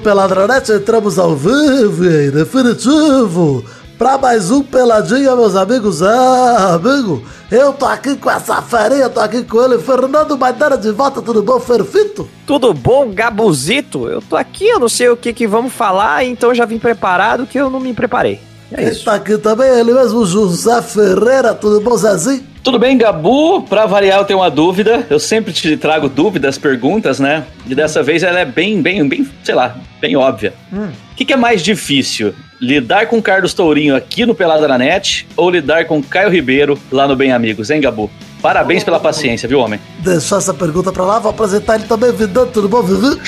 Peladranet, 0.00 0.72
entramos 0.72 1.18
ao 1.18 1.36
vivo 1.36 2.04
e 2.06 2.30
definitivo 2.30 3.64
para 3.98 4.16
mais 4.16 4.50
um 4.50 4.62
Peladinha, 4.62 5.36
meus 5.36 5.54
amigos. 5.54 6.02
Ah, 6.02 6.74
amigo, 6.74 7.22
eu 7.50 7.74
tô 7.74 7.84
aqui 7.84 8.16
com 8.16 8.30
essa 8.30 8.62
farinha, 8.62 9.10
tô 9.10 9.20
aqui 9.20 9.42
com 9.42 9.62
ele, 9.62 9.78
Fernando 9.78 10.38
Maidana 10.38 10.78
de 10.78 10.90
volta, 10.90 11.20
tudo 11.20 11.42
bom, 11.42 11.60
Ferfito? 11.60 12.26
Tudo 12.46 12.72
bom, 12.72 13.12
Gabuzito? 13.12 14.08
Eu 14.08 14.22
tô 14.22 14.36
aqui, 14.36 14.66
eu 14.68 14.80
não 14.80 14.88
sei 14.88 15.10
o 15.10 15.16
que 15.18 15.34
que 15.34 15.46
vamos 15.46 15.72
falar, 15.72 16.24
então 16.24 16.54
já 16.54 16.64
vim 16.64 16.78
preparado 16.78 17.46
que 17.46 17.58
eu 17.58 17.68
não 17.68 17.78
me 17.78 17.92
preparei. 17.92 18.40
É 18.72 18.90
Quem 18.90 19.04
tá 19.04 19.14
aqui 19.14 19.36
também, 19.38 19.68
ele 19.68 19.92
mesmo, 19.92 20.24
José 20.24 20.80
Ferreira, 20.82 21.54
tudo 21.54 21.80
bom, 21.80 21.96
Zezinho? 21.96 22.50
Tudo 22.62 22.78
bem, 22.78 22.96
Gabu? 22.96 23.62
Pra 23.62 23.86
variar, 23.86 24.18
eu 24.18 24.24
tenho 24.24 24.38
uma 24.38 24.50
dúvida. 24.50 25.06
Eu 25.08 25.18
sempre 25.18 25.52
te 25.52 25.76
trago 25.78 26.08
dúvidas, 26.08 26.58
perguntas, 26.58 27.18
né? 27.18 27.44
E 27.66 27.74
dessa 27.74 28.02
vez 28.02 28.22
ela 28.22 28.38
é 28.38 28.44
bem, 28.44 28.82
bem, 28.82 29.08
bem, 29.08 29.26
sei 29.42 29.54
lá, 29.54 29.76
bem 29.98 30.14
óbvia. 30.14 30.52
O 30.70 30.76
hum. 30.76 30.90
que, 31.16 31.24
que, 31.24 31.32
é 31.32 31.36
mais 31.36 31.62
difícil? 31.62 32.34
Lidar 32.60 33.06
com 33.06 33.20
Carlos 33.22 33.54
Tourinho 33.54 33.96
aqui 33.96 34.26
no 34.26 34.34
Pelada 34.34 34.68
na 34.68 34.76
Net 34.76 35.26
ou 35.36 35.48
lidar 35.48 35.86
com 35.86 36.02
Caio 36.02 36.28
Ribeiro 36.28 36.78
lá 36.92 37.08
no 37.08 37.16
Bem 37.16 37.32
Amigos, 37.32 37.70
hein, 37.70 37.80
Gabu? 37.80 38.10
Parabéns 38.42 38.84
pela 38.84 39.00
paciência, 39.00 39.48
viu, 39.48 39.58
homem? 39.58 39.80
Deixa 40.00 40.36
essa 40.36 40.52
pergunta 40.52 40.92
pra 40.92 41.04
lá, 41.04 41.18
vou 41.18 41.30
apresentar 41.30 41.76
ele 41.76 41.84
também, 41.84 42.12
Vidão, 42.12 42.46
tudo 42.46 42.68
bom, 42.68 42.82
Vivi? 42.82 43.18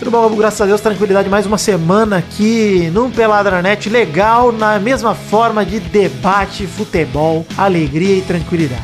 Tudo 0.00 0.12
bom, 0.12 0.34
graças 0.34 0.58
a 0.62 0.64
Deus, 0.64 0.80
tranquilidade. 0.80 1.28
Mais 1.28 1.44
uma 1.44 1.58
semana 1.58 2.16
aqui 2.16 2.90
no 2.90 3.10
Peladranet. 3.10 3.90
Legal, 3.90 4.50
na 4.50 4.78
mesma 4.78 5.14
forma 5.14 5.62
de 5.62 5.78
debate, 5.78 6.66
futebol, 6.66 7.44
alegria 7.54 8.16
e 8.16 8.22
tranquilidade. 8.22 8.82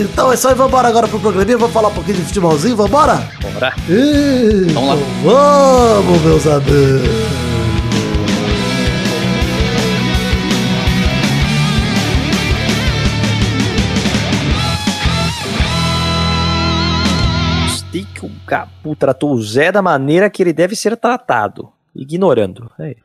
Então 0.00 0.32
é 0.32 0.34
isso 0.34 0.48
aí, 0.48 0.54
vambora 0.54 0.88
agora 0.88 1.06
pro 1.06 1.20
programinha. 1.20 1.58
Vamos 1.58 1.74
falar 1.74 1.88
um 1.88 1.92
pouquinho 1.94 2.16
de 2.16 2.22
futebolzinho, 2.22 2.76
vambora? 2.76 3.28
Bora. 3.42 3.74
E... 3.90 4.72
Vamos 4.72 4.88
lá. 4.88 4.96
Vamos, 5.22 6.22
meus 6.22 6.46
amigos. 6.46 7.43
Tratou 18.98 19.32
o 19.32 19.42
Zé 19.42 19.72
da 19.72 19.80
maneira 19.80 20.28
que 20.28 20.42
ele 20.42 20.52
deve 20.52 20.76
ser 20.76 20.94
tratado, 20.96 21.72
ignorando. 21.94 22.70
É. 22.78 22.96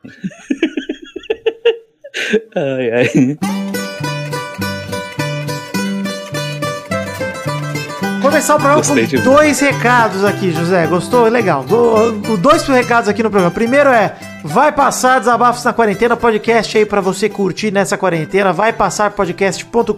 ai, 2.54 2.90
ai. 2.90 3.38
Começar 8.20 8.54
o 8.54 8.58
programa 8.58 8.82
Gostei 8.82 9.06
com 9.06 9.24
dois 9.24 9.60
recados 9.60 10.24
aqui, 10.24 10.52
José. 10.52 10.86
Gostou? 10.86 11.28
Legal. 11.28 11.64
Dois 12.40 12.66
recados 12.66 13.08
aqui 13.08 13.22
no 13.22 13.30
programa. 13.30 13.52
Primeiro 13.52 13.90
é 13.90 14.14
Vai 14.42 14.72
passar 14.72 15.18
Desabafos 15.18 15.62
na 15.64 15.72
Quarentena, 15.72 16.16
podcast 16.16 16.76
aí 16.76 16.84
para 16.86 17.02
você 17.02 17.28
curtir 17.28 17.70
nessa 17.70 17.98
quarentena. 17.98 18.54
Vai 18.54 18.72
passar 18.72 19.10
podcast.com.br, 19.10 19.92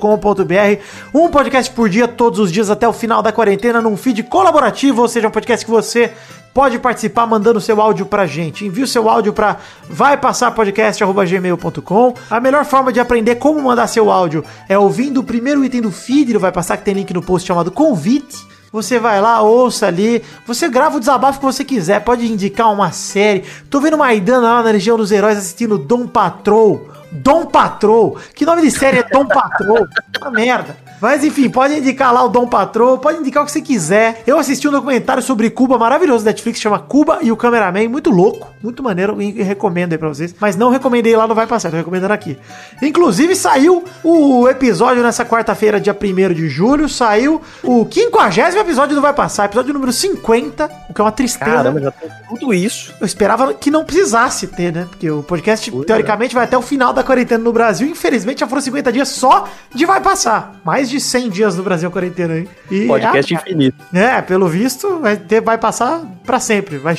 um 1.15 1.29
podcast 1.29 1.73
por 1.73 1.89
dia, 1.89 2.09
todos 2.09 2.41
os 2.41 2.51
dias 2.51 2.69
até 2.69 2.89
o 2.89 2.93
final 2.93 3.23
da 3.23 3.31
quarentena, 3.31 3.81
num 3.81 3.97
feed 3.97 4.25
colaborativo, 4.25 5.03
ou 5.03 5.09
seja, 5.09 5.29
um 5.29 5.31
podcast 5.31 5.65
que 5.65 5.71
você 5.71 6.11
pode 6.53 6.81
participar 6.81 7.25
mandando 7.25 7.61
seu 7.61 7.81
áudio 7.81 8.07
pra 8.07 8.27
gente. 8.27 8.67
Envie 8.67 8.83
o 8.83 8.87
seu 8.87 9.09
áudio 9.09 9.33
para 9.33 9.59
vaipassarpodcast.gmail.com. 9.89 12.15
A 12.29 12.41
melhor 12.41 12.65
forma 12.65 12.93
de 12.93 12.99
aprender 12.99 13.37
como 13.37 13.63
mandar 13.63 13.87
seu 13.87 14.11
áudio 14.11 14.45
é 14.69 14.77
ouvindo 14.77 15.21
o 15.21 15.25
primeiro 15.25 15.65
item 15.65 15.83
do 15.83 15.93
feed, 15.93 16.33
ele 16.33 16.39
vai 16.39 16.51
passar 16.51 16.77
que 16.77 16.85
tem 16.85 16.95
link 16.95 17.15
no 17.15 17.23
post 17.23 17.47
chamado 17.47 17.71
convite. 17.71 18.51
Você 18.73 18.99
vai 18.99 19.21
lá, 19.21 19.43
ouça 19.43 19.87
ali. 19.87 20.23
Você 20.47 20.67
grava 20.67 20.97
o 20.97 21.01
desabafo 21.01 21.39
que 21.39 21.45
você 21.45 21.63
quiser. 21.63 22.01
Pode 22.01 22.27
indicar 22.27 22.73
uma 22.73 22.91
série. 22.91 23.45
Tô 23.69 23.81
vendo 23.81 23.99
Maidana 23.99 24.55
lá 24.55 24.63
na 24.63 24.71
Legião 24.71 24.97
dos 24.97 25.13
Heróis 25.13 25.37
assistindo 25.37 25.77
Dom 25.77 26.07
Patrol. 26.07 26.92
Dom 27.13 27.47
Patrol. 27.47 28.17
Que 28.35 28.47
nome 28.47 28.63
de 28.63 28.71
série 28.71 28.99
é 28.99 29.03
Dom 29.03 29.27
Patrol? 29.27 29.87
Uma 30.21 30.31
merda. 30.31 30.77
Mas 31.01 31.25
enfim, 31.25 31.51
pode 31.51 31.77
indicar 31.77 32.15
lá 32.15 32.25
o 32.25 32.29
Dom 32.29 32.47
Patrão, 32.47 32.97
pode 32.97 33.19
indicar 33.19 33.43
o 33.43 33.47
que 33.47 33.51
você 33.51 33.61
quiser. 33.61 34.23
Eu 34.25 34.39
assisti 34.39 34.69
um 34.69 34.71
documentário 34.71 35.21
sobre 35.21 35.51
Cuba 35.51 35.77
maravilhoso 35.77 36.25
da 36.25 36.31
Netflix, 36.31 36.61
chama 36.61 36.79
Cuba 36.79 37.19
e 37.23 37.33
o 37.33 37.37
Cameraman, 37.37 37.89
muito 37.89 38.09
louco, 38.09 38.49
muito 38.63 38.85
maneiro 38.85 39.21
e 39.21 39.43
recomendo 39.43 39.93
aí 39.93 39.99
pra 39.99 40.07
vocês. 40.09 40.33
Mas 40.39 40.55
não 40.55 40.71
recomendei 40.71 41.17
lá, 41.17 41.27
não 41.27 41.35
vai 41.35 41.47
passar, 41.47 41.71
tô 41.71 41.77
recomendando 41.77 42.13
aqui. 42.13 42.39
Inclusive 42.81 43.35
saiu 43.35 43.85
o 44.05 44.49
episódio 44.49 45.03
nessa 45.03 45.25
quarta-feira, 45.25 45.81
dia 45.81 45.97
1 46.01 46.35
de 46.35 46.49
julho, 46.49 46.89
saiu 46.89 47.43
o 47.65 47.85
50 47.91 48.61
episódio 48.61 48.95
do 48.95 49.03
Vai 49.03 49.13
Passar, 49.13 49.47
episódio 49.47 49.75
número 49.75 49.93
50, 49.93 50.71
o 50.89 50.95
que 50.95 51.01
é 51.01 51.05
uma 51.05 51.11
tristeza. 51.11 51.51
Caramba, 51.51 51.81
já 51.81 51.91
tem 51.91 52.09
tudo 52.29 52.55
isso. 52.55 52.95
Eu 53.01 53.07
esperava 53.07 53.53
que 53.55 53.73
não 53.73 53.85
precisasse 53.85 54.47
ter, 54.47 54.73
né? 54.73 54.87
Porque 54.89 55.11
o 55.11 55.23
podcast, 55.25 55.69
teoricamente, 55.85 56.33
vai 56.33 56.45
até 56.45 56.57
o 56.57 56.63
final 56.63 56.93
da 56.93 57.02
quarentena 57.03 57.43
no 57.43 57.53
Brasil. 57.53 57.87
Infelizmente, 57.87 58.41
já 58.41 58.47
foram 58.47 58.63
50 58.63 58.93
dias 58.93 59.09
só 59.09 59.49
de 59.75 59.85
Vai 59.85 60.01
Passar. 60.01 60.61
Mais 60.65 60.89
de 60.89 61.01
100 61.01 61.31
dias 61.31 61.57
no 61.57 61.63
Brasil 61.63 61.91
quarentena 61.91 62.35
aí. 62.35 62.49
E 62.71 62.87
Podcast 62.87 63.35
é, 63.35 63.37
infinito. 63.37 63.85
É, 63.93 64.23
pelo 64.23 64.49
visto, 64.49 64.99
vai, 64.99 65.17
ter, 65.17 65.41
vai 65.41 65.59
passar 65.59 66.03
para 66.25 66.41
sempre. 66.41 66.79
Vai, 66.79 66.97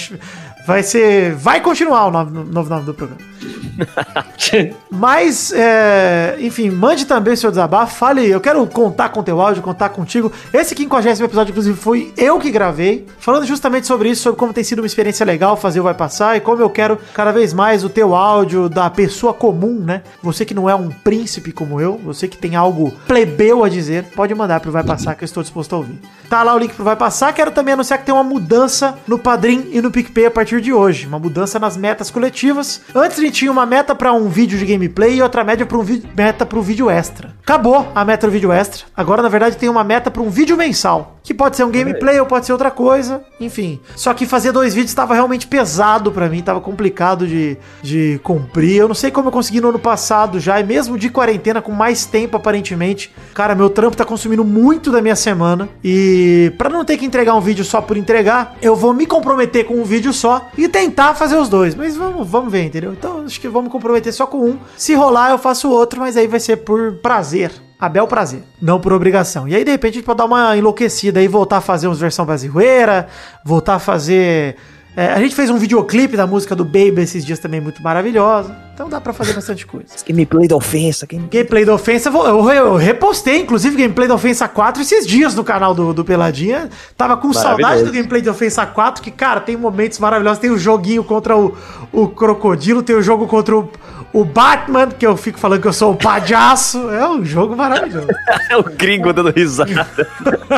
vai 0.66 0.84
ser. 0.84 1.34
Vai 1.36 1.62
continuar 1.62 2.08
o 2.08 2.12
novo, 2.12 2.44
novo 2.44 2.70
nome 2.70 2.86
do 2.86 2.94
programa. 2.94 3.33
Mas, 4.90 5.52
é, 5.54 6.38
enfim, 6.40 6.70
mande 6.70 7.06
também 7.06 7.36
seu 7.36 7.50
desabafo. 7.50 7.96
Fale, 7.96 8.30
eu 8.30 8.40
quero 8.40 8.66
contar 8.68 9.10
com 9.10 9.24
teu 9.24 9.42
áudio, 9.42 9.64
contar 9.64 9.90
contigo. 9.90 10.32
Esse 10.54 10.76
50 10.76 11.24
episódio, 11.24 11.52
inclusive, 11.52 11.78
foi 11.78 12.14
eu 12.18 12.40
que 12.40 12.52
gravei, 12.52 13.06
falando 13.20 13.46
justamente 13.46 13.88
sobre 13.88 14.10
isso, 14.10 14.22
sobre 14.22 14.40
como 14.40 14.54
tem 14.54 14.64
sido 14.64 14.80
uma 14.80 14.88
experiência 14.88 15.26
legal 15.26 15.58
fazer 15.58 15.80
o 15.80 15.84
Vai 15.84 15.94
Passar 15.94 16.38
e 16.38 16.42
como 16.42 16.62
eu 16.62 16.70
quero 16.70 16.98
cada 17.14 17.32
vez 17.32 17.54
mais 17.54 17.84
o 17.84 17.90
teu 17.90 18.16
áudio 18.16 18.70
da 18.70 18.90
pessoa 18.90 19.34
comum, 19.34 19.80
né? 19.80 20.04
Você 20.22 20.46
que 20.46 20.54
não 20.54 20.70
é 20.70 20.76
um 20.76 20.90
príncipe 20.90 21.52
como 21.52 21.80
eu, 21.80 21.98
você 21.98 22.28
que 22.28 22.38
tem 22.38 22.56
algo 22.56 22.94
plebeu 23.08 23.64
a 23.64 23.70
dizer, 23.70 24.06
pode 24.16 24.34
mandar 24.36 24.60
pro 24.60 24.72
Vai 24.72 24.84
Passar 24.84 25.16
que 25.16 25.24
eu 25.24 25.26
estou 25.26 25.44
disposto 25.44 25.74
a 25.74 25.78
ouvir. 25.78 26.00
Tá 26.30 26.44
lá 26.44 26.56
o 26.56 26.60
link 26.60 26.74
pro 26.74 26.84
Vai 26.84 26.96
Passar. 26.96 27.34
Quero 27.34 27.52
também 27.52 27.74
anunciar 27.74 28.00
que 28.00 28.06
tem 28.06 28.14
uma 28.14 28.24
mudança 28.24 28.98
no 29.08 29.18
Padrim 29.20 29.70
e 29.72 29.82
no 29.82 29.92
PicPay 29.92 30.26
a 30.26 30.32
partir 30.32 30.62
de 30.62 30.74
hoje. 30.74 31.08
Uma 31.08 31.20
mudança 31.20 31.60
nas 31.60 31.78
metas 31.78 32.10
coletivas. 32.10 32.82
Antes 32.94 33.20
gente 33.24 33.33
tinha 33.34 33.52
uma 33.52 33.66
meta 33.66 33.94
para 33.94 34.14
um 34.14 34.30
vídeo 34.30 34.58
de 34.58 34.66
gameplay 34.66 35.16
e 35.16 35.22
outra 35.22 35.44
média 35.44 35.66
para 35.66 35.78
um 35.78 35.86
meta 36.16 36.46
para 36.46 36.60
um 36.60 36.62
vídeo 36.62 36.90
extra. 36.90 37.34
Acabou 37.42 37.92
a 37.94 38.06
meta 38.06 38.28
do 38.28 38.32
vídeo 38.32 38.52
extra. 38.52 38.86
Agora, 38.96 39.22
na 39.22 39.28
verdade, 39.28 39.58
tem 39.58 39.68
uma 39.68 39.84
meta 39.84 40.10
para 40.10 40.22
um 40.22 40.30
vídeo 40.30 40.56
mensal. 40.56 41.18
Que 41.24 41.34
pode 41.34 41.56
ser 41.56 41.64
um 41.64 41.72
gameplay 41.72 42.20
ou 42.20 42.26
pode 42.26 42.46
ser 42.46 42.52
outra 42.52 42.70
coisa. 42.70 43.22
Enfim. 43.40 43.80
Só 43.96 44.14
que 44.14 44.26
fazer 44.26 44.52
dois 44.52 44.74
vídeos 44.74 44.92
estava 44.92 45.14
realmente 45.14 45.48
pesado 45.48 46.12
para 46.12 46.28
mim. 46.30 46.42
Tava 46.42 46.60
complicado 46.62 47.26
de, 47.26 47.58
de 47.82 48.20
cumprir. 48.24 48.78
Eu 48.78 48.88
não 48.88 48.96
sei 48.96 49.10
como 49.10 49.30
eu 49.30 49.32
consegui 49.32 49.62
no 49.62 49.70
ano 49.70 49.80
passado 49.80 50.40
já. 50.40 50.60
E 50.60 50.64
mesmo 50.64 50.98
de 50.98 51.10
quarentena, 51.10 51.62
com 51.62 51.72
mais 51.72 52.06
tempo 52.06 52.38
aparentemente. 52.38 53.14
Cara, 53.34 53.56
meu 53.56 53.70
trampo 53.70 53.96
tá 53.96 54.06
consumindo 54.06 54.44
muito 54.44 54.92
da 54.92 55.02
minha 55.02 55.16
semana. 55.16 55.70
E 55.84 56.52
para 56.58 56.70
não 56.70 56.84
ter 56.84 56.98
que 56.98 57.06
entregar 57.06 57.36
um 57.36 57.42
vídeo 57.42 57.64
só 57.64 57.82
por 57.82 57.96
entregar, 57.96 58.58
eu 58.62 58.76
vou 58.76 58.94
me 58.94 59.06
comprometer 59.06 59.66
com 59.66 59.76
um 59.76 59.84
vídeo 59.86 60.12
só 60.12 60.50
e 60.58 60.68
tentar 60.68 61.16
fazer 61.16 61.38
os 61.38 61.48
dois. 61.48 61.74
Mas 61.74 61.96
vamos, 61.96 62.28
vamos 62.28 62.52
ver, 62.52 62.66
entendeu? 62.66 62.92
Então 62.92 63.23
acho 63.26 63.40
que 63.40 63.48
vamos 63.48 63.72
comprometer 63.72 64.14
só 64.14 64.26
com 64.26 64.46
um. 64.50 64.60
Se 64.78 64.94
rolar, 64.94 65.32
eu 65.32 65.38
faço 65.38 65.70
outro, 65.70 66.00
mas 66.00 66.18
aí 66.18 66.28
vai 66.28 66.40
ser 66.40 66.58
por 66.58 66.96
prazer. 66.96 67.52
A 67.80 67.90
bel 67.90 68.08
prazer, 68.08 68.44
não 68.62 68.80
por 68.80 68.94
obrigação. 68.94 69.46
E 69.46 69.54
aí, 69.54 69.66
de 69.66 69.72
repente, 69.72 69.94
a 69.94 69.96
gente 69.96 70.06
pode 70.06 70.18
dar 70.18 70.26
uma 70.26 70.56
enlouquecida 70.56 71.22
e 71.22 71.28
voltar 71.28 71.58
a 71.58 71.62
fazer 71.62 71.90
uns 71.90 72.00
versão 72.00 72.26
brasileira, 72.26 73.08
voltar 73.44 73.76
a 73.76 73.80
fazer 73.80 74.56
é, 74.96 75.08
a 75.08 75.20
gente 75.20 75.34
fez 75.34 75.50
um 75.50 75.58
videoclipe 75.58 76.16
da 76.16 76.28
música 76.28 76.56
do 76.56 76.64
Baby 76.64 77.02
esses 77.02 77.26
dias 77.26 77.40
também 77.40 77.60
muito 77.60 77.82
maravilhosa. 77.82 78.56
Então 78.74 78.88
dá 78.90 79.02
pra 79.02 79.12
fazer 79.12 79.34
bastante 79.34 79.66
coisa. 79.66 79.88
gameplay 80.08 80.48
da 80.48 80.56
ofensa. 80.56 81.06
Game... 81.08 81.28
Gameplay 81.30 81.66
da 81.66 81.74
ofensa. 81.74 82.10
Eu, 82.10 82.50
eu, 82.52 82.76
repostei, 82.76 83.42
inclusive, 83.42 83.76
gameplay 83.76 84.08
da 84.08 84.16
ofensa 84.16 84.48
4 84.48 84.82
esses 84.82 85.08
dias 85.08 85.34
no 85.34 85.44
canal 85.44 85.74
do, 85.74 85.94
do 85.94 86.06
Peladinha. 86.06 86.70
Tava 86.96 87.18
com 87.18 87.34
saudade 87.34 87.84
do 87.84 87.92
gameplay 87.92 88.22
da 88.22 88.32
ofensa 88.32 88.66
4, 88.66 89.04
que, 89.04 89.10
cara, 89.12 89.40
tem 89.40 89.58
momentos 89.58 89.98
maravilhosos. 89.98 90.40
Tem 90.40 90.52
o 90.52 90.58
joguinho 90.58 91.04
contra 91.04 91.36
o, 91.36 91.56
o 91.92 92.08
crocodilo, 92.08 92.84
tem 92.84 92.96
o 92.96 93.02
jogo 93.02 93.28
contra 93.28 93.58
o, 93.58 93.70
o 94.14 94.24
Batman, 94.24 94.90
que 94.90 95.06
eu 95.06 95.18
fico 95.18 95.40
falando 95.40 95.60
que 95.60 95.68
eu 95.68 95.74
sou 95.74 95.92
um 95.92 95.96
palhaço. 95.96 96.88
É 96.92 97.10
um 97.10 97.26
jogo 97.26 97.56
maravilhoso. 97.56 98.08
é 98.48 98.56
o 98.56 98.64
gringo 98.64 99.12
dando 99.12 99.32
risada. 99.32 99.90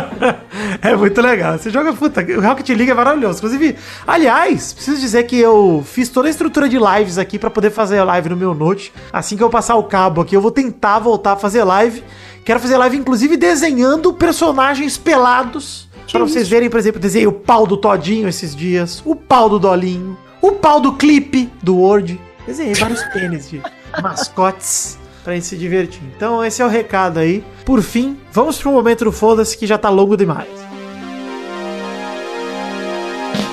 é 0.82 0.94
muito 0.94 1.22
legal. 1.22 1.58
Você 1.58 1.70
joga, 1.70 1.94
puta, 1.94 2.22
o 2.22 2.42
Rocket 2.42 2.68
League 2.70 2.92
é 2.92 2.94
maravilhoso. 2.94 3.38
Inclusive, 3.38 3.78
aliás, 4.06 4.74
preciso 4.74 5.00
dizer 5.00 5.24
que 5.24 5.40
eu 5.40 5.82
fiz 5.88 6.10
toda 6.10 6.28
a 6.28 6.32
estrutura 6.32 6.68
de 6.68 6.78
lives 6.78 7.18
aqui 7.18 7.40
para 7.40 7.50
poder 7.50 7.70
fazer 7.70 8.00
a 8.00 8.04
live 8.04 8.28
no 8.28 8.36
meu 8.36 8.54
Note. 8.54 8.92
Assim 9.14 9.38
que 9.38 9.44
eu 9.44 9.50
passar 9.50 9.76
o 9.76 9.84
cabo 9.84 10.22
aqui, 10.22 10.36
eu 10.36 10.42
vou 10.42 10.52
tentar 10.52 11.00
voltar 11.00 11.32
a 11.34 11.38
fazer 11.38 11.64
live. 11.64 12.04
Quero 12.44 12.60
fazer 12.60 12.78
live, 12.78 12.98
inclusive, 12.98 13.38
desenhando 13.38 14.12
personagens 14.12 14.98
pelados. 14.98 15.88
Para 16.12 16.20
vocês 16.20 16.48
verem, 16.48 16.70
por 16.70 16.80
exemplo, 16.80 17.00
desenhei 17.00 17.26
o 17.26 17.32
pau 17.32 17.66
do 17.66 17.78
Todinho 17.78 18.28
esses 18.28 18.56
dias, 18.56 19.02
o 19.06 19.16
pau 19.16 19.50
do 19.50 19.58
Dolinho, 19.58 20.18
o 20.42 20.52
pau 20.52 20.80
do 20.80 20.94
clipe 20.94 21.50
do 21.64 21.78
Word. 21.78 22.20
Desenhei 22.46 22.74
vários 22.76 23.04
pênis 23.14 23.50
de 23.50 23.62
mascotes 24.02 24.98
pra 25.24 25.34
gente 25.34 25.48
se 25.48 25.58
divertir. 25.58 26.04
Então 26.16 26.44
esse 26.44 26.62
é 26.62 26.66
o 26.66 26.70
recado 26.70 27.20
aí. 27.20 27.44
Por 27.66 27.82
fim, 27.82 28.18
vamos 28.32 28.60
pro 28.60 28.72
momento 28.72 29.06
do 29.06 29.12
foda-se 29.12 29.58
que 29.58 29.66
já 29.66 29.78
tá 29.78 29.90
longo 29.90 30.16
demais. 30.16 30.48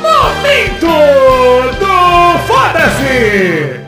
Momento 0.01 0.87
do 1.79 2.39
foda-se! 2.47 3.82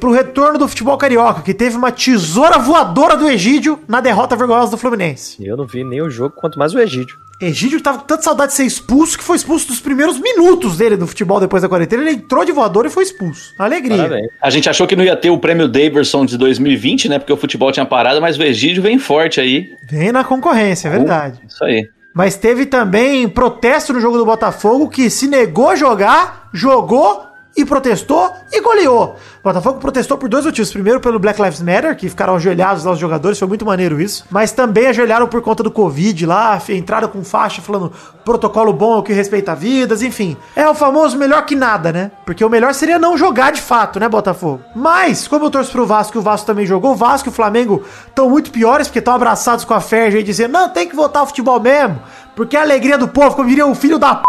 Pro 0.00 0.12
retorno 0.12 0.58
do 0.58 0.66
futebol 0.68 0.96
carioca, 0.96 1.42
que 1.42 1.52
teve 1.52 1.76
uma 1.76 1.92
tesoura 1.92 2.58
voadora 2.58 3.16
do 3.16 3.28
Egídio 3.28 3.78
na 3.86 4.00
derrota 4.00 4.34
vergonhosa 4.36 4.70
do 4.70 4.78
Fluminense. 4.78 5.44
Eu 5.44 5.56
não 5.56 5.66
vi 5.66 5.84
nem 5.84 6.00
o 6.00 6.08
jogo, 6.08 6.34
quanto 6.34 6.58
mais 6.58 6.74
o 6.74 6.78
Egídio. 6.78 7.18
Egídio 7.40 7.80
tava 7.80 7.98
com 7.98 8.06
tanta 8.06 8.22
saudade 8.22 8.52
de 8.52 8.56
ser 8.56 8.64
expulso 8.64 9.18
que 9.18 9.24
foi 9.24 9.36
expulso 9.36 9.66
dos 9.66 9.80
primeiros 9.80 10.18
minutos 10.18 10.78
dele 10.78 10.96
do 10.96 11.06
futebol 11.06 11.40
depois 11.40 11.62
da 11.62 11.68
quarentena. 11.68 12.02
Ele 12.02 12.12
entrou 12.12 12.44
de 12.44 12.52
voador 12.52 12.86
e 12.86 12.90
foi 12.90 13.02
expulso. 13.02 13.52
Alegria. 13.58 13.96
Parabéns. 13.96 14.28
A 14.40 14.50
gente 14.50 14.70
achou 14.70 14.86
que 14.86 14.96
não 14.96 15.04
ia 15.04 15.16
ter 15.16 15.30
o 15.30 15.38
prêmio 15.38 15.68
Daverson 15.68 16.24
de 16.24 16.38
2020, 16.38 17.08
né? 17.08 17.18
Porque 17.18 17.32
o 17.32 17.36
futebol 17.36 17.70
tinha 17.72 17.84
parado, 17.84 18.20
mas 18.20 18.38
o 18.38 18.42
Egídio 18.42 18.82
vem 18.82 18.98
forte 18.98 19.40
aí. 19.40 19.68
Vem 19.90 20.12
na 20.12 20.24
concorrência, 20.24 20.88
é 20.88 20.90
verdade. 20.90 21.40
Isso 21.46 21.62
aí. 21.64 21.88
Mas 22.14 22.36
teve 22.36 22.66
também 22.66 23.28
protesto 23.28 23.92
no 23.92 24.00
jogo 24.00 24.16
do 24.16 24.24
Botafogo 24.24 24.88
que 24.88 25.10
se 25.10 25.26
negou 25.26 25.70
a 25.70 25.76
jogar, 25.76 26.48
jogou 26.52 27.33
e 27.56 27.64
protestou 27.64 28.32
e 28.52 28.60
goleou. 28.60 29.16
O 29.40 29.42
Botafogo 29.44 29.78
protestou 29.78 30.16
por 30.18 30.28
dois 30.28 30.44
motivos. 30.44 30.72
Primeiro, 30.72 31.00
pelo 31.00 31.18
Black 31.18 31.40
Lives 31.40 31.60
Matter, 31.60 31.96
que 31.96 32.08
ficaram 32.08 32.34
ajoelhados 32.34 32.84
lá 32.84 32.92
os 32.92 32.98
jogadores, 32.98 33.38
foi 33.38 33.46
muito 33.46 33.64
maneiro 33.64 34.00
isso. 34.00 34.24
Mas 34.30 34.52
também 34.52 34.86
ajoelharam 34.86 35.26
por 35.26 35.40
conta 35.42 35.62
do 35.62 35.70
Covid 35.70 36.26
lá, 36.26 36.60
entraram 36.68 37.08
com 37.08 37.22
faixa 37.22 37.62
falando 37.62 37.92
protocolo 38.24 38.72
bom 38.72 38.94
é 38.94 38.98
o 38.98 39.02
que 39.02 39.12
respeita 39.12 39.54
vidas, 39.54 40.02
enfim. 40.02 40.36
É 40.56 40.66
o 40.68 40.74
famoso 40.74 41.18
melhor 41.18 41.44
que 41.44 41.54
nada, 41.54 41.92
né? 41.92 42.10
Porque 42.24 42.44
o 42.44 42.48
melhor 42.48 42.72
seria 42.72 42.98
não 42.98 43.18
jogar 43.18 43.52
de 43.52 43.60
fato, 43.60 44.00
né, 44.00 44.08
Botafogo? 44.08 44.62
Mas, 44.74 45.28
como 45.28 45.44
eu 45.44 45.50
torço 45.50 45.70
pro 45.70 45.86
Vasco 45.86 46.16
e 46.16 46.20
o 46.20 46.22
Vasco 46.22 46.46
também 46.46 46.64
jogou, 46.66 46.92
o 46.92 46.96
Vasco 46.96 47.28
e 47.28 47.30
o 47.30 47.34
Flamengo 47.34 47.82
estão 48.06 48.30
muito 48.30 48.50
piores, 48.50 48.88
porque 48.88 48.98
estão 48.98 49.14
abraçados 49.14 49.64
com 49.64 49.74
a 49.74 49.80
Ferja 49.80 50.18
e 50.18 50.22
dizendo, 50.22 50.52
não, 50.52 50.70
tem 50.70 50.88
que 50.88 50.96
voltar 50.96 51.20
ao 51.20 51.26
futebol 51.26 51.60
mesmo, 51.60 52.00
porque 52.34 52.56
a 52.56 52.62
alegria 52.62 52.96
do 52.96 53.08
povo, 53.08 53.36
como 53.36 53.48
diria 53.48 53.66
o 53.66 53.74
filho 53.74 53.98
da 53.98 54.14
p... 54.16 54.22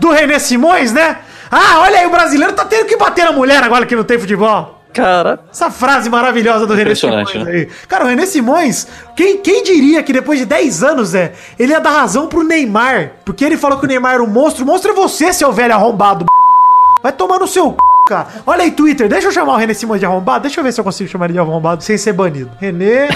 do 0.00 0.10
René 0.10 0.38
Simões, 0.38 0.92
né? 0.92 1.18
Ah, 1.50 1.80
olha 1.80 2.00
aí, 2.00 2.06
o 2.06 2.10
brasileiro 2.10 2.52
tá 2.52 2.64
tendo 2.64 2.86
que 2.86 2.96
bater 2.96 3.24
na 3.24 3.32
mulher 3.32 3.62
agora 3.62 3.86
que 3.86 3.96
não 3.96 4.04
tem 4.04 4.18
futebol. 4.18 4.80
Cara, 4.94 5.40
Essa 5.50 5.72
frase 5.72 6.08
maravilhosa 6.08 6.66
do 6.66 6.72
René 6.72 6.82
Impressionante, 6.82 7.32
Simões 7.32 7.48
né? 7.48 7.52
aí. 7.52 7.68
Cara, 7.88 8.04
o 8.04 8.06
René 8.06 8.26
Simões, 8.26 8.86
quem, 9.16 9.38
quem 9.38 9.64
diria 9.64 10.04
que 10.04 10.12
depois 10.12 10.38
de 10.38 10.46
10 10.46 10.84
anos, 10.84 11.14
é, 11.16 11.32
ele 11.58 11.72
ia 11.72 11.80
dar 11.80 11.90
razão 11.90 12.28
pro 12.28 12.44
Neymar? 12.44 13.10
Porque 13.24 13.44
ele 13.44 13.56
falou 13.56 13.76
que 13.78 13.86
o 13.86 13.88
Neymar 13.88 14.14
era 14.14 14.22
um 14.22 14.28
monstro. 14.28 14.62
O 14.62 14.66
monstro 14.66 14.92
é 14.92 14.94
você, 14.94 15.32
seu 15.32 15.52
velho 15.52 15.74
arrombado. 15.74 16.24
Vai 17.02 17.10
tomar 17.10 17.40
no 17.40 17.48
seu 17.48 17.70
c, 17.72 17.76
cara. 18.08 18.28
Olha 18.46 18.62
aí, 18.62 18.70
Twitter, 18.70 19.08
deixa 19.08 19.26
eu 19.26 19.32
chamar 19.32 19.54
o 19.54 19.56
René 19.56 19.74
Simões 19.74 19.98
de 19.98 20.06
arrombado. 20.06 20.42
Deixa 20.42 20.60
eu 20.60 20.64
ver 20.64 20.72
se 20.72 20.80
eu 20.80 20.84
consigo 20.84 21.10
chamar 21.10 21.24
ele 21.24 21.32
de 21.34 21.40
arrombado 21.40 21.82
sem 21.82 21.98
ser 21.98 22.12
banido. 22.12 22.52
René 22.60 23.08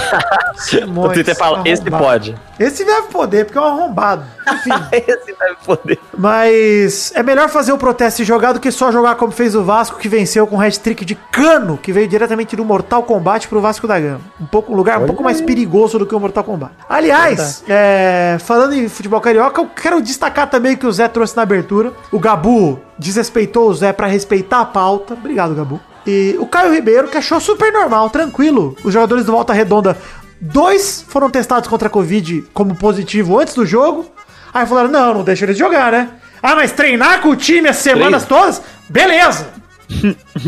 Simões. 0.56 1.10
o 1.10 1.14
Twitter 1.14 1.36
fala, 1.36 1.62
esse 1.64 1.82
arrombado. 1.82 2.04
pode. 2.04 2.34
Esse 2.58 2.84
deve 2.84 3.06
poder, 3.06 3.44
porque 3.44 3.56
é 3.56 3.60
um 3.60 3.64
arrombado. 3.64 4.24
Esse 4.92 5.36
deve 5.38 5.56
poder. 5.64 5.98
Mas 6.16 7.12
é 7.14 7.22
melhor 7.22 7.48
fazer 7.48 7.72
o 7.72 7.78
protesto 7.78 8.22
e 8.22 8.24
jogar 8.24 8.52
do 8.52 8.60
que 8.60 8.70
só 8.70 8.90
jogar 8.90 9.14
como 9.16 9.32
fez 9.32 9.54
o 9.54 9.62
Vasco, 9.62 9.98
que 9.98 10.08
venceu 10.08 10.46
com 10.46 10.56
o 10.56 10.60
hat-trick 10.60 11.04
de 11.04 11.14
cano, 11.14 11.78
que 11.78 11.92
veio 11.92 12.08
diretamente 12.08 12.56
do 12.56 12.64
Mortal 12.64 13.02
Kombat 13.02 13.48
pro 13.48 13.60
Vasco 13.60 13.86
da 13.86 13.98
Gama. 13.98 14.20
Um, 14.40 14.46
pouco, 14.46 14.72
um 14.72 14.76
lugar 14.76 15.02
um 15.02 15.06
pouco 15.06 15.22
mais 15.22 15.40
perigoso 15.40 15.98
do 15.98 16.06
que 16.06 16.14
o 16.14 16.20
Mortal 16.20 16.44
Kombat. 16.44 16.72
Aliás, 16.88 17.64
é, 17.68 18.36
falando 18.40 18.74
em 18.74 18.88
futebol 18.88 19.20
carioca, 19.20 19.60
eu 19.60 19.66
quero 19.66 20.00
destacar 20.00 20.48
também 20.48 20.76
que 20.76 20.86
o 20.86 20.92
Zé 20.92 21.08
trouxe 21.08 21.36
na 21.36 21.42
abertura. 21.42 21.92
O 22.10 22.18
Gabu 22.18 22.80
desrespeitou 22.98 23.68
o 23.68 23.74
Zé 23.74 23.92
pra 23.92 24.06
respeitar 24.06 24.60
a 24.60 24.64
pauta. 24.64 25.14
Obrigado, 25.14 25.54
Gabu. 25.54 25.80
E 26.06 26.36
o 26.40 26.46
Caio 26.46 26.72
Ribeiro, 26.72 27.08
que 27.08 27.18
achou 27.18 27.38
super 27.38 27.72
normal, 27.72 28.08
tranquilo. 28.08 28.74
Os 28.82 28.94
jogadores 28.94 29.24
do 29.24 29.32
Volta 29.32 29.52
Redonda, 29.52 29.96
dois 30.40 31.04
foram 31.06 31.28
testados 31.28 31.68
contra 31.68 31.88
a 31.88 31.90
Covid 31.90 32.46
como 32.54 32.74
positivo 32.74 33.38
antes 33.38 33.54
do 33.54 33.66
jogo. 33.66 34.06
Aí 34.52 34.66
falaram, 34.66 34.88
não, 34.90 35.14
não 35.14 35.24
deixa 35.24 35.44
eles 35.44 35.56
jogar, 35.58 35.92
né? 35.92 36.08
Ah, 36.42 36.54
mas 36.54 36.72
treinar 36.72 37.20
com 37.20 37.30
o 37.30 37.36
time 37.36 37.68
as 37.68 37.76
semanas 37.76 38.24
todas? 38.24 38.62
Beleza! 38.88 39.48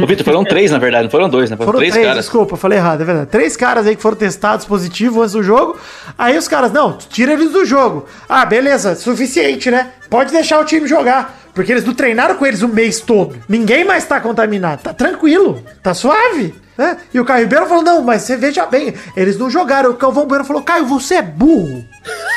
Ô, 0.01 0.07
Vitor, 0.07 0.25
foram 0.25 0.45
três, 0.45 0.71
na 0.71 0.79
verdade, 0.79 1.05
não 1.05 1.11
foram 1.11 1.29
dois, 1.29 1.51
né? 1.51 1.57
Foram, 1.57 1.69
Foram 1.69 1.79
três, 1.79 1.93
três, 1.93 2.07
caras. 2.07 2.25
desculpa, 2.25 2.57
falei 2.57 2.79
errado, 2.79 3.01
é 3.01 3.05
verdade. 3.05 3.27
Três 3.31 3.57
caras 3.57 3.87
aí 3.87 3.97
que 3.97 4.03
foram 4.03 4.17
testados 4.17 4.67
positivo 4.67 5.21
antes 5.23 5.33
do 5.33 5.43
jogo. 5.43 5.79
Aí 6.17 6.37
os 6.37 6.47
caras, 6.47 6.71
não, 6.71 6.93
tira 6.97 7.33
eles 7.33 7.51
do 7.51 7.65
jogo. 7.65 8.07
Ah, 8.29 8.45
beleza, 8.45 8.95
suficiente, 8.95 9.71
né? 9.71 9.93
Pode 10.11 10.33
deixar 10.33 10.59
o 10.61 10.65
time 10.65 10.87
jogar. 10.87 11.39
Porque 11.55 11.73
eles 11.73 11.85
não 11.85 11.95
treinaram 11.95 12.37
com 12.37 12.47
eles 12.47 12.63
o 12.63 12.69
mês 12.69 13.01
todo. 13.01 13.37
Ninguém 13.49 13.85
mais 13.85 14.05
tá 14.05 14.21
contaminado. 14.21 14.83
Tá 14.83 14.95
tranquilo, 14.95 15.63
tá 15.83 15.93
suave. 15.95 16.55
Né? 16.79 16.97
E 17.13 17.19
o 17.21 17.25
Caio 17.25 17.43
Ribeiro 17.43 17.67
falou: 17.67 17.83
não, 17.83 18.03
mas 18.03 18.23
você 18.23 18.37
veja 18.37 18.65
bem, 18.67 18.95
eles 19.17 19.37
não 19.37 19.51
jogaram. 19.51 19.91
O 19.91 19.95
Calvão 19.95 20.27
Bueno 20.27 20.45
falou: 20.45 20.63
Caio, 20.63 20.87
você 20.87 21.17
é 21.17 21.23
burro. 21.23 21.85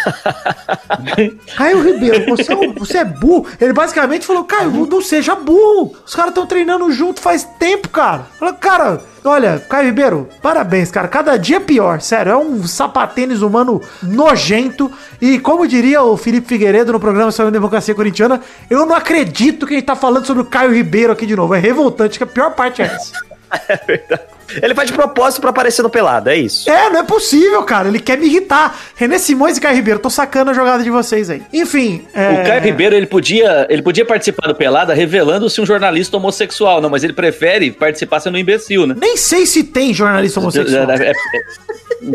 Caio 1.55 1.81
Ribeiro, 1.81 2.25
você 2.35 2.51
é, 2.51 2.55
um- 2.55 2.73
você 2.73 2.97
é 2.99 3.05
burro. 3.05 3.47
Ele 3.61 3.71
basicamente 3.73 4.25
falou: 4.25 4.43
Caio, 4.43 4.71
não 4.87 5.01
seja 5.01 5.35
burro. 5.35 5.95
Os 6.05 6.15
caras 6.15 6.31
estão 6.31 6.45
treinando 6.45 6.91
junto 6.91 7.21
faz 7.21 7.43
tempo, 7.59 7.89
cara. 7.89 8.25
Falou, 8.39 8.53
cara, 8.55 9.01
olha, 9.23 9.59
Caio 9.59 9.87
Ribeiro, 9.87 10.29
parabéns, 10.41 10.91
cara. 10.91 11.07
Cada 11.07 11.37
dia 11.37 11.59
pior, 11.59 12.01
sério. 12.01 12.31
É 12.31 12.37
um 12.37 12.65
sapatênis 12.65 13.41
humano 13.41 13.81
nojento. 14.01 14.91
E 15.21 15.39
como 15.39 15.67
diria 15.67 16.01
o 16.01 16.17
Felipe 16.17 16.47
Figueiredo 16.47 16.91
no 16.91 16.99
programa 16.99 17.31
sobre 17.31 17.49
a 17.49 17.51
democracia 17.51 17.95
corintiana, 17.95 18.41
eu 18.69 18.85
não 18.85 18.95
acredito 18.95 19.65
que 19.65 19.73
a 19.73 19.77
gente 19.77 19.85
tá 19.85 19.95
falando 19.95 20.25
sobre 20.25 20.43
o 20.43 20.45
Caio 20.45 20.73
Ribeiro 20.73 21.13
aqui 21.13 21.25
de 21.25 21.35
novo. 21.35 21.53
É 21.55 21.59
revoltante, 21.59 22.17
que 22.17 22.23
a 22.23 22.27
pior 22.27 22.51
parte 22.51 22.81
é 22.81 22.85
essa. 22.85 23.13
É 23.69 23.77
verdade. 23.85 24.32
Ele 24.61 24.75
faz 24.75 24.87
de 24.89 24.93
propósito 24.93 25.41
pra 25.41 25.49
aparecer 25.49 25.81
no 25.81 25.89
pelado, 25.89 26.29
é 26.29 26.35
isso. 26.35 26.69
É, 26.69 26.89
não 26.89 26.99
é 26.99 27.03
possível, 27.03 27.63
cara. 27.63 27.87
Ele 27.87 27.99
quer 27.99 28.17
me 28.17 28.25
irritar. 28.25 28.77
René 28.95 29.17
Simões 29.17 29.57
e 29.57 29.61
Caio 29.61 29.75
Ribeiro, 29.75 29.99
tô 29.99 30.09
sacando 30.09 30.51
a 30.51 30.53
jogada 30.53 30.83
de 30.83 30.89
vocês 30.89 31.29
aí. 31.29 31.41
Enfim, 31.51 32.05
é... 32.13 32.41
O 32.41 32.47
Caio 32.47 32.61
Ribeiro, 32.61 32.95
ele 32.95 33.07
podia, 33.07 33.65
ele 33.69 33.81
podia 33.81 34.05
participar 34.05 34.47
do 34.47 34.55
Pelada 34.55 34.93
revelando-se 34.93 35.59
um 35.59 35.65
jornalista 35.65 36.17
homossexual, 36.17 36.81
não, 36.81 36.89
mas 36.89 37.03
ele 37.03 37.13
prefere 37.13 37.71
participar 37.71 38.19
sendo 38.19 38.35
um 38.35 38.39
imbecil, 38.39 38.85
né? 38.87 38.95
Nem 38.99 39.17
sei 39.17 39.45
se 39.45 39.63
tem 39.63 39.93
jornalista 39.93 40.39
homossexual. 40.39 40.89
É- 40.91 41.11
é- 41.11 41.13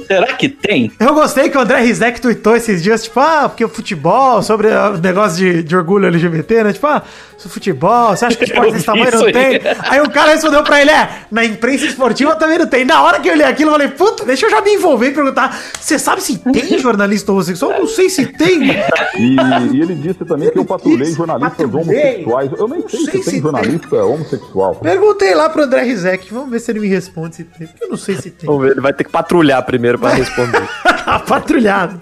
será 0.07 0.27
que 0.35 0.49
tem? 0.49 0.93
Eu 0.99 1.15
gostei 1.15 1.49
que 1.49 1.57
o 1.57 1.61
André 1.61 1.81
Rizek 1.81 2.21
tweetou 2.21 2.57
esses 2.57 2.83
dias, 2.83 3.05
tipo, 3.05 3.19
ah, 3.21 3.49
porque 3.49 3.65
o 3.65 3.69
futebol, 3.69 4.43
sobre 4.43 4.69
o 4.69 4.99
negócio 4.99 5.39
de, 5.39 5.63
de 5.63 5.77
orgulho 5.77 6.07
LGBT, 6.09 6.65
né? 6.65 6.73
Tipo, 6.73 6.87
ah, 6.87 7.03
futebol, 7.47 8.17
você 8.17 8.25
acha 8.25 8.37
que 8.37 8.45
o 8.45 8.47
esporte 8.47 8.73
desse 8.73 8.87
tamanho 8.87 9.11
não 9.13 9.27
aí. 9.27 9.33
tem? 9.33 9.61
Aí 9.91 10.01
o 10.01 10.11
cara 10.11 10.31
respondeu 10.33 10.63
pra 10.65 10.81
ele, 10.81 10.91
é, 10.91 11.09
na 11.31 11.45
imprensa 11.45 11.85
esportiva 11.85 12.35
também 12.37 12.59
não 12.59 12.67
tem. 12.67 12.87
Na 12.87 13.03
hora 13.03 13.21
que 13.21 13.29
eu 13.29 13.35
olhei 13.35 13.45
aquilo, 13.47 13.69
eu 13.71 13.73
falei, 13.75 13.89
puta, 13.89 14.25
deixa 14.25 14.47
eu 14.47 14.51
já 14.51 14.63
me 14.63 14.73
envolver 14.75 15.09
e 15.09 15.11
perguntar, 15.13 15.61
você 15.79 15.99
sabe 15.99 16.23
se 16.23 16.39
tem 16.39 16.79
jornalista 16.81 17.31
homossexual? 17.33 17.73
Eu 17.73 17.81
não 17.81 17.87
sei 17.87 18.09
se 18.09 18.25
tem. 18.27 18.71
E, 19.17 19.37
e 19.75 19.81
ele 19.83 19.95
disse 19.95 20.25
também 20.25 20.51
que 20.51 20.59
eu 20.59 20.65
patrulhei 20.65 21.13
jornalistas 21.13 21.71
patrulhei. 21.71 22.25
homossexuais. 22.25 22.51
Eu 22.59 22.69
nem 22.69 22.81
sei, 22.89 23.01
sei 23.01 23.07
se 23.07 23.11
tem 23.11 23.23
se 23.23 23.41
jornalista 23.41 24.05
homossexual. 24.05 24.75
Perguntei 24.77 25.35
lá 25.35 25.51
pro 25.51 25.65
André 25.65 25.83
Rizek, 25.83 26.33
vamos 26.33 26.51
ver 26.51 26.61
se 26.61 26.71
ele 26.71 26.81
me 26.81 26.89
responde 26.89 27.37
se 27.37 27.45
tem. 27.45 27.67
porque 27.67 27.85
Eu 27.85 27.91
não 27.91 27.97
sei 27.97 28.17
se 28.17 28.31
tem. 28.31 28.47
Vamos 28.47 28.63
ver, 28.63 28.71
ele 28.73 28.81
vai 28.81 28.93
ter 28.93 29.05
que 29.05 29.11
patrulhar 29.11 29.63
primeiro 29.65 29.99
pra 29.99 30.11
responder. 30.11 30.63
patrulhado. 31.27 32.01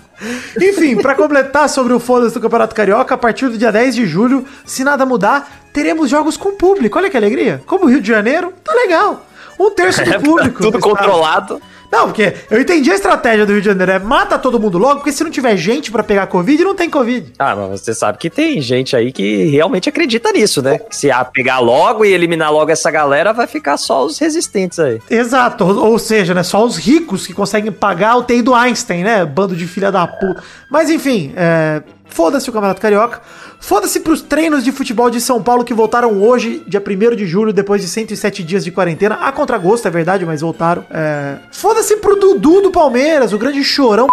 Enfim, 0.61 0.97
pra 0.97 1.15
completar 1.15 1.69
sobre 1.69 1.93
o 1.93 2.01
foda 2.01 2.29
do 2.31 2.41
Campeonato 2.41 2.75
Carioca, 2.75 3.15
a 3.15 3.19
partir 3.19 3.49
do 3.49 3.59
dia 3.59 3.71
10 3.71 3.95
de 3.95 4.07
julho, 4.07 4.45
se 4.65 4.83
nada 4.83 5.05
mudar, 5.05 5.51
teremos 5.73 6.09
jogos 6.09 6.37
com 6.37 6.53
público. 6.57 6.99
Olha 6.99 7.11
que 7.11 7.17
alegria. 7.17 7.63
Como 7.67 7.85
o 7.85 7.89
Rio 7.89 8.01
de 8.01 8.09
Janeiro, 8.09 8.53
tá 8.65 8.73
legal. 8.73 9.27
Um 9.59 9.71
terço 9.71 10.05
do 10.05 10.21
público. 10.23 10.63
Tudo 10.63 10.79
do 10.79 10.89
estado. 10.89 11.61
Não, 11.91 12.07
porque 12.07 12.35
eu 12.51 12.61
entendi 12.61 12.91
a 12.91 12.95
estratégia 12.95 13.47
do 13.47 13.53
Rio 13.53 13.61
de 13.61 13.67
Janeiro. 13.67 13.93
É 13.93 13.99
mata 13.99 14.39
todo 14.39 14.61
mundo 14.61 14.79
logo, 14.79 14.97
porque 14.97 15.13
se 15.13 15.23
não 15.25 15.31
tiver 15.31 15.57
gente 15.57 15.91
pra 15.91 16.03
pegar 16.03 16.27
Covid, 16.27 16.65
não 16.65 16.75
tem 16.75 16.91
Covid. 16.91 17.33
Ah, 17.39 17.55
mas 17.57 17.81
você 17.81 17.95
sabe 17.95 18.19
que 18.19 18.31
tem 18.31 18.61
gente 18.61 18.97
aí 18.97 19.13
que 19.13 19.45
realmente 19.47 19.89
acredita 19.89 20.33
nisso, 20.33 20.63
né? 20.63 20.79
Que 20.79 20.97
se 20.97 21.11
a 21.11 21.25
pegar 21.25 21.59
logo 21.59 22.05
e 22.05 22.13
eliminar 22.13 22.53
logo 22.53 22.71
essa 22.71 22.91
galera, 22.91 23.33
vai 23.33 23.47
ficar 23.47 23.77
só 23.77 24.05
os 24.05 24.19
resistentes 24.19 24.79
aí. 24.79 25.01
Exato, 25.11 25.65
ou, 25.65 25.93
ou 25.93 25.99
seja, 25.99 26.35
né, 26.35 26.43
só 26.43 26.65
os 26.65 26.77
ricos 26.77 27.27
que 27.27 27.33
conseguem 27.33 27.73
pagar 27.73 28.17
o 28.17 28.23
TI 28.23 28.43
do 28.43 28.55
Einstein, 28.55 29.05
né? 29.05 29.25
Bando 29.25 29.55
de 29.57 29.67
filha 29.67 29.91
da 29.91 30.07
puta. 30.07 30.43
Mas 30.71 30.91
enfim, 30.91 31.33
é, 31.37 31.83
foda-se 32.09 32.49
o 32.49 32.53
Campeonato 32.53 32.81
Carioca. 32.81 33.21
Foda-se 33.61 34.01
pros 34.01 34.23
treinos 34.23 34.63
de 34.63 34.73
futebol 34.73 35.11
de 35.11 35.21
São 35.21 35.43
Paulo 35.43 35.65
que 35.65 35.75
voltaram 35.75 36.23
hoje, 36.23 36.63
dia 36.67 36.83
1 36.83 37.17
de 37.17 37.27
julho, 37.27 37.53
depois 37.53 37.83
de 37.83 37.89
107 37.89 38.43
dias 38.43 38.65
de 38.65 38.71
quarentena. 38.71 39.17
A 39.17 39.33
contragosto, 39.33 39.89
é 39.89 39.91
verdade, 39.91 40.25
mas 40.25 40.41
voltaram. 40.41 40.85
É, 40.91 41.37
foda-se 41.53 41.97
pro 41.97 42.17
Dudu 42.17 42.63
do 42.63 42.71
Palmeiras, 42.71 43.33
o 43.33 43.39
grande 43.39 43.63
chorão 43.65 44.07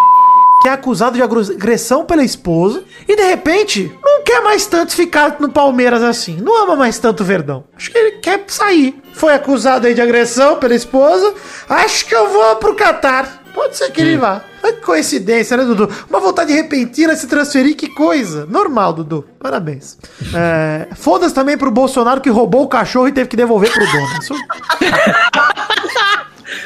que 0.63 0.69
é 0.69 0.71
acusado 0.71 1.17
de 1.17 1.21
agressão 1.21 2.05
pela 2.05 2.23
esposa 2.23 2.85
e 3.05 3.17
de 3.17 3.21
repente 3.21 3.91
não 4.01 4.23
quer 4.23 4.41
mais 4.41 4.65
tanto 4.65 4.95
ficar 4.95 5.35
no 5.38 5.50
Palmeiras 5.50 6.01
assim, 6.01 6.38
não 6.38 6.63
ama 6.63 6.77
mais 6.77 6.97
tanto 6.97 7.21
o 7.21 7.25
Verdão. 7.25 7.65
Acho 7.75 7.91
que 7.91 7.97
ele 7.97 8.12
quer 8.19 8.45
sair. 8.47 8.97
Foi 9.12 9.33
acusado 9.33 9.85
aí 9.85 9.93
de 9.93 10.01
agressão 10.01 10.55
pela 10.55 10.73
esposa. 10.73 11.33
Acho 11.67 12.05
que 12.05 12.15
eu 12.15 12.29
vou 12.29 12.55
pro 12.55 12.75
Catar. 12.75 13.42
Pode 13.53 13.77
ser 13.77 13.91
que 13.91 14.01
ele 14.01 14.17
vá. 14.17 14.41
Que 14.62 14.74
coincidência, 14.74 15.55
né, 15.57 15.63
Dudu? 15.63 15.89
Uma 16.10 16.19
vontade 16.19 16.51
repentina 16.53 17.13
de 17.13 17.19
se 17.22 17.27
transferir, 17.27 17.75
que 17.75 17.88
coisa. 17.89 18.45
Normal, 18.48 18.93
Dudu. 18.93 19.25
Parabéns. 19.39 19.98
É, 20.33 20.88
Foda-se 20.95 21.33
também 21.36 21.57
pro 21.57 21.69
Bolsonaro 21.72 22.22
que 22.22 22.29
roubou 22.29 22.63
o 22.63 22.67
cachorro 22.67 23.07
e 23.07 23.12
teve 23.12 23.29
que 23.29 23.36
devolver 23.36 23.72
pro 23.72 23.86
dono. 23.86 24.07
Isso- 24.22 24.33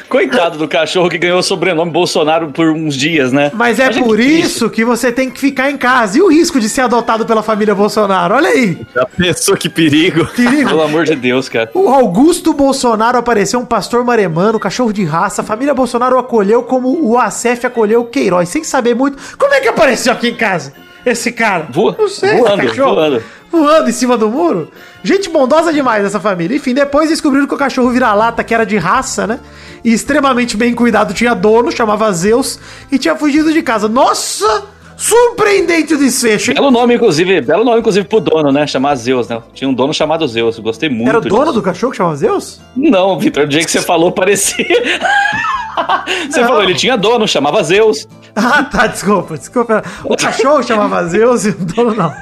Coitado 0.08 0.56
do 0.58 0.66
cachorro 0.66 1.08
que 1.08 1.18
ganhou 1.18 1.38
o 1.38 1.42
sobrenome 1.42 1.90
Bolsonaro 1.90 2.48
por 2.48 2.68
uns 2.70 2.96
dias, 2.96 3.32
né? 3.32 3.50
Mas 3.54 3.78
é 3.78 3.84
Imagina 3.84 4.06
por 4.06 4.16
que 4.16 4.22
isso 4.22 4.70
que 4.70 4.84
você 4.84 5.12
tem 5.12 5.30
que 5.30 5.38
ficar 5.38 5.70
em 5.70 5.76
casa. 5.76 6.18
E 6.18 6.22
o 6.22 6.28
risco 6.28 6.58
de 6.58 6.68
ser 6.68 6.82
adotado 6.82 7.26
pela 7.26 7.42
família 7.42 7.74
Bolsonaro? 7.74 8.34
Olha 8.34 8.48
aí. 8.48 8.78
Já 8.94 9.04
pensou 9.06 9.56
que 9.56 9.68
perigo? 9.68 10.24
Perigo. 10.34 10.68
Pelo 10.70 10.82
amor 10.82 11.04
de 11.04 11.14
Deus, 11.14 11.48
cara. 11.48 11.70
O 11.74 11.88
Augusto 11.88 12.52
Bolsonaro 12.52 13.18
apareceu 13.18 13.60
um 13.60 13.64
pastor 13.66 14.04
maremano, 14.04 14.58
cachorro 14.58 14.92
de 14.92 15.04
raça. 15.04 15.42
A 15.42 15.44
família 15.44 15.74
Bolsonaro 15.74 16.16
o 16.16 16.18
acolheu 16.18 16.62
como 16.62 16.88
o 17.06 17.18
ACF 17.18 17.66
acolheu 17.66 18.00
o 18.00 18.04
Queiroz, 18.06 18.48
sem 18.48 18.64
saber 18.64 18.94
muito. 18.94 19.18
Como 19.36 19.52
é 19.52 19.60
que 19.60 19.68
apareceu 19.68 20.12
aqui 20.12 20.28
em 20.28 20.34
casa? 20.34 20.72
Esse 21.06 21.32
cara. 21.32 21.66
Voa- 21.70 21.94
Não 21.98 22.08
sei, 22.08 22.30
esse 22.30 22.38
voando, 22.40 22.66
cachorro. 22.66 22.94
voando. 22.94 23.22
Voando 23.50 23.88
em 23.88 23.92
cima 23.92 24.16
do 24.16 24.28
muro. 24.28 24.70
Gente 25.02 25.30
bondosa 25.30 25.72
demais 25.72 26.04
essa 26.04 26.20
família. 26.20 26.56
Enfim, 26.56 26.74
depois 26.74 27.08
descobriram 27.08 27.46
que 27.46 27.54
o 27.54 27.58
cachorro 27.58 27.90
vira-lata, 27.90 28.44
que 28.44 28.54
era 28.54 28.66
de 28.66 28.76
raça, 28.76 29.26
né? 29.26 29.40
E 29.84 29.92
extremamente 29.92 30.56
bem 30.56 30.74
cuidado, 30.74 31.14
tinha 31.14 31.34
dono, 31.34 31.70
chamava 31.72 32.12
Zeus, 32.12 32.58
e 32.90 32.98
tinha 32.98 33.14
fugido 33.16 33.52
de 33.52 33.62
casa. 33.62 33.88
Nossa! 33.88 34.64
Surpreendente 34.96 35.94
o 35.94 35.96
desfecho, 35.98 36.50
hein? 36.50 36.56
Belo 36.56 36.72
nome, 36.72 36.96
inclusive, 36.96 37.40
belo 37.40 37.64
nome, 37.64 37.78
inclusive, 37.78 38.04
pro 38.06 38.18
dono, 38.20 38.50
né? 38.50 38.66
Chamar 38.66 38.96
Zeus, 38.96 39.28
né? 39.28 39.40
Tinha 39.54 39.70
um 39.70 39.72
dono 39.72 39.94
chamado 39.94 40.26
Zeus. 40.26 40.56
eu 40.56 40.62
Gostei 40.64 40.88
muito. 40.88 41.08
Era 41.08 41.18
o 41.18 41.20
dono 41.20 41.42
disso. 41.44 41.52
do 41.54 41.62
cachorro 41.62 41.92
que 41.92 41.96
chamava 41.96 42.16
Zeus? 42.16 42.60
Não, 42.76 43.16
Vitor, 43.16 43.46
do 43.46 43.52
jeito 43.52 43.66
que 43.66 43.70
você 43.70 43.80
falou, 43.80 44.10
parecia. 44.10 44.66
você 46.28 46.40
Não. 46.40 46.48
falou, 46.48 46.62
ele 46.64 46.74
tinha 46.74 46.96
dono, 46.96 47.28
chamava 47.28 47.62
Zeus. 47.62 48.08
Ah, 48.34 48.64
tá, 48.64 48.88
desculpa, 48.88 49.38
desculpa. 49.38 49.84
O 50.04 50.16
cachorro 50.16 50.62
chamava 50.64 51.06
Zeus 51.06 51.44
e 51.46 51.50
o 51.50 51.54
dono 51.54 51.94
não. 51.94 52.12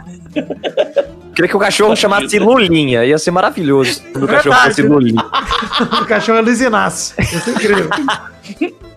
Queria 1.35 1.49
que 1.49 1.57
o 1.57 1.61
cachorro 1.61 1.95
chamasse 1.95 2.39
Lulinha. 2.39 3.05
Ia 3.05 3.19
ser 3.19 3.31
maravilhoso 3.31 3.93
se 3.93 4.03
o 4.17 4.27
cachorro 4.27 4.57
fosse 4.57 4.83
Lulinha. 4.83 5.25
O 6.01 6.07
cachorro 6.07 6.39
é 6.39 6.41
Luiz 6.41 6.61
Inácio. 6.61 7.15
Isso 7.21 7.51
é 7.51 7.53
incrível. 7.53 7.89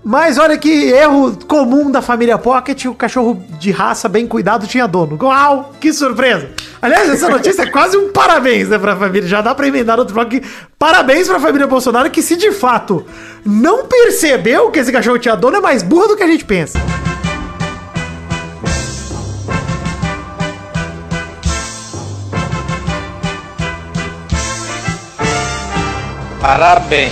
Mas 0.03 0.37
olha 0.37 0.57
que 0.57 0.69
erro 0.69 1.37
comum 1.45 1.91
da 1.91 2.01
família 2.01 2.37
Pocket, 2.37 2.85
o 2.85 2.93
cachorro 2.93 3.43
de 3.59 3.69
raça 3.69 4.07
bem 4.07 4.25
cuidado 4.25 4.65
tinha 4.65 4.87
dono. 4.87 5.17
Uau, 5.21 5.73
que 5.79 5.91
surpresa! 5.91 6.49
Aliás, 6.81 7.09
essa 7.09 7.27
notícia 7.27 7.63
é 7.63 7.65
quase 7.65 7.97
um 7.97 8.11
parabéns, 8.11 8.69
né, 8.69 8.77
pra 8.77 8.95
família. 8.95 9.27
Já 9.27 9.41
dá 9.41 9.53
pra 9.53 9.67
emendar 9.67 9.97
no 9.97 10.03
outro 10.03 10.15
bloco 10.15 10.39
parabéns 10.77 11.27
pra 11.27 11.39
família 11.39 11.67
Bolsonaro, 11.67 12.09
que 12.09 12.21
se 12.21 12.37
de 12.37 12.51
fato 12.51 13.05
não 13.45 13.85
percebeu 13.85 14.71
que 14.71 14.79
esse 14.79 14.91
cachorro 14.91 15.19
tinha 15.19 15.35
dono, 15.35 15.57
é 15.57 15.61
mais 15.61 15.83
burra 15.83 16.07
do 16.07 16.15
que 16.15 16.23
a 16.23 16.27
gente 16.27 16.45
pensa. 16.45 16.79
Parabéns. 26.41 27.11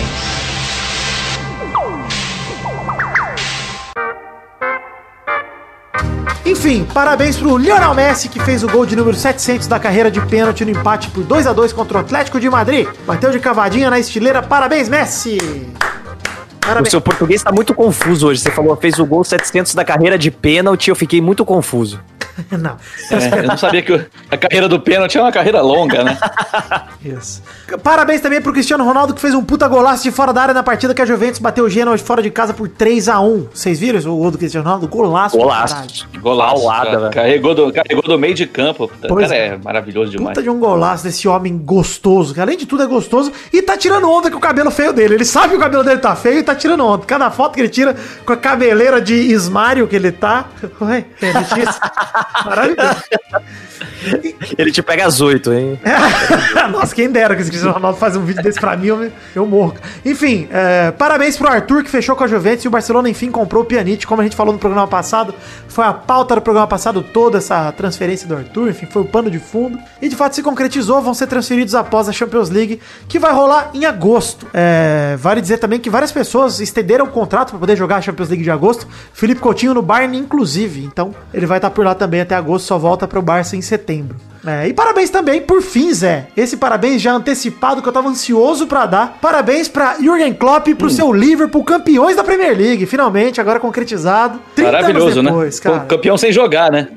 Enfim, 6.46 6.88
parabéns 6.94 7.36
pro 7.36 7.58
Lionel 7.58 7.94
Messi, 7.94 8.30
que 8.30 8.40
fez 8.40 8.64
o 8.64 8.70
gol 8.70 8.86
de 8.86 8.96
número 8.96 9.16
700 9.16 9.68
da 9.68 9.78
carreira 9.80 10.10
de 10.10 10.22
pênalti 10.22 10.64
no 10.64 10.72
empate 10.72 11.10
por 11.10 11.24
2 11.24 11.46
a 11.46 11.54
2 11.54 11.74
contra 11.74 11.98
o 11.98 12.02
Atlético 12.02 12.40
de 12.40 12.50
Madrid. 12.50 12.88
Bateu 13.06 13.32
de 13.32 13.40
cavadinha 13.40 13.90
na 13.90 14.00
estileira. 14.00 14.42
Parabéns, 14.42 14.88
Messi! 14.88 15.38
O 15.38 16.60
Parabéns. 16.62 16.90
seu 16.92 17.02
português 17.02 17.44
tá 17.44 17.52
muito 17.52 17.74
confuso 17.74 18.28
hoje. 18.28 18.42
Você 18.42 18.52
falou, 18.52 18.76
fez 18.78 18.98
o 18.98 19.06
gol 19.06 19.24
700 19.24 19.76
da 19.76 19.84
carreira 19.86 20.18
de 20.18 20.32
pênalti, 20.32 20.90
eu 20.90 20.96
fiquei 20.96 21.22
muito 21.22 21.46
confuso. 21.46 22.00
Não, 22.52 22.78
É, 23.12 23.40
eu 23.40 23.44
não 23.48 23.58
sabia 23.58 23.82
que 23.82 23.94
a 24.30 24.38
carreira 24.38 24.68
do 24.70 24.80
pênalti 24.80 25.18
é 25.18 25.22
uma 25.22 25.32
carreira 25.32 25.62
longa, 25.62 26.04
né? 26.04 26.18
isso. 27.04 27.42
Parabéns 27.84 28.22
também 28.22 28.42
pro 28.42 28.54
Cristiano 28.54 28.84
Ronaldo, 28.84 29.14
que 29.14 29.22
fez 29.22 29.34
um 29.34 29.44
puta 29.44 29.68
golaço 29.68 30.04
de 30.04 30.12
fora 30.12 30.32
da 30.32 30.42
área 30.42 30.54
na 30.54 30.64
partida 30.64 30.94
que 30.94 31.02
a 31.02 31.06
Juventus 31.06 31.40
bateu 31.40 31.66
o 31.66 31.70
Genoa 31.70 31.98
de 31.98 32.04
fora 32.04 32.22
de 32.22 32.30
casa 32.30 32.54
por 32.54 32.68
3 32.68 33.10
a 33.10 33.20
1 33.20 33.48
Vocês 33.54 33.80
viram 33.80 33.98
isso? 34.00 34.12
o 34.12 34.18
gol 34.18 34.32
do 34.32 34.38
Cristiano 34.38 34.64
Ronaldo? 34.66 34.88
Golaço. 34.88 35.38
Golaço. 35.38 36.08
Golaço. 36.20 36.56
Paulada, 36.56 37.10
carregou, 37.10 37.56
do, 37.56 37.72
carregou 37.74 38.04
do 38.04 38.18
meio 38.20 38.34
de 38.34 38.46
campo. 38.46 38.86
O 38.86 39.08
Pois 39.08 39.28
cara 39.30 39.40
é. 39.40 39.48
é 39.48 39.58
maravilhoso 39.58 40.12
demais. 40.12 40.30
Puta 40.30 40.44
de 40.44 40.50
um 40.50 40.60
golaço 40.60 41.04
desse 41.04 41.28
homem 41.28 41.58
gostoso, 41.58 42.34
que 42.34 42.40
além 42.40 42.58
de 42.58 42.66
tudo 42.66 42.84
é 42.84 42.86
gostoso 42.86 43.32
e 43.52 43.62
tá 43.62 43.76
tirando 43.78 44.10
onda 44.10 44.30
com 44.30 44.38
o 44.38 44.42
cabelo 44.42 44.72
feio 44.72 44.94
dele. 44.94 45.16
Ele 45.16 45.26
sabe 45.26 45.50
que 45.50 45.56
o 45.56 45.60
cabelo 45.60 45.84
dele 45.84 46.00
tá 46.00 46.16
feio 46.16 46.40
e 46.40 46.44
tá 46.44 46.56
tirando 46.56 46.86
onda. 46.86 47.06
Cada 47.06 47.30
foto 47.32 47.56
que 47.56 47.62
ele 47.62 47.70
tira 47.70 47.96
com 48.26 48.34
a 48.34 48.38
cabeleira 48.38 49.02
de 49.02 49.14
esmário 49.16 49.88
que 49.88 49.96
ele 49.96 50.12
tá. 50.12 50.46
Ué, 50.82 51.06
é. 51.22 51.34
Maravilhoso. 52.46 53.04
Ele 54.58 54.72
te 54.72 54.82
pega 54.82 55.06
às 55.06 55.20
oito, 55.22 55.52
hein? 55.54 55.80
Nossa, 56.72 56.94
quem 56.94 57.10
dera 57.10 57.36
que 57.36 57.42
esse 57.42 57.50
Cristiano 57.50 57.76
Ronaldo 57.76 57.98
faz 57.98 58.16
um 58.16 58.24
vídeo 58.24 58.42
desse 58.42 58.60
pra 58.60 58.76
mim, 58.76 59.12
eu, 59.36 59.46
morro. 59.46 59.76
Enfim, 60.06 60.48
é, 60.52 60.92
parabéns 60.92 61.38
pro 61.38 61.48
Arthur 61.48 61.84
que 61.84 61.90
fechou 61.90 62.16
com 62.16 62.24
a 62.24 62.28
Juventus 62.28 62.66
e 62.66 62.68
o 62.68 62.72
Barcelona 62.72 63.10
enfim 63.10 63.32
comprou 63.32 63.64
o 63.64 63.66
Pjanic, 63.66 64.06
como 64.06 64.22
a 64.22 64.24
gente 64.24 64.36
falou 64.36 64.54
no 64.54 64.60
programa 64.60 64.88
passado. 64.88 65.34
Foi 65.68 65.86
a 65.86 65.94
pauta 65.94 66.36
do 66.36 66.42
programa 66.42 66.68
passado 66.68 67.02
toda 67.02 67.38
essa 67.40 67.72
transferência 67.72 68.28
do 68.28 68.36
Arthur, 68.36 68.70
enfim, 68.70 68.86
foi 68.86 69.02
o 69.02 69.06
pano 69.06 69.30
de 69.30 69.40
fundo. 69.40 69.78
E 70.02 70.08
de 70.08 70.16
fato 70.16 70.36
se 70.36 70.44
concretizou, 70.44 71.02
vão 71.02 71.14
ser 71.14 71.28
transferidos 71.28 71.76
após 71.76 72.08
a 72.08 72.12
Champions 72.12 72.50
League, 72.50 72.80
que 73.08 73.20
vai 73.20 73.34
rolar 73.34 73.72
em 73.74 73.86
agosto. 73.86 74.48
É, 74.54 75.16
vale 75.18 75.42
dizer 75.42 75.58
também 75.58 75.80
que 75.80 75.90
várias 75.90 76.12
pessoas 76.12 76.60
estenderam 76.60 77.06
o 77.06 77.10
contrato 77.10 77.50
para 77.50 77.60
poder 77.60 77.76
jogar 77.76 77.98
a 77.98 78.02
Champions 78.02 78.30
League 78.30 78.44
de 78.44 78.52
agosto. 78.52 78.88
Felipe 79.14 79.42
Coutinho 79.42 79.74
no 79.74 79.82
Bayern, 79.82 80.18
inclusive. 80.18 80.84
Então, 80.84 81.14
ele 81.34 81.46
vai 81.46 81.58
estar 81.58 81.70
por 81.70 81.86
lá 81.86 81.96
também 81.96 82.17
até 82.22 82.36
agosto, 82.36 82.66
só 82.66 82.78
volta 82.78 83.08
pro 83.08 83.22
Barça 83.22 83.56
em 83.56 83.62
setembro. 83.62 84.18
É, 84.46 84.68
e 84.68 84.74
parabéns 84.74 85.10
também, 85.10 85.42
por 85.42 85.62
fim, 85.62 85.94
Zé. 85.94 86.28
Esse 86.38 86.56
parabéns 86.56 87.02
já 87.02 87.12
antecipado 87.12 87.82
que 87.82 87.90
eu 87.90 87.92
tava 87.92 88.08
ansioso 88.08 88.66
pra 88.66 88.86
dar. 88.86 89.18
Parabéns 89.22 89.68
pra 89.68 89.98
Jürgen 90.00 90.34
Klopp 90.34 90.70
e 90.70 90.76
pro 90.76 90.90
seu 90.90 91.12
Liverpool, 91.12 91.64
campeões 91.64 92.16
da 92.16 92.24
Premier 92.24 92.58
League. 92.58 92.86
Finalmente, 92.86 93.42
agora 93.42 93.60
concretizado. 93.60 94.40
30 94.56 94.72
Maravilhoso, 94.72 95.20
anos 95.20 95.32
depois, 95.32 95.62
né? 95.62 95.72
Pô, 95.72 95.86
Campeão 95.86 96.18
sem 96.18 96.32
jogar, 96.32 96.72
né? 96.72 96.88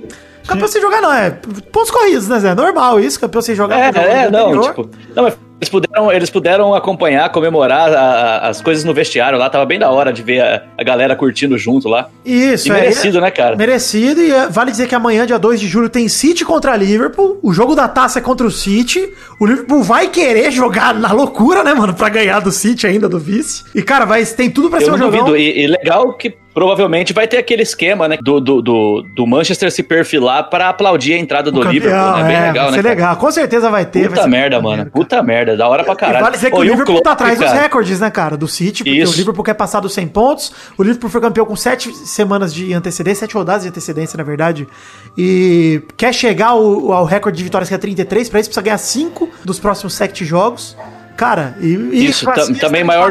Campeão 0.47 0.69
sem 0.69 0.81
jogar 0.81 1.01
não, 1.01 1.13
é 1.13 1.31
pontos 1.73 1.91
corridos, 1.91 2.29
né, 2.29 2.41
Zé? 2.41 2.55
Normal 2.55 3.01
isso, 3.01 3.21
campeão 3.21 3.43
sem 3.43 3.55
jogar. 3.55 3.97
É, 3.97 4.25
é, 4.25 4.31
não, 4.31 4.61
tipo. 4.61 4.91
Não, 5.15 5.25
mas 5.25 5.37
eles 5.61 5.69
puderam, 5.69 6.11
eles 6.13 6.31
puderam 6.31 6.75
acompanhar, 6.75 7.31
comemorar 7.31 7.93
a- 7.93 8.49
as 8.49 8.63
coisas 8.63 8.83
no 8.83 8.95
vestiário 8.95 9.39
lá. 9.39 9.51
Tava 9.51 9.67
bem 9.67 9.79
da 9.79 9.91
hora 9.91 10.13
de 10.13 10.23
ver 10.23 10.41
a, 10.41 10.63
a 10.79 10.83
galera 10.83 11.15
curtindo 11.15 11.59
junto 11.59 11.87
lá. 11.89 12.09
Isso, 12.25 12.69
E 12.69 12.71
é. 12.71 12.75
merecido, 12.75 13.21
né, 13.21 13.31
cara? 13.31 13.57
Merecido, 13.57 14.23
e 14.23 14.33
é, 14.33 14.49
vale 14.49 14.71
dizer 14.71 14.89
que 14.89 14.95
amanhã, 14.95 15.27
dia 15.27 15.39
2 15.39 15.61
de 15.61 15.69
julho, 15.69 15.91
tem 15.91 16.09
City 16.09 16.45
contra 16.45 16.75
Liverpool. 16.77 17.39
O 17.43 17.53
jogo 17.53 17.75
da 17.75 17.87
taça 17.89 18.19
é 18.21 18.23
contra 18.23 18.47
o 18.47 18.51
City. 18.51 19.13
O 19.39 19.47
Liverpool 19.47 19.83
vai 19.83 20.09
querer 20.09 20.51
jogar 20.51 20.95
na 20.95 21.13
loucura, 21.13 21.63
né, 21.63 21.75
mano? 21.75 21.93
Pra 21.93 22.09
ganhar 22.09 22.41
do 22.41 22.51
City 22.51 22.87
ainda, 22.87 23.09
do 23.09 23.19
vice. 23.19 23.65
E, 23.75 23.83
cara, 23.83 24.07
vai, 24.07 24.25
tem 24.25 24.51
tudo 24.51 24.71
pra 24.71 24.81
ser 24.81 24.89
Eu 24.89 24.95
um 24.95 24.97
não 24.97 25.13
jogão. 25.13 25.37
E, 25.37 25.63
e 25.63 25.67
legal 25.67 26.13
que 26.15 26.35
provavelmente 26.53 27.13
vai 27.13 27.27
ter 27.29 27.39
aquele 27.39 27.63
esquema, 27.63 28.09
né? 28.09 28.19
Do, 28.21 28.41
do, 28.41 28.61
do, 28.61 29.03
do 29.15 29.27
Manchester 29.27 29.71
se 29.71 29.83
perfilar 29.83 30.51
pra 30.51 30.69
aplaudir 30.69 31.15
a 31.15 31.19
entrada 31.19 31.51
do 31.51 31.61
O 31.61 31.63
Liverpool, 31.63 32.17
né? 32.17 32.25
Bem 32.25 32.37
é, 32.37 32.41
legal, 32.49 32.55
vai 32.55 32.71
né? 32.73 32.77
ser 32.77 32.83
cara? 32.83 32.89
legal. 32.95 33.17
Com 33.17 33.31
certeza 33.31 33.71
vai 33.71 33.85
ter. 33.87 34.01
vai 34.01 34.09
Puta 34.11 34.23
ser 34.23 34.29
merda, 34.29 34.61
mano. 34.61 34.77
cara. 34.79 34.91
Puta 34.91 35.23
merda. 35.23 35.57
Da 35.57 35.69
hora 35.69 35.85
pra 35.85 35.95
E 35.95 35.97
caralho. 35.97 36.25
vale 36.25 36.37
dizer 36.37 36.51
que 36.51 36.57
Ô, 36.57 36.61
o 36.61 36.65
e 36.65 36.69
Liverpool 36.69 36.95
Klopp, 36.95 37.05
tá 37.05 37.13
atrás 37.13 37.39
dos 37.39 37.47
cara? 37.49 37.61
recordes, 37.63 38.01
né, 38.01 38.11
cara? 38.11 38.37
Do 38.37 38.49
City, 38.49 38.83
porque 38.85 38.99
Isso. 38.99 39.13
o 39.13 39.17
Liverpool 39.17 39.45
quer 39.45 39.55
passar 39.55 39.81
dos 39.81 39.93
100 39.95 40.09
pontos. 40.09 40.53
O 40.77 40.83
Liverpool 40.83 41.09
foi 41.11 41.21
campeão 41.21 41.47
com 41.47 41.55
7 41.57 41.93
semanas 41.95 42.53
de 42.53 42.73
antecedência, 42.73 43.21
7 43.21 43.35
rodadas 43.35 43.63
de 43.63 43.69
antecedência, 43.69 44.17
na 44.17 44.25
verdade. 44.25 44.67
E 45.17 45.83
quer 45.97 46.13
chegar 46.13 46.49
ao, 46.49 46.93
ao 46.93 47.05
recorde 47.05 47.39
de 47.39 47.45
vitórias 47.45 47.69
que 47.69 47.75
é 47.75 47.79
33. 47.79 48.29
Pra 48.29 48.41
isso 48.41 48.49
precisa 48.49 48.63
ganhar 48.63 48.79
5 48.79 49.29
dos 49.45 49.59
próximos 49.59 49.95
7 49.95 50.25
jogos. 50.25 50.77
Cara, 51.17 51.55
e. 51.61 51.67
e 51.93 52.07
Isso, 52.07 52.25
tam- 52.27 52.53
também 52.55 52.83
maior 52.83 53.11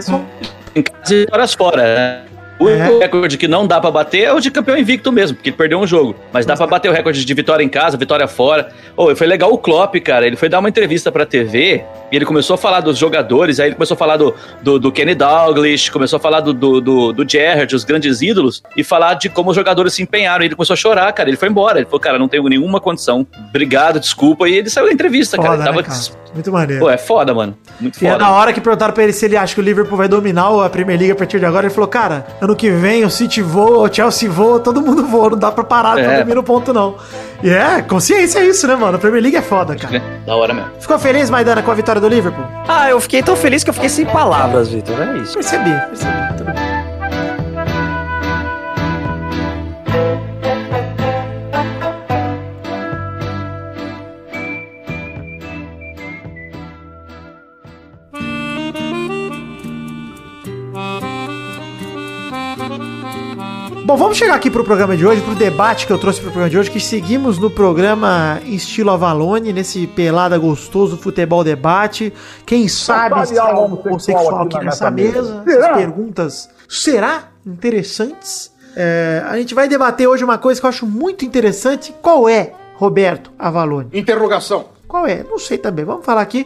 em 0.75 0.81
casa 0.84 1.13
e 1.15 1.27
horas 1.31 1.53
fora, 1.53 1.84
né? 1.84 2.22
O 2.60 2.68
É. 2.68 3.00
recorde 3.00 3.38
que 3.38 3.48
não 3.48 3.66
dá 3.66 3.80
pra 3.80 3.89
bater 3.89 4.24
é 4.24 4.34
o 4.34 4.39
de 4.39 4.51
campeão 4.51 4.78
invicto 4.78 5.12
mesmo, 5.12 5.36
porque 5.38 5.50
ele 5.50 5.56
perdeu 5.58 5.80
um 5.80 5.88
jogo. 5.88 6.13
Mas 6.34 6.46
dá 6.46 6.56
pra 6.58 6.68
bater 6.68 6.89
o 6.89 6.94
recorde 6.94 7.24
de 7.24 7.34
vitória 7.34 7.63
em 7.63 7.70
casa, 7.70 7.96
vitória 7.96 8.28
fora. 8.28 8.70
Oh, 8.98 9.16
foi 9.16 9.28
legal 9.28 9.51
o 9.54 9.58
Klopp, 9.58 9.96
cara. 10.01 10.28
Ele 10.28 10.36
foi 10.36 10.50
dar 10.50 10.60
uma 10.60 10.68
entrevista 10.68 11.10
pra 11.12 11.25
TV 11.25 11.84
e 12.12 12.16
ele 12.16 12.25
começou 12.25 12.56
a 12.56 12.58
falar 12.58 12.82
dos 12.82 12.98
jogadores. 12.98 13.60
Aí 13.62 13.68
ele 13.70 13.75
começou 13.75 13.96
a 13.96 13.98
falar 13.98 14.18
do, 14.18 14.36
do, 14.62 14.78
do 14.78 14.92
Kenny 14.92 15.16
Dalglish, 15.16 15.89
começou 15.89 16.18
a 16.18 16.20
falar 16.20 16.42
do, 16.42 16.54
do, 16.54 16.82
do, 16.82 17.13
do 17.13 17.30
Gerrard, 17.30 17.74
os 17.74 17.84
grandes 17.86 18.22
ídolos, 18.22 18.62
e 18.75 18.84
falar 18.84 19.13
de 19.13 19.30
como 19.30 19.51
os 19.51 19.56
jogadores 19.56 19.94
se 19.94 20.04
empenharam. 20.04 20.44
E 20.44 20.48
ele 20.48 20.56
começou 20.56 20.74
a 20.74 20.78
chorar, 20.78 21.12
cara. 21.13 21.30
Ele 21.30 21.38
foi 21.38 21.48
embora. 21.48 21.78
Ele 21.80 21.86
falou, 21.86 22.00
cara, 22.01 22.20
não 22.20 22.28
tenho 22.28 22.44
nenhuma 22.50 22.82
condição. 22.82 23.25
Obrigado, 23.50 24.00
desculpa. 24.01 24.50
E 24.50 24.56
ele 24.56 24.70
saiu 24.70 24.88
da 24.88 24.92
entrevista, 24.92 25.38
cara. 25.38 25.50
Foda, 25.51 25.63
Ele 25.70 25.78
né, 25.78 25.84
tava. 25.84 25.96
cara? 25.98 26.20
Muito 26.34 26.51
maneiro. 26.51 26.82
Pô, 26.84 26.89
é 26.92 26.98
foda, 26.98 27.34
mano. 27.34 27.58
Muito 27.80 28.04
E 28.04 28.06
é 28.06 28.12
foda. 28.12 28.24
na 28.24 28.32
hora 28.32 28.54
que 28.54 28.62
perguntaram 28.62 28.94
pra 28.94 29.04
ele 29.04 29.13
se 29.13 29.25
ele 29.25 29.36
acha 29.36 29.56
que 29.56 29.62
o 29.62 29.63
Liverpool 29.63 29.98
vai 29.98 30.08
dominar 30.08 30.50
a 30.63 30.70
Premier 30.70 30.98
League 30.98 31.12
a 31.13 31.16
partir 31.16 31.39
de 31.39 31.46
agora, 31.46 31.66
ele 31.66 31.74
falou, 31.74 31.88
cara, 31.88 32.28
ano 32.50 32.56
que 32.56 32.70
vem 32.72 33.06
o 33.06 33.10
City 33.10 33.41
voa, 33.41 33.89
o 33.89 33.94
Chelsea 33.94 34.29
voa, 34.29 34.60
todo 34.60 34.82
mundo 34.82 35.06
voa, 35.06 35.32
não 35.32 35.38
dá 35.38 35.51
pra 35.51 35.63
parar 35.63 35.98
É. 36.00 36.03
pra 36.03 36.15
dormir 36.18 36.36
no 36.36 36.44
ponto, 36.44 36.74
não. 36.74 36.96
E 37.44 37.50
é, 37.50 37.82
consciência 37.82 38.39
é 38.39 38.46
isso, 38.48 38.68
né, 38.68 38.75
mano? 38.75 38.98
A 38.98 39.00
Premier 39.00 39.22
League 39.22 39.38
é 39.38 39.41
foda, 39.41 39.75
cara. 39.75 40.01
Da 40.25 40.36
hora 40.36 40.53
mesmo. 40.53 40.70
Ficou 40.79 40.98
feliz, 41.00 41.29
Maidana, 41.29 41.62
com 41.62 41.72
a 41.72 41.74
vitória 41.75 42.01
do 42.01 42.08
Liverpool? 42.08 42.44
Ah, 42.68 42.89
eu 42.89 43.00
fiquei 43.00 43.22
tão 43.24 43.36
feliz 43.36 43.63
que 43.63 43.70
eu 43.70 43.74
fiquei 43.74 43.89
sem 43.89 44.06
palavras, 44.06 44.68
Vitor. 44.70 44.96
É 45.01 45.18
isso. 45.18 45.34
Percebi, 45.36 45.70
percebi. 45.72 46.12
Tudo 46.38 46.46
bem. 46.51 46.68
Bom, 63.89 63.98
vamos 63.98 64.19
chegar 64.19 64.36
aqui 64.36 64.51
pro 64.51 64.63
programa 64.63 64.96
de 64.96 65.03
hoje, 65.03 65.19
pro 65.19 65.34
debate 65.34 65.88
que 65.88 65.91
eu 65.91 65.98
trouxe 65.98 66.22
pro 66.22 66.29
programa 66.29 66.51
de 66.51 66.60
hoje, 66.60 66.69
que 66.69 66.79
seguimos 66.79 67.39
no 67.39 67.50
programa 67.50 68.39
estilo 68.46 68.91
Avalone, 68.91 69.51
nesse 69.51 69.88
pelada 69.88 70.38
gostoso 70.38 70.96
futebol 70.96 71.43
debate. 71.43 72.13
Quem 72.46 72.67
sabe 72.67 73.25
se 73.25 73.39
há 73.39 73.50
um 73.60 73.63
homossexual 73.63 74.43
aqui 74.43 74.63
nessa 74.63 74.91
mesa, 74.91 75.43
essas 75.43 75.75
perguntas 75.75 76.50
será 76.69 77.29
interessantes. 77.43 78.51
É, 78.75 79.24
a 79.27 79.36
gente 79.38 79.55
vai 79.55 79.67
debater 79.67 80.08
hoje 80.08 80.24
uma 80.24 80.38
coisa 80.38 80.62
que 80.62 80.67
eu 80.67 80.69
acho 80.69 80.86
muito 80.86 81.25
interessante. 81.25 81.91
Qual 82.00 82.29
é, 82.29 82.53
Roberto 82.75 83.31
Avalone? 83.39 83.89
Interrogação. 83.91 84.65
Qual 84.88 85.08
é? 85.08 85.25
Não 85.27 85.39
sei 85.39 85.58
também. 85.58 85.84
Vamos 85.84 86.05
falar 86.05 86.22
aqui. 86.22 86.46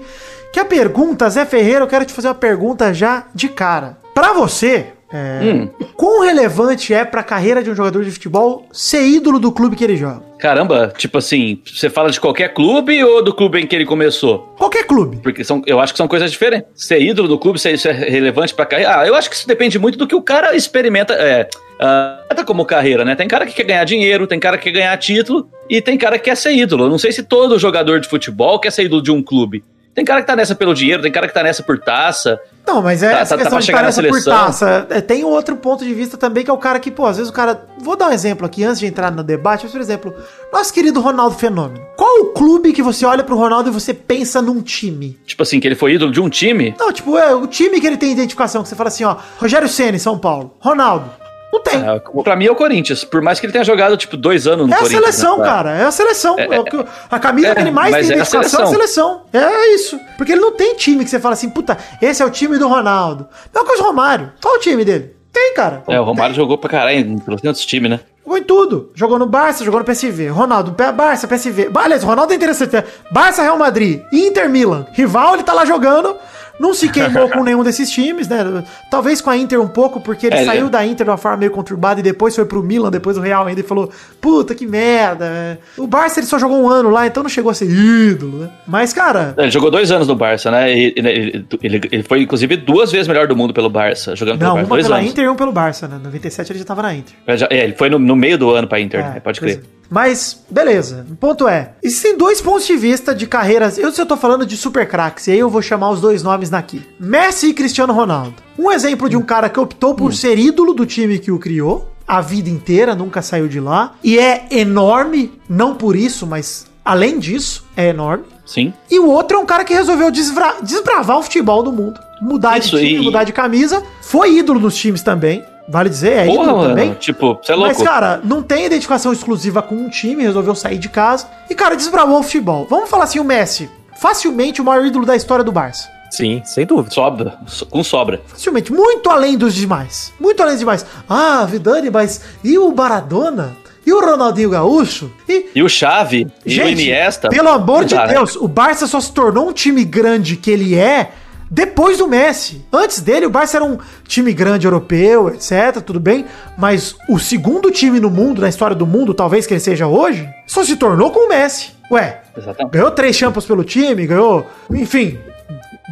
Que 0.54 0.62
a 0.62 0.66
pergunta, 0.66 1.30
Zé 1.30 1.44
Ferreira, 1.46 1.82
eu 1.82 1.88
quero 1.88 2.06
te 2.06 2.14
fazer 2.14 2.30
uma 2.30 2.36
pergunta 2.36 2.94
já 2.94 3.26
de 3.36 3.50
cara. 3.50 3.98
Pra 4.14 4.32
você, 4.32 4.94
é, 5.14 5.40
Hum. 5.44 5.70
quão 5.96 6.22
relevante 6.24 6.94
é 6.94 7.06
pra 7.06 7.22
carreira 7.24 7.62
de 7.64 7.70
um 7.70 7.76
jogador 7.76 8.04
de 8.04 8.12
futebol 8.12 8.68
ser 8.72 9.04
ídolo 9.06 9.40
do 9.40 9.52
clube 9.52 9.76
que 9.76 9.84
ele 9.84 9.96
joga? 9.96 10.22
Caramba, 10.40 10.92
tipo 10.98 11.18
assim, 11.18 11.62
você 11.66 11.90
fala 11.90 12.10
de 12.10 12.20
qualquer 12.20 12.54
clube 12.54 13.02
ou 13.04 13.24
do 13.24 13.34
clube 13.34 13.60
em 13.60 13.68
que 13.68 13.76
ele 13.76 13.86
começou? 13.86 14.40
Qualquer 14.58 14.86
clube. 14.86 15.18
Porque 15.24 15.44
são, 15.44 15.62
eu 15.66 15.80
acho 15.80 15.94
que 15.94 15.98
são 15.98 16.08
coisas 16.08 16.32
diferentes. 16.32 16.68
Ser 16.76 17.00
ídolo 17.02 17.28
do 17.28 17.38
clube, 17.40 17.60
se 17.60 17.72
isso 17.72 17.88
é 17.88 17.92
relevante 17.94 18.54
pra 18.54 18.66
carreira. 18.66 19.00
Ah, 19.00 19.08
eu 19.08 19.16
acho 19.16 19.30
que 19.30 19.36
isso 19.36 19.48
depende 19.48 19.80
muito 19.80 19.98
do 19.98 20.06
que 20.08 20.16
o 20.16 20.22
cara 20.22 20.56
experimenta. 20.56 21.14
É, 21.14 21.48
ah, 21.80 22.20
como 22.46 22.66
carreira, 22.66 23.06
né? 23.06 23.16
Tem 23.16 23.28
cara 23.28 23.46
que 23.46 23.54
quer 23.54 23.64
ganhar 23.64 23.84
dinheiro, 23.86 24.28
tem 24.28 24.40
cara 24.40 24.58
que 24.58 24.66
quer 24.66 24.80
ganhar 24.80 24.98
título 24.98 25.48
e 25.70 25.82
tem 25.82 25.98
cara 25.98 26.18
que 26.18 26.26
quer 26.26 26.36
ser 26.36 26.52
ídolo. 26.52 26.86
Eu 26.86 26.90
não 26.90 26.98
sei 26.98 27.12
se 27.12 27.24
todo 27.24 27.58
jogador 27.58 28.00
de 28.02 28.10
futebol 28.10 28.60
quer 28.60 28.72
ser 28.72 28.84
ídolo 28.84 29.02
de 29.02 29.12
um 29.12 29.24
clube. 29.24 29.64
Tem 29.96 30.04
cara 30.04 30.22
que 30.22 30.28
tá 30.28 30.36
nessa 30.36 30.56
pelo 30.56 30.74
dinheiro, 30.74 31.04
tem 31.04 31.12
cara 31.12 31.28
que 31.28 31.34
tá 31.34 31.44
nessa 31.44 31.62
por 31.62 31.78
taça. 31.80 32.40
Não, 32.66 32.82
mas 32.82 33.04
é 33.04 33.12
Tá- 33.12 33.20
essa 33.20 33.38
tá- 33.38 33.44
tá 33.44 33.44
questão 33.44 33.52
pra 33.52 33.60
de 33.60 33.66
chegar 33.66 33.84
na 33.84 33.92
tarefa 33.92 34.14
por 34.16 34.24
taça. 34.24 34.88
É, 34.90 35.02
Tem 35.02 35.24
outro 35.24 35.56
ponto 35.58 35.84
de 35.86 35.94
vista 35.94 36.18
também, 36.18 36.44
que 36.44 36.50
é 36.50 36.54
o 36.54 36.58
cara 36.58 36.80
que, 36.80 36.90
pô, 36.90 37.06
às 37.06 37.18
vezes 37.18 37.30
o 37.30 37.34
cara. 37.34 37.62
Vou 37.80 37.96
dar 37.96 38.08
um 38.08 38.12
exemplo 38.12 38.46
aqui 38.46 38.64
antes 38.64 38.80
de 38.80 38.88
entrar 38.88 39.12
no 39.12 39.22
debate, 39.24 39.64
mas, 39.64 39.72
por 39.72 39.82
exemplo, 39.82 40.14
nosso 40.52 40.74
querido 40.74 41.00
Ronaldo 41.00 41.36
Fenômeno. 41.36 41.86
Qual 41.96 42.22
o 42.22 42.26
clube 42.34 42.74
que 42.74 42.82
você 42.82 43.06
olha 43.06 43.24
pro 43.24 43.36
Ronaldo 43.36 43.70
e 43.70 43.74
você 43.74 43.94
pensa 43.94 44.42
num 44.42 44.62
time? 44.62 45.20
Tipo 45.28 45.44
assim, 45.44 45.60
que 45.60 45.68
ele 45.68 45.76
foi 45.76 45.94
ídolo 45.94 46.12
de 46.12 46.20
um 46.22 46.30
time. 46.30 46.74
Não, 46.80 46.92
tipo, 46.92 47.18
é 47.18 47.36
o 47.36 47.46
time 47.46 47.80
que 47.80 47.86
ele 47.86 47.98
tem 47.98 48.12
identificação, 48.12 48.64
que 48.64 48.70
você 48.70 48.76
fala 48.76 48.88
assim, 48.88 49.04
ó, 49.04 49.18
Rogério 49.38 49.68
Ceni, 49.68 50.00
São 50.00 50.18
Paulo. 50.18 50.56
Ronaldo. 50.60 51.06
Não 51.54 51.62
tem. 51.62 51.76
Ah, 51.88 52.02
pra 52.24 52.36
mim 52.36 52.48
é 52.48 52.52
o 52.52 52.56
Corinthians. 52.56 53.04
Por 53.04 53.22
mais 53.22 53.40
que 53.40 53.46
ele 53.46 53.54
tenha 53.54 53.64
jogado, 53.64 53.96
tipo, 53.96 54.18
dois 54.18 54.48
anos 54.48 54.66
no 54.68 54.74
É 54.74 54.76
a 54.76 54.80
Corinthians. 54.80 55.04
seleção, 55.16 55.38
né? 55.38 55.44
cara. 55.46 55.72
É 55.78 55.84
a 55.84 55.92
seleção. 55.92 56.36
É 56.40 56.48
que- 56.64 56.86
a 57.12 57.20
camisa 57.20 57.50
é, 57.50 57.56
que 57.56 57.62
ele 57.62 57.70
mais 57.72 57.92
tem 57.94 58.00
é 58.00 58.04
a 58.04 58.16
identificação 58.16 58.62
é 58.62 58.64
a 58.64 58.68
seleção. 58.68 59.22
É 59.32 59.76
isso. 59.76 60.00
Porque 60.18 60.32
ele 60.32 60.42
não 60.42 60.52
tem 60.54 60.76
time 60.76 61.04
que 61.04 61.10
você 61.12 61.20
fala 61.20 61.34
assim, 61.34 61.50
puta, 61.52 61.78
esse 62.02 62.24
é 62.24 62.26
o 62.26 62.32
time 62.32 62.58
do 62.58 62.68
Ronaldo. 62.68 63.28
Mesma 63.54 63.68
coisa 63.68 63.84
o 63.84 63.86
Romário. 63.86 64.34
Qual 64.42 64.56
é 64.56 64.58
o 64.58 64.62
time 64.62 64.84
dele? 64.84 65.16
Tem, 65.32 65.54
cara. 65.54 65.84
É, 65.88 66.00
o 66.00 66.04
Romário 66.04 66.34
jogou 66.36 66.58
pra 66.58 66.70
caralho 66.70 66.98
em 67.00 67.22
outros 67.48 67.66
times, 67.66 67.90
né? 67.92 68.00
Jogou 68.24 68.38
em 68.38 68.44
tudo. 68.44 68.92
Jogou 68.96 69.20
no 69.20 69.26
Barça, 69.28 69.64
jogou 69.64 69.80
no 69.80 69.86
PSV. 69.86 70.30
Ronaldo, 70.30 70.72
Barça, 70.94 71.28
PSV. 71.28 71.70
Aliás, 71.76 72.04
o 72.04 72.08
Ronaldo 72.08 72.34
é 72.34 72.36
interessante. 72.36 72.74
né? 72.74 72.84
Barça, 73.12 73.42
Real 73.44 73.58
Madrid, 73.58 74.02
Inter, 74.12 74.50
Milan. 74.50 74.88
Rival, 74.94 75.36
ele 75.36 75.44
tá 75.44 75.54
lá 75.54 75.66
jogando. 75.66 76.16
Não 76.60 76.74
se 76.74 76.88
queimou 76.90 77.30
com 77.30 77.44
nenhum 77.44 77.64
desses 77.64 77.90
times, 77.90 78.28
né? 78.28 78.64
Talvez 78.92 79.20
com 79.22 79.30
a 79.30 79.36
Inter 79.38 79.60
um 79.60 79.68
pouco, 79.68 80.00
porque 80.00 80.28
ele 80.28 80.36
É, 80.36 80.46
saiu 80.46 80.68
é. 80.68 80.70
da 80.70 80.86
Inter 80.86 81.04
de 81.06 81.10
uma 81.10 81.18
forma 81.18 81.38
meio 81.38 81.52
conturbada 81.52 82.00
e 82.00 82.04
depois 82.04 82.36
foi 82.36 82.46
pro 82.46 82.62
Milan, 82.62 82.92
depois 82.92 83.16
do 83.16 83.22
Real 83.22 83.46
ainda 83.48 83.60
e 83.60 83.64
falou: 83.64 83.90
Puta 84.22 84.54
que 84.54 84.68
merda. 84.68 85.60
O 85.78 85.88
Barça 85.88 86.20
ele 86.20 86.28
só 86.28 86.38
jogou 86.38 86.62
um 86.62 86.70
ano 86.70 86.90
lá, 86.90 87.08
então 87.08 87.24
não 87.24 87.30
chegou 87.30 87.50
a 87.52 87.54
ser 87.54 87.70
ídolo, 87.70 88.38
né? 88.40 88.50
Mas, 88.68 88.94
cara, 88.94 89.34
Ele 89.38 89.50
jogou 89.52 89.72
dois 89.72 89.92
anos 89.92 90.08
no 90.08 90.16
Barça, 90.16 90.52
né? 90.52 90.72
E- 90.72 90.94
Ele, 90.96 91.46
ele- 91.64 91.82
ele- 91.92 92.04
foi, 92.04 92.22
inclusive, 92.22 92.56
duas 92.58 92.92
vezes 92.92 93.08
melhor 93.08 93.28
do 93.28 93.36
mundo 93.36 93.54
pelo 93.54 93.70
Barça, 93.70 94.16
jogando 94.16 94.38
pelo 94.38 94.50
não, 94.50 94.56
Barça. 94.58 94.68
uma 94.70 94.76
Dois 94.76 94.86
pela 94.88 94.98
anos. 95.00 95.10
Inter 95.12 95.26
e 95.26 95.30
um 95.30 95.36
pelo 95.36 95.52
Barça, 95.52 95.88
né? 95.88 96.00
97 96.04 96.52
ele 96.52 96.60
já 96.60 96.66
tava 96.66 96.82
na 96.84 96.94
Inter. 96.96 97.14
É, 97.26 97.58
é, 97.58 97.64
ele 97.64 97.74
foi 97.74 97.90
no, 97.90 97.98
no 97.98 98.16
meio 98.16 98.38
do 98.38 98.52
ano 98.52 98.68
pra 98.68 98.80
Inter, 98.80 99.00
É, 99.00 99.04
né? 99.16 99.20
Pode 99.20 99.40
crer. 99.40 99.64
Mas, 99.90 100.44
beleza. 100.50 101.06
O 101.10 101.16
ponto 101.16 101.48
é: 101.48 101.74
existem 101.82 102.18
dois 102.18 102.42
pontos 102.42 102.66
de 102.66 102.76
vista 102.76 103.14
de 103.14 103.28
carreiras. 103.28 103.78
Eu, 103.78 103.92
se 103.92 104.02
eu 104.02 104.06
tô 104.06 104.18
falando 104.18 104.46
de 104.46 104.58
super 104.58 104.88
craques, 104.88 105.28
e 105.28 105.32
aí 105.32 105.40
eu 105.40 105.50
vou 105.50 105.62
chamar 105.62 105.92
os 105.92 106.02
dois 106.02 106.24
nomes 106.24 106.50
daqui: 106.50 106.82
Messi 107.00 107.48
e 107.48 107.54
Cristiano 107.54 107.94
Ronaldo. 107.94 108.36
Um 108.58 108.72
exemplo 108.72 109.10
de 109.10 109.18
um 109.18 109.22
cara 109.22 109.50
que 109.50 109.60
optou 109.60 109.96
por 109.96 110.14
ser 110.14 110.38
ídolo 110.38 110.74
do 110.74 110.86
time 110.86 111.20
que 111.20 111.32
o 111.32 111.40
criou, 111.40 111.92
a 112.08 112.22
vida 112.22 112.50
inteira, 112.50 112.96
nunca 112.96 113.22
saiu 113.22 113.48
de 113.48 113.60
lá, 113.60 113.96
e 114.04 114.18
é 114.20 114.48
enorme, 114.52 115.32
não 115.50 115.76
por 115.76 115.96
isso, 115.96 116.28
mas 116.28 116.66
além 116.84 117.20
disso, 117.20 117.66
é 117.76 117.88
enorme. 117.90 118.26
Sim. 118.46 118.74
E 118.92 119.00
o 119.00 119.10
outro 119.10 119.38
é 119.38 119.40
um 119.40 119.46
cara 119.46 119.64
que 119.64 119.74
resolveu 119.74 120.12
desbravar 120.12 121.18
o 121.18 121.24
futebol 121.24 121.64
do 121.64 121.72
mundo. 121.72 122.00
Mudar 122.22 122.58
Isso, 122.58 122.78
de 122.78 122.86
time, 122.86 123.06
mudar 123.06 123.24
de 123.24 123.32
camisa. 123.32 123.84
Foi 124.02 124.38
ídolo 124.38 124.60
nos 124.60 124.76
times 124.76 125.02
também. 125.02 125.44
Vale 125.68 125.90
dizer, 125.90 126.12
é 126.12 126.26
Porra, 126.26 126.44
ídolo 126.44 126.58
mano. 126.58 126.70
também. 126.70 126.94
Tipo, 126.96 127.40
você 127.42 127.52
é 127.54 127.56
louco. 127.56 127.74
Mas, 127.78 127.82
cara, 127.82 128.20
não 128.24 128.42
tem 128.44 128.66
identificação 128.66 129.14
exclusiva 129.14 129.62
com 129.62 129.76
um 129.76 129.90
time, 129.90 130.24
resolveu 130.24 130.54
sair 130.56 130.78
de 130.78 130.90
casa. 130.90 131.28
E, 131.50 131.56
cara, 131.56 131.76
desbravou 131.76 132.20
o 132.20 132.24
futebol. 132.24 132.68
Vamos 132.70 132.90
falar 132.90 133.06
assim, 133.06 133.20
o 133.20 133.24
Messi, 133.24 133.70
facilmente 134.02 134.62
o 134.62 134.66
maior 134.66 134.86
ídolo 134.86 135.06
da 135.06 135.16
história 135.16 135.44
do 135.44 135.52
Barça. 135.52 135.88
Sim, 136.12 136.42
sem 136.46 136.66
dúvida. 136.66 136.94
Sobra, 136.94 137.38
so- 137.48 137.66
com 137.66 137.84
sobra. 137.84 138.22
Facilmente, 138.28 138.72
muito 138.72 139.10
além 139.10 139.36
dos 139.38 139.56
demais. 139.56 140.14
Muito 140.20 140.42
além 140.42 140.54
dos 140.54 140.60
demais. 140.60 140.86
Ah, 141.10 141.46
Vidani, 141.50 141.90
mas 141.90 142.22
e 142.44 142.58
o 142.58 142.72
Maradona? 142.76 143.56
E 143.86 143.92
o 143.92 144.00
Ronaldinho 144.00 144.50
Gaúcho? 144.52 145.12
E, 145.28 145.48
E 145.56 145.64
o 145.64 145.68
Xavi, 145.68 146.28
e 146.46 146.60
o 146.62 146.70
Iniesta. 146.70 147.30
pelo 147.30 147.50
amor 147.50 147.84
de? 147.84 147.96
Deus, 148.08 148.36
o 148.36 148.48
Barça 148.48 148.86
só 148.88 149.00
se 149.02 149.12
tornou 149.12 149.50
um 149.50 149.52
time 149.54 149.84
grande 149.84 150.38
que 150.38 150.52
ele 150.52 150.76
é 150.76 151.12
depois 151.54 152.00
do 152.00 152.08
Messi. 152.08 152.66
Antes 152.74 153.00
dele, 153.00 153.28
o 153.28 153.30
Barça 153.30 153.58
era 153.58 153.66
um 153.66 153.78
time 154.08 154.34
grande 154.34 154.66
europeu, 154.66 155.30
etc, 155.30 155.84
tudo 155.86 156.00
bem, 156.00 156.26
mas 156.58 156.96
o 157.08 157.20
segundo 157.20 157.70
time 157.70 158.00
no 158.00 158.10
mundo, 158.10 158.42
na 158.42 158.50
história 158.50 158.76
do 158.76 158.88
mundo, 158.88 159.14
talvez 159.14 159.46
que 159.46 159.54
ele 159.54 159.60
seja 159.60 159.86
hoje, 159.86 160.28
só 160.48 160.64
se 160.64 160.76
tornou 160.76 161.12
com 161.12 161.28
o 161.28 161.30
Messi. 161.30 161.72
Ué, 161.92 162.22
Exatamente. 162.36 162.74
ganhou 162.74 162.90
três 162.90 163.16
champions 163.16 163.46
pelo 163.46 163.64
time, 163.64 164.08
ganhou, 164.08 164.48
enfim, 164.72 165.20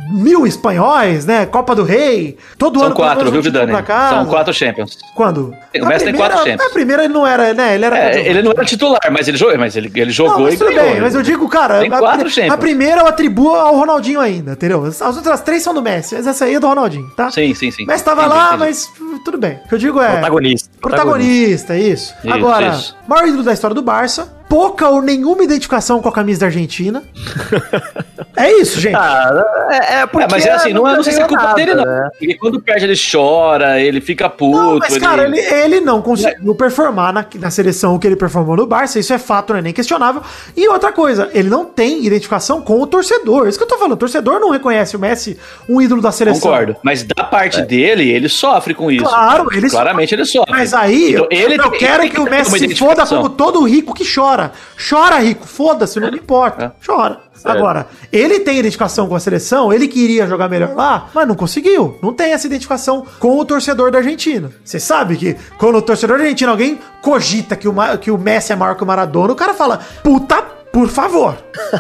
mil 0.10 0.48
espanhóis, 0.48 1.26
né? 1.26 1.46
Copa 1.46 1.76
do 1.76 1.84
Rei. 1.84 2.38
Todo 2.58 2.80
São 2.80 2.88
ano 2.88 2.96
quatro, 2.96 3.20
pelo 3.20 3.32
viu, 3.32 3.40
um 3.40 3.44
Vidani? 3.44 3.74
São 4.10 4.26
quatro 4.26 4.54
Champions. 4.54 4.98
Quando? 5.16 5.54
O 5.82 5.86
Messi 5.86 6.06
tem 6.06 6.14
quatro 6.16 6.38
Champions. 6.40 6.62
A 6.62 6.70
primeira 6.74 7.04
ele 7.04 7.14
não 7.14 7.28
era, 7.28 7.54
né? 7.54 7.76
Ele 7.76 7.86
era 7.86 7.98
É, 7.98 8.28
ele 8.28 8.42
não 8.42 8.52
era 8.52 8.64
titular, 8.66 9.02
mas 9.12 9.28
ele 9.28 9.38
jogou, 9.38 9.58
mas 9.58 9.76
ele, 9.76 9.92
ele 9.94 10.12
jogou 10.12 10.38
não, 10.38 10.44
mas 10.46 10.54
e 10.54 10.58
tudo 10.58 10.74
ganhou. 10.74 10.92
bem, 10.92 11.02
mas 11.02 11.14
eu 11.16 11.22
digo, 11.22 11.48
cara, 11.50 11.80
Tem 11.80 11.94
a, 11.94 11.98
quatro 12.00 12.28
a, 12.28 12.30
Champions. 12.30 12.54
a 12.54 12.58
primeira 12.58 13.02
eu 13.02 13.08
atribuo 13.08 13.54
ao 13.56 13.76
Ronaldinho 13.76 14.20
ainda, 14.20 14.54
entendeu? 14.54 14.86
As 14.86 15.02
as 15.02 15.18
outras 15.18 15.42
três 15.42 15.62
são 15.62 15.74
do 15.74 15.82
Messi, 15.82 16.16
mas 16.16 16.26
essa 16.26 16.46
aí 16.46 16.56
é 16.56 16.60
do 16.60 16.68
Ronaldinho, 16.68 17.10
tá? 17.16 17.30
Sim, 17.30 17.54
sim, 17.54 17.70
sim. 17.72 17.86
Messi 17.86 18.04
tava 18.04 18.22
Entendi, 18.22 18.36
lá, 18.38 18.46
entendi. 18.56 18.60
mas 18.60 18.92
tudo 19.26 19.38
bem. 19.38 19.60
O 19.66 19.68
que 19.68 19.76
eu 19.76 19.80
digo 19.80 20.00
é. 20.02 20.12
Protagonista. 20.14 20.70
Protagonista, 20.82 21.78
isso. 21.78 22.14
Isso, 22.24 22.34
Agora, 22.34 22.68
isso. 22.70 22.96
maior 23.08 23.28
ídolo 23.28 23.44
da 23.44 23.54
história 23.54 23.76
do 23.76 23.82
Barça, 23.82 24.32
pouca 24.52 24.90
ou 24.90 25.02
nenhuma 25.02 25.46
identificação 25.46 26.02
com 26.02 26.10
a 26.10 26.12
camisa 26.12 26.42
da 26.42 26.48
Argentina. 26.48 27.02
é 28.36 28.52
isso, 28.60 28.82
gente. 28.82 28.98
Ah, 28.98 29.70
é, 29.72 29.94
é 30.00 30.06
porque. 30.06 30.26
É, 30.26 30.28
mas 30.30 30.46
é 30.46 30.52
assim, 30.52 30.74
não, 30.74 30.86
é- 30.86 30.98
não 30.98 31.04
sei 31.04 31.14
se 31.14 31.22
é 31.22 31.26
culpa 31.26 31.42
nada, 31.42 31.56
dele, 31.56 31.74
não. 31.74 31.86
né? 31.86 32.10
Porque 32.20 32.36
quando 32.36 32.62
perde, 32.62 32.84
ele 32.84 32.96
chora, 33.00 33.80
ele 33.80 34.02
fica 34.02 34.30
puto. 34.30 34.58
Não, 34.58 34.78
mas, 34.78 34.98
cara, 34.98 35.24
ele, 35.24 35.40
ele 35.40 35.80
não 35.80 36.02
conseguiu 36.02 36.54
performar 36.54 37.14
na, 37.14 37.26
na 37.40 37.50
seleção 37.50 37.96
o 37.96 38.00
que 38.00 38.06
ele 38.06 38.18
performou 38.18 38.58
no 38.58 38.68
Barça, 38.68 39.00
isso 39.00 39.14
é 39.14 39.18
fato, 39.18 39.54
não 39.54 39.60
é 39.60 39.62
nem 39.62 39.72
questionável. 39.72 40.22
E 40.58 40.68
outra 40.68 40.92
coisa, 40.92 41.30
ele 41.34 41.50
não 41.50 41.64
tem 41.64 42.06
identificação 42.06 42.62
com 42.62 42.82
o 42.82 42.86
torcedor. 42.86 43.48
Isso 43.48 43.58
que 43.58 43.64
eu 43.64 43.70
tô 43.70 43.78
falando, 43.78 43.94
o 43.94 43.98
torcedor 43.98 44.42
não 44.42 44.50
reconhece 44.50 44.98
o 44.98 45.00
Messi 45.00 45.40
um 45.70 45.82
ídolo 45.82 46.02
da 46.02 46.12
seleção. 46.12 46.42
Concordo. 46.42 46.76
Mas 46.84 47.04
da 47.04 47.24
parte 47.24 47.62
dele, 47.62 48.10
ele 48.10 48.28
sofre 48.28 48.74
com 48.74 48.92
isso. 48.92 49.06
Claro, 49.06 49.48
ele 49.54 49.70
Claramente 49.70 50.14
ele 50.14 50.26
sofre. 50.26 50.52
Mas 50.52 50.74
aí, 50.74 51.14
Então, 51.14 51.28
eu, 51.32 51.40
ele 51.40 51.56
eu 51.56 51.72
quero 51.72 52.04
ele 52.04 52.10
que 52.10 52.18
tem 52.18 52.26
o 52.26 52.30
Messi 52.30 52.76
foda 52.76 53.06
como 53.06 53.30
todo 53.30 53.64
rico 53.64 53.94
que 53.94 54.04
chora. 54.04 54.41
Chora, 54.90 55.20
rico, 55.20 55.46
foda-se, 55.46 56.00
não 56.00 56.10
me 56.10 56.18
importa. 56.18 56.74
Chora. 56.86 57.20
Agora, 57.44 57.88
ele 58.12 58.40
tem 58.42 58.60
identificação 58.60 59.08
com 59.08 59.16
a 59.16 59.20
seleção, 59.20 59.74
ele 59.74 59.88
queria 59.88 60.28
jogar 60.28 60.48
melhor 60.48 60.76
lá, 60.76 61.10
mas 61.14 61.28
não 61.28 61.36
conseguiu. 61.36 61.98
Não 62.02 62.14
tem 62.14 62.34
essa 62.34 62.46
identificação 62.46 63.06
com 63.20 63.38
o 63.38 63.46
torcedor 63.46 63.92
da 63.92 63.98
Argentina. 63.98 64.52
Você 64.64 64.80
sabe 64.80 65.18
que 65.18 65.36
quando 65.58 65.78
o 65.78 65.82
torcedor 65.82 66.18
da 66.18 66.24
Argentina, 66.24 66.52
alguém 66.52 66.80
cogita 67.02 67.56
que 67.56 67.68
o, 67.68 67.74
que 68.00 68.12
o 68.12 68.18
Messi 68.18 68.54
é 68.54 68.56
maior 68.56 68.76
que 68.76 68.84
o 68.84 68.88
Maradona, 68.88 69.34
o 69.34 69.36
cara 69.36 69.54
fala, 69.54 69.80
puta, 70.04 70.44
por 70.72 70.88
favor. 70.88 71.36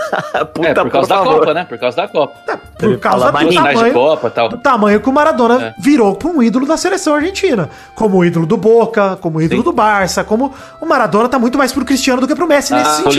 Puta, 0.54 0.68
É, 0.68 0.74
por 0.74 0.90
causa 0.90 1.10
da 1.10 1.18
favor. 1.18 1.40
Copa, 1.40 1.54
né? 1.54 1.66
Por 1.66 1.78
causa 1.78 1.98
da 1.98 2.08
Copa. 2.08 2.34
Tá, 2.46 2.58
Por 2.78 2.90
Ele 2.90 2.98
causa 2.98 3.28
do 3.28 3.34
mais 3.34 3.48
Finais 3.48 3.70
de 3.70 3.74
tamanho, 3.76 3.94
Copa 3.94 4.28
e 4.28 4.32
tal. 4.32 4.50
do 4.50 4.58
tamanho 4.58 5.00
que 5.00 5.10
o 5.10 5.14
Maradona 5.14 5.68
É. 5.68 5.74
virou 5.80 6.16
para 6.16 6.30
um 6.30 6.42
ídolo 6.44 6.66
da 6.66 6.78
seleção 6.78 7.14
argentina. 7.16 7.70
Como 7.96 8.18
o 8.18 8.26
ídolo 8.26 8.46
do 8.46 8.58
Boca, 8.58 9.18
como 9.22 9.38
o 9.38 9.42
ídolo 9.42 9.62
Sim. 9.62 9.66
do 9.66 9.72
Barça, 9.74 10.24
como 10.24 10.54
o 10.82 10.86
Maradona 10.86 11.30
tá 11.30 11.38
muito 11.40 11.58
mais 11.58 11.72
pro 11.72 11.86
Cristiano 11.86 12.20
do 12.22 12.28
que 12.28 12.36
pro 12.36 12.48
Messi 12.48 12.74
nesse 12.74 13.02
Ah, 13.08 13.10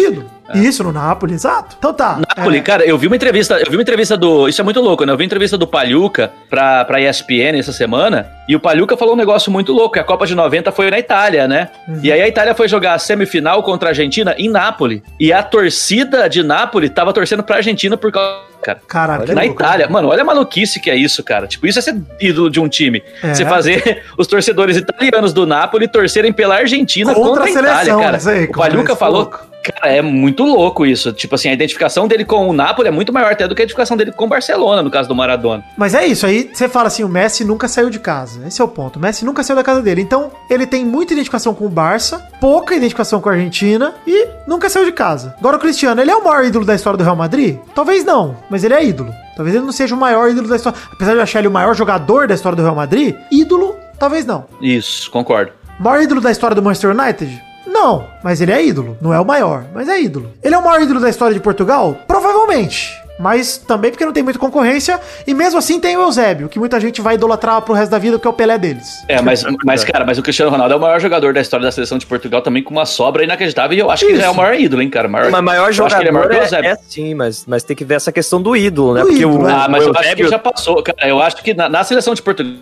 sentido. 0.47 0.65
Isso, 0.65 0.85
no 0.85 0.93
Napoli, 0.93 1.35
exato. 1.35 1.77
Então 1.79 1.93
tá. 1.93 2.21
Napoli, 2.37 2.59
é, 2.59 2.61
cara, 2.61 2.85
eu 2.85 2.97
vi 2.99 3.07
uma 3.07 3.17
entrevista, 3.17 3.59
eu 3.59 3.71
vi 3.71 3.77
uma 3.77 3.83
entrevista 3.83 4.17
do. 4.17 4.49
Isso 4.49 4.61
é 4.61 4.65
muito 4.65 4.81
louco, 4.81 5.05
né? 5.05 5.13
Eu 5.13 5.17
vi 5.17 5.23
uma 5.23 5.27
entrevista 5.27 5.57
do 5.57 5.67
Paluca 5.67 6.33
pra, 6.49 6.85
pra 6.85 7.01
ESPN 7.01 7.59
essa 7.59 7.73
semana, 7.73 8.31
e 8.49 8.57
o 8.57 8.61
Paluca 8.61 8.97
falou 8.97 9.15
um 9.15 9.17
negócio 9.17 9.51
muito 9.51 9.73
louco, 9.73 9.95
que 9.95 10.01
a 10.01 10.05
Copa 10.05 10.27
de 10.27 10.35
90 10.35 10.73
foi 10.73 10.91
na 10.91 10.99
Itália, 10.99 11.49
né? 11.49 11.71
E 12.03 12.11
aí 12.11 12.21
a 12.21 12.29
Itália 12.29 12.55
foi 12.55 12.69
jogar 12.69 12.95
a 12.95 12.99
semifinal 12.99 13.63
contra 13.63 13.89
a 13.89 13.91
Argentina 13.91 14.35
em 14.39 14.49
Nápoles. 14.49 15.03
E 15.19 15.33
a 15.33 15.43
torcida 15.43 16.29
de 16.29 16.43
Nápoles 16.43 16.91
tava 16.91 17.13
torcendo 17.13 17.43
pra 17.43 17.57
Argentina 17.57 17.97
por 17.97 18.11
causa. 18.13 18.52
Cara, 18.63 19.19
que 19.21 19.33
na. 19.33 19.45
Itália, 19.45 19.89
mano, 19.89 20.09
olha 20.09 20.23
a 20.23 20.25
maluquice 20.25 20.81
que 20.81 20.91
é 20.91 20.97
isso, 20.97 21.23
cara. 21.23 21.47
Tipo, 21.47 21.67
isso 21.67 21.79
é 21.79 21.83
ser 21.83 22.01
ídolo 22.21 22.49
de 22.49 22.61
um 22.61 22.69
time. 22.69 23.03
É. 23.23 23.35
Você 23.35 23.45
fazer 23.45 24.03
os 24.17 24.27
torcedores 24.27 24.77
italianos 24.77 25.33
do 25.33 25.47
Napoli 25.47 25.89
torcerem 25.89 26.33
pela 26.33 26.57
Argentina 26.57 27.15
Contra 27.15 27.29
contra, 27.29 27.43
a 27.43 27.47
a 27.47 27.51
Itália, 27.51 27.75
seleção, 27.77 28.01
cara. 28.01 28.39
aí, 28.41 28.45
o 28.45 28.53
Paluca 28.53 28.97
falou. 28.97 29.23
louco. 29.23 29.53
Cara, 29.63 29.93
é 29.95 30.03
muito 30.03 30.45
louco 30.45 30.85
isso. 30.85 31.13
Tipo 31.13 31.37
assim, 31.37 31.49
a 31.49 31.53
identificação 31.53 32.09
dele 32.09 32.25
com 32.25 32.49
o 32.49 32.53
Napoli 32.53 32.89
é 32.89 32.91
muito 32.91 33.13
maior 33.13 33.33
até 33.33 33.47
do 33.47 33.55
que 33.55 33.63
a 33.63 33.65
identificação 33.65 33.97
dele 33.97 34.11
com 34.11 34.25
o 34.25 34.29
Barcelona, 34.29 34.83
no 34.83 34.91
caso 34.91 35.09
do 35.09 35.15
Maradona. 35.15 35.65
Mas 35.77 35.95
é 35.95 36.05
isso, 36.05 36.27
aí 36.27 36.51
você 36.53 36.69
fala 36.69 36.89
assim, 36.89 37.05
o 37.05 37.09
Messi 37.09 37.45
nunca 37.45 37.69
saiu 37.69 37.89
de 37.89 38.01
casa. 38.01 38.45
Esse 38.47 38.61
é 38.61 38.65
o 38.65 38.69
ponto. 38.69 38.97
O 38.97 39.01
Messi 39.01 39.25
nunca 39.25 39.43
saiu 39.45 39.57
da 39.57 39.63
casa 39.63 39.81
dele. 39.81 40.01
Então, 40.03 40.33
ele 40.51 40.67
tem 40.67 40.85
muita 40.85 41.13
identificação 41.13 41.55
com 41.55 41.65
o 41.65 41.69
Barça, 41.69 42.19
pouca 42.41 42.75
identificação 42.75 43.21
com 43.21 43.29
a 43.29 43.33
Argentina 43.33 43.95
e 44.05 44.27
nunca 44.49 44.69
saiu 44.69 44.85
de 44.85 44.93
casa. 44.93 45.37
Agora 45.39 45.57
o 45.57 45.61
Cristiano, 45.61 46.01
ele 46.01 46.11
é 46.11 46.17
o 46.17 46.25
maior 46.25 46.45
ídolo 46.45 46.65
da 46.65 46.75
história 46.75 46.97
do 46.97 47.05
Real 47.05 47.15
Madrid? 47.15 47.59
Talvez 47.73 48.05
não, 48.05 48.37
mas 48.53 48.63
ele 48.63 48.75
é 48.75 48.85
ídolo. 48.85 49.13
Talvez 49.35 49.57
ele 49.57 49.65
não 49.65 49.73
seja 49.73 49.95
o 49.95 49.99
maior 49.99 50.29
ídolo 50.31 50.47
da 50.47 50.57
história. 50.57 50.79
Apesar 50.93 51.13
de 51.13 51.17
eu 51.17 51.23
achar 51.23 51.39
ele 51.39 51.49
o 51.49 51.51
maior 51.51 51.75
jogador 51.75 52.29
da 52.29 52.35
história 52.35 52.55
do 52.55 52.63
Real 52.63 52.75
Madrid, 52.75 53.17
ídolo, 53.31 53.75
talvez 53.99 54.27
não. 54.27 54.45
Isso, 54.61 55.11
concordo. 55.11 55.53
Maior 55.81 56.03
ídolo 56.03 56.21
da 56.21 56.31
história 56.31 56.55
do 56.55 56.63
Manchester 56.63 56.91
United? 56.91 57.43
Não, 57.67 58.07
mas 58.23 58.43
ele 58.43 58.53
é 58.53 58.63
ídolo. 58.63 58.99
Não 59.01 59.15
é 59.15 59.19
o 59.19 59.25
maior, 59.25 59.65
mas 59.75 59.89
é 59.89 59.99
ídolo. 59.99 60.31
Ele 60.43 60.55
é 60.55 60.59
o 60.59 60.63
maior 60.63 60.83
ídolo 60.83 61.01
da 61.01 61.09
história 61.09 61.33
de 61.33 61.41
Portugal? 61.41 61.97
Provavelmente. 62.07 63.02
Mas 63.23 63.57
também 63.57 63.91
porque 63.93 64.05
não 64.05 64.13
tem 64.13 64.23
muita 64.23 64.39
concorrência. 64.39 64.99
E 65.27 65.33
mesmo 65.33 65.59
assim 65.59 65.79
tem 65.79 65.97
o 65.97 66.03
Eusébio, 66.03 66.49
que 66.49 66.59
muita 66.59 66.81
gente 66.81 67.01
vai 67.01 67.15
idolatrar 67.15 67.63
pro 67.63 67.73
resto 67.73 67.91
da 67.93 67.99
vida, 67.99 68.19
porque 68.19 68.27
é 68.27 68.31
o 68.31 68.33
Pelé 68.35 68.59
deles. 68.59 69.03
É, 69.09 69.23
mas, 69.23 69.45
mas, 69.65 69.85
cara, 69.85 70.05
mas 70.05 70.19
o 70.19 70.23
Cristiano 70.23 70.51
Ronaldo 70.51 70.75
é 70.75 70.77
o 70.77 70.81
maior 70.81 71.01
jogador 71.01 71.33
da 71.33 71.41
história 71.41 71.65
da 71.65 71.71
seleção 71.71 71.99
de 71.99 72.05
Portugal 72.07 72.43
também, 72.43 72.63
com 72.65 72.71
uma 72.73 72.85
sobra 72.85 73.23
inacreditável, 73.23 73.77
e 73.77 73.81
eu 73.81 73.91
acho 73.91 74.05
que 74.05 74.13
ele 74.13 74.23
é 74.23 74.29
o 74.29 74.35
maior 74.35 74.55
ídolo, 74.55 74.83
hein, 74.83 74.91
cara. 74.91 75.07
Maior, 75.09 75.31
Mas 75.31 75.43
maior 75.45 75.67
que 75.69 75.73
jogador 75.75 76.01
ele 76.01 76.09
é 76.09 76.13
maior 76.13 76.29
que 76.29 76.35
o 76.35 76.39
é, 76.39 76.43
Eusébio. 76.43 76.71
é 76.71 76.77
sim, 76.89 77.15
mas, 77.15 77.45
mas 77.47 77.63
tem 77.63 77.77
que 77.77 77.85
ver 77.85 77.95
essa 77.95 78.11
questão 78.11 78.43
do 78.43 78.57
ídolo, 78.57 78.95
né? 78.95 79.01
Do 79.03 79.07
Porque 79.07 79.21
ídolo, 79.23 79.45
o, 79.45 79.49
é. 79.49 79.53
Ah, 79.53 79.67
mas 79.71 79.85
o 79.85 79.89
eu 79.89 79.93
acho 79.93 80.01
que 80.03 80.07
Eusébio- 80.09 80.29
já 80.29 80.39
passou, 80.41 80.83
cara. 80.83 81.09
Eu 81.09 81.23
acho 81.23 81.37
que 81.37 81.55
na, 81.55 81.69
na 81.69 81.85
seleção 81.85 82.15
de 82.15 82.23
Portugal, 82.23 82.53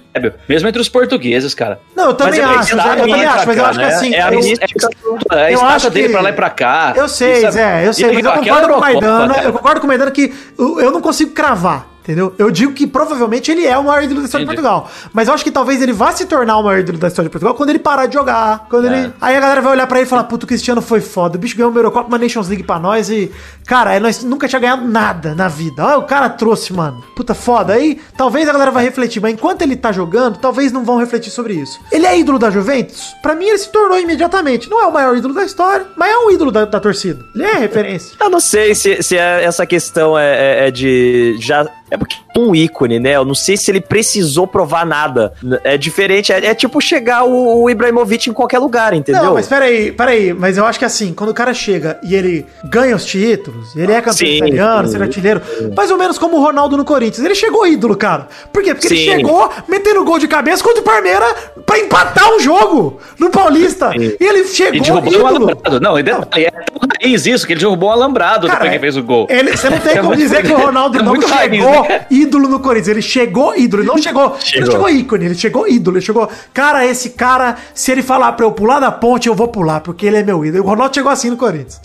mesmo 0.47 0.69
entre 0.69 0.81
os 0.83 0.89
portugueses, 0.91 1.55
cara. 1.55 1.81
Não, 1.97 2.09
eu 2.09 2.15
também 2.15 2.41
Mas 2.43 2.51
é 2.51 2.59
acho, 2.59 2.75
eu, 2.75 2.79
também 2.79 3.15
pra 3.23 3.33
acho, 3.33 3.47
mas 3.47 3.57
eu 3.57 3.65
acho 3.67 3.79
que 3.79 3.85
né? 3.87 3.95
assim. 3.95 4.15
É 4.15 4.21
a 4.23 4.33
eu- 4.33 4.39
É 4.41 5.91
dele 5.91 6.07
que- 6.07 6.13
pra 6.13 6.21
lá 6.21 6.31
e 6.31 6.33
pra 6.33 6.51
cá. 6.51 6.93
Eu 6.97 7.09
sei, 7.09 7.39
Isso 7.39 7.47
é- 7.47 7.51
Zé, 7.51 7.87
eu 7.87 7.93
sei, 7.95 8.13
mas 8.13 8.25
eu 8.25 8.33
concordo 8.33 8.69
com 8.69 8.75
o 8.75 8.81
Maidana, 8.81 9.37
eu 9.45 9.53
concordo 9.53 9.81
com 9.81 9.87
o 9.87 9.89
Maidana 9.89 10.11
que 10.11 10.33
eu, 10.59 10.91
não 10.91 11.01
consigo 11.01 11.33
cravar. 11.33 11.90
Entendeu? 12.03 12.35
Eu 12.39 12.51
digo 12.51 12.73
que 12.73 12.87
provavelmente 12.87 13.51
ele 13.51 13.67
é 13.67 13.77
o 13.79 13.85
maior 13.85 14.03
ídolo 14.03 14.21
da 14.21 14.27
história 14.27 14.45
Entendi. 14.45 14.57
de 14.57 14.63
Portugal. 14.63 14.91
Mas 15.13 15.29
eu 15.29 15.35
acho 15.35 15.45
que 15.45 15.51
talvez 15.51 15.83
ele 15.83 15.93
vá 15.93 16.11
se 16.13 16.25
tornar 16.27 16.57
o 16.59 16.63
maior 16.63 16.79
ídolo 16.81 16.99
da 16.99 17.09
história 17.09 17.29
de 17.29 17.33
Portugal 17.33 17.55
quando 17.55 17.71
ele 17.71 17.79
parar 17.79 18.07
de 18.07 18.15
jogar. 18.15 18.67
Quando 18.71 18.89
É. 18.89 18.99
ele... 19.01 19.13
Aí 19.21 19.37
a 19.37 19.41
galera 19.41 19.61
vai 19.61 19.73
olhar 19.73 19.87
pra 19.87 19.99
ele 19.99 20.07
e 20.07 20.09
falar: 20.09 20.25
Puto, 20.25 20.45
o 20.45 20.49
Cristiano 20.49 20.81
foi 20.81 21.01
foda. 21.01 21.37
O 21.37 21.41
bicho 21.41 21.57
ganhou 21.57 21.71
uma 21.71 21.79
Eurocopa, 21.79 22.09
uma 22.09 22.19
Nations 22.19 22.49
League 22.49 22.63
pra 22.65 22.79
nós 22.79 23.11
e. 23.11 23.31
Cara, 23.67 24.01
nós 24.01 24.25
nunca 24.25 24.49
tinha 24.49 24.59
ganhado 24.59 24.89
nada 24.89 25.35
na 25.35 25.47
vida. 25.47 25.85
Olha, 25.85 25.99
o 25.99 26.03
cara 26.05 26.29
trouxe, 26.31 26.73
mano. 26.73 27.05
Puta 27.15 27.35
foda. 27.35 27.75
Aí 27.75 28.01
talvez 28.17 28.49
a 28.49 28.53
galera 28.53 28.71
vai 28.71 28.83
refletir, 28.83 29.21
mas 29.21 29.33
enquanto 29.35 29.63
ele 29.63 29.77
tá 29.77 29.93
jogando, 29.93 30.39
talvez 30.39 30.73
não 30.73 30.85
vão 30.85 30.97
refletir 30.99 31.31
sobre 31.31 31.55
isso. 31.55 31.79
Ele 31.93 32.07
é 32.07 32.19
ídolo 32.19 32.39
da 32.39 32.51
Juventus? 32.51 33.15
Pra 33.23 33.35
mim, 33.35 33.45
ele 33.47 33.59
se 33.59 33.71
tornou 33.71 33.99
imediatamente. 33.99 34.69
Não 34.71 34.81
é 34.83 34.87
o 34.87 34.93
maior 34.93 35.17
ídolo 35.17 35.35
da 35.35 35.45
história, 35.45 35.87
mas 35.97 36.11
é 36.11 36.17
um 36.19 36.31
ídolo 36.31 36.51
da, 36.51 36.65
da 36.65 36.81
torcida. 36.81 37.23
Ele 37.35 37.45
é 37.45 37.55
referência. 37.59 38.17
Eu 38.21 38.31
não 38.31 38.41
sei 38.41 38.75
se, 38.75 39.03
se 39.03 39.17
é- 39.17 39.45
essa 39.45 39.67
questão 39.67 40.19
é, 40.19 40.65
é- 40.65 40.69
é 40.69 40.71
de. 40.71 41.37
Já. 41.39 41.67
É 41.91 41.97
porque 41.97 42.17
um 42.37 42.55
ícone, 42.55 42.99
né? 43.01 43.17
Eu 43.17 43.25
não 43.25 43.35
sei 43.35 43.57
se 43.57 43.71
ele 43.71 43.81
precisou 43.81 44.47
provar 44.47 44.87
nada. 44.87 45.33
É 45.65 45.77
diferente. 45.77 46.33
É, 46.33 46.47
é 46.47 46.55
tipo 46.55 46.81
chegar 46.81 47.25
o, 47.25 47.63
o 47.63 47.71
Ibrahimovic 47.71 48.31
em 48.31 48.33
qualquer 48.33 48.59
lugar, 48.59 48.95
entendeu? 48.95 49.25
Não, 49.25 49.35
mas 49.35 49.47
peraí, 49.47 49.93
peraí. 49.93 50.33
Mas 50.33 50.57
eu 50.57 50.65
acho 50.65 50.79
que 50.79 50.85
assim, 50.85 51.13
quando 51.13 51.31
o 51.31 51.35
cara 51.35 51.53
chega 51.53 51.99
e 52.03 52.15
ele 52.15 52.47
ganha 52.65 52.95
os 52.95 53.05
títulos, 53.05 53.75
ele 53.77 53.93
é 53.93 53.97
campeão 53.97 54.13
Sim, 54.15 54.37
italiano, 54.37 54.87
sim. 54.87 54.93
ser 54.93 55.03
artilheiro, 55.03 55.43
mais 55.77 55.91
ou 55.91 55.99
menos 55.99 56.19
como 56.19 56.37
o 56.37 56.41
Ronaldo 56.41 56.77
no 56.77 56.85
Corinthians. 56.85 57.25
Ele 57.25 57.35
chegou 57.35 57.67
ídolo, 57.67 57.97
cara. 57.97 58.29
Por 58.53 58.63
quê? 58.63 58.75
Porque 58.75 58.87
ele 58.89 58.97
Sim. 58.97 59.11
chegou 59.11 59.51
metendo 59.69 60.05
gol 60.05 60.19
de 60.19 60.29
cabeça 60.29 60.63
contra 60.63 60.81
o 60.81 60.85
Palmeiras 60.85 61.35
pra 61.67 61.79
empatar 61.79 62.33
um 62.33 62.39
jogo 62.41 63.01
no 63.19 63.31
Paulista. 63.31 63.91
Sim. 63.93 64.13
E 64.19 64.25
ele 64.25 64.45
chegou 64.45 64.75
Ele 64.75 64.81
derrubou 64.81 65.11
um 65.11 65.15
ídolo. 65.15 65.27
alambrado. 65.27 65.81
Não, 65.81 65.99
e 65.99 66.03
detalhe, 66.03 66.45
é 66.47 66.51
tão 66.51 66.81
raiz 67.01 67.27
isso, 67.27 67.47
que 67.47 67.53
ele 67.53 67.61
derrubou 67.61 67.89
um 67.89 67.93
alambrado 67.93 68.47
Cara, 68.47 68.59
depois 68.61 68.73
que 68.73 68.79
fez 68.79 68.97
o 68.97 69.03
gol. 69.03 69.27
Ele, 69.29 69.57
você 69.57 69.69
não 69.69 69.79
tem 69.79 69.91
É 70.01 70.01
como 70.01 70.17
dizer 70.17 70.43
que 70.43 70.53
o 70.53 70.59
Ronaldo 70.59 70.99
é 70.99 71.03
não 71.03 71.19
raiz, 71.19 71.51
chegou 71.85 72.07
ídolo 72.11 72.49
no 72.49 72.61
Corinthians. 72.61 72.89
Ele 72.89 73.03
chegou 73.03 73.57
ídolo, 73.57 73.83
ele 73.83 73.89
não 73.89 73.99
chegou. 73.99 74.25
Ele 74.25 74.33
não 74.33 74.41
Chegou. 74.41 74.71
chegou 74.73 74.91
ícone, 74.91 75.25
ele 75.27 75.35
chegou 75.35 75.69
ídolo. 75.69 75.97
Ele 75.97 76.05
chegou. 76.05 76.29
Cara, 76.53 76.85
esse 76.87 77.11
cara, 77.11 77.57
se 77.75 77.91
ele 77.93 78.03
falar 78.03 78.33
pra 78.33 78.47
eu 78.47 78.53
pular 78.53 78.81
da 78.81 78.91
ponte, 78.93 79.29
eu 79.29 79.35
vou 79.35 79.49
pular, 79.49 79.81
porque 79.81 80.07
ele 80.07 80.17
é 80.19 80.23
meu 80.23 80.45
ídolo. 80.45 80.65
O 80.65 80.67
Ronaldo 80.67 80.95
chegou 80.95 81.11
assim 81.11 81.31
no 81.31 81.37
Corinthians. 81.37 81.81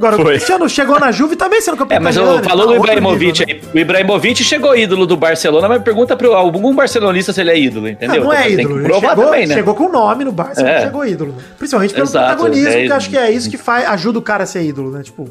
Agora, 0.00 0.16
o 0.16 0.22
Foi. 0.22 0.34
Cristiano 0.36 0.66
chegou 0.66 0.98
na 0.98 1.12
Juve 1.12 1.36
também 1.36 1.60
sendo 1.60 1.76
campeão. 1.76 1.96
É, 1.96 2.00
mas 2.00 2.16
italiano, 2.16 2.38
eu, 2.38 2.44
falou 2.48 2.66
tá 2.66 2.72
do 2.72 2.78
Ibrahimovic 2.78 3.40
nível, 3.40 3.46
né? 3.46 3.62
aí. 3.70 3.70
O 3.74 3.78
Ibrahimovic 3.78 4.42
chegou 4.42 4.74
ídolo 4.74 5.06
do 5.06 5.14
Barcelona, 5.14 5.68
mas 5.68 5.82
pergunta 5.82 6.16
pra 6.16 6.28
algum 6.28 6.74
barcelonista 6.74 7.34
se 7.34 7.40
ele 7.42 7.50
é 7.50 7.58
ídolo, 7.58 7.86
entendeu? 7.86 8.20
Não, 8.22 8.24
não 8.28 8.32
é 8.32 8.44
Tem 8.44 8.56
que 8.56 8.62
ídolo. 8.62 8.78
Ele 8.80 8.88
provar 8.88 9.08
chegou, 9.10 9.24
também, 9.26 9.46
né? 9.46 9.54
chegou 9.54 9.74
com 9.74 9.84
o 9.84 9.92
nome 9.92 10.24
no 10.24 10.32
Barça, 10.32 10.62
É. 10.62 10.74
não 10.76 10.82
chegou 10.86 11.06
ídolo. 11.06 11.32
né? 11.32 11.42
Principalmente 11.58 11.92
pelo 11.92 12.06
Exato, 12.06 12.26
protagonismo, 12.28 12.68
é 12.70 12.86
que 12.86 12.92
acho 12.92 13.10
que 13.10 13.18
é 13.18 13.30
isso 13.30 13.50
que 13.50 13.58
faz, 13.58 13.86
ajuda 13.90 14.18
o 14.18 14.22
cara 14.22 14.44
a 14.44 14.46
ser 14.46 14.62
ídolo, 14.62 14.90
né? 14.90 15.02
Tipo. 15.02 15.28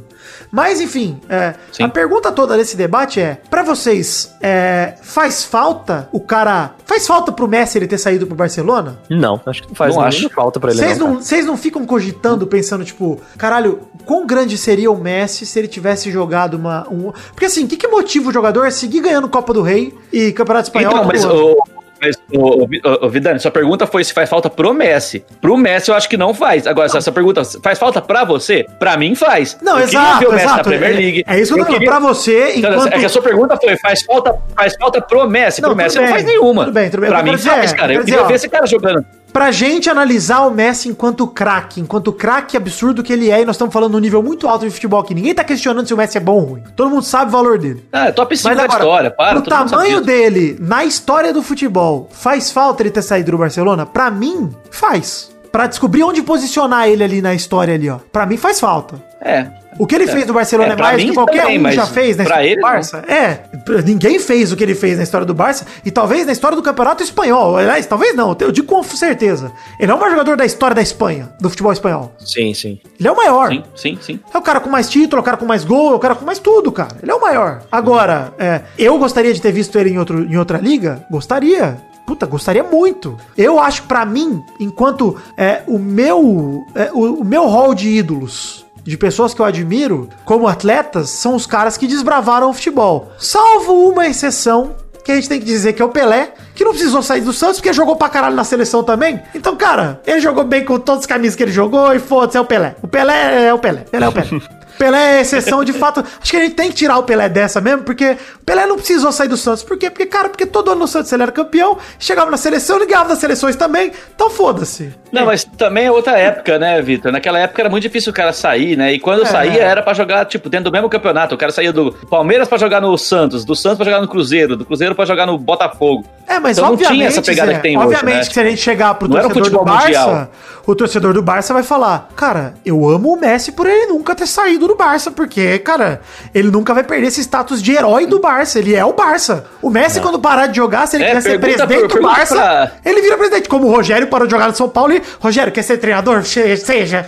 Mas, 0.52 0.80
enfim, 0.80 1.20
é, 1.28 1.56
a 1.82 1.88
pergunta 1.90 2.32
toda 2.32 2.56
desse 2.56 2.78
debate 2.78 3.20
é: 3.20 3.40
pra 3.50 3.64
vocês, 3.64 4.36
é, 4.40 4.94
faz 5.02 5.44
falta 5.44 6.08
o 6.12 6.20
cara. 6.20 6.76
Faz 6.86 7.08
falta 7.08 7.32
pro 7.32 7.48
Messi 7.48 7.78
ele 7.78 7.88
ter 7.88 7.98
saído 7.98 8.26
pro 8.28 8.36
Barcelona? 8.36 9.00
Não, 9.10 9.40
acho 9.46 9.62
que 9.64 9.68
não 9.70 9.76
faz 9.76 9.96
Não 9.96 10.04
acho. 10.04 10.30
falta 10.30 10.60
pra 10.60 10.72
ele. 10.72 10.80
Vocês 10.80 10.98
não, 10.98 11.16
não, 11.16 11.46
não 11.54 11.58
ficam 11.58 11.86
cogitando, 11.86 12.46
pensando, 12.48 12.84
tipo, 12.84 13.20
caralho, 13.38 13.80
quão 14.06 14.26
grande 14.28 14.58
seria 14.60 14.92
o 14.92 14.98
Messi 14.98 15.46
se 15.46 15.58
ele 15.58 15.68
tivesse 15.68 16.12
jogado 16.12 16.56
uma. 16.56 16.88
Um... 16.92 17.12
Porque 17.32 17.46
assim, 17.46 17.66
o 17.66 17.68
que, 17.68 17.78
que 17.78 17.88
motiva 17.88 18.30
o 18.30 18.34
jogador 18.34 18.68
a 18.68 18.72
seguir 18.72 19.02
ganhando 19.02 19.28
Copa 19.30 19.54
do 19.54 19.62
Rei 19.62 19.94
e 20.14 20.32
Campeonato 20.32 20.68
Espanhol? 20.68 20.92
Então, 20.92 21.06
mas 21.06 21.26
o. 21.26 21.58
Mas, 22.02 22.16
o, 22.34 22.64
o, 22.64 22.68
o 23.08 23.10
Vidani, 23.10 23.42
sua 23.42 23.52
pergunta 23.52 23.86
foi 23.86 24.02
se 24.06 24.14
faz 24.14 24.30
falta 24.30 24.50
pro 24.50 24.74
Messi. 24.74 25.22
Pro 25.42 25.58
Messi 25.58 25.92
eu 25.92 25.96
acho 25.98 26.08
que 26.08 26.16
não 26.16 26.34
faz. 26.34 26.66
Agora, 26.66 26.88
essa 26.88 27.12
pergunta 27.12 27.42
faz 27.62 27.78
falta 27.78 28.02
pra 28.02 28.24
você? 28.24 28.66
Pra 28.80 28.96
mim 28.96 29.16
faz. 29.16 29.58
Não, 29.62 29.78
Eu 29.78 29.84
exato, 29.86 30.20
ver 30.20 30.28
o 30.28 30.32
Messi 30.32 30.46
exato. 30.46 30.58
na 30.60 30.64
Premier 30.64 30.92
É- 30.92 30.94
League. 30.96 31.24
É, 31.28 31.40
isso 31.42 31.54
que 31.54 31.60
eu 31.60 31.66
tô 31.66 31.72
falando. 31.74 31.80
queria- 31.82 31.90
Pra 31.90 32.00
você, 32.00 32.54
Então, 32.56 32.72
enquanto... 32.72 32.94
É 32.94 33.00
que 33.00 33.06
a 33.06 33.10
sua 33.10 33.22
pergunta 33.22 33.58
foi: 33.62 33.76
faz 33.76 34.02
falta, 34.04 34.34
faz 34.56 34.76
falta 34.80 35.02
pro 35.02 35.30
Messi? 35.30 35.62
Não, 35.62 35.70
pro 35.72 35.76
Messi 35.78 35.98
tudo 35.98 36.06
não 36.06 36.12
faz 36.14 36.24
bem. 36.24 36.34
nenhuma. 36.38 36.64
Tudo 36.64 36.74
bem, 36.74 36.90
tudo 36.90 37.02
bem. 37.02 37.10
Pra 37.10 37.22
mim 37.24 37.36
dizer, 37.36 37.50
faz, 37.50 37.74
cara. 37.74 37.92
eu 37.94 38.00
Eu 38.00 38.06
queria 38.06 38.16
dizer, 38.16 38.26
ó, 38.26 38.28
ver 38.30 38.36
esse 38.36 38.48
cara 38.48 38.66
jogando. 38.66 39.06
Pra 39.32 39.52
gente 39.52 39.90
analisar 39.90 40.42
o 40.46 40.52
Messi 40.52 40.90
enquanto 40.90 41.28
craque, 41.28 41.80
enquanto 41.80 42.12
craque 42.12 42.58
absurdo 42.58 43.04
que 43.04 43.14
ele 43.14 43.30
é, 43.30 43.42
e 43.42 43.46
nós 43.46 43.56
estamos 43.56 43.74
falando 43.74 43.94
num 43.94 44.00
nível 44.00 44.24
muito 44.24 44.48
alto 44.48 44.66
de 44.66 44.72
futebol 44.72 45.00
aqui. 45.00 45.14
Ninguém 45.14 45.34
tá 45.34 45.44
questionando 45.44 45.88
se 45.88 45.94
o 45.94 45.98
Messi 45.98 46.18
é 46.18 46.22
bom 46.22 46.40
ou 46.40 46.46
ruim. 46.46 46.64
Todo 46.76 46.90
mundo 46.90 47.04
sabe 47.04 47.30
o 47.30 47.32
valor 47.32 47.58
dele. 47.58 47.86
Ah, 47.92 48.08
é 48.08 48.12
top 48.12 48.36
5 48.36 48.48
Mas 48.50 48.58
da 48.58 48.64
agora, 48.64 48.84
história. 48.84 49.12
Para, 49.12 49.38
sabe 49.38 49.42
tamanho 49.42 50.02
dele 50.02 50.58
na 50.60 50.84
história 50.84 51.32
do 51.34 51.44
futebol, 51.44 52.10
faz 52.12 52.52
falta 52.52 52.82
ele 52.84 52.92
ter 52.92 53.02
saído 53.02 53.32
do 53.32 53.38
Barcelona? 53.38 53.86
Pra 53.86 54.10
mim, 54.10 54.50
faz. 54.72 55.32
Pra 55.52 55.68
descobrir 55.68 56.04
onde 56.04 56.22
posicionar 56.22 56.88
ele 56.88 57.04
ali 57.04 57.22
na 57.22 57.34
história 57.34 57.74
ali, 57.74 57.90
ó. 57.90 57.98
Pra 58.12 58.26
mim 58.26 58.38
faz 58.38 58.60
falta. 58.60 59.09
É. 59.22 59.48
O 59.78 59.86
que 59.88 59.96
ele 59.96 60.08
fez 60.08 60.26
no 60.26 60.34
Barcelona 60.34 60.72
É, 60.72 60.74
é, 60.74 60.82
mais 60.82 61.02
do 61.02 61.08
que 61.10 61.14
qualquer 61.14 61.42
também, 61.44 61.66
um 61.68 61.72
já 61.72 61.86
fez 61.86 62.18
na 62.18 62.24
história 62.24 62.46
ele, 62.46 62.56
do 62.56 62.62
não. 62.62 62.70
Barça. 62.70 63.04
É, 63.08 63.34
p- 63.36 63.82
ninguém 63.86 64.20
fez 64.20 64.52
o 64.52 64.58
que 64.58 64.64
ele 64.64 64.76
fez 64.76 64.98
na 64.98 65.04
história 65.04 65.26
do 65.26 65.34
Barça 65.34 65.66
e 65.86 65.92
talvez 65.92 66.26
na 66.26 66.32
história 66.34 66.56
do 66.58 66.62
Campeonato 66.64 67.02
Espanhol. 67.04 67.56
Aliás, 67.56 67.86
talvez 67.86 68.14
não, 68.16 68.36
eu 68.42 68.52
digo 68.52 68.68
com 68.68 68.84
certeza. 68.84 69.52
Ele 69.80 69.90
é 69.92 69.96
o 69.96 69.98
maior 69.98 70.12
jogador 70.12 70.36
da 70.36 70.46
história 70.46 70.76
da 70.76 70.82
Espanha, 70.82 71.30
do 71.40 71.50
futebol 71.50 71.72
espanhol. 71.72 72.12
Sim, 72.20 72.54
sim. 72.54 72.80
Ele 73.00 73.08
é 73.08 73.12
o 73.12 73.16
maior. 73.16 73.50
Sim, 73.50 73.64
sim, 73.76 73.98
sim. 74.02 74.20
É 74.34 74.38
o 74.38 74.42
cara 74.42 74.60
com 74.60 74.70
mais 74.70 74.90
título, 74.90 75.20
é 75.20 75.22
o 75.22 75.24
cara 75.26 75.38
com 75.38 75.46
mais 75.46 75.64
gol, 75.64 75.94
é 75.94 75.96
o 75.96 76.00
cara 76.00 76.16
com 76.16 76.26
mais 76.26 76.40
tudo, 76.40 76.72
cara. 76.74 76.98
Ele 77.02 77.12
é 77.12 77.16
o 77.16 77.22
maior. 77.22 77.62
Agora, 77.72 78.34
é, 78.38 78.62
eu 78.78 78.98
gostaria 78.98 79.34
de 79.34 79.42
ter 79.42 79.52
visto 79.54 79.78
ele 79.80 79.92
em, 79.92 79.98
outro, 80.00 80.24
em 80.24 80.36
outra 80.38 80.58
liga? 80.58 81.06
Gostaria. 81.10 81.78
Puta, 82.06 82.26
gostaria 82.26 82.64
muito. 82.64 83.16
Eu 83.38 83.60
acho 83.60 83.84
pra 83.84 84.04
mim, 84.04 84.44
enquanto 84.60 85.16
é, 85.38 85.62
o 85.68 85.78
meu 85.78 86.66
é, 86.74 86.90
o, 86.92 87.22
o 87.22 87.24
meu 87.24 87.46
hall 87.48 87.76
de 87.76 87.88
ídolos, 87.88 88.66
de 88.84 88.98
pessoas 88.98 89.34
que 89.34 89.42
eu 89.42 89.46
admiro 89.46 90.10
como 90.26 90.48
atletas, 90.48 91.10
são 91.10 91.36
os 91.36 91.46
caras 91.46 91.78
que 91.78 91.88
desbravaram 91.88 92.50
o 92.50 92.54
futebol. 92.54 93.12
Salvo 93.18 93.90
uma 93.90 94.08
exceção, 94.08 94.76
que 95.04 95.12
a 95.12 95.16
gente 95.16 95.30
tem 95.30 95.40
que 95.40 95.46
dizer 95.46 95.74
que 95.74 95.82
é 95.82 95.86
o 95.86 95.90
Pelé, 95.90 96.34
que 96.54 96.64
não 96.64 96.72
precisou 96.72 97.02
sair 97.02 97.22
do 97.22 97.34
Santos 97.34 97.58
porque 97.58 97.74
jogou 97.74 97.96
pra 97.96 98.10
caralho 98.10 98.36
na 98.36 98.44
seleção 98.44 98.84
também. 98.84 99.20
Então, 99.34 99.56
cara, 99.56 100.02
ele 100.06 100.20
jogou 100.20 100.44
bem 100.44 100.64
com 100.64 100.80
todas 100.80 101.02
as 101.02 101.06
camisas 101.08 101.36
que 101.36 101.44
ele 101.44 101.52
jogou 101.52 101.94
e 101.94 102.00
foda-se, 102.00 102.38
é 102.38 102.42
o 102.42 102.46
Pelé. 102.46 102.76
O 102.82 102.88
Pelé 102.88 103.48
é 103.48 103.54
o 103.54 103.58
Pelé. 103.58 103.86
Pelé 103.90 104.06
é 104.06 104.10
o 104.10 104.12
Pelé. 104.12 104.28
Pelé 104.80 105.18
é 105.18 105.22
exceção 105.22 105.64
de 105.64 105.74
fato. 105.74 106.00
Acho 106.22 106.32
que 106.32 106.38
a 106.38 106.40
gente 106.40 106.56
tem 106.56 106.70
que 106.70 106.76
tirar 106.76 106.98
o 106.98 107.04
Pelé 107.04 107.28
dessa 107.28 107.60
mesmo, 107.60 107.84
porque 107.84 108.12
o 108.42 108.46
Pelé 108.46 108.66
não 108.66 108.78
precisou 108.78 109.12
sair 109.12 109.28
do 109.28 109.36
Santos. 109.38 109.62
Por 109.62 109.78
quê? 109.78 109.90
Porque, 109.90 110.06
cara, 110.06 110.30
porque 110.30 110.46
todo 110.46 110.72
ano 110.72 110.80
no 110.80 110.88
Santos 110.88 111.12
ele 111.12 111.22
era 111.22 111.32
campeão, 111.34 111.78
chegava 112.00 112.32
na 112.32 112.38
seleção, 112.38 112.78
ele 112.78 112.86
ganhava 112.86 113.10
das 113.10 113.20
seleções 113.20 113.56
também. 113.58 113.92
Então 114.16 114.30
foda-se. 114.30 114.94
Não, 115.12 115.26
mas 115.26 115.44
também 115.44 115.86
é 115.88 115.92
outra 115.92 116.18
época, 116.18 116.58
né, 116.58 116.82
Vitor? 116.82 117.12
Naquela 117.12 117.38
época 117.40 117.62
era 117.62 117.70
muito 117.70 117.84
difícil 117.84 118.12
o 118.12 118.16
cara 118.16 118.32
sair, 118.32 118.78
né? 118.78 118.94
E 118.94 119.00
quando 119.00 119.24
É. 119.24 119.26
saía 119.26 119.62
era 119.64 119.82
pra 119.84 119.94
jogar, 119.94 120.24
tipo, 120.26 120.50
dentro 120.50 120.70
do 120.70 120.74
mesmo 120.74 120.90
campeonato. 120.90 121.36
O 121.36 121.38
cara 121.38 121.52
saía 121.52 121.74
do 121.74 121.92
Palmeiras 122.10 122.48
pra 122.48 122.58
jogar 122.58 122.80
no 122.80 122.98
Santos, 122.98 123.44
do 123.44 123.56
Santos 123.56 123.78
pra 123.80 123.86
jogar 123.86 124.00
no 124.02 124.08
Cruzeiro, 124.08 124.56
do 124.56 124.64
Cruzeiro 124.66 124.96
pra 124.96 125.04
jogar 125.06 125.26
no 125.26 125.38
Botafogo. 125.38 126.06
É, 126.26 126.40
mas 126.40 126.58
Então 126.58 126.68
não 126.70 126.74
obviamente, 126.76 126.96
tinha 126.98 127.08
essa 127.10 127.22
pegada 127.22 127.52
Zé, 127.52 127.58
que 127.58 127.64
tem 127.64 127.78
hoje, 127.78 127.88
obviamente 127.88 128.16
né? 128.22 128.26
que 128.28 128.34
se 128.34 128.40
a 128.40 128.44
gente 128.46 128.62
chegar 128.62 128.94
pro 128.94 129.08
Não 129.10 129.18
um 129.18 129.22
torcedor 129.24 129.50
do 129.50 129.66
Barça, 129.66 129.86
mundial. 129.88 130.32
o 130.68 130.76
torcedor 130.76 131.14
do 131.14 131.22
Barça 131.24 131.54
vai 131.54 131.64
falar, 131.64 132.08
cara, 132.16 132.54
eu 132.64 132.88
amo 132.88 133.14
o 133.14 133.20
Messi 133.20 133.52
por 133.52 133.66
ele 133.66 133.88
nunca 133.88 134.14
ter 134.16 134.28
saído 134.28 134.69
do 134.70 134.76
Barça, 134.76 135.12
porque, 135.12 135.60
cara, 135.60 136.00
ele 136.34 136.50
nunca 136.50 136.74
vai 136.74 136.84
perder 136.84 137.08
esse 137.08 137.20
status 137.22 137.62
de 137.62 137.74
herói 137.74 138.06
do 138.06 138.20
Barça, 138.20 138.60
ele 138.60 138.76
é 138.76 138.86
o 138.86 138.94
Barça. 138.94 139.46
O 139.62 139.70
Messi, 139.70 140.00
quando 140.00 140.20
parar 140.20 140.48
de 140.48 140.56
jogar, 140.58 140.88
se 140.88 140.96
ele 140.98 141.04
É, 141.04 141.08
quiser 141.16 141.32
ser 141.32 141.40
presidente 141.40 141.88
do 141.96 142.02
Barça, 142.02 142.36
pra- 142.36 142.72
ele 142.86 143.02
vira 143.02 143.18
presidente. 143.18 143.50
Como 143.50 143.68
o 143.68 143.72
Rogério 143.72 144.08
parou 144.08 144.28
de 144.28 144.32
jogar 144.32 144.48
no 144.48 144.56
São 144.56 144.70
Paulo 144.70 144.94
e, 144.94 145.02
Rogério, 145.20 145.52
quer 145.52 145.64
ser 145.64 145.78
treinador? 145.78 146.24
Se- 146.24 146.56
Seja. 146.58 147.06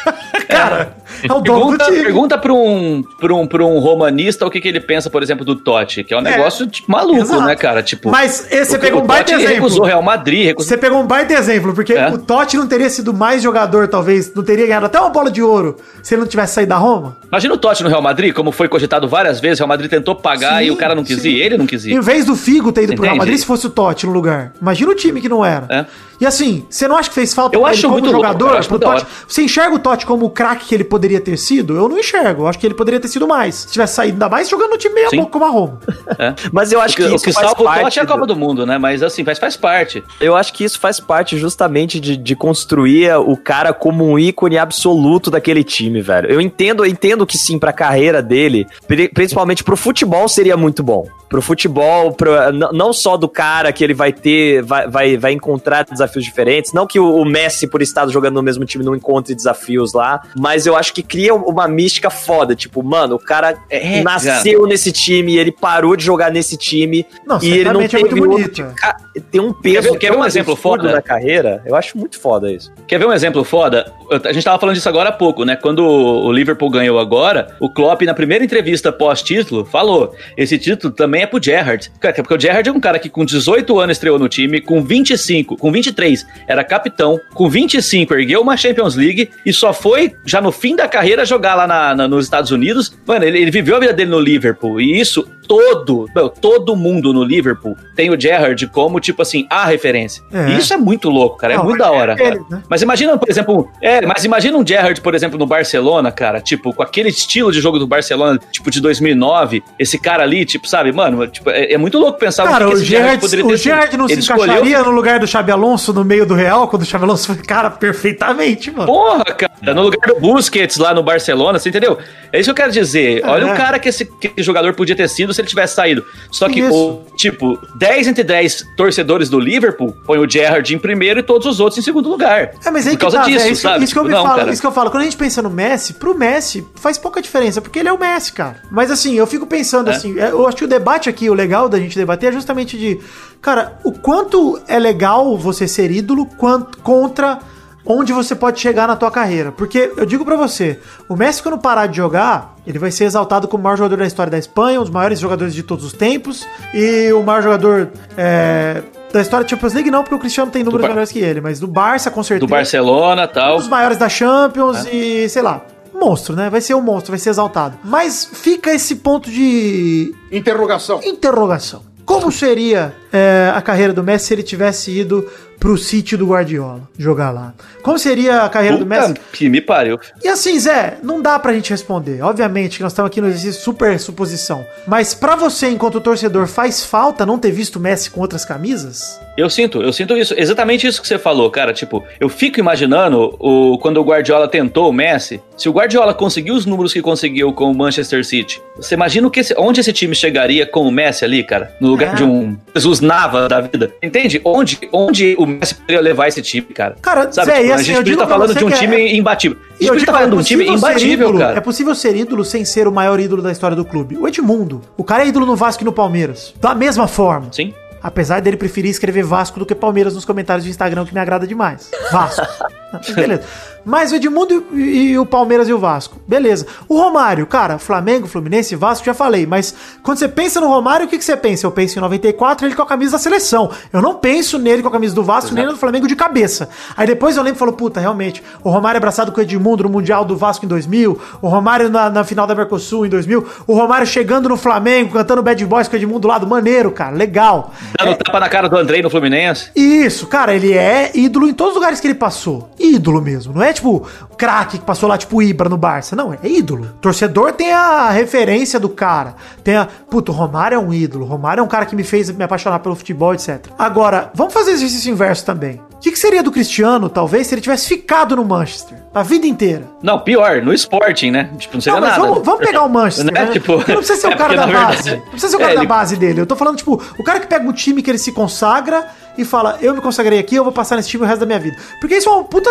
cara, 0.48 0.94
é 1.28 1.32
o 1.32 1.40
dono 1.42 1.42
do 1.42 1.78
Pergunta, 1.78 1.84
time. 1.86 2.02
pergunta 2.02 2.38
pra, 2.38 2.52
um, 2.52 3.02
pra, 3.18 3.34
um, 3.34 3.46
pra 3.46 3.64
um 3.64 3.78
romanista 3.78 4.46
o 4.46 4.50
que, 4.50 4.60
que 4.60 4.68
ele 4.68 4.80
pensa, 4.80 5.08
por 5.10 5.22
exemplo, 5.22 5.44
do 5.44 5.54
Totti, 5.56 6.04
que 6.04 6.12
é 6.14 6.16
um 6.16 6.20
É, 6.20 6.30
negócio 6.36 6.66
tipo, 6.66 6.90
maluco, 6.90 7.20
exato. 7.20 7.42
né, 7.44 7.54
cara? 7.56 7.82
Tipo, 7.82 8.10
Mas 8.10 8.46
esse 8.50 8.72
você 8.72 8.78
pegou 8.78 9.02
um 9.02 9.06
baita 9.06 9.32
exemplo. 9.32 9.54
recusou 9.54 9.84
Real 9.84 10.02
Madrid, 10.02 10.46
recusou... 10.46 10.68
Você 10.68 10.76
pegou 10.76 11.00
um 11.00 11.06
baita 11.06 11.32
exemplo, 11.34 11.74
porque 11.74 11.92
É. 11.94 12.08
o 12.08 12.18
Totti 12.18 12.56
não 12.56 12.66
teria 12.66 12.88
sido 12.90 13.12
mais 13.12 13.42
jogador, 13.42 13.88
talvez, 13.88 14.32
não 14.34 14.42
teria 14.42 14.66
ganhado 14.66 14.86
até 14.86 15.00
uma 15.00 15.10
bola 15.10 15.30
de 15.30 15.42
ouro 15.42 15.76
se 16.02 16.14
ele 16.14 16.22
não 16.22 16.28
tivesse 16.28 16.54
saído 16.54 16.70
da 16.70 16.76
Roma. 16.76 17.16
Imagina 17.28 17.54
o 17.54 17.58
Totti 17.58 17.82
no 17.82 17.88
Real 17.88 18.02
Madrid, 18.02 18.32
como 18.34 18.50
foi 18.52 18.68
cogitado 18.68 19.08
várias 19.08 19.40
vezes, 19.40 19.58
o 19.58 19.62
Real 19.62 19.68
Madrid 19.68 19.90
tentou 19.90 20.14
pagar 20.14 20.58
Sim, 20.58 20.64
e 20.66 20.70
o 20.70 20.76
cara 20.76 20.94
não 20.94 21.04
quis 21.04 21.20
sim. 21.20 21.28
ir, 21.30 21.40
ele 21.42 21.56
não 21.58 21.66
quis 21.66 21.84
ir. 21.84 21.92
Em 21.92 22.00
vez 22.00 22.24
do 22.24 22.34
Figo 22.36 22.72
ter 22.72 22.82
ido 22.84 22.94
pro 22.94 23.02
Real 23.02 23.14
Entende? 23.14 23.26
Madrid, 23.26 23.38
se 23.40 23.46
fosse 23.46 23.66
o 23.66 23.70
Totti 23.70 24.06
no 24.06 24.12
lugar. 24.12 24.52
Imagina 24.60 24.90
o 24.90 24.94
time 24.94 25.20
que 25.20 25.28
não 25.28 25.44
era. 25.44 25.66
É. 25.68 25.86
E 26.20 26.26
assim, 26.26 26.66
você 26.68 26.86
não 26.86 26.96
acha 26.98 27.08
que 27.08 27.14
fez 27.14 27.32
falta 27.32 27.56
Eu 27.56 27.64
acho 27.64 27.80
como 27.82 27.94
muito 27.94 28.04
louco, 28.04 28.18
jogador? 28.20 28.44
cara, 28.44 28.56
eu 28.56 28.60
acho 28.60 28.78
Totti? 28.78 29.06
Você 29.26 29.42
enxerga 29.42 29.74
o 29.74 29.78
Totti 29.78 30.04
como 30.04 30.26
o 30.26 30.30
craque 30.30 30.66
que 30.66 30.74
ele 30.74 30.84
poderia 30.84 31.09
ter 31.18 31.38
sido? 31.38 31.74
Eu 31.74 31.88
não 31.88 31.98
enxergo. 31.98 32.42
Eu 32.42 32.46
acho 32.48 32.58
que 32.58 32.66
ele 32.66 32.74
poderia 32.74 33.00
ter 33.00 33.08
sido 33.08 33.26
mais. 33.26 33.54
Se 33.54 33.72
tivesse 33.72 33.94
saído 33.94 34.12
ainda 34.12 34.28
mais 34.28 34.48
jogando 34.50 34.72
no 34.72 34.76
time 34.78 34.94
meia 34.96 35.08
Sim. 35.08 35.16
boca 35.16 35.30
como 35.32 35.44
a 35.46 35.48
Roma. 35.48 35.80
É. 36.18 36.34
Mas 36.52 36.70
eu 36.72 36.80
acho 36.80 36.92
O 36.94 36.96
que, 36.98 37.04
que 37.04 37.10
o 37.12 37.16
isso 37.16 37.24
que 37.24 37.32
faz 37.32 37.54
parte 37.54 37.98
é 37.98 38.02
a 38.02 38.06
Copa 38.06 38.26
do 38.26 38.36
Mundo, 38.36 38.66
né? 38.66 38.76
Mas 38.76 39.02
assim, 39.02 39.24
faz, 39.24 39.38
faz 39.38 39.56
parte. 39.56 40.04
Eu 40.20 40.36
acho 40.36 40.52
que 40.52 40.62
isso 40.62 40.78
faz 40.78 41.00
parte 41.00 41.38
justamente 41.38 41.98
de, 41.98 42.16
de 42.16 42.36
construir 42.36 43.10
o 43.16 43.36
cara 43.36 43.72
como 43.72 44.04
um 44.04 44.18
ícone 44.18 44.58
absoluto 44.58 45.30
daquele 45.30 45.64
time, 45.64 46.02
velho. 46.02 46.28
Eu 46.30 46.40
entendo, 46.40 46.84
eu 46.84 46.90
entendo 46.90 47.26
que 47.26 47.38
sim, 47.38 47.58
pra 47.58 47.72
carreira 47.72 48.20
dele, 48.22 48.66
pri- 48.86 49.08
principalmente 49.08 49.64
pro 49.64 49.76
futebol 49.76 50.28
seria 50.28 50.56
muito 50.56 50.82
bom. 50.82 51.06
Pro 51.28 51.40
futebol, 51.40 52.12
pro, 52.12 52.32
não 52.72 52.92
só 52.92 53.16
do 53.16 53.28
cara 53.28 53.72
que 53.72 53.84
ele 53.84 53.94
vai 53.94 54.12
ter, 54.12 54.62
vai, 54.64 54.88
vai, 54.88 55.16
vai 55.16 55.32
encontrar 55.32 55.84
desafios 55.84 56.24
diferentes. 56.24 56.72
Não 56.72 56.88
que 56.88 56.98
o, 56.98 57.14
o 57.14 57.24
Messi, 57.24 57.68
por 57.68 57.80
estar 57.80 58.08
jogando 58.08 58.34
no 58.34 58.42
mesmo 58.42 58.64
time, 58.64 58.84
não 58.84 58.96
encontre 58.96 59.32
desafios 59.32 59.92
lá. 59.92 60.20
Mas 60.36 60.66
eu 60.66 60.74
acho 60.76 60.92
que 60.92 60.99
cria 61.02 61.34
uma 61.34 61.66
mística 61.68 62.10
foda. 62.10 62.54
Tipo, 62.54 62.82
mano, 62.82 63.16
o 63.16 63.18
cara 63.18 63.56
É, 63.70 64.02
nasceu 64.02 64.66
nesse 64.66 64.92
time, 64.92 65.36
ele 65.36 65.52
parou 65.52 65.96
de 65.96 66.04
jogar 66.04 66.30
nesse 66.30 66.56
time. 66.56 67.06
Não, 67.26 67.38
e 67.42 67.46
ele 67.50 67.64
não 67.72 67.80
certamente 67.80 67.96
é 67.96 67.98
muito 68.00 68.08
teve 68.14 68.20
outro 68.20 68.36
bonito. 68.36 68.54
tipo, 68.54 68.74
ca- 68.74 68.96
tem 69.30 69.40
um 69.40 69.52
peso. 69.52 69.82
Quer 69.88 69.92
ver- 69.92 69.98
quer 69.98 70.06
ver 70.10 70.16
um 70.16 70.18
tão 70.20 70.26
exemplo 70.26 70.56
foda? 70.56 70.92
na 70.92 71.02
carreira. 71.02 71.62
Eu 71.66 71.74
acho 71.76 71.96
muito 71.98 72.18
foda 72.18 72.50
isso. 72.50 72.72
Quer 72.86 72.98
ver 72.98 73.06
um 73.06 73.12
exemplo 73.12 73.44
foda? 73.44 73.92
Eu- 74.10 74.20
A 74.24 74.32
gente 74.32 74.44
tava 74.44 74.58
falando 74.58 74.74
disso 74.74 74.88
agora 74.88 75.08
há 75.08 75.12
pouco, 75.12 75.44
né? 75.44 75.56
Quando 75.56 75.84
o 75.84 76.32
Liverpool 76.32 76.70
ganhou 76.70 76.98
agora, 76.98 77.56
o 77.60 77.68
Klopp, 77.68 78.02
na 78.02 78.14
primeira 78.14 78.44
entrevista 78.44 78.92
pós-título, 78.92 79.64
falou: 79.64 80.14
esse 80.36 80.58
título 80.58 80.92
também 80.92 81.22
é 81.22 81.26
pro 81.26 81.42
Gerrard. 81.42 81.90
Porque 82.00 82.34
o 82.34 82.40
Gerrard 82.40 82.68
é 82.68 82.72
um 82.72 82.80
cara 82.80 82.98
que 82.98 83.08
com 83.08 83.24
18 83.24 83.78
anos 83.78 83.96
estreou 83.96 84.18
no 84.18 84.28
time, 84.28 84.60
com 84.60 84.82
25, 84.82 85.56
com 85.56 85.70
23 85.72 86.26
era 86.46 86.62
capitão, 86.64 87.18
com 87.34 87.48
25 87.48 88.14
ergueu 88.14 88.40
uma 88.40 88.56
Champions 88.56 88.94
League 88.94 89.30
e 89.44 89.52
só 89.52 89.72
foi, 89.72 90.14
já 90.24 90.40
no 90.40 90.52
fim 90.52 90.74
da 90.76 90.88
carreira, 90.90 91.24
jogar 91.24 91.54
lá 91.54 91.66
na- 91.66 91.94
na- 91.94 92.08
nos 92.08 92.24
Estados 92.26 92.50
Unidos. 92.50 92.92
Mano, 93.06 93.24
ele, 93.24 93.38
ele 93.38 93.50
viveu 93.50 93.76
a 93.76 93.80
vida 93.80 93.92
dele 93.94 94.10
no 94.10 94.20
Liverpool 94.20 94.80
e 94.80 95.00
isso 95.00 95.26
todo, 95.54 96.08
meu, 96.14 96.28
todo 96.28 96.76
mundo 96.76 97.12
no 97.12 97.24
Liverpool 97.24 97.76
tem 97.96 98.08
o 98.08 98.18
Gerrard 98.20 98.64
como, 98.68 99.00
tipo 99.00 99.20
assim, 99.20 99.48
a 99.50 99.64
referência. 99.64 100.22
É. 100.32 100.50
E 100.50 100.58
isso 100.58 100.72
é 100.72 100.76
muito 100.76 101.10
louco, 101.10 101.36
cara. 101.38 101.54
É 101.54 101.56
Não, 101.56 101.64
muito 101.64 101.78
mas 101.80 101.88
da 101.88 101.92
é 101.94 101.98
hora. 101.98 102.12
ele, 102.12 102.22
cara. 102.38 102.40
né? 102.48 102.62
Mas 102.68 102.82
imagina, 102.82 103.18
por 103.18 103.28
exemplo, 103.28 103.68
é, 103.82 104.06
mas 104.06 104.24
imagina 104.24 104.56
um 104.56 104.64
Gerrard, 104.64 105.00
por 105.00 105.12
exemplo, 105.12 105.36
no 105.36 105.46
Barcelona, 105.46 106.12
cara, 106.12 106.40
tipo, 106.40 106.72
com 106.72 106.82
aquele 106.84 107.08
estilo 107.08 107.50
de 107.50 107.60
jogo 107.60 107.80
do 107.80 107.86
Barcelona, 107.86 108.38
tipo, 108.52 108.70
de 108.70 108.80
2009, 108.80 109.60
esse 109.76 109.98
cara 109.98 110.22
ali, 110.22 110.44
tipo, 110.44 110.68
sabe, 110.68 110.92
mano, 110.92 111.26
tipo, 111.26 111.50
é, 111.50 111.72
é 111.72 111.76
muito 111.78 111.98
louco 111.98 112.16
pensar 112.18 112.44
Cara, 112.44 112.66
que 112.66 112.74
o 112.74 112.76
Gerrard 112.76 113.26
Gerrard, 113.28 113.52
o 113.52 113.56
Gerrard 113.56 113.96
não 113.96 114.06
se 114.06 114.14
Ele 114.14 114.20
escolheu- 114.20 114.44
encaixaria 114.44 114.82
no 114.84 114.90
lugar 114.92 115.18
do 115.18 115.26
Xabi 115.26 115.50
Alonso 115.50 115.92
no 115.92 116.04
meio 116.04 116.24
do 116.24 116.34
Real, 116.34 116.68
quando 116.68 116.82
o 116.82 116.86
Xabi 116.86 117.04
Alonso 117.04 117.26
foi, 117.26 117.36
cara, 117.44 117.68
perfeitamente, 117.70 118.70
mano. 118.70 118.86
Porra, 118.86 119.24
cara, 119.24 119.74
no 119.74 119.82
lugar 119.82 120.06
do 120.14 120.20
Busquets 120.20 120.76
lá 120.76 120.94
no 120.94 121.02
Barcelona, 121.02 121.58
você 121.58 121.68
entendeu? 121.70 121.98
É 122.32 122.38
isso 122.38 122.46
que 122.46 122.50
eu 122.52 122.64
quero 122.64 122.72
dizer. 122.72 123.22
Olha 123.24 123.46
É. 123.46 123.52
o 123.52 123.56
cara 123.56 123.78
que 123.78 123.88
esse, 123.88 124.04
que 124.04 124.28
esse 124.28 124.42
jogador 124.42 124.74
podia 124.74 124.94
ter 124.94 125.08
sido 125.08 125.32
se 125.40 125.42
ele 125.42 125.48
tivesse 125.48 125.74
saído. 125.74 126.04
Só 126.30 126.48
que, 126.48 126.62
o, 126.62 127.00
tipo, 127.16 127.58
10 127.76 128.08
entre 128.08 128.22
10 128.24 128.64
torcedores 128.76 129.28
do 129.28 129.38
Liverpool 129.40 129.96
põe 130.04 130.18
o 130.18 130.28
Gerrard 130.28 130.74
em 130.74 130.78
primeiro 130.78 131.20
e 131.20 131.22
todos 131.22 131.46
os 131.46 131.60
outros 131.60 131.78
em 131.78 131.82
segundo 131.82 132.08
lugar. 132.08 132.52
É, 132.64 132.70
mas 132.70 132.86
aí 132.86 132.92
Por 132.92 132.98
que 132.98 133.00
causa 133.02 133.18
tá, 133.18 133.24
disso, 133.24 133.44
Zé, 133.44 133.50
isso, 133.50 133.62
sabe? 133.62 133.84
isso 133.84 133.92
que 133.92 133.98
eu 133.98 134.04
Tipo, 134.04 134.14
não, 134.16 134.22
falo, 134.24 134.50
isso 134.52 134.60
que 134.60 134.66
eu 134.66 134.72
falo. 134.72 134.90
Quando 134.90 135.02
a 135.02 135.04
gente 135.04 135.16
pensa 135.16 135.40
no 135.42 135.50
Messi, 135.50 135.94
pro 135.94 136.16
Messi 136.16 136.66
faz 136.76 136.98
pouca 136.98 137.20
diferença, 137.22 137.60
porque 137.60 137.78
ele 137.78 137.88
é 137.88 137.92
o 137.92 137.98
Messi, 137.98 138.32
cara. 138.32 138.62
Mas 138.70 138.90
assim, 138.90 139.14
eu 139.14 139.26
fico 139.26 139.46
pensando 139.46 139.90
É. 139.90 139.94
assim, 139.94 140.18
é, 140.18 140.30
eu 140.30 140.46
acho 140.46 140.56
que 140.56 140.64
o 140.64 140.68
debate 140.68 141.08
aqui, 141.08 141.28
o 141.30 141.34
legal 141.34 141.68
da 141.68 141.78
gente 141.78 141.96
debater 141.96 142.30
é 142.30 142.32
justamente 142.32 142.78
de, 142.78 142.98
cara, 143.40 143.78
o 143.84 143.92
quanto 143.92 144.60
é 144.68 144.78
legal 144.78 145.36
você 145.36 145.66
ser 145.68 145.90
ídolo 145.90 146.26
quanto, 146.26 146.78
contra 146.78 147.38
onde 147.84 148.12
você 148.12 148.34
pode 148.34 148.60
chegar 148.60 148.86
na 148.86 148.96
tua 148.96 149.10
carreira. 149.10 149.52
Porque 149.52 149.92
eu 149.96 150.06
digo 150.06 150.24
pra 150.24 150.36
você, 150.36 150.78
o 151.08 151.16
Messi 151.16 151.42
quando 151.42 151.58
parar 151.58 151.86
de 151.86 151.96
jogar, 151.96 152.54
ele 152.66 152.78
vai 152.78 152.90
ser 152.90 153.04
exaltado 153.04 153.48
como 153.48 153.60
o 153.60 153.64
maior 153.64 153.76
jogador 153.76 153.96
da 153.98 154.06
história 154.06 154.30
da 154.30 154.38
Espanha, 154.38 154.78
um 154.80 154.82
dos 154.82 154.92
maiores 154.92 155.18
jogadores 155.18 155.54
de 155.54 155.62
todos 155.62 155.84
os 155.84 155.92
tempos, 155.92 156.46
e 156.74 157.12
o 157.12 157.22
maior 157.22 157.42
jogador 157.42 157.88
é, 158.16 158.82
da 159.12 159.20
história 159.20 159.44
da 159.44 159.48
Champions 159.48 159.72
League 159.74 159.90
não, 159.90 160.02
porque 160.02 160.14
o 160.14 160.18
Cristiano 160.18 160.50
tem 160.50 160.62
números 160.62 160.86
melhores 160.86 161.10
que 161.10 161.18
ele, 161.18 161.40
mas 161.40 161.58
do 161.58 161.66
Barça 161.66 162.10
com 162.10 162.22
certeza 162.22 162.46
Do 162.46 162.50
Barcelona 162.50 163.22
e 163.22 163.26
um 163.26 163.28
tal. 163.28 163.56
dos 163.56 163.68
maiores 163.68 163.98
da 163.98 164.08
Champions 164.08 164.86
e, 164.92 165.28
sei 165.28 165.42
lá, 165.42 165.62
monstro, 165.92 166.34
né? 166.34 166.48
Vai 166.48 166.60
ser 166.60 166.74
um 166.74 166.80
monstro, 166.80 167.10
vai 167.12 167.18
ser 167.18 167.30
exaltado. 167.30 167.76
Mas 167.84 168.24
fica 168.32 168.72
esse 168.72 168.96
ponto 168.96 169.30
de 169.30 170.14
Interrogação. 170.32 171.00
interrogação. 171.04 171.82
Como 172.04 172.32
seria 172.32 172.92
é, 173.12 173.52
a 173.54 173.62
carreira 173.62 173.92
do 173.92 174.02
Messi 174.02 174.26
se 174.26 174.34
ele 174.34 174.42
tivesse 174.42 174.90
ido 174.90 175.28
pro 175.60 175.76
sítio 175.76 176.16
do 176.18 176.26
Guardiola 176.26 176.80
jogar 176.98 177.30
lá? 177.30 177.54
Como 177.82 177.98
seria 177.98 178.42
a 178.42 178.48
carreira 178.48 178.76
do 178.78 178.84
Messi? 178.86 179.08
Puta 179.14 179.20
que 179.32 179.48
me 179.48 179.60
pariu. 179.60 179.98
E 180.24 180.28
assim, 180.28 180.58
Zé, 180.58 180.96
não 181.02 181.20
dá 181.22 181.38
pra 181.38 181.52
gente 181.52 181.70
responder. 181.70 182.22
Obviamente 182.22 182.78
que 182.78 182.82
nós 182.82 182.92
estamos 182.92 183.10
aqui 183.10 183.20
no 183.20 183.28
exercício 183.28 183.62
super 183.62 183.98
suposição. 184.00 184.64
Mas 184.86 185.14
pra 185.14 185.36
você, 185.36 185.68
enquanto 185.68 186.00
torcedor, 186.00 186.46
faz 186.46 186.84
falta 186.84 187.24
não 187.24 187.38
ter 187.38 187.50
visto 187.52 187.76
o 187.76 187.80
Messi 187.80 188.10
com 188.10 188.20
outras 188.20 188.44
camisas? 188.44 189.20
Eu 189.36 189.48
sinto, 189.48 189.80
eu 189.82 189.92
sinto 189.92 190.16
isso. 190.16 190.34
Exatamente 190.36 190.86
isso 190.86 191.00
que 191.00 191.06
você 191.08 191.18
falou, 191.18 191.50
cara. 191.50 191.72
Tipo, 191.72 192.02
eu 192.18 192.28
fico 192.28 192.58
imaginando 192.60 193.34
o, 193.38 193.78
quando 193.78 193.98
o 193.98 194.04
Guardiola 194.04 194.48
tentou 194.48 194.90
o 194.90 194.92
Messi. 194.92 195.40
Se 195.56 195.68
o 195.68 195.72
Guardiola 195.72 196.12
conseguiu 196.12 196.54
os 196.54 196.66
números 196.66 196.92
que 196.92 197.00
conseguiu 197.00 197.52
com 197.52 197.70
o 197.70 197.74
Manchester 197.74 198.24
City, 198.24 198.60
você 198.76 198.94
imagina 198.94 199.26
o 199.26 199.30
que 199.30 199.40
esse- 199.40 199.54
onde 199.56 199.80
esse 199.80 199.92
time 199.92 200.14
chegaria 200.14 200.66
com 200.66 200.86
o 200.86 200.90
Messi 200.90 201.24
ali, 201.24 201.42
cara? 201.44 201.74
No 201.80 201.88
lugar 201.88 202.12
É. 202.14 202.16
de 202.16 202.24
um 202.24 202.56
Jesus 202.74 203.00
Nava 203.00 203.48
da 203.48 203.60
vida. 203.60 203.90
Entende? 204.02 204.40
Onde, 204.44 204.78
onde 204.92 205.34
o 205.38 205.46
Messi 205.58 205.74
poderia 205.74 206.00
levar 206.00 206.28
esse 206.28 206.40
time, 206.42 206.66
cara? 206.66 206.96
Cara, 207.02 207.32
Sabe, 207.32 207.50
Zé, 207.50 207.58
tipo, 207.60 207.72
a 207.72 207.74
assim, 207.74 207.84
gente 207.84 207.94
eu 207.96 208.00
podia 208.00 208.12
digo 208.12 208.22
estar 208.22 208.26
pra 208.26 208.34
falando 208.46 208.58
de 208.58 208.64
um 208.64 208.68
que 208.68 208.74
é- 208.74 208.78
time 208.78 209.18
imbatível. 209.18 209.58
A 209.58 209.82
gente 209.82 209.98
digo, 209.98 210.12
falando 210.12 210.30
de 210.30 210.36
um 210.36 210.42
time 210.42 210.66
imbatível, 210.68 211.28
ídolo- 211.28 211.38
cara. 211.38 211.56
É 211.56 211.60
possível 211.60 211.94
ser 211.94 212.16
ídolo 212.16 212.44
sem 212.44 212.64
ser 212.64 212.86
o 212.86 212.92
maior 212.92 213.18
ídolo 213.20 213.42
da 213.42 213.50
história 213.52 213.76
do 213.76 213.84
clube. 213.84 214.16
O 214.16 214.26
Edmundo. 214.28 214.80
O 214.96 215.04
cara 215.04 215.24
é 215.24 215.28
ídolo 215.28 215.46
no 215.46 215.56
Vasco 215.56 215.82
e 215.82 215.86
no 215.86 215.92
Palmeiras. 215.92 216.54
Da 216.60 216.74
mesma 216.74 217.06
forma. 217.08 217.48
Sim. 217.52 217.72
Apesar 218.02 218.40
dele 218.40 218.56
preferir 218.56 218.90
escrever 218.90 219.24
Vasco 219.24 219.58
do 219.58 219.66
que 219.66 219.74
Palmeiras 219.74 220.14
nos 220.14 220.24
comentários 220.24 220.64
do 220.64 220.70
Instagram, 220.70 221.04
que 221.04 221.14
me 221.14 221.20
agrada 221.20 221.46
demais. 221.46 221.90
Vasco. 222.10 222.46
Beleza. 223.14 223.44
Mas 223.84 224.12
o 224.12 224.16
Edmundo 224.16 224.66
e, 224.72 225.12
e 225.12 225.18
o 225.18 225.24
Palmeiras 225.24 225.68
e 225.68 225.72
o 225.72 225.78
Vasco. 225.78 226.20
Beleza. 226.26 226.66
O 226.88 226.98
Romário, 226.98 227.46
cara, 227.46 227.78
Flamengo, 227.78 228.26
Fluminense, 228.26 228.76
Vasco, 228.76 229.06
já 229.06 229.14
falei. 229.14 229.46
Mas 229.46 229.74
quando 230.02 230.18
você 230.18 230.28
pensa 230.28 230.60
no 230.60 230.66
Romário, 230.66 231.06
o 231.06 231.08
que, 231.08 231.16
que 231.16 231.24
você 231.24 231.36
pensa? 231.36 231.66
Eu 231.66 231.70
penso 231.70 231.98
em 231.98 232.02
94, 232.02 232.66
ele 232.66 232.74
com 232.74 232.82
a 232.82 232.86
camisa 232.86 233.12
da 233.12 233.18
seleção. 233.18 233.70
Eu 233.92 234.02
não 234.02 234.14
penso 234.14 234.58
nele 234.58 234.82
com 234.82 234.88
a 234.88 234.92
camisa 234.92 235.14
do 235.14 235.22
Vasco, 235.22 235.54
nem 235.54 235.64
no 235.64 235.72
do 235.72 235.78
Flamengo 235.78 236.06
de 236.06 236.16
cabeça. 236.16 236.68
Aí 236.96 237.06
depois 237.06 237.36
eu 237.36 237.42
lembro 237.42 237.56
e 237.56 237.58
falo, 237.58 237.72
puta, 237.72 238.00
realmente, 238.00 238.42
o 238.62 238.70
Romário 238.70 238.98
abraçado 238.98 239.32
com 239.32 239.40
o 239.40 239.42
Edmundo 239.42 239.84
no 239.84 239.88
Mundial 239.88 240.24
do 240.24 240.36
Vasco 240.36 240.64
em 240.64 240.68
2000, 240.68 241.18
o 241.40 241.48
Romário 241.48 241.88
na, 241.88 242.10
na 242.10 242.24
final 242.24 242.46
da 242.46 242.54
Mercosul 242.54 243.06
em 243.06 243.08
2000, 243.08 243.46
o 243.66 243.74
Romário 243.74 244.06
chegando 244.06 244.48
no 244.48 244.56
Flamengo, 244.56 245.12
cantando 245.12 245.42
Bad 245.42 245.64
Boys 245.64 245.88
com 245.88 245.94
o 245.94 245.98
Edmundo 245.98 246.20
do 246.20 246.28
lado, 246.28 246.46
maneiro, 246.46 246.90
cara, 246.90 247.14
legal. 247.14 247.72
Dando 247.98 248.16
tapa 248.16 248.40
na 248.40 248.48
cara 248.48 248.68
do 248.68 248.76
Andrei 248.76 249.02
no 249.02 249.10
Fluminense. 249.10 249.70
Isso, 249.74 250.26
cara, 250.26 250.54
ele 250.54 250.72
é 250.72 251.10
ídolo 251.14 251.48
em 251.48 251.54
todos 251.54 251.72
os 251.72 251.78
lugares 251.78 252.00
que 252.00 252.06
ele 252.06 252.14
passou. 252.14 252.70
Ídolo 252.78 253.20
mesmo. 253.20 253.52
Não 253.52 253.62
é 253.62 253.72
tipo 253.72 254.06
craque 254.36 254.78
que 254.78 254.84
passou 254.84 255.08
lá, 255.08 255.18
tipo 255.18 255.42
Ibra 255.42 255.68
no 255.68 255.76
Barça. 255.76 256.16
Não, 256.16 256.32
é 256.32 256.38
ídolo. 256.44 256.86
Torcedor 257.00 257.52
tem 257.52 257.72
a 257.72 258.10
referência 258.10 258.78
do 258.80 258.88
cara. 258.88 259.34
Tem 259.62 259.76
a. 259.76 259.86
Puto, 259.86 260.32
Romário 260.32 260.76
é 260.76 260.78
um 260.78 260.92
ídolo. 260.92 261.24
Romário 261.24 261.60
é 261.60 261.64
um 261.64 261.68
cara 261.68 261.86
que 261.86 261.94
me 261.94 262.04
fez 262.04 262.30
me 262.30 262.44
apaixonar 262.44 262.78
pelo 262.80 262.94
futebol, 262.94 263.34
etc. 263.34 263.66
Agora, 263.78 264.30
vamos 264.34 264.54
fazer 264.54 264.72
exercício 264.72 265.12
inverso 265.12 265.44
também. 265.44 265.80
O 266.00 266.02
que, 266.02 266.12
que 266.12 266.18
seria 266.18 266.42
do 266.42 266.50
Cristiano, 266.50 267.10
talvez, 267.10 267.46
se 267.46 267.54
ele 267.54 267.60
tivesse 267.60 267.86
ficado 267.86 268.34
no 268.34 268.42
Manchester 268.42 268.96
a 269.12 269.22
vida 269.22 269.46
inteira? 269.46 269.82
Não, 270.02 270.18
pior, 270.18 270.62
no 270.62 270.72
Sporting, 270.72 271.30
né? 271.30 271.50
Tipo, 271.58 271.74
não 271.74 271.80
seria 271.82 272.00
Não, 272.00 272.06
mas 272.08 272.16
nada. 272.16 272.28
vamos, 272.30 272.42
vamos 272.46 272.60
pegar 272.66 272.82
o 272.84 272.88
Manchester. 272.88 273.26
Né? 273.34 273.44
né? 273.44 273.52
Tipo, 273.52 273.72
não 273.76 273.84
precisa 273.84 274.16
ser 274.18 274.26
o 274.28 274.30
é 274.30 274.36
cara 274.36 274.54
porque, 274.54 274.72
da 274.72 274.78
base. 274.80 275.02
verdade- 275.02 275.16
Não 275.24 275.30
precisa 275.30 275.48
ser 275.50 275.56
o 275.56 275.60
É, 275.60 275.62
cara 275.62 275.74
da 275.74 275.80
ele- 275.82 275.86
base 275.88 276.16
dele. 276.16 276.40
Eu 276.40 276.46
tô 276.46 276.56
falando, 276.56 276.76
tipo, 276.78 277.02
o 277.18 277.22
cara 277.22 277.38
que 277.38 277.46
pega 277.46 277.68
um 277.68 277.72
time 277.72 278.02
que 278.02 278.10
ele 278.10 278.16
se 278.18 278.32
consagra 278.32 279.06
e 279.36 279.44
fala, 279.44 279.76
eu 279.82 279.94
me 279.94 280.00
consagrei 280.00 280.38
aqui, 280.38 280.54
eu 280.56 280.64
vou 280.64 280.72
passar 280.72 280.96
nesse 280.96 281.10
time 281.10 281.22
o 281.22 281.26
resto 281.26 281.40
da 281.40 281.46
minha 281.46 281.58
vida. 281.58 281.76
Porque 282.00 282.16
isso 282.16 282.30
é 282.30 282.32
uma 282.32 282.44
puta. 282.44 282.70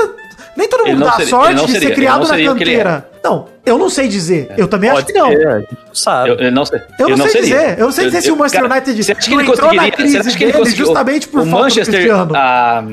Nem 0.58 0.68
todo 0.68 0.88
mundo 0.88 1.06
dá 1.06 1.12
seria- 1.12 1.28
sorte 1.28 1.54
de 1.66 1.72
seria- 1.72 1.88
ser 1.90 1.96
criado 1.96 2.28
na 2.28 2.40
é. 2.40 2.44
canteira. 2.46 3.10
Não, 3.24 3.46
eu 3.66 3.78
não 3.78 3.90
sei 3.90 4.08
dizer. 4.08 4.50
Eu 4.58 4.68
também 4.68 4.90
acho 4.90 5.02
Pode 5.04 5.14
que 5.14 5.20
não. 5.20 5.30
ser, 5.30 5.48
a 5.48 5.60
gente 5.60 5.78
não 5.88 5.94
sabe. 5.96 6.30
Eu, 6.32 6.36
eu 6.38 6.52
não 6.52 6.66
sei. 6.66 6.82
Eu 6.98 7.10
não 7.10 7.18
sei 7.18 7.30
seria. 7.30 7.42
dizer. 7.60 7.80
Eu 7.80 7.86
não 7.86 7.92
sei 7.92 8.06
dizer 8.06 8.22
se 8.24 8.32
o 8.32 8.36
Manchester 8.36 8.62
cara, 8.62 8.74
United 8.74 9.04
você 9.04 9.12
acha 9.12 9.22
que 9.28 9.34
ele 9.36 9.44
entrou 9.44 9.74
na 9.74 9.92
crise 9.92 10.38
dele 10.38 10.70
justamente 10.76 11.28
por 11.28 11.42
o 11.42 11.44
falta 11.44 11.58
do 11.58 11.62
Manchester, 11.64 11.96
Cristiano? 11.96 12.34
ah, 12.36 12.84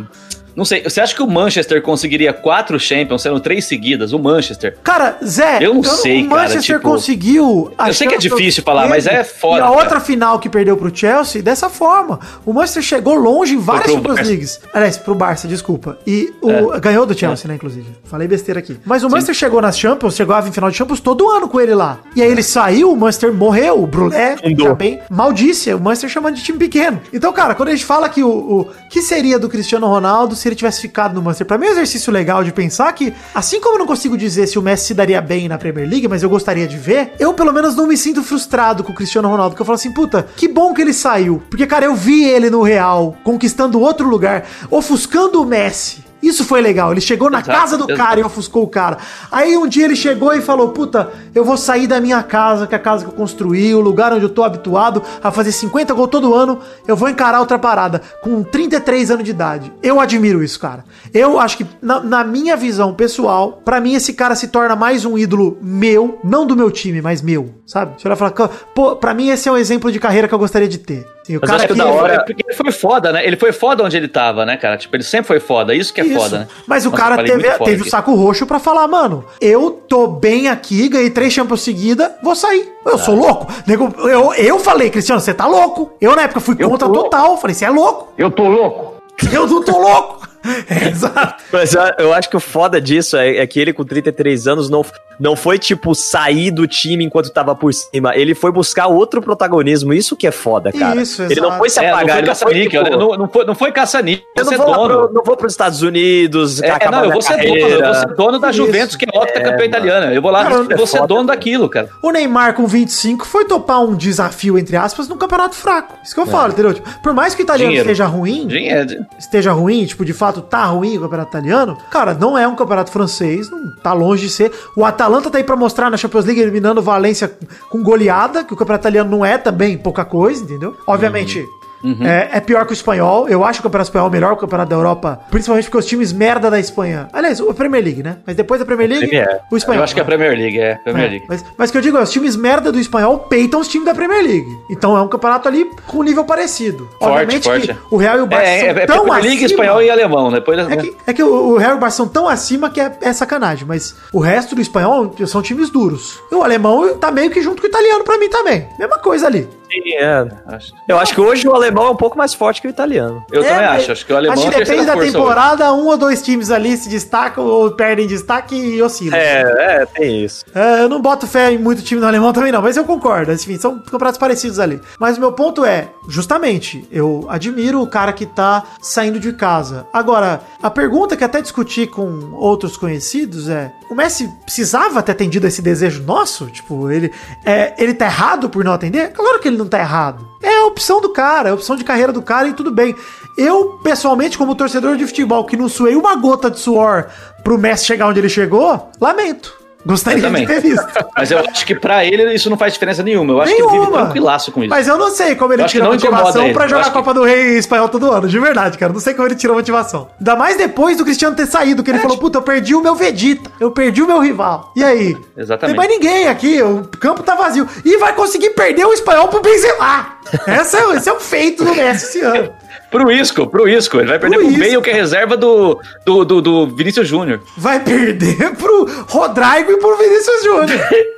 não 0.56 0.64
sei. 0.64 0.82
Você 0.82 1.00
acha 1.00 1.14
que 1.14 1.22
o 1.22 1.26
Manchester 1.26 1.82
conseguiria 1.82 2.32
quatro 2.32 2.80
Champions, 2.80 3.22
sendo 3.22 3.38
três 3.38 3.66
seguidas? 3.66 4.12
O 4.12 4.18
Manchester. 4.18 4.76
Cara, 4.82 5.18
Zé, 5.24 5.58
Eu 5.60 5.74
não 5.74 5.82
sei, 5.84 6.24
o 6.24 6.28
cara, 6.28 6.42
Manchester 6.42 6.76
tipo, 6.78 6.88
conseguiu. 6.88 7.72
eu 7.86 7.94
sei 7.94 8.08
que 8.08 8.14
é 8.14 8.18
difícil 8.18 8.62
falar, 8.62 8.88
mas 8.88 9.04
dele 9.04 9.16
é 9.18 9.24
foda, 9.24 9.58
E 9.58 9.60
a 9.60 9.68
cara. 9.68 9.78
outra 9.78 10.00
final 10.00 10.38
que 10.38 10.48
perdeu 10.48 10.76
pro 10.76 10.94
Chelsea, 10.94 11.42
dessa 11.42 11.68
forma. 11.68 12.18
O 12.44 12.52
Manchester 12.52 12.82
chegou 12.82 13.14
longe 13.14 13.54
em 13.54 13.58
várias 13.58 13.90
Champions 13.92 14.14
Barça. 14.16 14.30
Leagues. 14.30 14.60
Aliás, 14.72 14.96
pro 14.96 15.14
Barça, 15.14 15.46
desculpa. 15.46 15.98
E 16.06 16.32
o, 16.40 16.78
ganhou 16.80 17.04
do 17.04 17.16
Chelsea, 17.16 17.46
né, 17.48 17.54
inclusive. 17.54 17.86
Falei 18.04 18.26
besteira 18.26 18.60
aqui. 18.60 18.78
Mas 18.84 19.02
o 19.04 19.10
Manchester 19.10 19.34
chegou 19.34 19.60
nas 19.60 19.78
Champions, 19.78 20.14
chegava 20.16 20.48
em 20.48 20.52
final 20.52 20.70
de 20.70 20.76
Champions 20.76 21.00
todo 21.00 21.30
ano 21.30 21.48
com 21.48 21.60
ele 21.60 21.74
lá. 21.74 21.98
E 22.14 22.22
aí 22.22 22.30
ele 22.30 22.42
saiu, 22.42 22.92
o 22.92 22.96
Manchester 22.96 23.32
morreu, 23.32 23.82
o 23.82 23.86
Brulé, 23.86 24.36
já 24.58 24.74
bem 24.74 25.00
maldice, 25.10 25.72
o 25.74 25.80
Manchester 25.80 26.08
chamando 26.10 26.34
de 26.36 26.42
time 26.42 26.58
pequeno. 26.58 27.00
Então, 27.12 27.32
cara, 27.32 27.54
quando 27.54 27.68
a 27.68 27.72
gente 27.72 27.84
fala 27.84 28.08
que 28.08 28.22
o, 28.22 28.28
o 28.30 28.68
que 28.88 29.02
seria 29.02 29.38
do 29.38 29.48
Cristiano 29.48 29.86
Ronaldo 29.86 30.34
se 30.46 30.48
ele 30.48 30.56
tivesse 30.56 30.80
ficado 30.80 31.12
no 31.12 31.22
Manchester, 31.22 31.46
pra 31.46 31.58
mim 31.58 31.66
é 31.66 31.70
um 31.70 31.72
exercício 31.72 32.12
legal 32.12 32.44
de 32.44 32.52
pensar 32.52 32.92
que, 32.92 33.12
assim 33.34 33.60
como 33.60 33.74
eu 33.74 33.78
não 33.80 33.86
consigo 33.86 34.16
dizer 34.16 34.46
se 34.46 34.58
o 34.58 34.62
Messi 34.62 34.86
se 34.86 34.94
daria 34.94 35.20
bem 35.20 35.48
na 35.48 35.58
Premier 35.58 35.88
League, 35.88 36.06
mas 36.06 36.22
eu 36.22 36.30
gostaria 36.30 36.68
de 36.68 36.76
ver, 36.76 37.14
eu 37.18 37.34
pelo 37.34 37.52
menos 37.52 37.74
não 37.74 37.86
me 37.86 37.96
sinto 37.96 38.22
frustrado 38.22 38.84
com 38.84 38.92
o 38.92 38.94
Cristiano 38.94 39.28
Ronaldo, 39.28 39.50
porque 39.50 39.62
eu 39.62 39.66
falo 39.66 39.74
assim, 39.74 39.90
puta, 39.90 40.24
que 40.36 40.46
bom 40.46 40.72
que 40.72 40.80
ele 40.80 40.92
saiu. 40.92 41.42
Porque, 41.50 41.66
cara, 41.66 41.86
eu 41.86 41.96
vi 41.96 42.24
ele 42.24 42.48
no 42.48 42.62
Real, 42.62 43.16
conquistando 43.24 43.80
outro 43.80 44.08
lugar, 44.08 44.46
ofuscando 44.70 45.42
o 45.42 45.44
Messi. 45.44 46.05
Isso 46.26 46.44
foi 46.44 46.60
legal. 46.60 46.90
Ele 46.90 47.00
chegou 47.00 47.30
na 47.30 47.38
Exato, 47.38 47.58
casa 47.58 47.78
do 47.78 47.86
cara 47.86 48.18
e 48.18 48.22
ofuscou 48.24 48.64
o 48.64 48.68
cara. 48.68 48.98
Aí 49.30 49.56
um 49.56 49.68
dia 49.68 49.84
ele 49.84 49.94
chegou 49.94 50.34
e 50.34 50.40
falou: 50.40 50.70
Puta, 50.70 51.08
eu 51.32 51.44
vou 51.44 51.56
sair 51.56 51.86
da 51.86 52.00
minha 52.00 52.20
casa, 52.22 52.66
que 52.66 52.74
é 52.74 52.78
a 52.78 52.80
casa 52.80 53.04
que 53.04 53.10
eu 53.10 53.14
construí, 53.14 53.72
o 53.72 53.80
lugar 53.80 54.12
onde 54.12 54.24
eu 54.24 54.28
tô 54.28 54.42
habituado 54.42 55.02
a 55.22 55.30
fazer 55.30 55.52
50 55.52 55.94
gols 55.94 56.10
todo 56.10 56.34
ano. 56.34 56.58
Eu 56.86 56.96
vou 56.96 57.08
encarar 57.08 57.38
outra 57.38 57.58
parada 57.58 58.02
com 58.22 58.42
33 58.42 59.12
anos 59.12 59.24
de 59.24 59.30
idade. 59.30 59.72
Eu 59.80 60.00
admiro 60.00 60.42
isso, 60.42 60.58
cara. 60.58 60.84
Eu 61.14 61.38
acho 61.38 61.58
que, 61.58 61.66
na, 61.80 62.00
na 62.00 62.24
minha 62.24 62.56
visão 62.56 62.92
pessoal, 62.92 63.62
pra 63.64 63.80
mim 63.80 63.94
esse 63.94 64.12
cara 64.12 64.34
se 64.34 64.48
torna 64.48 64.74
mais 64.74 65.04
um 65.04 65.16
ídolo 65.16 65.58
meu, 65.62 66.18
não 66.24 66.44
do 66.44 66.56
meu 66.56 66.72
time, 66.72 67.00
mas 67.00 67.22
meu, 67.22 67.54
sabe? 67.64 68.00
Você 68.00 68.08
olha 68.08 68.14
e 68.14 68.18
fala: 68.18 68.50
Pô, 68.74 68.96
pra 68.96 69.14
mim 69.14 69.28
esse 69.28 69.48
é 69.48 69.52
um 69.52 69.56
exemplo 69.56 69.92
de 69.92 70.00
carreira 70.00 70.26
que 70.26 70.34
eu 70.34 70.38
gostaria 70.38 70.68
de 70.68 70.78
ter. 70.78 71.06
Assim, 71.26 71.36
o 71.36 71.40
Mas 71.40 71.50
eu 71.50 71.56
acho 71.56 71.66
que 71.66 71.74
da 71.74 71.86
hora. 71.86 72.14
é 72.14 72.18
Porque 72.20 72.44
ele 72.46 72.56
foi 72.56 72.70
foda, 72.70 73.12
né? 73.12 73.26
Ele 73.26 73.36
foi 73.36 73.52
foda 73.52 73.82
onde 73.82 73.96
ele 73.96 74.08
tava, 74.08 74.46
né, 74.46 74.56
cara? 74.56 74.76
Tipo, 74.76 74.94
ele 74.96 75.02
sempre 75.02 75.26
foi 75.26 75.40
foda. 75.40 75.74
Isso 75.74 75.92
que 75.92 76.00
é 76.00 76.04
Isso. 76.04 76.15
Foda, 76.16 76.38
né? 76.40 76.48
Mas 76.66 76.86
o 76.86 76.90
Nossa, 76.90 77.02
cara 77.02 77.24
teve, 77.24 77.50
teve 77.64 77.82
o 77.82 77.90
saco 77.90 78.14
roxo 78.14 78.46
pra 78.46 78.58
falar, 78.58 78.86
mano, 78.88 79.24
eu 79.40 79.70
tô 79.70 80.06
bem 80.06 80.48
aqui, 80.48 80.88
ganhei 80.88 81.10
três 81.10 81.32
Champions 81.32 81.62
seguida, 81.62 82.16
vou 82.22 82.34
sair. 82.34 82.72
Eu 82.84 82.98
sou 82.98 83.14
louco. 83.14 83.46
Nego, 83.66 83.92
Eu, 84.08 84.32
eu 84.34 84.58
falei, 84.60 84.90
Cristiano, 84.90 85.20
você 85.20 85.34
tá 85.34 85.46
louco. 85.46 85.90
Eu 86.00 86.14
na 86.14 86.22
época 86.22 86.40
fui 86.40 86.54
contra 86.56 86.88
total. 86.88 87.36
Falei, 87.36 87.54
você 87.54 87.64
é 87.64 87.70
louco. 87.70 88.08
Eu 88.16 88.30
tô 88.30 88.46
louco. 88.48 88.94
Eu 89.32 89.46
não 89.46 89.62
tô 89.62 89.78
louco. 89.78 90.28
É, 90.68 90.88
exato. 90.88 91.42
Mas 91.52 91.74
eu, 91.74 91.82
eu 91.98 92.12
acho 92.14 92.28
que 92.28 92.36
o 92.36 92.40
foda 92.40 92.80
disso 92.80 93.16
é, 93.16 93.38
é 93.38 93.46
que 93.46 93.58
ele 93.60 93.72
com 93.72 93.84
33 93.84 94.46
anos 94.46 94.68
não, 94.70 94.84
não 95.18 95.34
foi, 95.36 95.58
tipo, 95.58 95.94
sair 95.94 96.50
do 96.50 96.66
time 96.66 97.04
enquanto 97.04 97.30
tava 97.30 97.54
por 97.54 97.72
cima. 97.72 98.14
Ele 98.16 98.34
foi 98.34 98.50
buscar 98.52 98.86
outro 98.86 99.20
protagonismo. 99.22 99.92
Isso 99.92 100.16
que 100.16 100.26
é 100.26 100.30
foda, 100.30 100.72
cara. 100.72 101.00
Isso, 101.00 101.22
ele 101.22 101.34
exato. 101.34 101.48
não 101.50 101.58
foi 101.58 101.70
se 101.70 101.80
É, 101.80 101.90
apagar. 101.90 102.18
ele 102.18 102.26
não 102.28 102.34
foi, 102.34 102.46
caça-níquel, 102.48 102.84
tipo, 102.84 102.96
né? 102.96 103.02
Não, 103.04 103.16
não 103.16 103.28
foi, 103.28 103.44
não 103.44 103.54
foi 103.54 103.72
caça-níquel. 103.72 104.26
eu 104.36 104.44
não 104.44 104.50
Você 104.52 104.54
é 104.54 104.58
vou, 104.58 104.86
pro, 104.88 105.12
não 105.12 105.22
vou 105.24 105.36
pros 105.36 105.52
Estados 105.52 105.82
Unidos. 105.82 106.62
É, 106.62 106.90
não, 106.90 107.04
eu 107.04 107.12
vou 107.12 107.22
ser 107.22 107.36
dono, 107.38 107.56
eu 107.56 107.84
vou 107.84 107.94
ser 107.94 108.06
dono 108.14 108.38
da 108.38 108.50
Isso. 108.50 108.56
Juventus, 108.58 108.96
que 108.96 109.06
é 109.06 109.18
outra 109.18 109.30
É, 109.38 109.40
campeã 109.40 109.52
mano. 109.56 109.64
italiana. 109.68 110.12
Eu 110.14 110.22
vou 110.22 110.30
lá, 110.30 110.42
Cara, 110.44 110.54
eu 110.68 110.76
vou 110.76 110.86
ser 110.86 110.98
foda. 110.98 111.08
dono 111.08 111.26
daquilo, 111.28 111.68
cara. 111.68 111.88
O 112.02 112.10
Neymar 112.10 112.54
com 112.54 112.66
25 112.66 113.26
foi 113.26 113.44
topar 113.44 113.82
um 113.82 113.94
desafio, 113.94 114.58
entre 114.58 114.76
aspas, 114.76 115.08
num 115.08 115.16
campeonato 115.16 115.54
fraco. 115.54 115.96
Isso 116.04 116.14
que 116.14 116.20
eu 116.20 116.26
falo, 116.26 116.52
entendeu? 116.52 116.74
Tipo, 116.74 116.88
por 117.02 117.12
mais 117.14 117.34
que 117.34 117.42
o 117.42 117.44
italiano 117.44 117.70
Dinheiro. 117.70 117.90
esteja 117.90 118.06
ruim, 118.06 118.46
Dinheiro. 118.46 119.06
esteja 119.18 119.52
ruim, 119.52 119.84
tipo, 119.86 120.04
de 120.04 120.12
fato 120.12 120.35
tá 120.42 120.64
ruim 120.66 120.96
o 120.96 121.00
campeonato 121.02 121.30
italiano, 121.30 121.76
cara, 121.90 122.14
não 122.14 122.36
é 122.36 122.46
um 122.46 122.54
campeonato 122.54 122.90
francês, 122.90 123.50
não 123.50 123.74
tá 123.76 123.92
longe 123.92 124.26
de 124.26 124.30
ser. 124.30 124.52
O 124.76 124.84
Atalanta 124.84 125.30
tá 125.30 125.38
aí 125.38 125.44
pra 125.44 125.56
mostrar 125.56 125.90
na 125.90 125.96
Champions 125.96 126.24
League 126.24 126.40
eliminando 126.40 126.80
o 126.80 126.84
Valência 126.84 127.36
com 127.70 127.82
goleada, 127.82 128.44
que 128.44 128.54
o 128.54 128.56
campeonato 128.56 128.82
italiano 128.82 129.10
não 129.10 129.24
é 129.24 129.38
também 129.38 129.76
pouca 129.76 130.04
coisa, 130.04 130.42
entendeu? 130.42 130.76
Obviamente. 130.86 131.46
É, 131.84 132.38
é 132.38 132.40
pior 132.40 132.64
que 132.66 132.72
o 132.72 132.74
espanhol. 132.74 133.28
Eu 133.28 133.44
acho 133.44 133.60
o 133.60 133.62
campeonato 133.62 133.88
espanhol 133.88 134.08
é 134.08 134.10
melhor 134.10 134.28
que 134.30 134.38
o 134.38 134.40
campeonato 134.40 134.70
da 134.70 134.76
Europa, 134.76 135.20
principalmente 135.30 135.64
porque 135.66 135.78
os 135.78 135.86
times 135.86 136.12
merda 136.12 136.50
da 136.50 136.58
Espanha. 136.58 137.08
Aliás, 137.12 137.40
a 137.40 137.54
Premier 137.54 137.82
League, 137.84 138.02
né? 138.02 138.16
Mas 138.26 138.34
depois 138.36 138.58
da 138.60 138.66
Premier 138.66 138.88
League, 138.88 139.06
Premier. 139.08 139.40
o 139.50 139.56
espanhol. 139.56 139.80
Eu 139.80 139.84
acho 139.84 139.94
que 139.94 140.00
é 140.00 140.02
a 140.02 140.06
né? 140.06 140.16
Premier 140.16 140.38
League, 140.38 140.58
é. 140.58 140.74
Premier 140.76 141.06
É, 141.06 141.10
League. 141.10 141.24
mas, 141.28 141.44
mas 141.56 141.68
o 141.70 141.72
que 141.72 141.78
eu 141.78 141.82
digo 141.82 141.96
é, 141.98 142.02
os 142.02 142.10
times 142.10 142.34
merda 142.36 142.72
do 142.72 142.78
espanhol 142.80 143.18
peitam 143.20 143.60
os 143.60 143.68
times 143.68 143.86
da 143.86 143.94
Premier 143.94 144.22
League. 144.22 144.48
Então 144.70 144.96
é 144.96 145.00
um 145.02 145.08
campeonato 145.08 145.48
ali 145.48 145.70
com 145.86 146.02
nível 146.02 146.24
parecido. 146.24 146.88
Forte, 146.98 147.40
forte. 147.42 147.68
que 147.68 147.76
o 147.90 147.96
Real 147.96 148.18
e 148.18 148.20
o 148.22 148.26
Barça 148.26 148.46
É, 148.46 148.56
é, 148.56 148.60
são 148.60 148.68
é 148.82 148.86
tão 148.86 148.96
Premier 149.04 149.22
League, 149.22 149.44
acima- 149.44 149.50
espanhol 149.64 149.82
e 149.82 149.90
alemão. 149.90 150.30
Depois 150.30 150.58
É 150.58 150.76
que, 150.76 150.96
é 151.06 151.12
que 151.12 151.22
o, 151.22 151.56
Real 151.56 151.72
e 151.72 151.76
o 151.76 151.78
Barça 151.80 151.98
são 151.98 152.08
tão 152.08 152.28
acima 152.28 152.70
que 152.70 152.80
é, 152.80 152.92
é 153.00 153.12
sacanagem, 153.12 153.66
mas 153.66 153.94
o 154.12 154.18
resto 154.20 154.54
do 154.54 154.60
espanhol 154.60 155.14
são 155.26 155.42
times 155.42 155.70
duros. 155.70 156.20
E 156.30 156.34
o 156.34 156.42
alemão 156.42 156.96
tá 156.98 157.10
meio 157.10 157.30
que 157.30 157.40
junto 157.42 157.60
com 157.60 157.66
o 157.66 157.70
italiano 157.70 158.02
pra 158.04 158.18
mim 158.18 158.28
também. 158.28 158.66
Mesma 158.78 158.98
coisa 158.98 159.26
ali. 159.26 159.48
Sim, 159.70 159.92
é. 159.94 160.26
Acho- 160.46 160.72
Eu 160.88 160.98
acho 160.98 161.14
que 161.14 161.20
hoje 161.20 161.46
o 161.48 161.54
alemão 161.54 161.86
é 161.86 161.90
um 161.90 161.96
pouco 161.96 162.16
mais 162.16 162.32
forte 162.34 162.60
que 162.60 162.68
o 162.68 162.70
italiano. 162.70 163.24
Eu 163.32 163.42
É, 163.42 163.48
também 163.48 163.66
acho. 163.66 163.92
Acho 163.92 164.06
que 164.06 164.12
o 164.12 164.16
alemão 164.16 164.34
Acho 164.34 164.44
é 164.46 164.48
a 164.48 164.52
que 164.52 164.58
depende 164.60 164.86
da 164.86 164.92
força 164.92 165.08
hoje. 165.08 165.12
temporada, 165.12 165.72
um 165.72 165.86
ou 165.86 165.96
dois 165.96 166.22
times 166.22 166.50
ali 166.50 166.76
se 166.76 166.88
destacam 166.88 167.44
ou 167.44 167.70
perdem 167.72 168.06
destaque 168.06 168.54
e 168.54 168.82
oscilam. 168.82 169.18
É, 169.18 169.42
é, 169.82 169.86
tem 169.86 170.24
isso. 170.24 170.44
É, 170.54 170.82
eu 170.82 170.88
não 170.88 171.00
boto 171.00 171.26
fé 171.26 171.50
em 171.52 171.58
muito 171.58 171.82
time 171.82 172.00
no 172.00 172.06
alemão 172.06 172.32
também 172.34 172.52
não, 172.52 172.62
mas 172.62 172.76
eu 172.76 172.84
concordo. 172.84 173.32
Enfim, 173.32 173.58
são 173.58 173.78
campeonatos 173.78 174.18
parecidos 174.18 174.58
ali. 174.60 174.80
Mas 174.98 175.16
o 175.16 175.20
meu 175.20 175.32
ponto 175.32 175.64
é, 175.64 175.88
justamente, 176.08 176.86
eu 176.90 177.26
admiro 177.28 177.80
o 177.82 177.86
cara 177.86 178.12
que 178.12 178.26
tá 178.26 178.64
saindo 178.80 179.18
de 179.20 179.32
casa. 179.32 179.86
Agora, 179.92 180.40
a 180.62 180.70
pergunta 180.70 181.16
que 181.16 181.24
até 181.24 181.40
discuti 181.42 181.86
com 181.86 182.30
outros 182.34 182.76
conhecidos 182.76 183.48
é: 183.48 183.72
o 183.90 183.94
Messi 183.94 184.28
precisava 184.44 185.02
ter 185.02 185.12
atendido 185.12 185.46
esse 185.46 185.60
desejo 185.60 186.02
nosso? 186.02 186.46
Tipo, 186.46 186.90
ele, 186.90 187.12
é, 187.44 187.74
ele 187.78 187.94
tá 187.94 188.06
errado 188.06 188.48
por 188.48 188.64
não 188.64 188.72
atender? 188.72 189.10
Claro 189.12 189.38
que 189.40 189.48
ele 189.48 189.55
não 189.56 189.66
tá 189.66 189.78
errado. 189.78 190.26
É 190.42 190.58
a 190.58 190.66
opção 190.66 191.00
do 191.00 191.10
cara, 191.10 191.48
é 191.48 191.52
a 191.52 191.54
opção 191.54 191.76
de 191.76 191.84
carreira 191.84 192.12
do 192.12 192.22
cara 192.22 192.48
e 192.48 192.52
tudo 192.52 192.70
bem. 192.70 192.94
Eu, 193.36 193.80
pessoalmente, 193.82 194.38
como 194.38 194.54
torcedor 194.54 194.96
de 194.96 195.06
futebol 195.06 195.44
que 195.44 195.56
não 195.56 195.68
suei 195.68 195.96
uma 195.96 196.14
gota 196.16 196.50
de 196.50 196.58
suor 196.58 197.08
pro 197.42 197.58
Messi 197.58 197.84
chegar 197.84 198.08
onde 198.08 198.20
ele 198.20 198.28
chegou, 198.28 198.90
lamento. 199.00 199.65
Gostaria 199.86 200.28
de 200.28 200.46
ter 200.46 200.60
visto. 200.60 200.84
Mas 201.16 201.30
eu 201.30 201.38
acho 201.38 201.64
que 201.64 201.74
pra 201.76 202.04
ele 202.04 202.34
isso 202.34 202.50
não 202.50 202.58
faz 202.58 202.72
diferença 202.72 203.04
nenhuma. 203.04 203.34
Eu 203.34 203.40
acho 203.40 203.54
que 203.54 203.62
ele 203.62 203.68
vive 203.68 203.80
Nenhuma. 203.82 204.04
tranquilaço 204.06 204.50
com 204.50 204.60
isso. 204.64 204.70
Mas 204.70 204.88
eu 204.88 204.98
não 204.98 205.10
sei 205.10 205.36
como 205.36 205.52
ele 205.52 205.62
Eu 205.62 205.66
que 205.66 205.72
tira 205.72 205.84
motivação 205.84 206.44
Eu 206.44 206.68
jogar 206.68 206.86
a 206.86 206.90
Copa 206.90 207.14
do 207.14 207.22
Rei 207.22 207.56
espanhol 207.56 207.88
todo 207.88 208.10
ano. 208.10 208.26
De 208.26 208.38
verdade, 208.40 208.76
cara. 208.76 208.92
Não 208.92 208.98
sei 208.98 209.14
como 209.14 209.28
ele 209.28 209.36
tirou 209.36 209.54
motivação. 209.54 210.08
Ainda 210.18 210.34
mais 210.34 210.56
depois 210.56 210.96
do 210.96 211.04
Cristiano 211.04 211.36
ter 211.36 211.46
saído, 211.46 211.84
que 211.84 211.90
ele 211.90 212.00
falou: 212.00 212.18
puta, 212.18 212.38
eu 212.38 212.42
perdi 212.42 212.74
o 212.74 212.82
meu 212.82 212.96
Vegeta. 212.96 213.48
Eu 213.60 213.70
perdi 213.70 214.02
o 214.02 214.08
meu 214.08 214.18
rival. 214.18 214.72
E 214.74 214.82
aí? 214.82 215.16
Exatamente. 215.36 215.76
Tem 215.76 215.76
mais 215.76 215.88
ninguém 215.88 216.26
aqui. 216.26 216.60
O 216.60 216.82
campo 216.98 217.22
tá 217.22 217.36
vazio. 217.36 217.68
E 217.84 217.96
vai 217.98 218.12
conseguir 218.12 218.50
perder 218.50 218.84
o 218.84 218.92
espanhol 218.92 219.28
pro 219.28 219.40
Benzema. 219.40 220.16
Essa 220.46 220.78
é, 220.78 220.96
esse 220.96 221.08
é 221.08 221.12
um 221.12 221.20
feito 221.20 221.64
do 221.64 221.72
Messi 221.72 222.06
esse 222.06 222.20
ano. 222.20 222.52
Pro 222.90 223.10
Isco, 223.10 223.46
pro 223.46 223.68
Isco. 223.68 223.98
Ele 223.98 224.08
vai 224.08 224.18
perder 224.18 224.36
Pro 224.36 224.70
pro 224.70 224.82
que 224.82 224.90
é 224.90 224.94
reserva 224.94 225.36
do, 225.36 225.80
do, 226.04 226.24
do, 226.24 226.40
do 226.40 226.66
Vinícius 226.68 227.08
Júnior. 227.08 227.40
Vai 227.56 227.80
perder 227.80 228.54
pro 228.56 228.86
Rodrigo 229.08 229.72
e 229.72 229.76
pro 229.78 229.96
Vinícius 229.96 230.42
Júnior. 230.44 230.80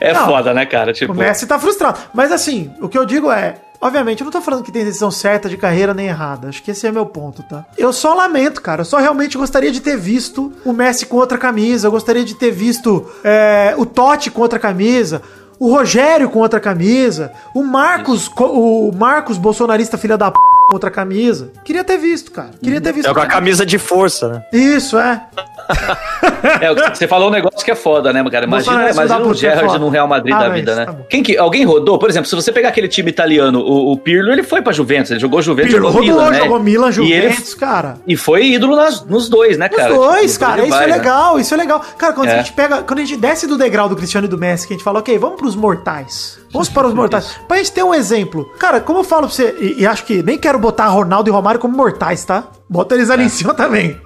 É 0.00 0.12
Não. 0.12 0.26
foda, 0.26 0.52
né, 0.52 0.66
cara? 0.66 0.92
Tipo, 0.92 1.12
O 1.12 1.16
Messi 1.16 1.46
tá 1.46 1.58
frustrado. 1.58 1.98
Mas 2.12 2.32
assim, 2.32 2.72
o 2.80 2.88
que 2.88 2.98
eu 2.98 3.04
digo 3.04 3.30
é. 3.30 3.54
Obviamente, 3.80 4.20
eu 4.20 4.24
não 4.24 4.32
tô 4.32 4.40
falando 4.40 4.64
que 4.64 4.72
tem 4.72 4.84
decisão 4.84 5.10
certa 5.10 5.48
de 5.48 5.56
carreira 5.58 5.92
nem 5.92 6.06
errada. 6.06 6.48
Acho 6.48 6.62
que 6.62 6.70
esse 6.70 6.86
é 6.86 6.90
meu 6.92 7.04
ponto, 7.04 7.42
tá? 7.42 7.66
Eu 7.76 7.92
só 7.92 8.14
lamento, 8.14 8.62
cara. 8.62 8.80
Eu 8.80 8.84
só 8.84 8.96
realmente 8.96 9.36
gostaria 9.36 9.70
de 9.70 9.80
ter 9.80 9.96
visto 9.96 10.52
o 10.64 10.72
Messi 10.72 11.04
com 11.06 11.18
outra 11.18 11.36
camisa. 11.36 11.86
Eu 11.86 11.90
gostaria 11.90 12.24
de 12.24 12.34
ter 12.34 12.50
visto 12.50 13.06
é, 13.22 13.74
o 13.76 13.84
Totti 13.84 14.30
com 14.30 14.40
outra 14.40 14.58
camisa. 14.58 15.20
O 15.66 15.70
Rogério 15.70 16.28
com 16.30 16.38
outra 16.40 16.60
camisa, 16.60 17.32
o 17.54 17.62
Marcos, 17.62 18.28
co- 18.28 18.46
o 18.88 18.92
Marcos 18.94 19.38
bolsonarista 19.38 19.96
filha 19.96 20.16
da 20.16 20.30
p 20.30 20.38
com 20.68 20.74
outra 20.74 20.90
camisa. 20.90 21.50
Queria 21.64 21.84
ter 21.84 21.98
visto, 21.98 22.30
cara. 22.30 22.50
Queria 22.62 22.80
ter 22.80 22.92
visto. 22.92 23.08
É 23.08 23.14
com 23.14 23.20
a 23.20 23.26
camisa 23.26 23.64
de 23.66 23.78
força, 23.78 24.28
né? 24.28 24.42
Isso, 24.52 24.98
é. 24.98 25.22
É, 26.60 26.90
você 26.94 27.08
falou 27.08 27.28
um 27.28 27.30
negócio 27.30 27.64
que 27.64 27.70
é 27.70 27.74
foda, 27.74 28.12
né, 28.12 28.22
cara? 28.30 28.44
Imagina, 28.46 28.90
imagina 28.90 29.30
é 29.30 29.34
Gerrard 29.34 29.78
no 29.78 29.88
Real 29.88 30.06
Madrid 30.06 30.34
Ah, 30.34 30.38
da 30.40 30.48
vida, 30.50 30.74
né? 30.74 30.84
tá. 30.86 30.94
Quem 31.08 31.22
que, 31.22 31.36
alguém 31.36 31.64
rodou? 31.64 31.98
Por 31.98 32.08
exemplo, 32.10 32.28
se 32.28 32.34
você 32.34 32.52
pegar 32.52 32.68
aquele 32.68 32.88
time 32.88 33.10
italiano, 33.10 33.60
o, 33.60 33.92
o 33.92 33.96
Pirlo, 33.96 34.30
ele 34.32 34.42
foi 34.42 34.60
pra 34.62 34.72
Juventus, 34.72 35.10
ele 35.10 35.20
jogou 35.20 35.40
Juventus, 35.42 35.72
Pirlo 35.72 35.88
jogou 35.90 36.00
rodou, 36.02 36.16
Milan, 36.22 36.30
né? 36.30 36.38
jogou 36.44 36.60
Milan, 36.60 36.90
E 36.90 37.12
ele 37.12 37.28
Juventus, 37.30 37.54
cara. 37.54 37.94
e 38.06 38.16
foi 38.16 38.44
ídolo 38.46 38.76
nas- 38.76 39.04
nos 39.04 39.28
dois, 39.28 39.56
né, 39.58 39.68
cara? 39.68 39.94
dois, 39.94 40.32
Tipo, 40.32 40.44
cara, 40.44 40.58
ele 40.58 40.68
isso 40.68 40.76
vai, 40.76 40.84
é 40.84 40.88
né? 40.90 40.96
legal, 40.96 41.38
isso 41.40 41.54
é 41.54 41.56
legal. 41.56 41.80
Cara, 41.98 42.12
quando 42.12 42.28
a 42.28 42.32
É. 42.32 42.36
gente 42.38 42.52
pega, 42.52 42.82
quando 42.82 42.98
a 42.98 43.02
gente 43.04 43.16
desce 43.16 43.46
do 43.46 43.56
degrau 43.56 43.88
do 43.88 43.96
Cristiano 43.96 44.26
e 44.26 44.30
do 44.30 44.38
Messi, 44.38 44.66
que 44.66 44.74
a 44.74 44.76
gente 44.76 44.84
fala, 44.84 44.98
ok, 45.00 45.16
vamos 45.18 45.36
pros 45.36 45.56
mortais. 45.56 46.38
Vamos 46.52 46.68
para 46.68 46.86
os 46.86 46.94
mortais. 46.94 47.36
Pra 47.48 47.56
gente 47.56 47.72
ter 47.72 47.82
um 47.82 47.92
exemplo. 47.92 48.48
Cara, 48.60 48.80
como 48.80 49.00
eu 49.00 49.04
falo 49.04 49.22
pra 49.22 49.30
você, 49.30 49.56
e, 49.60 49.82
e 49.82 49.86
acho 49.86 50.04
que 50.04 50.22
nem 50.22 50.38
quero 50.38 50.58
botar 50.58 50.86
Ronaldo 50.86 51.28
e 51.28 51.32
Romário 51.32 51.58
como 51.58 51.76
mortais, 51.76 52.24
tá? 52.24 52.44
Bota 52.68 52.94
eles 52.94 53.10
ali 53.10 53.24
em 53.24 53.28
cima 53.28 53.52
também. 53.52 54.00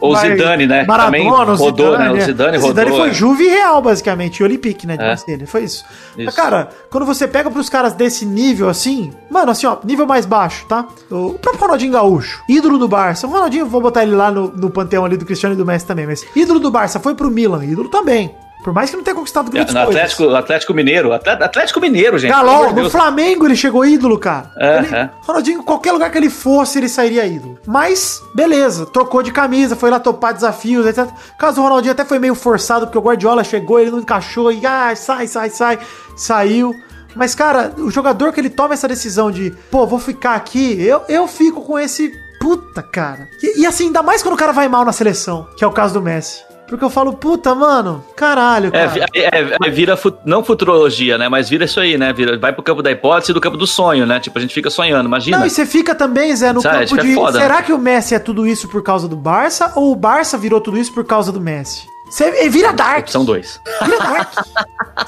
Ou 0.00 0.16
É. 0.16 0.20
Zidane, 0.20 0.66
né? 0.66 0.84
Maradona, 0.84 1.54
rodou, 1.54 1.92
Zidane, 1.92 2.04
né? 2.04 2.10
O 2.10 2.16
é. 2.16 2.20
Zidane 2.20 2.58
O 2.58 2.60
Zidane 2.60 2.90
rodou, 2.90 3.04
foi 3.04 3.10
é. 3.10 3.12
Juve 3.14 3.48
Real, 3.48 3.82
basicamente, 3.82 4.38
e 4.38 4.42
Olympique, 4.44 4.86
né? 4.86 4.96
É. 4.98 5.12
É. 5.12 5.16
Dele. 5.26 5.46
Foi 5.46 5.64
isso. 5.64 5.84
Mas, 6.16 6.28
Isso. 6.28 6.36
cara, 6.36 6.68
quando 6.90 7.04
você 7.04 7.28
pega 7.28 7.50
pros 7.50 7.68
caras 7.68 7.92
desse 7.92 8.24
nível 8.24 8.68
assim, 8.68 9.12
mano, 9.30 9.50
assim, 9.50 9.66
ó, 9.66 9.76
nível 9.84 10.06
mais 10.06 10.26
baixo, 10.26 10.66
tá? 10.66 10.86
O 11.10 11.34
próprio 11.34 11.60
Ronaldinho 11.60 11.92
Gaúcho, 11.92 12.42
ídolo 12.48 12.78
do 12.78 12.88
Barça. 12.88 13.26
O 13.26 13.30
Ronaldinho, 13.30 13.66
vou 13.66 13.80
botar 13.80 14.02
ele 14.02 14.14
lá 14.14 14.30
no, 14.30 14.48
no 14.48 14.70
panteão 14.70 15.04
ali 15.04 15.16
do 15.16 15.24
Cristiano 15.24 15.54
e 15.54 15.58
do 15.58 15.66
Messi 15.66 15.86
também, 15.86 16.06
mas 16.06 16.24
ídolo 16.34 16.58
do 16.58 16.70
Barça 16.70 16.98
foi 16.98 17.14
pro 17.14 17.30
Milan, 17.30 17.64
ídolo 17.64 17.88
também. 17.88 18.34
Por 18.62 18.72
mais 18.74 18.90
que 18.90 18.96
não 18.96 19.02
tenha 19.02 19.14
conquistado 19.14 19.50
grandes 19.50 19.72
No 19.74 19.80
coisas. 19.84 20.02
Atlético, 20.02 20.34
Atlético 20.34 20.74
Mineiro. 20.74 21.12
Atlético, 21.12 21.44
Atlético 21.44 21.80
Mineiro, 21.80 22.18
gente. 22.18 22.30
Galol, 22.30 22.72
de 22.74 22.82
no. 22.82 22.90
Flamengo 22.90 23.46
ele 23.46 23.56
chegou 23.56 23.84
ídolo, 23.86 24.18
cara. 24.18 24.50
É, 24.58 24.78
Ele- 24.78 24.94
é. 24.94 25.10
Ronaldinho, 25.22 25.62
qualquer 25.62 25.92
lugar 25.92 26.10
que 26.10 26.18
ele 26.18 26.28
fosse, 26.28 26.78
ele 26.78 26.88
sairia 26.88 27.26
ídolo. 27.26 27.58
Mas, 27.66 28.22
beleza, 28.34 28.84
trocou 28.86 29.22
de 29.22 29.32
camisa, 29.32 29.74
foi 29.74 29.88
lá 29.90 29.98
topar 29.98 30.34
desafios, 30.34 30.86
etc. 30.86 31.06
O 31.34 31.38
caso 31.38 31.56
do 31.56 31.62
Ronaldinho 31.62 31.92
até 31.92 32.04
foi 32.04 32.18
meio 32.18 32.34
forçado, 32.34 32.86
porque 32.86 32.98
o 32.98 33.02
Guardiola 33.02 33.42
chegou, 33.42 33.80
ele 33.80 33.90
não 33.90 34.00
encaixou 34.00 34.52
e, 34.52 34.64
ah, 34.66 34.94
sai, 34.94 35.26
sai, 35.26 35.48
sai, 35.50 35.78
saiu. 36.16 36.74
Mas, 37.16 37.34
cara, 37.34 37.72
o 37.78 37.90
jogador 37.90 38.32
que 38.32 38.40
ele 38.40 38.50
toma 38.50 38.74
essa 38.74 38.86
decisão 38.86 39.30
de, 39.30 39.50
pô, 39.70 39.86
vou 39.86 39.98
ficar 39.98 40.34
aqui, 40.34 40.80
eu, 40.82 41.02
eu 41.08 41.26
fico 41.26 41.62
com 41.62 41.78
esse. 41.78 42.12
Puta, 42.40 42.82
cara. 42.82 43.28
E, 43.42 43.62
e 43.62 43.66
assim, 43.66 43.86
ainda 43.86 44.02
mais 44.02 44.22
quando 44.22 44.34
o 44.34 44.38
cara 44.38 44.52
vai 44.52 44.68
mal 44.68 44.84
na 44.84 44.92
seleção, 44.92 45.46
que 45.56 45.64
é 45.64 45.66
o 45.66 45.72
caso 45.72 45.92
do 45.94 46.00
Messi. 46.00 46.42
Porque 46.70 46.84
eu 46.84 46.88
falo, 46.88 47.12
puta, 47.12 47.52
mano, 47.52 48.02
caralho, 48.16 48.68
É, 48.68 48.70
cara. 48.70 48.88
vi- 48.88 49.00
é, 49.20 49.56
é, 49.66 49.70
vira, 49.70 49.96
fu- 49.96 50.14
não 50.24 50.44
futurologia, 50.44 51.18
né? 51.18 51.28
Mas 51.28 51.48
vira 51.48 51.64
isso 51.64 51.80
aí, 51.80 51.98
né? 51.98 52.12
Vira, 52.12 52.38
vai 52.38 52.52
pro 52.52 52.62
campo 52.62 52.80
da 52.80 52.92
hipótese 52.92 53.32
e 53.32 53.34
do 53.34 53.40
campo 53.40 53.56
do 53.56 53.66
sonho, 53.66 54.06
né? 54.06 54.20
Tipo, 54.20 54.38
a 54.38 54.40
gente 54.40 54.54
fica 54.54 54.70
sonhando, 54.70 55.06
imagina. 55.06 55.36
Não, 55.38 55.44
e 55.46 55.50
você 55.50 55.66
fica 55.66 55.96
também, 55.96 56.34
Zé, 56.36 56.52
no 56.52 56.62
Sabe, 56.62 56.76
campo 56.78 56.90
fica 56.90 57.02
de. 57.02 57.14
foda, 57.14 57.40
será 57.40 57.56
né? 57.56 57.62
que 57.62 57.72
o 57.72 57.78
Messi 57.78 58.14
é 58.14 58.20
tudo 58.20 58.46
isso 58.46 58.68
por 58.68 58.82
causa 58.84 59.08
do 59.08 59.16
Barça? 59.16 59.72
Ou 59.74 59.90
o 59.90 59.96
Barça 59.96 60.38
virou 60.38 60.60
tudo 60.60 60.78
isso 60.78 60.92
por 60.94 61.04
causa 61.04 61.32
do 61.32 61.40
Messi? 61.40 61.88
Você 62.08 62.44
e 62.44 62.48
vira 62.48 62.72
Dark. 62.72 63.08
São 63.08 63.24
dois. 63.24 63.60
Vira 63.84 63.98
Dark. 63.98 64.32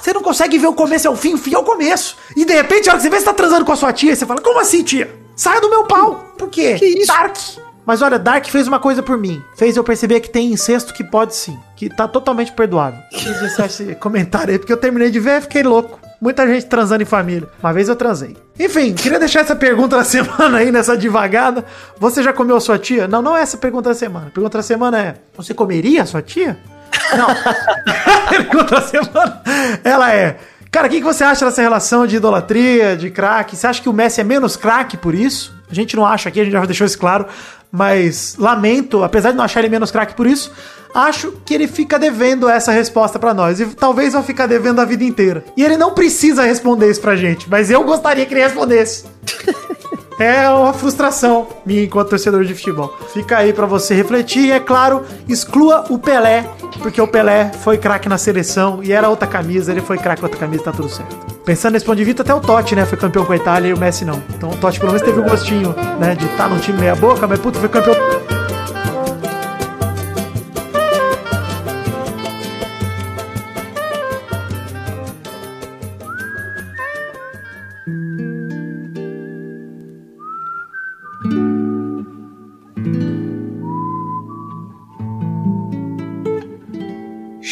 você 0.00 0.12
não 0.12 0.20
consegue 0.22 0.58
ver 0.58 0.66
o 0.66 0.72
começo 0.74 1.06
ao 1.06 1.14
fim, 1.16 1.34
o 1.34 1.38
fim 1.38 1.54
ao 1.54 1.62
começo. 1.62 2.16
E 2.36 2.44
de 2.44 2.52
repente, 2.52 2.88
a 2.88 2.92
hora 2.92 2.98
que 2.98 3.04
você 3.04 3.10
vê, 3.10 3.18
você 3.20 3.24
tá 3.24 3.32
transando 3.34 3.64
com 3.64 3.72
a 3.72 3.76
sua 3.76 3.92
tia, 3.92 4.14
você 4.16 4.26
fala, 4.26 4.40
como 4.40 4.58
assim, 4.60 4.82
tia? 4.82 5.14
Saia 5.36 5.60
do 5.60 5.70
meu 5.70 5.84
pau. 5.84 6.24
Por 6.36 6.48
quê? 6.48 6.74
Que 6.74 6.86
isso? 6.86 7.06
Dark. 7.06 7.36
Mas 7.84 8.00
olha, 8.00 8.18
Dark 8.18 8.46
fez 8.46 8.68
uma 8.68 8.78
coisa 8.78 9.02
por 9.02 9.18
mim. 9.18 9.42
Fez 9.56 9.76
eu 9.76 9.84
perceber 9.84 10.20
que 10.20 10.30
tem 10.30 10.52
incesto 10.52 10.94
que 10.94 11.02
pode 11.02 11.34
sim. 11.34 11.58
Que 11.76 11.88
tá 11.88 12.06
totalmente 12.06 12.52
perdoável. 12.52 13.00
Quis 13.10 13.38
deixar 13.40 13.66
esse 13.66 13.94
comentário 13.96 14.52
aí, 14.52 14.58
porque 14.58 14.72
eu 14.72 14.76
terminei 14.76 15.10
de 15.10 15.18
ver 15.18 15.38
e 15.38 15.40
fiquei 15.42 15.62
louco. 15.62 15.98
Muita 16.20 16.46
gente 16.46 16.66
transando 16.66 17.02
em 17.02 17.06
família. 17.06 17.48
Uma 17.60 17.72
vez 17.72 17.88
eu 17.88 17.96
transei. 17.96 18.36
Enfim, 18.58 18.94
queria 18.94 19.18
deixar 19.18 19.40
essa 19.40 19.56
pergunta 19.56 19.96
da 19.96 20.04
semana 20.04 20.58
aí, 20.58 20.70
nessa 20.70 20.96
devagada. 20.96 21.64
Você 21.98 22.22
já 22.22 22.32
comeu 22.32 22.60
sua 22.60 22.78
tia? 22.78 23.08
Não, 23.08 23.20
não 23.20 23.36
é 23.36 23.42
essa 23.42 23.56
pergunta 23.56 23.88
da 23.88 23.94
semana. 23.94 24.28
A 24.28 24.30
pergunta 24.30 24.58
da 24.58 24.62
semana 24.62 25.00
é: 25.00 25.14
Você 25.36 25.52
comeria 25.52 26.06
sua 26.06 26.22
tia? 26.22 26.56
Não. 27.16 27.26
pergunta 28.28 28.76
da 28.76 28.82
semana 28.82 29.42
ela 29.82 30.14
é. 30.14 30.38
Cara, 30.70 30.86
o 30.86 30.90
que, 30.90 30.98
que 30.98 31.04
você 31.04 31.22
acha 31.22 31.44
dessa 31.44 31.60
relação 31.60 32.06
de 32.06 32.16
idolatria, 32.16 32.96
de 32.96 33.10
craque? 33.10 33.56
Você 33.56 33.66
acha 33.66 33.82
que 33.82 33.90
o 33.90 33.92
Messi 33.92 34.22
é 34.22 34.24
menos 34.24 34.56
craque 34.56 34.96
por 34.96 35.14
isso? 35.14 35.54
A 35.70 35.74
gente 35.74 35.94
não 35.94 36.06
acha 36.06 36.30
aqui, 36.30 36.40
a 36.40 36.44
gente 36.44 36.52
já 36.52 36.64
deixou 36.64 36.86
isso 36.86 36.98
claro. 36.98 37.26
Mas 37.72 38.36
lamento, 38.38 39.02
apesar 39.02 39.30
de 39.30 39.38
não 39.38 39.44
achar 39.44 39.60
ele 39.60 39.70
menos 39.70 39.90
craque 39.90 40.14
por 40.14 40.26
isso, 40.26 40.52
acho 40.94 41.32
que 41.44 41.54
ele 41.54 41.66
fica 41.66 41.98
devendo 41.98 42.48
essa 42.48 42.70
resposta 42.70 43.18
pra 43.18 43.32
nós. 43.32 43.60
E 43.60 43.66
talvez 43.66 44.12
vai 44.12 44.22
ficar 44.22 44.46
devendo 44.46 44.80
a 44.80 44.84
vida 44.84 45.04
inteira. 45.04 45.42
E 45.56 45.64
ele 45.64 45.78
não 45.78 45.94
precisa 45.94 46.42
responder 46.42 46.90
isso 46.90 47.00
pra 47.00 47.16
gente, 47.16 47.48
mas 47.48 47.70
eu 47.70 47.82
gostaria 47.82 48.26
que 48.26 48.34
ele 48.34 48.42
respondesse. 48.42 49.04
É 50.22 50.48
uma 50.50 50.72
frustração 50.72 51.48
minha 51.66 51.82
enquanto 51.82 52.10
torcedor 52.10 52.44
de 52.44 52.54
futebol. 52.54 52.96
Fica 53.12 53.38
aí 53.38 53.52
pra 53.52 53.66
você 53.66 53.92
refletir 53.92 54.44
e, 54.44 54.52
é 54.52 54.60
claro, 54.60 55.02
exclua 55.28 55.86
o 55.90 55.98
Pelé, 55.98 56.48
porque 56.78 57.00
o 57.00 57.08
Pelé 57.08 57.50
foi 57.64 57.76
craque 57.76 58.08
na 58.08 58.16
seleção 58.16 58.78
e 58.84 58.92
era 58.92 59.08
outra 59.08 59.26
camisa, 59.26 59.72
ele 59.72 59.80
foi 59.80 59.98
craque 59.98 60.22
outra 60.22 60.38
camisa, 60.38 60.62
tá 60.62 60.70
tudo 60.70 60.88
certo. 60.88 61.16
Pensando 61.44 61.72
nesse 61.72 61.84
ponto 61.84 61.96
de 61.96 62.04
vista, 62.04 62.22
até 62.22 62.32
o 62.32 62.40
Totti, 62.40 62.76
né, 62.76 62.86
foi 62.86 62.96
campeão 62.96 63.24
com 63.24 63.32
a 63.32 63.36
Itália 63.36 63.70
e 63.70 63.74
o 63.74 63.76
Messi 63.76 64.04
não. 64.04 64.22
Então 64.32 64.50
o 64.50 64.56
Totti 64.56 64.78
pelo 64.78 64.92
menos 64.92 65.04
teve 65.04 65.18
um 65.18 65.28
gostinho, 65.28 65.74
né, 65.98 66.14
de 66.14 66.26
estar 66.26 66.48
num 66.48 66.60
time 66.60 66.78
meia 66.78 66.94
boca, 66.94 67.26
mas 67.26 67.40
puta, 67.40 67.58
foi 67.58 67.68
campeão. 67.68 67.96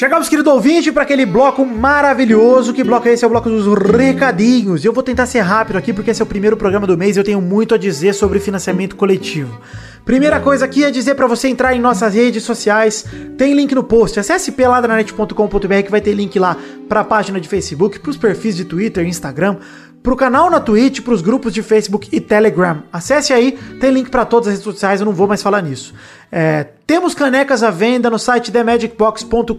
Chegamos, 0.01 0.31
querido 0.31 0.51
ouvinte, 0.51 0.91
para 0.91 1.03
aquele 1.03 1.27
bloco 1.27 1.63
maravilhoso. 1.63 2.73
Que 2.73 2.83
bloco 2.83 3.07
é 3.07 3.13
esse? 3.13 3.23
É 3.23 3.27
o 3.27 3.31
bloco 3.31 3.51
dos 3.51 3.67
recadinhos. 3.67 4.83
E 4.83 4.87
eu 4.87 4.95
vou 4.95 5.03
tentar 5.03 5.27
ser 5.27 5.41
rápido 5.41 5.77
aqui, 5.77 5.93
porque 5.93 6.11
esse 6.11 6.23
é 6.23 6.25
o 6.25 6.27
primeiro 6.27 6.57
programa 6.57 6.87
do 6.87 6.97
mês 6.97 7.17
e 7.17 7.21
eu 7.21 7.23
tenho 7.23 7.39
muito 7.39 7.75
a 7.75 7.77
dizer 7.77 8.15
sobre 8.15 8.41
financiamento 8.41 8.97
coletivo. 8.97 9.61
Primeira 10.03 10.41
coisa 10.41 10.65
aqui 10.65 10.85
é 10.85 10.91
dizer 10.91 11.17
para 11.17 11.27
você 11.27 11.49
entrar 11.49 11.75
em 11.75 11.81
nossas 11.81 12.15
redes 12.15 12.43
sociais. 12.45 13.05
Tem 13.37 13.53
link 13.53 13.75
no 13.75 13.85
post. 13.85 14.19
Acesse 14.19 14.53
peladranet.com.br 14.53 15.83
que 15.85 15.91
vai 15.91 16.01
ter 16.01 16.15
link 16.15 16.39
lá 16.39 16.57
para 16.89 17.01
a 17.01 17.05
página 17.05 17.39
de 17.39 17.47
Facebook, 17.47 17.99
para 17.99 18.11
os 18.11 18.17
perfis 18.17 18.57
de 18.57 18.65
Twitter, 18.65 19.07
Instagram, 19.07 19.59
pro 20.03 20.17
canal 20.17 20.49
na 20.49 20.61
Twitch, 20.61 21.03
pros 21.03 21.21
grupos 21.21 21.53
de 21.53 21.63
Facebook 21.63 22.09
e 22.11 22.21
Telegram. 22.21 22.85
Acesse 22.91 23.35
aí, 23.35 23.59
tem 23.79 23.91
link 23.91 24.09
para 24.09 24.25
todas 24.25 24.49
as 24.49 24.55
redes 24.55 24.65
sociais, 24.65 25.01
eu 25.01 25.05
não 25.05 25.13
vou 25.13 25.29
mais 25.29 25.43
falar 25.43 25.61
nisso. 25.61 25.93
É, 26.33 26.65
temos 26.87 27.13
canecas 27.13 27.63
à 27.63 27.71
venda 27.71 28.09
no 28.09 28.19
site 28.19 28.53
themagicbox.com.br. 28.53 29.57